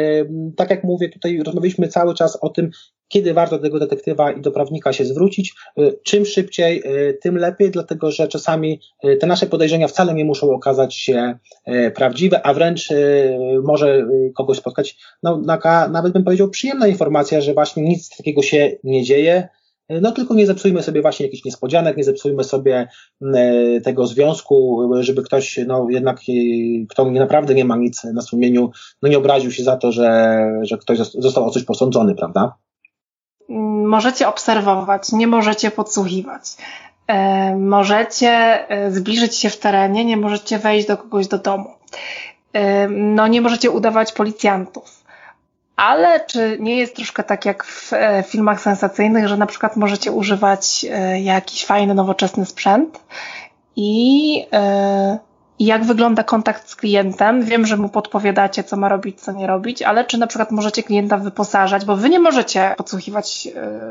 tak 0.56 0.70
jak 0.70 0.84
mówię, 0.84 1.10
tutaj 1.10 1.44
rozmawialiśmy 1.44 1.88
cały 1.88 2.14
czas 2.14 2.38
o 2.42 2.50
tym, 2.50 2.70
kiedy 3.08 3.34
warto 3.34 3.58
do 3.58 3.64
tego 3.64 3.80
detektywa 3.80 4.32
i 4.32 4.42
do 4.42 4.52
prawnika 4.52 4.94
się 4.94 5.06
zwrócić. 5.06 5.54
Y, 5.80 6.00
czym 6.04 6.26
szybciej, 6.26 6.84
y, 6.86 7.18
tym 7.22 7.38
lepiej, 7.38 7.72
dlatego 7.72 8.12
że 8.12 8.28
czasami 8.28 8.80
y, 9.06 9.18
te 9.18 9.28
nasze 9.28 9.46
podejrzenia 9.46 9.88
wcale 9.88 10.14
nie 10.14 10.26
muszą 10.26 10.52
okazać 10.52 10.96
się 10.96 11.38
prawdziwe, 11.96 12.46
a 12.46 12.54
wręcz 12.54 12.90
może 13.64 14.08
kogoś 14.36 14.58
spotkać, 14.58 14.98
no, 15.24 15.42
taka, 15.48 15.88
nawet 15.88 16.14
bym 16.14 16.24
powiedział, 16.24 16.50
przyjemna 16.50 16.88
informacja, 16.88 17.42
że 17.42 17.54
właśnie 17.54 17.84
nic 17.84 18.18
takiego 18.18 18.42
się 18.42 18.72
nie 18.84 19.04
dzieje, 19.04 19.48
no 19.90 20.12
tylko 20.12 20.34
nie 20.34 20.46
zepsujmy 20.46 20.84
sobie 20.84 21.02
właśnie 21.02 21.26
jakichś 21.26 21.46
niespodzianek, 21.46 21.98
nie 21.98 22.04
zepsujmy 22.04 22.44
sobie 22.44 22.88
tego 23.84 24.08
związku, 24.08 24.90
żeby 25.00 25.24
ktoś, 25.24 25.60
no 25.68 25.88
jednak, 25.90 26.20
kto 26.90 27.12
naprawdę 27.12 27.54
nie 27.54 27.66
ma 27.66 27.76
nic 27.76 28.04
na 28.04 28.22
sumieniu, 28.22 28.72
no 29.02 29.10
nie 29.10 29.18
obraził 29.18 29.52
się 29.52 29.64
za 29.64 29.78
to, 29.78 29.92
że, 29.92 30.42
że 30.62 30.78
ktoś 30.78 30.98
został 30.98 31.46
o 31.46 31.52
coś 31.52 31.64
posądzony, 31.64 32.16
prawda? 32.16 32.54
Możecie 33.86 34.28
obserwować, 34.28 35.12
nie 35.12 35.28
możecie 35.28 35.72
podsłuchiwać. 35.72 36.44
E, 37.08 37.56
możecie 37.56 38.30
e, 38.70 38.92
zbliżyć 38.92 39.36
się 39.36 39.50
w 39.50 39.58
terenie, 39.58 40.06
nie 40.06 40.18
możecie 40.18 40.60
wejść 40.60 40.88
do 40.88 40.98
kogoś 40.98 41.28
do 41.28 41.38
domu. 41.38 41.74
E, 42.54 42.88
no, 42.88 43.28
nie 43.28 43.42
możecie 43.42 43.72
udawać 43.72 44.12
policjantów. 44.12 45.04
Ale 45.76 46.20
czy 46.20 46.58
nie 46.60 46.76
jest 46.76 46.96
troszkę 46.96 47.24
tak 47.24 47.46
jak 47.46 47.64
w 47.64 47.92
filmach 48.28 48.62
sensacyjnych, 48.62 49.28
że 49.28 49.38
na 49.38 49.46
przykład 49.46 49.76
możecie 49.76 50.12
używać 50.12 50.86
jakiś 51.22 51.66
fajny, 51.66 51.94
nowoczesny 51.94 52.46
sprzęt 52.46 53.00
i 53.76 54.46
jak 55.60 55.86
wygląda 55.86 56.24
kontakt 56.24 56.70
z 56.70 56.76
klientem. 56.76 57.44
Wiem, 57.44 57.66
że 57.66 57.78
mu 57.78 57.90
podpowiadacie, 57.90 58.64
co 58.64 58.78
ma 58.78 58.90
robić, 58.90 59.22
co 59.22 59.32
nie 59.32 59.48
robić, 59.48 59.82
ale 59.82 60.06
czy 60.06 60.18
na 60.18 60.28
przykład 60.28 60.52
możecie 60.52 60.84
klienta 60.84 61.18
wyposażać, 61.18 61.86
bo 61.86 61.96
wy 61.96 62.10
nie 62.10 62.20
możecie 62.20 62.74
podsłuchiwać 62.78 63.48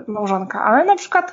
y, 0.07 0.11
małżonka, 0.11 0.65
ale 0.65 0.85
na 0.85 0.97
przykład 0.97 1.33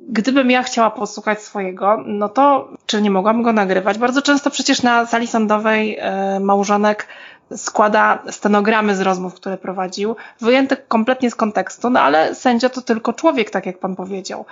gdybym 0.00 0.50
ja 0.50 0.62
chciała 0.62 0.90
posłuchać 0.90 1.42
swojego, 1.42 2.02
no 2.06 2.28
to 2.28 2.68
czy 2.86 3.02
nie 3.02 3.10
mogłam 3.10 3.42
go 3.42 3.52
nagrywać? 3.52 3.98
Bardzo 3.98 4.22
często 4.22 4.50
przecież 4.50 4.82
na 4.82 5.06
sali 5.06 5.26
sądowej 5.26 5.98
y, 6.36 6.40
małżonek 6.40 7.06
składa 7.56 8.22
stenogramy 8.30 8.96
z 8.96 9.00
rozmów, 9.00 9.34
które 9.34 9.58
prowadził, 9.58 10.16
wyjęte 10.40 10.76
kompletnie 10.76 11.30
z 11.30 11.34
kontekstu, 11.34 11.90
no 11.90 12.00
ale 12.00 12.34
sędzia 12.34 12.68
to 12.68 12.82
tylko 12.82 13.12
człowiek, 13.12 13.50
tak 13.50 13.66
jak 13.66 13.78
pan 13.78 13.96
powiedział. 13.96 14.44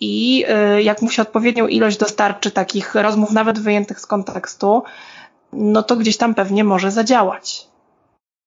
I 0.00 0.44
y, 0.76 0.82
jak 0.82 1.02
mu 1.02 1.10
się 1.10 1.22
odpowiednią 1.22 1.66
ilość 1.66 1.98
dostarczy 1.98 2.50
takich 2.50 2.94
rozmów, 2.94 3.32
nawet 3.32 3.58
wyjętych 3.58 4.00
z 4.00 4.06
kontekstu, 4.06 4.82
no 5.52 5.82
to 5.82 5.96
gdzieś 5.96 6.16
tam 6.16 6.34
pewnie 6.34 6.64
może 6.64 6.90
zadziałać. 6.90 7.68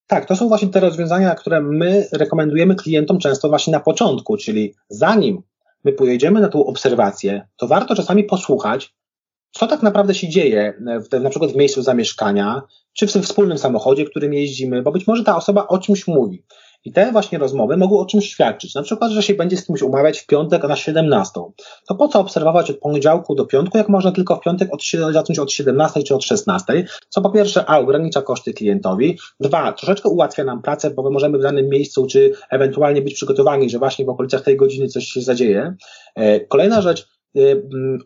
Tak, 0.07 0.25
to 0.25 0.35
są 0.35 0.47
właśnie 0.47 0.67
te 0.67 0.79
rozwiązania, 0.79 1.35
które 1.35 1.61
my 1.61 2.07
rekomendujemy 2.11 2.75
klientom 2.75 3.19
często 3.19 3.49
właśnie 3.49 3.73
na 3.73 3.79
początku, 3.79 4.37
czyli 4.37 4.73
zanim 4.89 5.41
my 5.83 5.93
pojedziemy 5.93 6.41
na 6.41 6.47
tą 6.47 6.65
obserwację, 6.65 7.47
to 7.57 7.67
warto 7.67 7.95
czasami 7.95 8.23
posłuchać, 8.23 8.93
co 9.59 9.67
tak 9.67 9.83
naprawdę 9.83 10.15
się 10.15 10.29
dzieje 10.29 10.73
w, 10.79 11.19
na 11.19 11.29
przykład 11.29 11.51
w 11.51 11.55
miejscu 11.55 11.81
zamieszkania, 11.81 12.61
czy 12.93 13.07
w 13.07 13.13
tym 13.13 13.21
wspólnym 13.21 13.57
samochodzie, 13.57 14.05
którym 14.05 14.33
jeździmy, 14.33 14.81
bo 14.81 14.91
być 14.91 15.07
może 15.07 15.23
ta 15.23 15.35
osoba 15.35 15.67
o 15.67 15.77
czymś 15.77 16.07
mówi. 16.07 16.43
I 16.85 16.91
te 16.91 17.11
właśnie 17.11 17.37
rozmowy 17.37 17.77
mogą 17.77 17.99
o 17.99 18.05
czymś 18.05 18.29
świadczyć. 18.29 18.75
Na 18.75 18.83
przykład, 18.83 19.11
że 19.11 19.23
się 19.23 19.33
będzie 19.33 19.57
z 19.57 19.65
kimś 19.65 19.81
umawiać 19.81 20.19
w 20.19 20.27
piątek 20.27 20.63
na 20.63 20.75
17. 20.75 21.41
To 21.87 21.95
po 21.95 22.07
co 22.07 22.19
obserwować 22.19 22.69
od 22.69 22.77
poniedziałku 22.77 23.35
do 23.35 23.45
piątku, 23.45 23.77
jak 23.77 23.89
można 23.89 24.11
tylko 24.11 24.35
w 24.35 24.39
piątek 24.39 24.73
od, 24.73 24.81
zacząć 25.11 25.39
od 25.39 25.51
17 25.51 26.03
czy 26.03 26.15
od 26.15 26.23
16, 26.23 26.85
co 27.09 27.21
po 27.21 27.29
pierwsze 27.29 27.65
A 27.67 27.79
ogranicza 27.79 28.21
koszty 28.21 28.53
klientowi, 28.53 29.19
dwa 29.39 29.73
troszeczkę 29.73 30.09
ułatwia 30.09 30.43
nam 30.43 30.61
pracę, 30.61 30.89
bo 30.89 31.03
my 31.03 31.09
możemy 31.09 31.37
w 31.37 31.41
danym 31.41 31.69
miejscu, 31.69 32.07
czy 32.07 32.31
ewentualnie 32.49 33.01
być 33.01 33.13
przygotowani, 33.13 33.69
że 33.69 33.79
właśnie 33.79 34.05
w 34.05 34.09
okolicach 34.09 34.41
tej 34.41 34.57
godziny 34.57 34.87
coś 34.87 35.05
się 35.05 35.21
zadzieje. 35.21 35.75
E, 36.15 36.39
kolejna 36.39 36.81
rzecz, 36.81 37.01
e, 37.01 37.05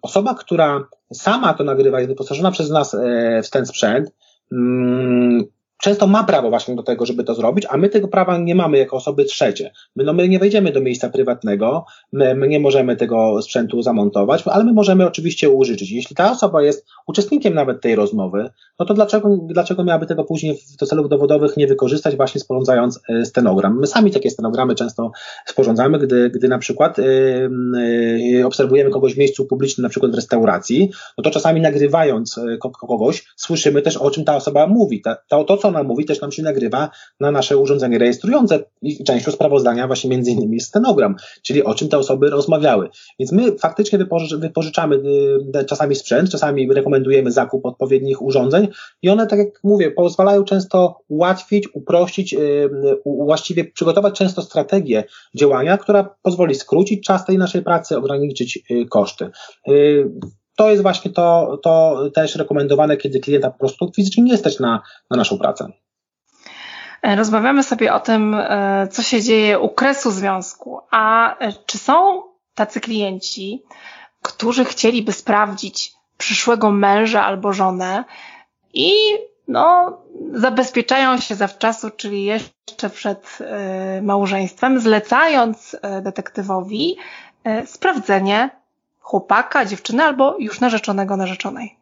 osoba, 0.02 0.34
która 0.34 0.88
sama 1.14 1.54
to 1.54 1.64
nagrywa, 1.64 2.00
jest 2.00 2.12
wyposażona 2.12 2.52
przez 2.52 2.70
nas 2.70 2.94
e, 2.94 3.42
w 3.44 3.50
ten 3.50 3.66
sprzęt, 3.66 4.12
mm, 4.52 5.44
często 5.82 6.08
ma 6.08 6.24
prawo 6.24 6.50
właśnie 6.50 6.76
do 6.76 6.84
tego, 6.84 7.06
żeby 7.06 7.24
to 7.24 7.36
zrobić, 7.36 7.66
a 7.70 7.78
my 7.78 7.90
tego 7.90 8.08
prawa 8.08 8.38
nie 8.38 8.56
mamy 8.56 8.78
jako 8.78 8.98
osoby 8.98 9.26
trzecie. 9.26 9.72
My, 9.96 10.04
no, 10.04 10.14
my 10.14 10.30
nie 10.30 10.40
wejdziemy 10.40 10.72
do 10.72 10.82
miejsca 10.82 11.10
prywatnego, 11.10 11.86
my, 12.14 12.36
my 12.36 12.48
nie 12.48 12.60
możemy 12.60 12.96
tego 12.96 13.42
sprzętu 13.42 13.82
zamontować, 13.82 14.44
ale 14.46 14.64
my 14.64 14.74
możemy 14.74 15.08
oczywiście 15.08 15.50
użyczyć. 15.50 15.92
Jeśli 15.92 16.16
ta 16.16 16.32
osoba 16.32 16.62
jest 16.62 16.86
uczestnikiem 17.08 17.54
nawet 17.54 17.82
tej 17.82 17.96
rozmowy, 17.96 18.50
no 18.80 18.86
to 18.86 18.94
dlaczego, 18.94 19.38
dlaczego 19.48 19.84
miałaby 19.84 20.06
tego 20.06 20.24
później 20.24 20.60
do 20.80 20.86
celów 20.86 21.10
dowodowych 21.10 21.58
nie 21.58 21.68
wykorzystać, 21.68 22.16
właśnie 22.16 22.42
sporządzając 22.42 23.00
e, 23.10 23.26
stenogram? 23.26 23.80
My 23.80 23.88
sami 23.88 24.12
takie 24.12 24.30
stenogramy 24.30 24.76
często 24.76 25.12
sporządzamy, 25.46 26.00
gdy, 26.00 26.30
gdy 26.30 26.48
na 26.48 26.58
przykład 26.58 26.98
yy, 26.98 27.50
yy, 28.32 28.46
obserwujemy 28.46 28.90
kogoś 28.90 29.14
w 29.14 29.18
miejscu 29.18 29.46
publicznym, 29.46 29.84
na 29.84 29.90
przykład 29.90 30.12
w 30.12 30.16
restauracji, 30.16 30.90
no 31.18 31.24
to 31.24 31.32
czasami 31.32 31.62
nagrywając 31.62 32.40
kogoś, 32.80 33.26
słyszymy 33.36 33.82
też 33.82 33.98
o 33.98 34.12
czym 34.12 34.26
ta 34.26 34.36
osoba 34.36 34.68
mówi. 34.68 35.02
Ta, 35.02 35.18
to, 35.28 35.44
to, 35.44 35.58
co 35.58 35.69
ona 35.70 35.84
mówi, 35.84 36.06
też 36.06 36.22
nam 36.22 36.32
się 36.32 36.44
nagrywa 36.44 36.90
na 37.20 37.32
nasze 37.32 37.58
urządzenie 37.58 37.98
rejestrujące 37.98 38.64
i 38.82 39.04
częścią 39.04 39.32
sprawozdania 39.32 39.88
właśnie 39.88 40.10
między 40.10 40.32
innymi 40.32 40.54
jest 40.54 40.68
stenogram, 40.68 41.16
czyli 41.42 41.64
o 41.64 41.74
czym 41.74 41.90
te 41.90 41.98
osoby 41.98 42.30
rozmawiały. 42.30 42.90
Więc 43.20 43.32
my 43.32 43.58
faktycznie 43.58 44.00
wypożyczamy 44.38 44.96
y, 45.56 45.66
czasami 45.66 45.96
sprzęt, 45.96 46.30
czasami 46.30 46.74
rekomendujemy 46.74 47.32
zakup 47.32 47.66
odpowiednich 47.66 48.22
urządzeń 48.22 48.68
i 49.02 49.10
one, 49.10 49.28
tak 49.28 49.40
jak 49.40 49.50
mówię, 49.64 49.92
pozwalają 49.92 50.44
często 50.44 51.02
ułatwić, 51.08 51.68
uprościć, 51.74 52.34
y, 52.34 52.70
właściwie 53.06 53.66
przygotować 53.66 54.14
często 54.14 54.42
strategię 54.42 55.04
działania, 55.36 55.78
która 55.78 56.16
pozwoli 56.22 56.56
skrócić 56.56 57.06
czas 57.06 57.26
tej 57.26 57.38
naszej 57.38 57.62
pracy, 57.64 57.98
ograniczyć 57.98 58.60
y, 58.72 58.86
koszty 58.86 59.30
to 60.60 60.70
jest 60.70 60.82
właśnie 60.82 61.12
to, 61.12 61.60
to 61.64 62.04
też 62.16 62.36
rekomendowane, 62.36 62.98
kiedy 62.98 63.20
klienta 63.20 63.52
po 63.52 63.60
prostu 63.60 63.92
fizycznie 63.96 64.24
nie 64.24 64.38
stać 64.38 64.60
na, 64.60 64.82
na 65.10 65.18
naszą 65.18 65.38
pracę. 65.38 65.72
E, 67.02 67.16
rozmawiamy 67.16 67.64
sobie 67.64 67.94
o 67.94 68.00
tym, 68.00 68.34
e, 68.34 68.88
co 68.92 69.04
się 69.04 69.22
dzieje 69.22 69.60
u 69.60 69.70
kresu 69.70 70.12
związku. 70.12 70.80
A 70.92 71.36
e, 71.40 71.54
czy 71.66 71.78
są 71.78 72.24
tacy 72.56 72.80
klienci, 72.80 73.64
którzy 74.22 74.66
chcieliby 74.66 75.12
sprawdzić 75.12 75.94
przyszłego 76.18 76.72
męża 76.72 77.26
albo 77.26 77.54
żonę 77.54 78.04
i 78.74 78.94
no, 79.48 79.98
zabezpieczają 80.34 81.20
się 81.20 81.36
zawczasu, 81.36 81.90
czyli 81.90 82.24
jeszcze 82.24 82.90
przed 82.90 83.40
małżeństwem, 84.02 84.80
zlecając 84.80 85.76
detektywowi 86.02 86.98
sprawdzenie 87.66 88.59
chłopaka, 89.10 89.66
dziewczyny 89.66 90.04
albo 90.04 90.36
już 90.40 90.60
narzeczonego, 90.60 91.18
narzeczonej. 91.18 91.76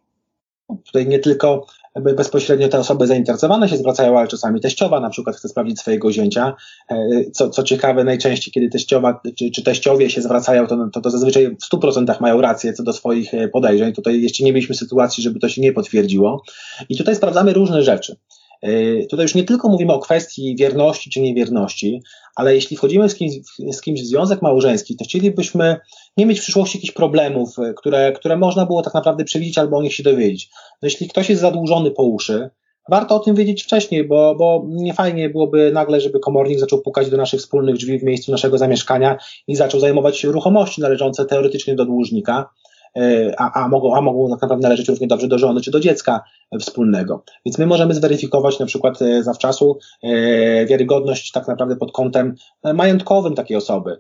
Tutaj 0.86 1.08
nie 1.08 1.20
tylko 1.20 1.66
bezpośrednio 1.96 2.68
te 2.68 2.80
osoby 2.80 3.08
zainteresowane 3.08 3.70
się 3.70 3.78
zwracają, 3.78 4.20
ale 4.20 4.28
czasami 4.28 4.62
teściowa 4.62 5.00
na 5.00 5.10
przykład 5.10 5.36
chce 5.36 5.50
sprawdzić 5.50 5.80
swojego 5.80 6.12
zięcia. 6.12 6.56
E, 6.90 6.96
co, 7.34 7.50
co 7.50 7.64
ciekawe, 7.64 8.04
najczęściej, 8.04 8.54
kiedy 8.54 8.70
teściowa 8.70 9.22
czy, 9.40 9.52
czy 9.52 9.64
teściowie 9.64 10.10
się 10.10 10.22
zwracają, 10.22 10.68
to, 10.68 10.90
to, 10.94 11.02
to 11.02 11.10
zazwyczaj 11.10 11.56
w 11.56 11.76
100% 11.76 12.22
mają 12.22 12.42
rację 12.42 12.74
co 12.74 12.84
do 12.84 12.94
swoich 12.94 13.34
e, 13.34 13.48
podejrzeń. 13.48 13.94
Tutaj 13.94 14.22
jeszcze 14.22 14.44
nie 14.44 14.54
mieliśmy 14.54 14.76
sytuacji, 14.76 15.24
żeby 15.24 15.40
to 15.40 15.50
się 15.50 15.62
nie 15.62 15.72
potwierdziło. 15.72 16.44
I 16.90 16.98
tutaj 16.98 17.16
sprawdzamy 17.16 17.54
różne 17.54 17.84
rzeczy. 17.84 18.16
E, 18.62 19.06
tutaj 19.06 19.24
już 19.24 19.36
nie 19.36 19.44
tylko 19.44 19.70
mówimy 19.70 19.94
o 19.94 20.00
kwestii 20.00 20.56
wierności 20.60 21.10
czy 21.10 21.22
niewierności, 21.22 22.02
ale 22.36 22.56
jeśli 22.56 22.78
wchodzimy 22.78 23.10
z 23.10 23.16
kimś, 23.16 23.34
z 23.72 23.82
kimś 23.82 24.02
w 24.02 24.06
związek 24.06 24.42
małżeński, 24.42 24.96
to 24.96 25.06
chcielibyśmy 25.06 25.78
nie 26.18 26.26
mieć 26.26 26.40
w 26.40 26.44
przyszłości 26.44 26.78
jakichś 26.78 26.94
problemów, 26.94 27.60
e, 27.60 27.74
które, 27.74 28.12
które 28.12 28.38
można 28.38 28.66
było 28.66 28.82
tak 28.82 28.94
naprawdę 28.94 29.24
przewidzieć 29.24 29.58
albo 29.58 29.78
o 29.78 29.82
nich 29.82 29.94
się 29.94 30.04
dowiedzieć. 30.04 30.50
No 30.82 30.86
jeśli 30.86 31.08
ktoś 31.08 31.30
jest 31.30 31.42
zadłużony 31.42 31.92
po 31.92 32.04
uszy, 32.04 32.50
warto 32.90 33.16
o 33.16 33.20
tym 33.20 33.36
wiedzieć 33.36 33.64
wcześniej, 33.64 34.08
bo, 34.08 34.36
bo 34.36 34.66
nie 34.68 34.94
fajnie 34.94 35.30
byłoby 35.30 35.72
nagle, 35.72 36.02
żeby 36.02 36.20
komornik 36.20 36.60
zaczął 36.60 36.82
pukać 36.82 37.10
do 37.10 37.18
naszych 37.18 37.40
wspólnych 37.40 37.76
drzwi 37.76 38.00
w 38.00 38.04
miejscu 38.04 38.32
naszego 38.32 38.58
zamieszkania 38.58 39.18
i 39.48 39.56
zaczął 39.56 39.80
zajmować 39.80 40.24
ruchomości 40.24 40.82
należące 40.82 41.26
teoretycznie 41.26 41.76
do 41.76 41.86
dłużnika. 41.86 42.50
A, 43.38 43.64
a, 43.64 43.68
mogą, 43.68 43.96
a 43.96 44.02
mogą 44.02 44.30
tak 44.30 44.42
naprawdę 44.42 44.64
należeć 44.64 44.88
równie 44.88 45.08
dobrze 45.08 45.28
do 45.28 45.38
żony 45.38 45.62
czy 45.62 45.72
do 45.72 45.80
dziecka 45.80 46.24
wspólnego. 46.60 47.24
Więc 47.46 47.58
my 47.58 47.66
możemy 47.66 47.94
zweryfikować 47.94 48.60
na 48.60 48.66
przykład 48.66 49.00
zawczasu 49.22 49.80
wiarygodność 50.68 51.32
tak 51.32 51.48
naprawdę 51.48 51.76
pod 51.76 51.92
kątem 51.92 52.36
majątkowym 52.74 53.36
takiej 53.36 53.58
osoby. 53.58 53.98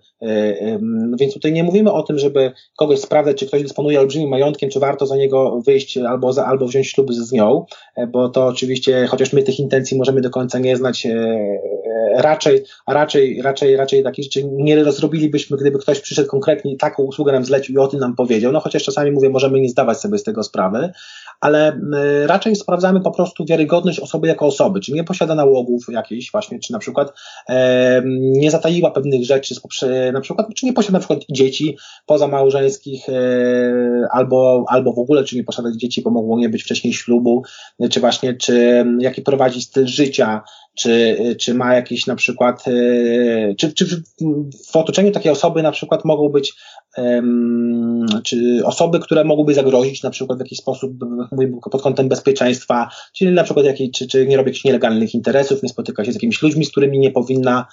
Więc 1.19 1.33
tutaj 1.33 1.53
nie 1.53 1.63
mówimy 1.63 1.91
o 1.91 2.03
tym, 2.03 2.19
żeby 2.19 2.51
kogoś 2.77 2.99
sprawdzać, 2.99 3.37
czy 3.37 3.47
ktoś 3.47 3.63
dysponuje 3.63 3.99
olbrzymim 3.99 4.29
majątkiem, 4.29 4.69
czy 4.69 4.79
warto 4.79 5.05
za 5.05 5.15
niego 5.15 5.61
wyjść 5.65 5.97
albo, 5.97 6.33
za, 6.33 6.45
albo 6.45 6.67
wziąć 6.67 6.87
ślub 6.87 7.13
z 7.13 7.31
nią, 7.31 7.65
bo 8.07 8.29
to 8.29 8.45
oczywiście, 8.45 9.07
chociaż 9.07 9.33
my 9.33 9.43
tych 9.43 9.59
intencji 9.59 9.97
możemy 9.97 10.21
do 10.21 10.29
końca 10.29 10.59
nie 10.59 10.77
znać, 10.77 11.07
raczej, 12.15 12.63
raczej, 12.87 13.41
raczej, 13.41 13.77
raczej 13.77 14.03
takich 14.03 14.23
rzeczy 14.23 14.43
nie 14.43 14.83
rozrobilibyśmy, 14.83 15.57
gdyby 15.57 15.79
ktoś 15.79 15.99
przyszedł 15.99 16.29
konkretnie 16.29 16.77
taką 16.77 17.03
usługę 17.03 17.31
nam 17.31 17.45
zlecił 17.45 17.75
i 17.75 17.77
o 17.77 17.87
tym 17.87 17.99
nam 17.99 18.15
powiedział. 18.15 18.51
No 18.51 18.59
chociaż 18.59 18.86
czasami 18.87 19.11
mówię, 19.11 19.29
możemy 19.29 19.59
nie 19.59 19.69
zdawać 19.69 19.99
sobie 19.99 20.17
z 20.17 20.23
tego 20.23 20.43
sprawy, 20.43 20.91
ale 21.41 21.79
raczej 22.25 22.55
sprawdzamy 22.55 23.01
po 23.01 23.11
prostu 23.11 23.45
wiarygodność 23.45 23.99
osoby 23.99 24.27
jako 24.27 24.45
osoby, 24.45 24.79
czy 24.79 24.93
nie 24.93 25.03
posiada 25.03 25.35
nałogów 25.35 25.85
jakichś 25.89 26.31
właśnie, 26.31 26.59
czy 26.59 26.73
na 26.73 26.79
przykład 26.79 27.13
e, 27.49 28.01
nie 28.15 28.51
zataiła 28.51 28.91
pewnych 28.91 29.25
rzeczy, 29.25 29.55
na 30.13 30.21
przykład, 30.21 30.47
czy 30.55 30.65
nie 30.65 30.73
posiada 30.73 30.93
na 30.93 30.99
przykład 30.99 31.19
dzieci 31.29 31.77
pozamałżeńskich, 32.05 33.09
e, 33.09 33.13
albo, 34.11 34.65
albo 34.67 34.93
w 34.93 34.99
ogóle, 34.99 35.23
czy 35.23 35.35
nie 35.35 35.43
posiada 35.43 35.69
dzieci, 35.75 36.01
bo 36.01 36.09
mogło 36.09 36.39
nie 36.39 36.49
być 36.49 36.63
wcześniej 36.63 36.93
ślubu, 36.93 37.43
czy 37.89 37.99
właśnie, 37.99 38.33
czy 38.33 38.85
jaki 38.99 39.21
prowadzi 39.21 39.61
styl 39.61 39.87
życia, 39.87 40.41
czy, 40.77 41.17
czy 41.39 41.53
ma 41.53 41.75
jakieś 41.75 42.07
na 42.07 42.15
przykład, 42.15 42.65
e, 42.67 43.55
czy, 43.55 43.73
czy 43.73 44.03
w 44.71 44.75
otoczeniu 44.75 45.11
takiej 45.11 45.31
osoby 45.31 45.63
na 45.63 45.71
przykład 45.71 46.05
mogą 46.05 46.29
być 46.29 46.53
czy 48.23 48.61
osoby, 48.65 48.99
które 48.99 49.23
mogłyby 49.23 49.53
zagrozić 49.53 50.03
na 50.03 50.09
przykład 50.09 50.37
w 50.37 50.41
jakiś 50.41 50.59
sposób 50.59 50.91
pod 51.71 51.81
kątem 51.81 52.09
bezpieczeństwa, 52.09 52.89
czyli 53.13 53.31
na 53.31 53.43
przykład 53.43 53.65
jakiej, 53.65 53.91
czy, 53.91 54.07
czy 54.07 54.27
nie 54.27 54.37
robi 54.37 54.49
jakichś 54.49 54.65
nielegalnych 54.65 55.13
interesów, 55.13 55.63
nie 55.63 55.69
spotyka 55.69 56.05
się 56.05 56.11
z 56.11 56.15
jakimiś 56.15 56.41
ludźmi, 56.41 56.65
z 56.65 56.71
którymi 56.71 56.99
nie 56.99 57.11
powinna 57.11 57.65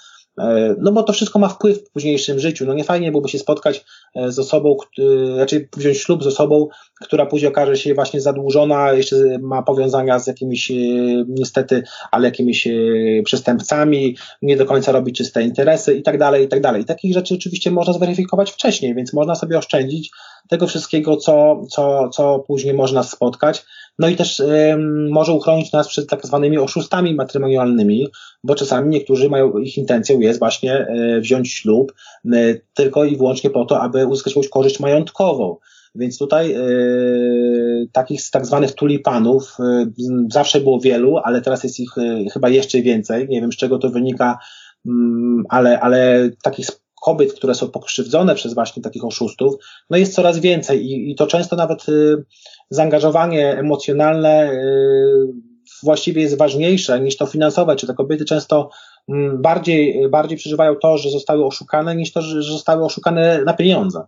no 0.78 0.93
bo 0.93 1.02
to 1.02 1.12
wszystko 1.12 1.39
ma 1.39 1.48
wpływ 1.48 1.78
w 1.78 1.90
późniejszym 1.90 2.40
życiu. 2.40 2.66
No 2.66 2.74
nie 2.74 2.85
fajnie 2.85 3.11
byłoby 3.11 3.28
się 3.28 3.39
spotkać 3.39 3.85
e, 4.15 4.32
z 4.32 4.39
osobą, 4.39 4.77
raczej 5.39 5.69
wziąć 5.77 5.98
ślub 5.98 6.24
z 6.24 6.27
osobą, 6.27 6.69
która 7.01 7.27
później 7.27 7.48
okaże 7.48 7.77
się 7.77 7.94
właśnie 7.94 8.20
zadłużona, 8.20 8.93
jeszcze 8.93 9.16
ma 9.43 9.62
powiązania 9.62 10.19
z 10.19 10.27
jakimiś 10.27 10.70
e, 10.70 10.74
niestety, 11.28 11.82
ale 12.11 12.28
jakimiś 12.28 12.69
przestępcami, 13.24 14.16
nie 14.43 14.56
do 14.56 14.66
końca 14.66 14.93
robi 14.93 15.12
czyste 15.12 15.43
interesy 15.43 15.94
i 15.94 16.02
tak 16.02 16.19
dalej, 16.19 16.44
i 16.44 16.48
tak 16.48 16.61
dalej. 16.61 16.85
Takich 16.85 17.15
rzeczy 17.15 17.35
oczywiście 17.35 17.70
można 17.70 17.93
zweryfikować 17.93 18.51
wcześniej, 18.51 18.94
więc 18.94 19.12
można 19.12 19.35
sobie 19.35 19.59
oszczędzić 19.59 20.11
tego 20.48 20.66
wszystkiego, 20.66 21.16
co, 21.16 21.62
co, 21.70 22.09
co 22.09 22.39
później 22.39 22.74
można 22.74 23.02
spotkać. 23.02 23.65
No 23.98 24.08
i 24.08 24.16
też 24.16 24.40
y, 24.40 24.76
może 25.10 25.32
uchronić 25.32 25.72
nas 25.72 25.88
przed 25.88 26.08
tak 26.08 26.26
zwanymi 26.26 26.58
oszustami 26.58 27.14
matrymonialnymi, 27.14 28.08
bo 28.44 28.54
czasami 28.54 28.88
niektórzy 28.90 29.28
mają, 29.28 29.58
ich 29.58 29.78
intencją 29.78 30.20
jest 30.20 30.38
właśnie 30.38 30.86
y, 31.16 31.20
wziąć 31.20 31.52
ślub 31.52 31.92
y, 32.24 32.60
tylko 32.74 33.04
i 33.04 33.16
wyłącznie 33.16 33.50
po 33.50 33.64
to, 33.64 33.80
aby 33.80 34.06
uzyskać 34.06 34.36
jakąś 34.36 34.48
korzyść 34.48 34.80
majątkową. 34.80 35.56
Więc 35.94 36.18
tutaj 36.18 36.54
y, 36.56 37.88
takich 37.92 38.30
tak 38.30 38.46
zwanych 38.46 38.72
tulipanów 38.72 39.56
y, 39.60 39.92
zawsze 40.32 40.60
było 40.60 40.80
wielu, 40.80 41.18
ale 41.18 41.40
teraz 41.40 41.64
jest 41.64 41.80
ich 41.80 41.98
y, 41.98 42.26
chyba 42.32 42.48
jeszcze 42.48 42.82
więcej. 42.82 43.28
Nie 43.28 43.40
wiem 43.40 43.52
z 43.52 43.56
czego 43.56 43.78
to 43.78 43.90
wynika, 43.90 44.38
mm, 44.86 45.44
ale, 45.48 45.80
ale 45.80 46.30
takich 46.42 46.66
kobiet, 47.05 47.32
które 47.32 47.55
są 47.55 47.70
pokrzywdzone 47.70 48.35
przez 48.35 48.55
właśnie 48.55 48.82
takich 48.82 49.05
oszustów, 49.05 49.55
no 49.90 49.97
jest 49.97 50.14
coraz 50.14 50.39
więcej 50.39 50.86
i, 50.86 51.10
i 51.10 51.14
to 51.14 51.26
często 51.26 51.56
nawet 51.56 51.89
y, 51.89 52.24
zaangażowanie 52.70 53.59
emocjonalne 53.59 54.52
y, 54.52 55.26
właściwie 55.82 56.22
jest 56.22 56.39
ważniejsze 56.39 57.01
niż 57.01 57.16
to 57.16 57.26
finansowe, 57.26 57.76
czy 57.76 57.86
te 57.86 57.94
kobiety 57.94 58.24
często 58.24 58.70
mm, 59.09 59.43
bardziej, 59.43 60.09
bardziej 60.10 60.39
przeżywają 60.39 60.76
to, 60.76 60.98
że 60.98 61.10
zostały 61.10 61.44
oszukane, 61.44 61.97
niż 61.97 62.12
to, 62.12 62.22
że 62.22 62.43
zostały 62.43 62.85
oszukane 62.85 63.43
na 63.44 63.55
pieniądze. 63.55 64.06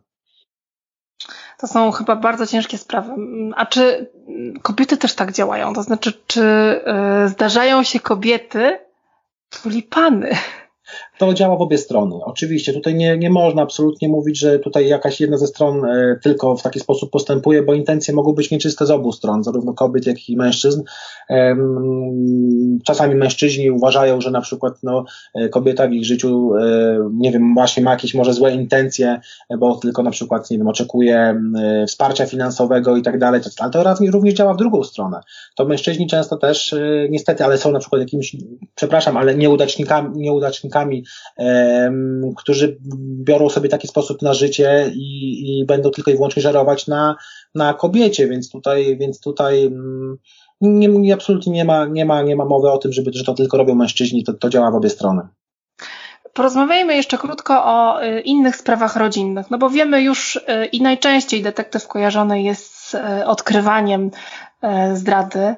To 1.59 1.67
są 1.67 1.91
chyba 1.91 2.17
bardzo 2.17 2.47
ciężkie 2.47 2.79
sprawy. 2.79 3.13
A 3.57 3.67
czy 3.67 4.11
kobiety 4.63 4.97
też 4.97 5.15
tak 5.15 5.33
działają? 5.33 5.75
To 5.75 5.83
znaczy, 5.83 6.13
czy 6.27 6.43
y, 7.25 7.29
zdarzają 7.29 7.83
się 7.83 8.01
kobiety 8.01 8.79
tulipany? 9.63 10.31
To 11.19 11.35
działa 11.35 11.57
w 11.57 11.63
obie 11.63 11.79
strony. 11.79 12.15
Oczywiście 12.25 12.73
tutaj 12.73 12.95
nie, 12.95 13.19
nie 13.19 13.31
można 13.31 13.63
absolutnie 13.63 14.09
mówić, 14.09 14.39
że 14.39 14.59
tutaj 14.59 14.89
jakaś 14.89 15.21
jedna 15.21 15.37
ze 15.37 15.47
stron 15.47 15.85
e, 15.85 16.19
tylko 16.23 16.57
w 16.57 16.63
taki 16.63 16.81
sposób 16.81 17.11
postępuje, 17.11 17.63
bo 17.63 17.75
intencje 17.75 18.15
mogą 18.15 18.33
być 18.33 18.51
nieczyste 18.51 18.87
z 18.87 18.91
obu 18.91 19.13
stron, 19.13 19.45
zarówno 19.45 19.75
kobiet, 19.75 20.07
jak 20.07 20.29
i 20.29 20.37
mężczyzn. 20.37 20.83
Czasami 22.85 23.15
mężczyźni 23.15 23.71
uważają, 23.71 24.21
że 24.21 24.31
na 24.31 24.41
przykład 24.41 24.75
no, 24.83 25.05
e, 25.35 25.49
kobieta 25.49 25.89
w 25.89 25.93
ich 25.93 26.05
życiu, 26.05 26.55
e, 26.57 26.99
nie 27.13 27.33
wiem, 27.33 27.55
właśnie 27.55 27.83
ma 27.83 27.91
jakieś 27.91 28.15
może 28.15 28.33
złe 28.33 28.55
intencje, 28.55 29.21
bo 29.59 29.77
tylko 29.77 30.03
na 30.03 30.11
przykład, 30.11 30.51
nie 30.51 30.59
wiem, 30.59 30.69
oczekuje 30.69 31.41
wsparcia 31.89 32.27
finansowego 32.27 32.97
i 32.97 33.03
tak 33.03 33.19
dalej, 33.19 33.41
ale 33.59 33.71
to 33.71 33.85
również 34.11 34.35
działa 34.35 34.55
w 34.55 34.57
drugą 34.57 34.83
stronę. 34.83 35.21
To 35.55 35.65
mężczyźni 35.65 36.07
często 36.07 36.37
też, 36.37 36.75
niestety, 37.11 37.45
ale 37.45 37.59
są 37.59 37.73
na 37.73 37.79
przykład 37.79 38.01
jakimiś, 38.01 38.37
przepraszam, 38.75 39.17
ale 39.17 39.35
nieudacznikami, 39.35 40.19
nieudacznikami 40.19 41.06
którzy 42.37 42.79
biorą 43.25 43.49
sobie 43.49 43.69
taki 43.69 43.89
sposób 43.89 44.23
na 44.23 44.35
życie 44.35 44.91
i, 44.95 45.59
i 45.61 45.65
będą 45.65 45.91
tylko 45.91 46.11
i 46.11 46.15
wyłącznie 46.15 46.43
żerować 46.43 46.87
na, 46.87 47.17
na 47.55 47.75
kobiecie, 47.75 48.29
więc 48.29 48.51
tutaj, 48.51 48.97
więc 48.99 49.21
tutaj 49.21 49.65
mm, 49.65 50.19
nie, 50.61 50.89
nie, 50.89 51.15
absolutnie 51.15 51.53
nie 51.53 51.65
ma, 51.65 51.87
nie, 51.87 52.05
ma, 52.05 52.23
nie 52.23 52.37
ma 52.37 52.45
mowy 52.45 52.71
o 52.71 52.79
tym, 52.79 52.93
żeby, 52.93 53.11
że 53.15 53.25
to 53.25 53.35
tylko 53.35 53.57
robią 53.57 53.75
mężczyźni, 53.75 54.25
to, 54.25 54.35
to 54.35 54.49
działa 54.49 54.71
w 54.71 54.75
obie 54.75 54.91
strony. 54.91 55.29
Porozmawiajmy 56.33 56.97
jeszcze 56.97 57.19
krótko 57.19 57.65
o 57.65 58.05
y, 58.05 58.21
innych 58.21 58.57
sprawach 58.57 58.97
rodzinnych, 58.97 59.51
no 59.51 59.59
bo 59.59 59.71
wiemy 59.71 60.03
już 60.03 60.37
y, 60.37 60.67
i 60.73 60.83
najczęściej 60.83 61.43
detektyw 61.43 61.89
kojarzony 61.89 62.43
jest 62.43 62.75
z 62.75 62.95
y, 62.95 63.27
odkrywaniem 63.27 64.11
zdrady, 64.95 65.55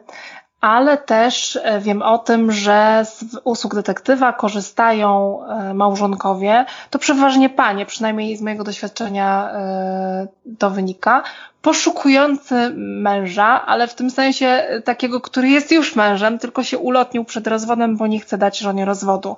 ale 0.60 0.97
też 0.97 1.59
e, 1.62 1.80
wiem 1.80 2.02
o 2.02 2.18
tym, 2.18 2.52
że 2.52 3.02
z 3.05 3.24
usług 3.44 3.74
detektywa 3.74 4.32
korzystają 4.32 5.40
e, 5.47 5.74
małżonkowie, 5.74 6.64
to 6.90 6.98
przeważnie 6.98 7.51
panie, 7.51 7.86
przynajmniej 7.86 8.36
z 8.36 8.43
mojego 8.43 8.64
doświadczenia 8.64 9.51
e, 9.52 10.26
to 10.59 10.70
wynika, 10.70 11.22
poszukujący 11.62 12.72
męża, 12.76 13.66
ale 13.66 13.89
w 13.89 13.94
tym 13.94 14.10
sensie 14.10 14.66
takiego, 14.85 15.20
który 15.20 15.48
jest 15.48 15.72
już 15.72 15.97
mężem, 15.97 16.39
tylko 16.39 16.62
się 16.62 16.78
ulotnił 16.78 17.24
przed 17.24 17.47
rozwodem, 17.47 17.97
bo 17.97 18.06
nie 18.06 18.20
chce 18.20 18.39
dać 18.39 18.59
żonie 18.59 18.85
rozwodu. 18.85 19.36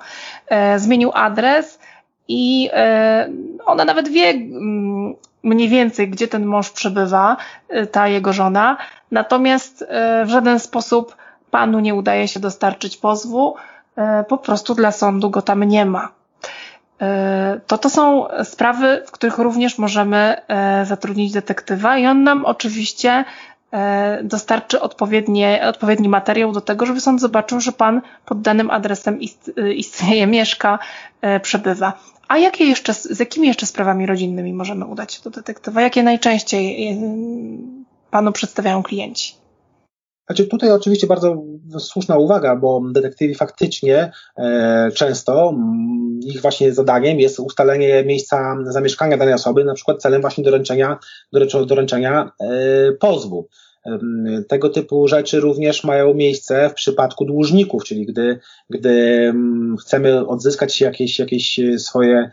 Zmienił 0.76 1.10
adres 1.14 1.78
i 2.28 2.70
ona 3.66 3.84
nawet 3.84 4.08
wie 4.08 4.28
mm, 4.30 5.14
mniej 5.42 5.68
więcej, 5.68 6.08
gdzie 6.08 6.28
ten 6.28 6.46
mąż 6.46 6.70
przebywa, 6.70 7.36
ta 7.92 8.08
jego 8.08 8.32
żona, 8.32 8.76
Natomiast 9.10 9.84
e, 9.88 10.24
w 10.24 10.28
żaden 10.28 10.58
sposób 10.58 11.16
panu 11.50 11.80
nie 11.80 11.94
udaje 11.94 12.28
się 12.28 12.40
dostarczyć 12.40 12.96
pozwu, 12.96 13.54
e, 13.96 14.24
po 14.24 14.38
prostu 14.38 14.74
dla 14.74 14.92
sądu 14.92 15.30
go 15.30 15.42
tam 15.42 15.64
nie 15.64 15.86
ma. 15.86 16.08
To 17.66 17.78
to 17.78 17.90
są 17.90 18.26
sprawy, 18.44 19.02
w 19.06 19.10
których 19.10 19.38
również 19.38 19.78
możemy 19.78 20.36
zatrudnić 20.84 21.32
detektywa 21.32 21.98
i 21.98 22.06
on 22.06 22.22
nam 22.22 22.44
oczywiście 22.44 23.24
dostarczy 24.22 24.80
odpowiednie, 24.80 25.62
odpowiedni 25.68 26.08
materiał 26.08 26.52
do 26.52 26.60
tego, 26.60 26.86
żeby 26.86 27.00
sąd 27.00 27.20
zobaczył, 27.20 27.60
że 27.60 27.72
pan 27.72 28.00
pod 28.26 28.40
danym 28.40 28.70
adresem 28.70 29.18
istnieje, 29.74 30.26
mieszka, 30.36 30.78
przebywa. 31.42 31.92
A 32.28 32.38
jakie 32.38 32.64
jeszcze, 32.64 32.94
z 32.94 33.20
jakimi 33.20 33.48
jeszcze 33.48 33.66
sprawami 33.66 34.06
rodzinnymi 34.06 34.52
możemy 34.52 34.84
udać 34.84 35.14
się 35.14 35.22
do 35.22 35.30
detektywa? 35.30 35.82
Jakie 35.82 36.02
najczęściej 36.02 36.96
panu 38.10 38.32
przedstawiają 38.32 38.82
klienci? 38.82 39.39
Znaczy 40.30 40.46
tutaj 40.46 40.70
oczywiście 40.70 41.06
bardzo 41.06 41.42
słuszna 41.78 42.16
uwaga, 42.16 42.56
bo 42.56 42.82
detektywi 42.92 43.34
faktycznie 43.34 44.12
e, 44.38 44.90
często 44.94 45.54
ich 46.24 46.42
właśnie 46.42 46.72
zadaniem 46.72 47.20
jest 47.20 47.40
ustalenie 47.40 48.04
miejsca 48.04 48.56
zamieszkania 48.64 49.16
danej 49.16 49.34
osoby, 49.34 49.64
na 49.64 49.74
przykład 49.74 50.02
celem 50.02 50.20
właśnie 50.20 50.44
doręczenia, 50.44 50.98
doręczenia 51.66 52.32
e, 52.40 52.92
pozwu. 52.92 53.48
Tego 54.48 54.68
typu 54.68 55.08
rzeczy 55.08 55.40
również 55.40 55.84
mają 55.84 56.14
miejsce 56.14 56.70
w 56.70 56.74
przypadku 56.74 57.24
dłużników, 57.24 57.84
czyli 57.84 58.06
gdy, 58.06 58.38
gdy 58.70 59.32
chcemy 59.80 60.26
odzyskać 60.26 60.80
jakieś, 60.80 61.18
jakieś 61.18 61.60
swoje, 61.78 62.30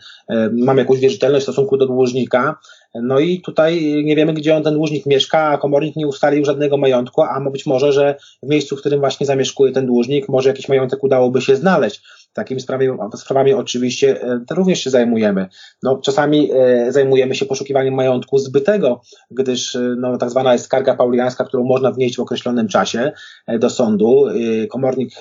mamy 0.51 0.81
jakąś 0.81 0.99
wierzytelność 0.99 1.43
w 1.43 1.49
stosunku 1.49 1.77
do 1.77 1.87
dłużnika, 1.87 2.57
no 3.03 3.19
i 3.19 3.41
tutaj 3.41 4.03
nie 4.05 4.15
wiemy, 4.15 4.33
gdzie 4.33 4.55
on 4.55 4.63
ten 4.63 4.73
dłużnik 4.73 5.05
mieszka, 5.05 5.39
a 5.39 5.57
komornik 5.57 5.95
nie 5.95 6.07
ustalił 6.07 6.45
żadnego 6.45 6.77
majątku, 6.77 7.21
a 7.21 7.41
być 7.51 7.65
może, 7.65 7.93
że 7.93 8.15
w 8.43 8.49
miejscu, 8.49 8.75
w 8.75 8.79
którym 8.79 8.99
właśnie 8.99 9.25
zamieszkuje 9.25 9.71
ten 9.71 9.85
dłużnik, 9.85 10.29
może 10.29 10.49
jakiś 10.49 10.69
majątek 10.69 11.03
udałoby 11.03 11.41
się 11.41 11.55
znaleźć. 11.55 12.01
Takimi 12.37 12.61
sprawami, 12.61 12.89
sprawami 13.15 13.53
oczywiście 13.53 14.19
również 14.51 14.79
się 14.79 14.89
zajmujemy. 14.89 15.47
No, 15.83 15.97
czasami 15.97 16.49
zajmujemy 16.89 17.35
się 17.35 17.45
poszukiwaniem 17.45 17.93
majątku 17.93 18.37
zbytego, 18.37 19.01
gdyż 19.31 19.77
no, 19.97 20.17
tak 20.17 20.29
zwana 20.29 20.53
jest 20.53 20.65
skarga 20.65 20.95
pauliańska, 20.95 21.43
którą 21.43 21.63
można 21.63 21.91
wnieść 21.91 22.17
w 22.17 22.19
określonym 22.19 22.67
czasie 22.67 23.11
do 23.59 23.69
sądu. 23.69 24.25
Komornik 24.69 25.11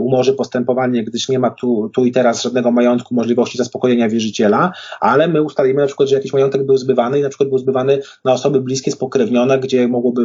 umorzy 0.00 0.32
postępowanie, 0.32 1.04
gdyż 1.04 1.28
nie 1.28 1.38
ma 1.38 1.50
tu, 1.50 1.90
tu 1.94 2.04
i 2.04 2.12
teraz 2.12 2.42
żadnego 2.42 2.70
majątku, 2.70 3.14
możliwości 3.14 3.58
zaspokojenia 3.58 4.08
wierzyciela, 4.08 4.72
ale 5.00 5.28
my 5.28 5.42
ustalimy 5.42 5.80
na 5.80 5.86
przykład, 5.86 6.08
że 6.08 6.14
jakiś 6.14 6.32
majątek 6.32 6.66
był 6.66 6.76
zbywany 6.76 7.18
i 7.18 7.22
na 7.22 7.28
przykład 7.28 7.48
był 7.48 7.58
zbywany 7.58 7.98
na 8.24 8.32
osoby 8.32 8.60
bliskie, 8.60 8.92
spokrewnione, 8.92 9.58
gdzie 9.58 9.88
mogłoby 9.88 10.24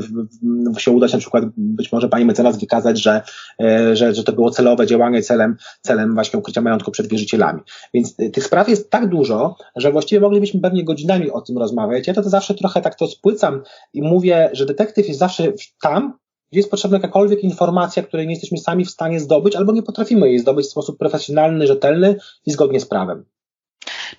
się 0.77 0.91
udać 0.91 1.13
na 1.13 1.19
przykład 1.19 1.43
być 1.57 1.91
może 1.91 2.09
pani 2.09 2.25
mecenas 2.25 2.59
wykazać, 2.59 3.01
że, 3.01 3.21
e, 3.61 3.95
że, 3.95 4.13
że 4.13 4.23
to 4.23 4.33
było 4.33 4.51
celowe 4.51 4.87
działanie 4.87 5.21
celem, 5.21 5.55
celem 5.81 6.15
właśnie 6.17 6.39
ukrycia 6.39 6.61
majątku 6.61 6.91
przed 6.91 7.07
wierzycielami. 7.07 7.61
Więc 7.93 8.15
e, 8.19 8.29
tych 8.29 8.43
spraw 8.43 8.69
jest 8.69 8.89
tak 8.89 9.09
dużo, 9.09 9.55
że 9.75 9.91
właściwie 9.91 10.21
moglibyśmy 10.21 10.59
pewnie 10.59 10.83
godzinami 10.83 11.31
o 11.31 11.41
tym 11.41 11.57
rozmawiać. 11.57 12.07
Ja 12.07 12.13
to, 12.13 12.21
to 12.21 12.29
zawsze 12.29 12.53
trochę 12.53 12.81
tak 12.81 12.95
to 12.95 13.07
spłycam 13.07 13.63
i 13.93 14.01
mówię, 14.01 14.49
że 14.53 14.65
detektyw 14.65 15.07
jest 15.07 15.19
zawsze 15.19 15.53
tam, 15.81 16.13
gdzie 16.51 16.59
jest 16.59 16.71
potrzebna 16.71 16.97
jakakolwiek 16.97 17.43
informacja, 17.43 18.03
której 18.03 18.27
nie 18.27 18.33
jesteśmy 18.33 18.57
sami 18.57 18.85
w 18.85 18.89
stanie 18.89 19.19
zdobyć, 19.19 19.55
albo 19.55 19.71
nie 19.71 19.83
potrafimy 19.83 20.29
jej 20.29 20.39
zdobyć 20.39 20.65
w 20.65 20.69
sposób 20.69 20.97
profesjonalny, 20.97 21.67
rzetelny 21.67 22.15
i 22.45 22.51
zgodnie 22.51 22.79
z 22.79 22.85
prawem. 22.85 23.25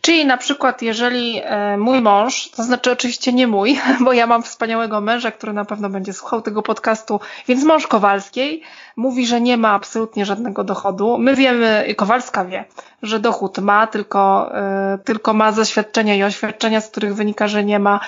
Czyli 0.01 0.27
na 0.27 0.36
przykład, 0.36 0.82
jeżeli 0.82 1.40
e, 1.44 1.77
mój 1.77 2.01
mąż, 2.01 2.51
to 2.51 2.62
znaczy 2.62 2.93
oczywiście 2.93 3.32
nie 3.32 3.47
mój, 3.47 3.81
bo 4.05 4.12
ja 4.12 4.27
mam 4.27 4.43
wspaniałego 4.43 5.01
męża, 5.01 5.31
który 5.31 5.52
na 5.52 5.65
pewno 5.65 5.89
będzie 5.89 6.12
słuchał 6.12 6.43
tego 6.43 6.62
podcastu, 6.62 7.20
więc 7.48 7.65
mąż 7.65 7.86
Kowalskiej 7.86 8.62
mówi, 8.97 9.27
że 9.27 9.40
nie 9.40 9.56
ma 9.56 9.73
absolutnie 9.73 10.27
żadnego 10.27 10.65
dochodu. 10.65 11.19
My 11.19 11.36
wiemy, 11.36 11.94
Kowalska 11.97 12.44
wie, 12.44 12.65
że 13.02 13.19
dochód 13.19 13.59
ma, 13.59 13.86
tylko, 13.86 14.51
e, 14.55 14.98
tylko 15.05 15.35
ma 15.35 15.52
zaświadczenia 15.52 16.15
i 16.15 16.23
oświadczenia, 16.23 16.81
z 16.81 16.89
których 16.89 17.15
wynika, 17.15 17.48
że 17.48 17.65
nie 17.65 17.78
ma. 17.78 18.01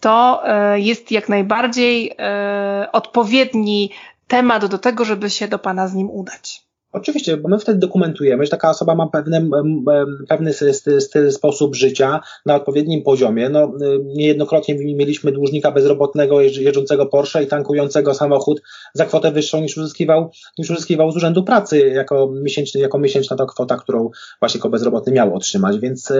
To 0.00 0.42
e, 0.44 0.80
jest 0.80 1.10
jak 1.10 1.28
najbardziej 1.28 2.16
odpowiedni 2.92 3.90
temat 4.28 4.66
do 4.66 4.78
tego, 4.78 5.04
żeby 5.04 5.30
się 5.30 5.48
do 5.48 5.58
Pana 5.58 5.88
z 5.88 5.94
nim 5.94 6.10
udać. 6.10 6.65
Oczywiście, 6.96 7.36
bo 7.36 7.48
my 7.48 7.58
wtedy 7.58 7.78
dokumentujemy, 7.78 8.44
że 8.44 8.50
taka 8.50 8.70
osoba 8.70 8.94
ma 8.94 9.06
pewny, 9.06 9.48
pewny 10.28 10.52
styl, 11.00 11.32
sposób 11.32 11.74
życia 11.74 12.20
na 12.46 12.54
odpowiednim 12.54 13.02
poziomie. 13.02 13.48
No, 13.48 13.72
niejednokrotnie 14.04 14.74
mieliśmy 14.74 15.32
dłużnika 15.32 15.70
bezrobotnego 15.72 16.40
jeżdżącego 16.40 17.06
Porsche 17.06 17.42
i 17.42 17.46
tankującego 17.46 18.14
samochód 18.14 18.62
za 18.94 19.04
kwotę 19.04 19.32
wyższą 19.32 19.60
niż 19.60 19.76
uzyskiwał, 19.76 20.30
niż 20.58 20.70
uzyskiwał 20.70 21.12
z 21.12 21.16
Urzędu 21.16 21.44
Pracy 21.44 21.78
jako, 21.78 22.30
miesięczny, 22.42 22.80
jako 22.80 22.98
miesięczna 22.98 23.36
to 23.36 23.46
kwota, 23.46 23.76
którą 23.76 24.10
właśnie 24.40 24.58
jako 24.58 24.68
bezrobotny 24.68 25.12
miał 25.12 25.34
otrzymać. 25.34 25.78
Więc 25.78 26.12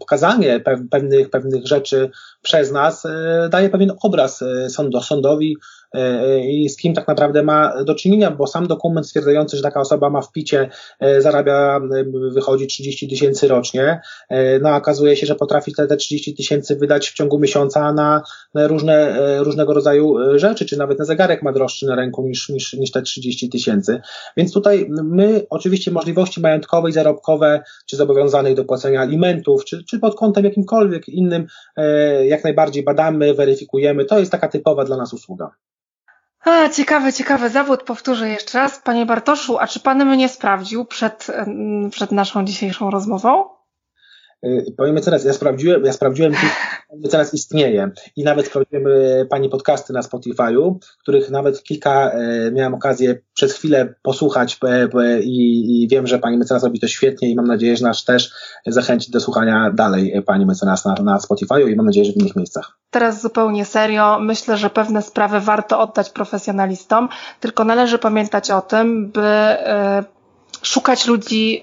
pokazanie 0.00 0.60
pewnych, 0.90 1.30
pewnych 1.30 1.66
rzeczy 1.66 2.10
przez 2.42 2.72
nas 2.72 3.06
e, 3.06 3.48
daje 3.50 3.68
pewien 3.68 3.92
obraz 4.02 4.44
sądowi, 5.02 5.56
i 6.42 6.68
z 6.68 6.76
kim 6.76 6.94
tak 6.94 7.08
naprawdę 7.08 7.42
ma 7.42 7.84
do 7.84 7.94
czynienia, 7.94 8.30
bo 8.30 8.46
sam 8.46 8.66
dokument 8.66 9.06
stwierdzający, 9.06 9.56
że 9.56 9.62
taka 9.62 9.80
osoba 9.80 10.10
ma 10.10 10.20
w 10.20 10.32
picie, 10.32 10.70
e, 11.00 11.20
zarabia, 11.20 11.80
wychodzi 12.32 12.66
30 12.66 13.08
tysięcy 13.08 13.48
rocznie, 13.48 14.00
e, 14.28 14.58
no 14.58 14.76
okazuje 14.76 15.16
się, 15.16 15.26
że 15.26 15.34
potrafi 15.34 15.72
te, 15.74 15.86
te 15.86 15.96
30 15.96 16.34
tysięcy 16.34 16.76
wydać 16.76 17.08
w 17.08 17.14
ciągu 17.14 17.38
miesiąca 17.38 17.92
na 17.92 18.22
różne, 18.54 19.16
różnego 19.42 19.74
rodzaju 19.74 20.16
rzeczy, 20.38 20.66
czy 20.66 20.76
nawet 20.76 20.98
na 20.98 21.04
zegarek 21.04 21.42
ma 21.42 21.52
droższy 21.52 21.86
na 21.86 21.94
ręku 21.94 22.22
niż, 22.22 22.48
niż, 22.48 22.72
niż 22.72 22.90
te 22.90 23.02
30 23.02 23.48
tysięcy. 23.48 24.00
Więc 24.36 24.52
tutaj 24.52 24.86
my 24.90 25.46
oczywiście 25.50 25.90
możliwości 25.90 26.40
majątkowe 26.40 26.90
i 26.90 26.92
zarobkowe, 26.92 27.62
czy 27.86 27.96
zobowiązanych 27.96 28.54
do 28.54 28.64
płacenia 28.64 29.00
alimentów, 29.00 29.64
czy, 29.64 29.84
czy 29.84 29.98
pod 29.98 30.14
kątem 30.14 30.44
jakimkolwiek 30.44 31.08
innym, 31.08 31.46
jak 32.24 32.44
najbardziej 32.44 32.82
badamy, 32.82 33.34
weryfikujemy. 33.34 34.04
To 34.04 34.18
jest 34.18 34.32
taka 34.32 34.48
typowa 34.48 34.84
dla 34.84 34.96
nas 34.96 35.12
usługa. 35.12 35.50
A, 36.44 36.68
ciekawy, 36.68 37.12
ciekawy 37.12 37.50
zawód. 37.50 37.82
Powtórzę 37.82 38.28
jeszcze 38.28 38.58
raz. 38.58 38.78
Panie 38.78 39.06
Bartoszu, 39.06 39.58
a 39.58 39.66
czy 39.66 39.80
Pan 39.80 40.04
mnie 40.06 40.28
sprawdził 40.28 40.84
przed, 40.84 41.26
przed 41.90 42.12
naszą 42.12 42.44
dzisiejszą 42.44 42.90
rozmową? 42.90 43.59
Y, 44.46 44.74
Powiem 44.76 44.94
mecenas, 44.94 45.24
ja 45.24 45.32
sprawdziłem, 45.32 45.84
ja 45.84 45.92
sprawdziłem, 45.92 46.32
mecenas 46.96 47.34
istnieje 47.38 47.90
i 48.16 48.24
nawet 48.24 48.46
sprawdziłem 48.46 48.86
y, 48.86 49.26
Pani 49.30 49.48
podcasty 49.48 49.92
na 49.92 50.00
Spotify'u, 50.00 50.78
których 51.02 51.30
nawet 51.30 51.62
kilka 51.62 52.12
y, 52.18 52.52
miałem 52.52 52.74
okazję 52.74 53.18
przez 53.34 53.52
chwilę 53.52 53.94
posłuchać 54.02 54.58
i, 55.22 55.82
i 55.82 55.88
wiem, 55.88 56.06
że 56.06 56.18
Pani 56.18 56.38
mecenas 56.38 56.64
robi 56.64 56.80
to 56.80 56.88
świetnie 56.88 57.30
i 57.30 57.34
mam 57.34 57.46
nadzieję, 57.46 57.76
że 57.76 57.84
nas 57.84 58.04
też 58.04 58.32
zachęci 58.66 59.10
do 59.10 59.20
słuchania 59.20 59.70
dalej 59.74 60.22
Pani 60.26 60.46
mecenas 60.46 60.84
na, 60.84 60.94
na 60.94 61.18
Spotify'u 61.18 61.70
i 61.70 61.76
mam 61.76 61.86
nadzieję, 61.86 62.04
że 62.04 62.12
w 62.12 62.16
innych 62.16 62.36
miejscach. 62.36 62.78
Teraz 62.90 63.22
zupełnie 63.22 63.64
serio, 63.64 64.18
myślę, 64.20 64.56
że 64.56 64.70
pewne 64.70 65.02
sprawy 65.02 65.40
warto 65.40 65.80
oddać 65.80 66.10
profesjonalistom, 66.10 67.08
tylko 67.40 67.64
należy 67.64 67.98
pamiętać 67.98 68.50
o 68.50 68.60
tym, 68.60 69.10
by 69.10 69.56
szukać 70.62 71.06
ludzi 71.06 71.62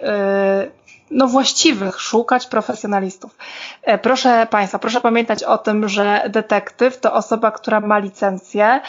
no, 1.11 1.27
właściwych, 1.27 2.01
szukać 2.01 2.47
profesjonalistów. 2.47 3.37
E, 3.83 3.97
proszę 3.97 4.47
Państwa, 4.49 4.79
proszę 4.79 5.01
pamiętać 5.01 5.43
o 5.43 5.57
tym, 5.57 5.89
że 5.89 6.21
detektyw 6.29 6.99
to 6.99 7.13
osoba, 7.13 7.51
która 7.51 7.79
ma 7.79 7.99
licencję. 7.99 8.81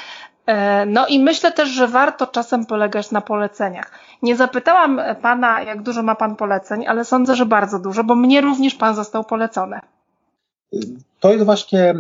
E, 0.47 0.87
no 0.87 1.07
i 1.07 1.21
myślę 1.21 1.53
też, 1.53 1.69
że 1.69 1.89
warto 1.89 2.27
czasem 2.27 2.67
polegać 2.67 3.11
na 3.11 3.21
poleceniach. 3.21 3.91
Nie 4.23 4.37
zapytałam 4.37 5.01
Pana, 5.23 5.63
jak 5.63 5.83
dużo 5.83 6.03
ma 6.03 6.15
Pan 6.15 6.37
poleceń, 6.37 6.87
ale 6.87 7.05
sądzę, 7.05 7.37
że 7.37 7.47
bardzo 7.47 7.79
dużo, 7.79 8.05
bo 8.05 8.15
mnie 8.15 8.41
również 8.41 8.75
Pan 8.75 8.95
został 8.95 9.25
polecony. 9.25 9.81
To 11.21 11.33
jest 11.33 11.45
właśnie 11.45 11.81
e, 11.81 11.97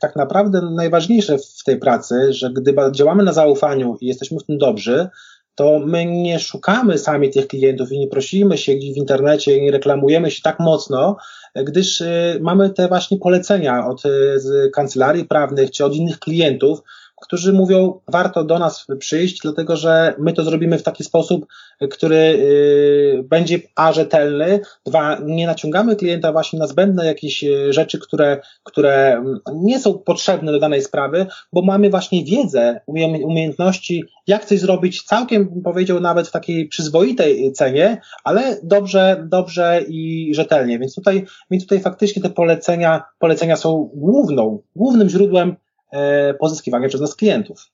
tak 0.00 0.16
naprawdę 0.16 0.60
najważniejsze 0.60 1.38
w 1.38 1.64
tej 1.64 1.76
pracy, 1.76 2.32
że 2.32 2.50
gdy 2.50 2.74
działamy 2.92 3.22
na 3.22 3.32
zaufaniu 3.32 3.96
i 4.00 4.06
jesteśmy 4.06 4.38
w 4.38 4.44
tym 4.44 4.58
dobrzy, 4.58 5.08
to 5.54 5.78
my 5.78 6.06
nie 6.06 6.38
szukamy 6.38 6.98
sami 6.98 7.30
tych 7.30 7.48
klientów 7.48 7.92
i 7.92 7.98
nie 7.98 8.06
prosimy 8.06 8.58
się 8.58 8.74
gdzieś 8.74 8.94
w 8.94 8.96
internecie 8.96 9.56
i 9.56 9.62
nie 9.62 9.70
reklamujemy 9.70 10.30
się 10.30 10.42
tak 10.42 10.60
mocno, 10.60 11.16
gdyż 11.54 12.00
y, 12.00 12.38
mamy 12.40 12.70
te 12.70 12.88
właśnie 12.88 13.18
polecenia 13.18 13.86
od 13.86 14.04
y, 14.04 14.70
kancelarii 14.72 15.24
prawnych 15.24 15.70
czy 15.70 15.84
od 15.84 15.94
innych 15.94 16.18
klientów, 16.18 16.78
którzy 17.24 17.52
mówią, 17.52 18.00
warto 18.08 18.44
do 18.44 18.58
nas 18.58 18.86
przyjść, 18.98 19.40
dlatego 19.42 19.76
że 19.76 20.14
my 20.18 20.32
to 20.32 20.44
zrobimy 20.44 20.78
w 20.78 20.82
taki 20.82 21.04
sposób, 21.04 21.46
który 21.90 22.16
y, 22.16 23.24
będzie 23.24 23.60
a 23.74 23.92
rzetelny, 23.92 24.60
dwa, 24.86 25.18
nie 25.24 25.46
naciągamy 25.46 25.96
klienta 25.96 26.32
właśnie 26.32 26.58
na 26.58 26.66
zbędne 26.66 27.06
jakieś 27.06 27.44
y, 27.44 27.72
rzeczy, 27.72 27.98
które, 27.98 28.40
które 28.62 29.24
nie 29.54 29.78
są 29.78 29.98
potrzebne 29.98 30.52
do 30.52 30.58
danej 30.58 30.82
sprawy, 30.82 31.26
bo 31.52 31.62
mamy 31.62 31.90
właśnie 31.90 32.24
wiedzę, 32.24 32.80
umiejętności, 32.86 34.04
jak 34.26 34.44
coś 34.44 34.60
zrobić 34.60 35.02
całkiem, 35.02 35.62
powiedział, 35.62 36.00
nawet 36.00 36.28
w 36.28 36.32
takiej 36.32 36.68
przyzwoitej 36.68 37.52
cenie, 37.52 38.00
ale 38.24 38.56
dobrze, 38.62 39.24
dobrze 39.28 39.82
i 39.88 40.32
rzetelnie. 40.34 40.78
Więc 40.78 40.94
tutaj, 40.94 41.24
więc 41.50 41.64
tutaj 41.64 41.80
faktycznie 41.80 42.22
te 42.22 42.30
polecenia, 42.30 43.02
polecenia 43.18 43.56
są 43.56 43.90
główną, 43.94 44.62
głównym 44.76 45.08
źródłem 45.08 45.56
E, 45.92 46.34
pozyskiwania 46.34 46.88
przez 46.88 47.00
nas 47.00 47.16
klientów. 47.16 47.70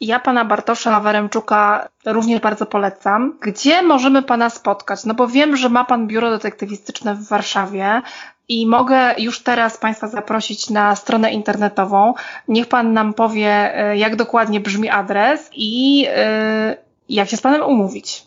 Ja 0.00 0.20
pana 0.20 0.44
Bartosza 0.44 1.00
Weremczuka 1.00 1.88
również 2.06 2.40
bardzo 2.40 2.66
polecam. 2.66 3.38
Gdzie 3.42 3.82
możemy 3.82 4.22
pana 4.22 4.50
spotkać? 4.50 5.04
No 5.04 5.14
bo 5.14 5.28
wiem, 5.28 5.56
że 5.56 5.68
ma 5.68 5.84
pan 5.84 6.06
biuro 6.06 6.30
detektywistyczne 6.30 7.14
w 7.14 7.28
Warszawie 7.28 8.02
i 8.48 8.66
mogę 8.66 9.14
już 9.18 9.42
teraz 9.42 9.78
państwa 9.78 10.08
zaprosić 10.08 10.70
na 10.70 10.96
stronę 10.96 11.32
internetową. 11.32 12.14
Niech 12.48 12.68
pan 12.68 12.92
nam 12.92 13.14
powie, 13.14 13.78
e, 13.78 13.96
jak 13.96 14.16
dokładnie 14.16 14.60
brzmi 14.60 14.88
adres 14.88 15.50
i 15.52 16.06
e, 16.08 16.76
jak 17.08 17.28
się 17.28 17.36
z 17.36 17.40
panem 17.40 17.62
umówić. 17.62 18.26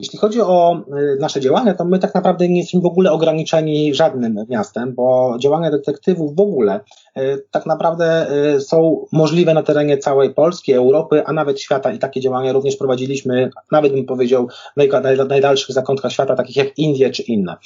Jeśli 0.00 0.18
chodzi 0.18 0.40
o 0.40 0.82
y, 0.98 1.16
nasze 1.20 1.40
działania, 1.40 1.74
to 1.74 1.84
my 1.84 1.98
tak 1.98 2.14
naprawdę 2.14 2.48
nie 2.48 2.58
jesteśmy 2.58 2.80
w 2.80 2.86
ogóle 2.86 3.12
ograniczeni 3.12 3.94
żadnym 3.94 4.46
miastem, 4.48 4.94
bo 4.94 5.36
działania 5.38 5.70
detektywów 5.70 6.36
w 6.36 6.40
ogóle 6.40 6.80
y, 7.18 7.46
tak 7.50 7.66
naprawdę 7.66 8.26
y, 8.56 8.60
są 8.60 9.06
możliwe 9.12 9.54
na 9.54 9.62
terenie 9.62 9.98
całej 9.98 10.34
Polski, 10.34 10.72
Europy, 10.72 11.22
a 11.26 11.32
nawet 11.32 11.60
świata 11.60 11.92
i 11.92 11.98
takie 11.98 12.20
działania 12.20 12.52
również 12.52 12.76
prowadziliśmy, 12.76 13.50
nawet 13.72 13.92
bym 13.92 14.06
powiedział, 14.06 14.48
w 14.76 15.28
najdalszych 15.28 15.74
zakątkach 15.74 16.12
świata, 16.12 16.36
takich 16.36 16.56
jak 16.56 16.78
Indie 16.78 17.10
czy 17.10 17.22
inne. 17.22 17.56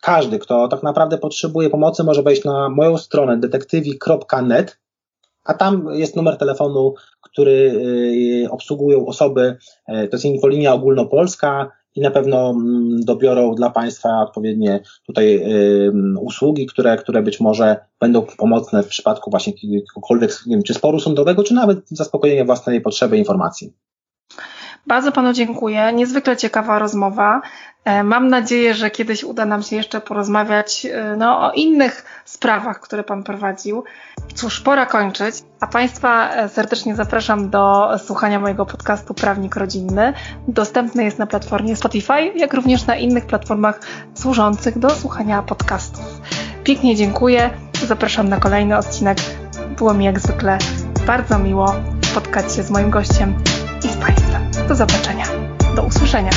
Każdy, 0.00 0.38
kto 0.38 0.68
tak 0.68 0.82
naprawdę 0.82 1.18
potrzebuje 1.18 1.70
pomocy, 1.70 2.04
może 2.04 2.22
wejść 2.22 2.44
na 2.44 2.68
moją 2.68 2.98
stronę 2.98 3.36
detektywi.net, 3.36 4.78
a 5.44 5.54
tam 5.54 5.88
jest 5.92 6.16
numer 6.16 6.36
telefonu, 6.36 6.94
który 7.32 7.72
y, 8.44 8.50
obsługują 8.50 9.06
osoby, 9.06 9.56
e, 9.86 10.08
to 10.08 10.16
jest 10.16 10.24
infolinia 10.24 10.74
ogólnopolska 10.74 11.70
i 11.96 12.00
na 12.00 12.10
pewno 12.10 12.50
mm, 12.50 13.04
dobiorą 13.04 13.54
dla 13.54 13.70
Państwa 13.70 14.22
odpowiednie 14.22 14.80
tutaj 15.06 15.36
y, 15.36 15.92
usługi, 16.20 16.66
które, 16.66 16.96
które 16.96 17.22
być 17.22 17.40
może 17.40 17.76
będą 18.00 18.26
pomocne 18.38 18.82
w 18.82 18.88
przypadku 18.88 19.30
właśnie 19.30 19.52
jakiegokolwiek, 19.62 20.30
nie 20.46 20.56
wiem, 20.56 20.62
czy 20.62 20.74
sporu 20.74 21.00
sądowego, 21.00 21.42
czy 21.42 21.54
nawet 21.54 21.88
zaspokojenia 21.88 22.44
własnej 22.44 22.80
potrzeby 22.80 23.18
informacji. 23.18 23.72
Bardzo 24.86 25.12
Panu 25.12 25.32
dziękuję. 25.32 25.92
Niezwykle 25.92 26.36
ciekawa 26.36 26.78
rozmowa. 26.78 27.40
E, 27.84 28.04
mam 28.04 28.28
nadzieję, 28.28 28.74
że 28.74 28.90
kiedyś 28.90 29.24
uda 29.24 29.44
nam 29.44 29.62
się 29.62 29.76
jeszcze 29.76 30.00
porozmawiać 30.00 30.86
e, 30.86 31.16
no, 31.16 31.46
o 31.46 31.52
innych 31.52 32.22
sprawach, 32.24 32.80
które 32.80 33.04
Pan 33.04 33.22
prowadził. 33.22 33.84
Cóż, 34.34 34.60
pora 34.60 34.86
kończyć, 34.86 35.34
a 35.60 35.66
Państwa 35.66 36.30
e, 36.30 36.48
serdecznie 36.48 36.96
zapraszam 36.96 37.50
do 37.50 37.90
słuchania 37.98 38.40
mojego 38.40 38.66
podcastu 38.66 39.14
Prawnik 39.14 39.56
Rodzinny. 39.56 40.12
Dostępny 40.48 41.04
jest 41.04 41.18
na 41.18 41.26
platformie 41.26 41.76
Spotify, 41.76 42.32
jak 42.36 42.54
również 42.54 42.86
na 42.86 42.96
innych 42.96 43.26
platformach 43.26 43.80
służących 44.14 44.78
do 44.78 44.90
słuchania 44.90 45.42
podcastów. 45.42 46.20
Pięknie 46.64 46.96
dziękuję, 46.96 47.50
zapraszam 47.86 48.28
na 48.28 48.36
kolejny 48.36 48.76
odcinek. 48.76 49.18
Było 49.76 49.94
mi 49.94 50.04
jak 50.04 50.20
zwykle 50.20 50.58
bardzo 51.06 51.38
miło 51.38 51.74
spotkać 52.02 52.54
się 52.54 52.62
z 52.62 52.70
moim 52.70 52.90
gościem 52.90 53.34
i 53.84 53.88
z 53.88 53.96
Państwem. 53.96 54.50
Do 54.68 54.74
zobaczenia, 54.74 55.24
do 55.76 55.82
usłyszenia. 55.82 56.30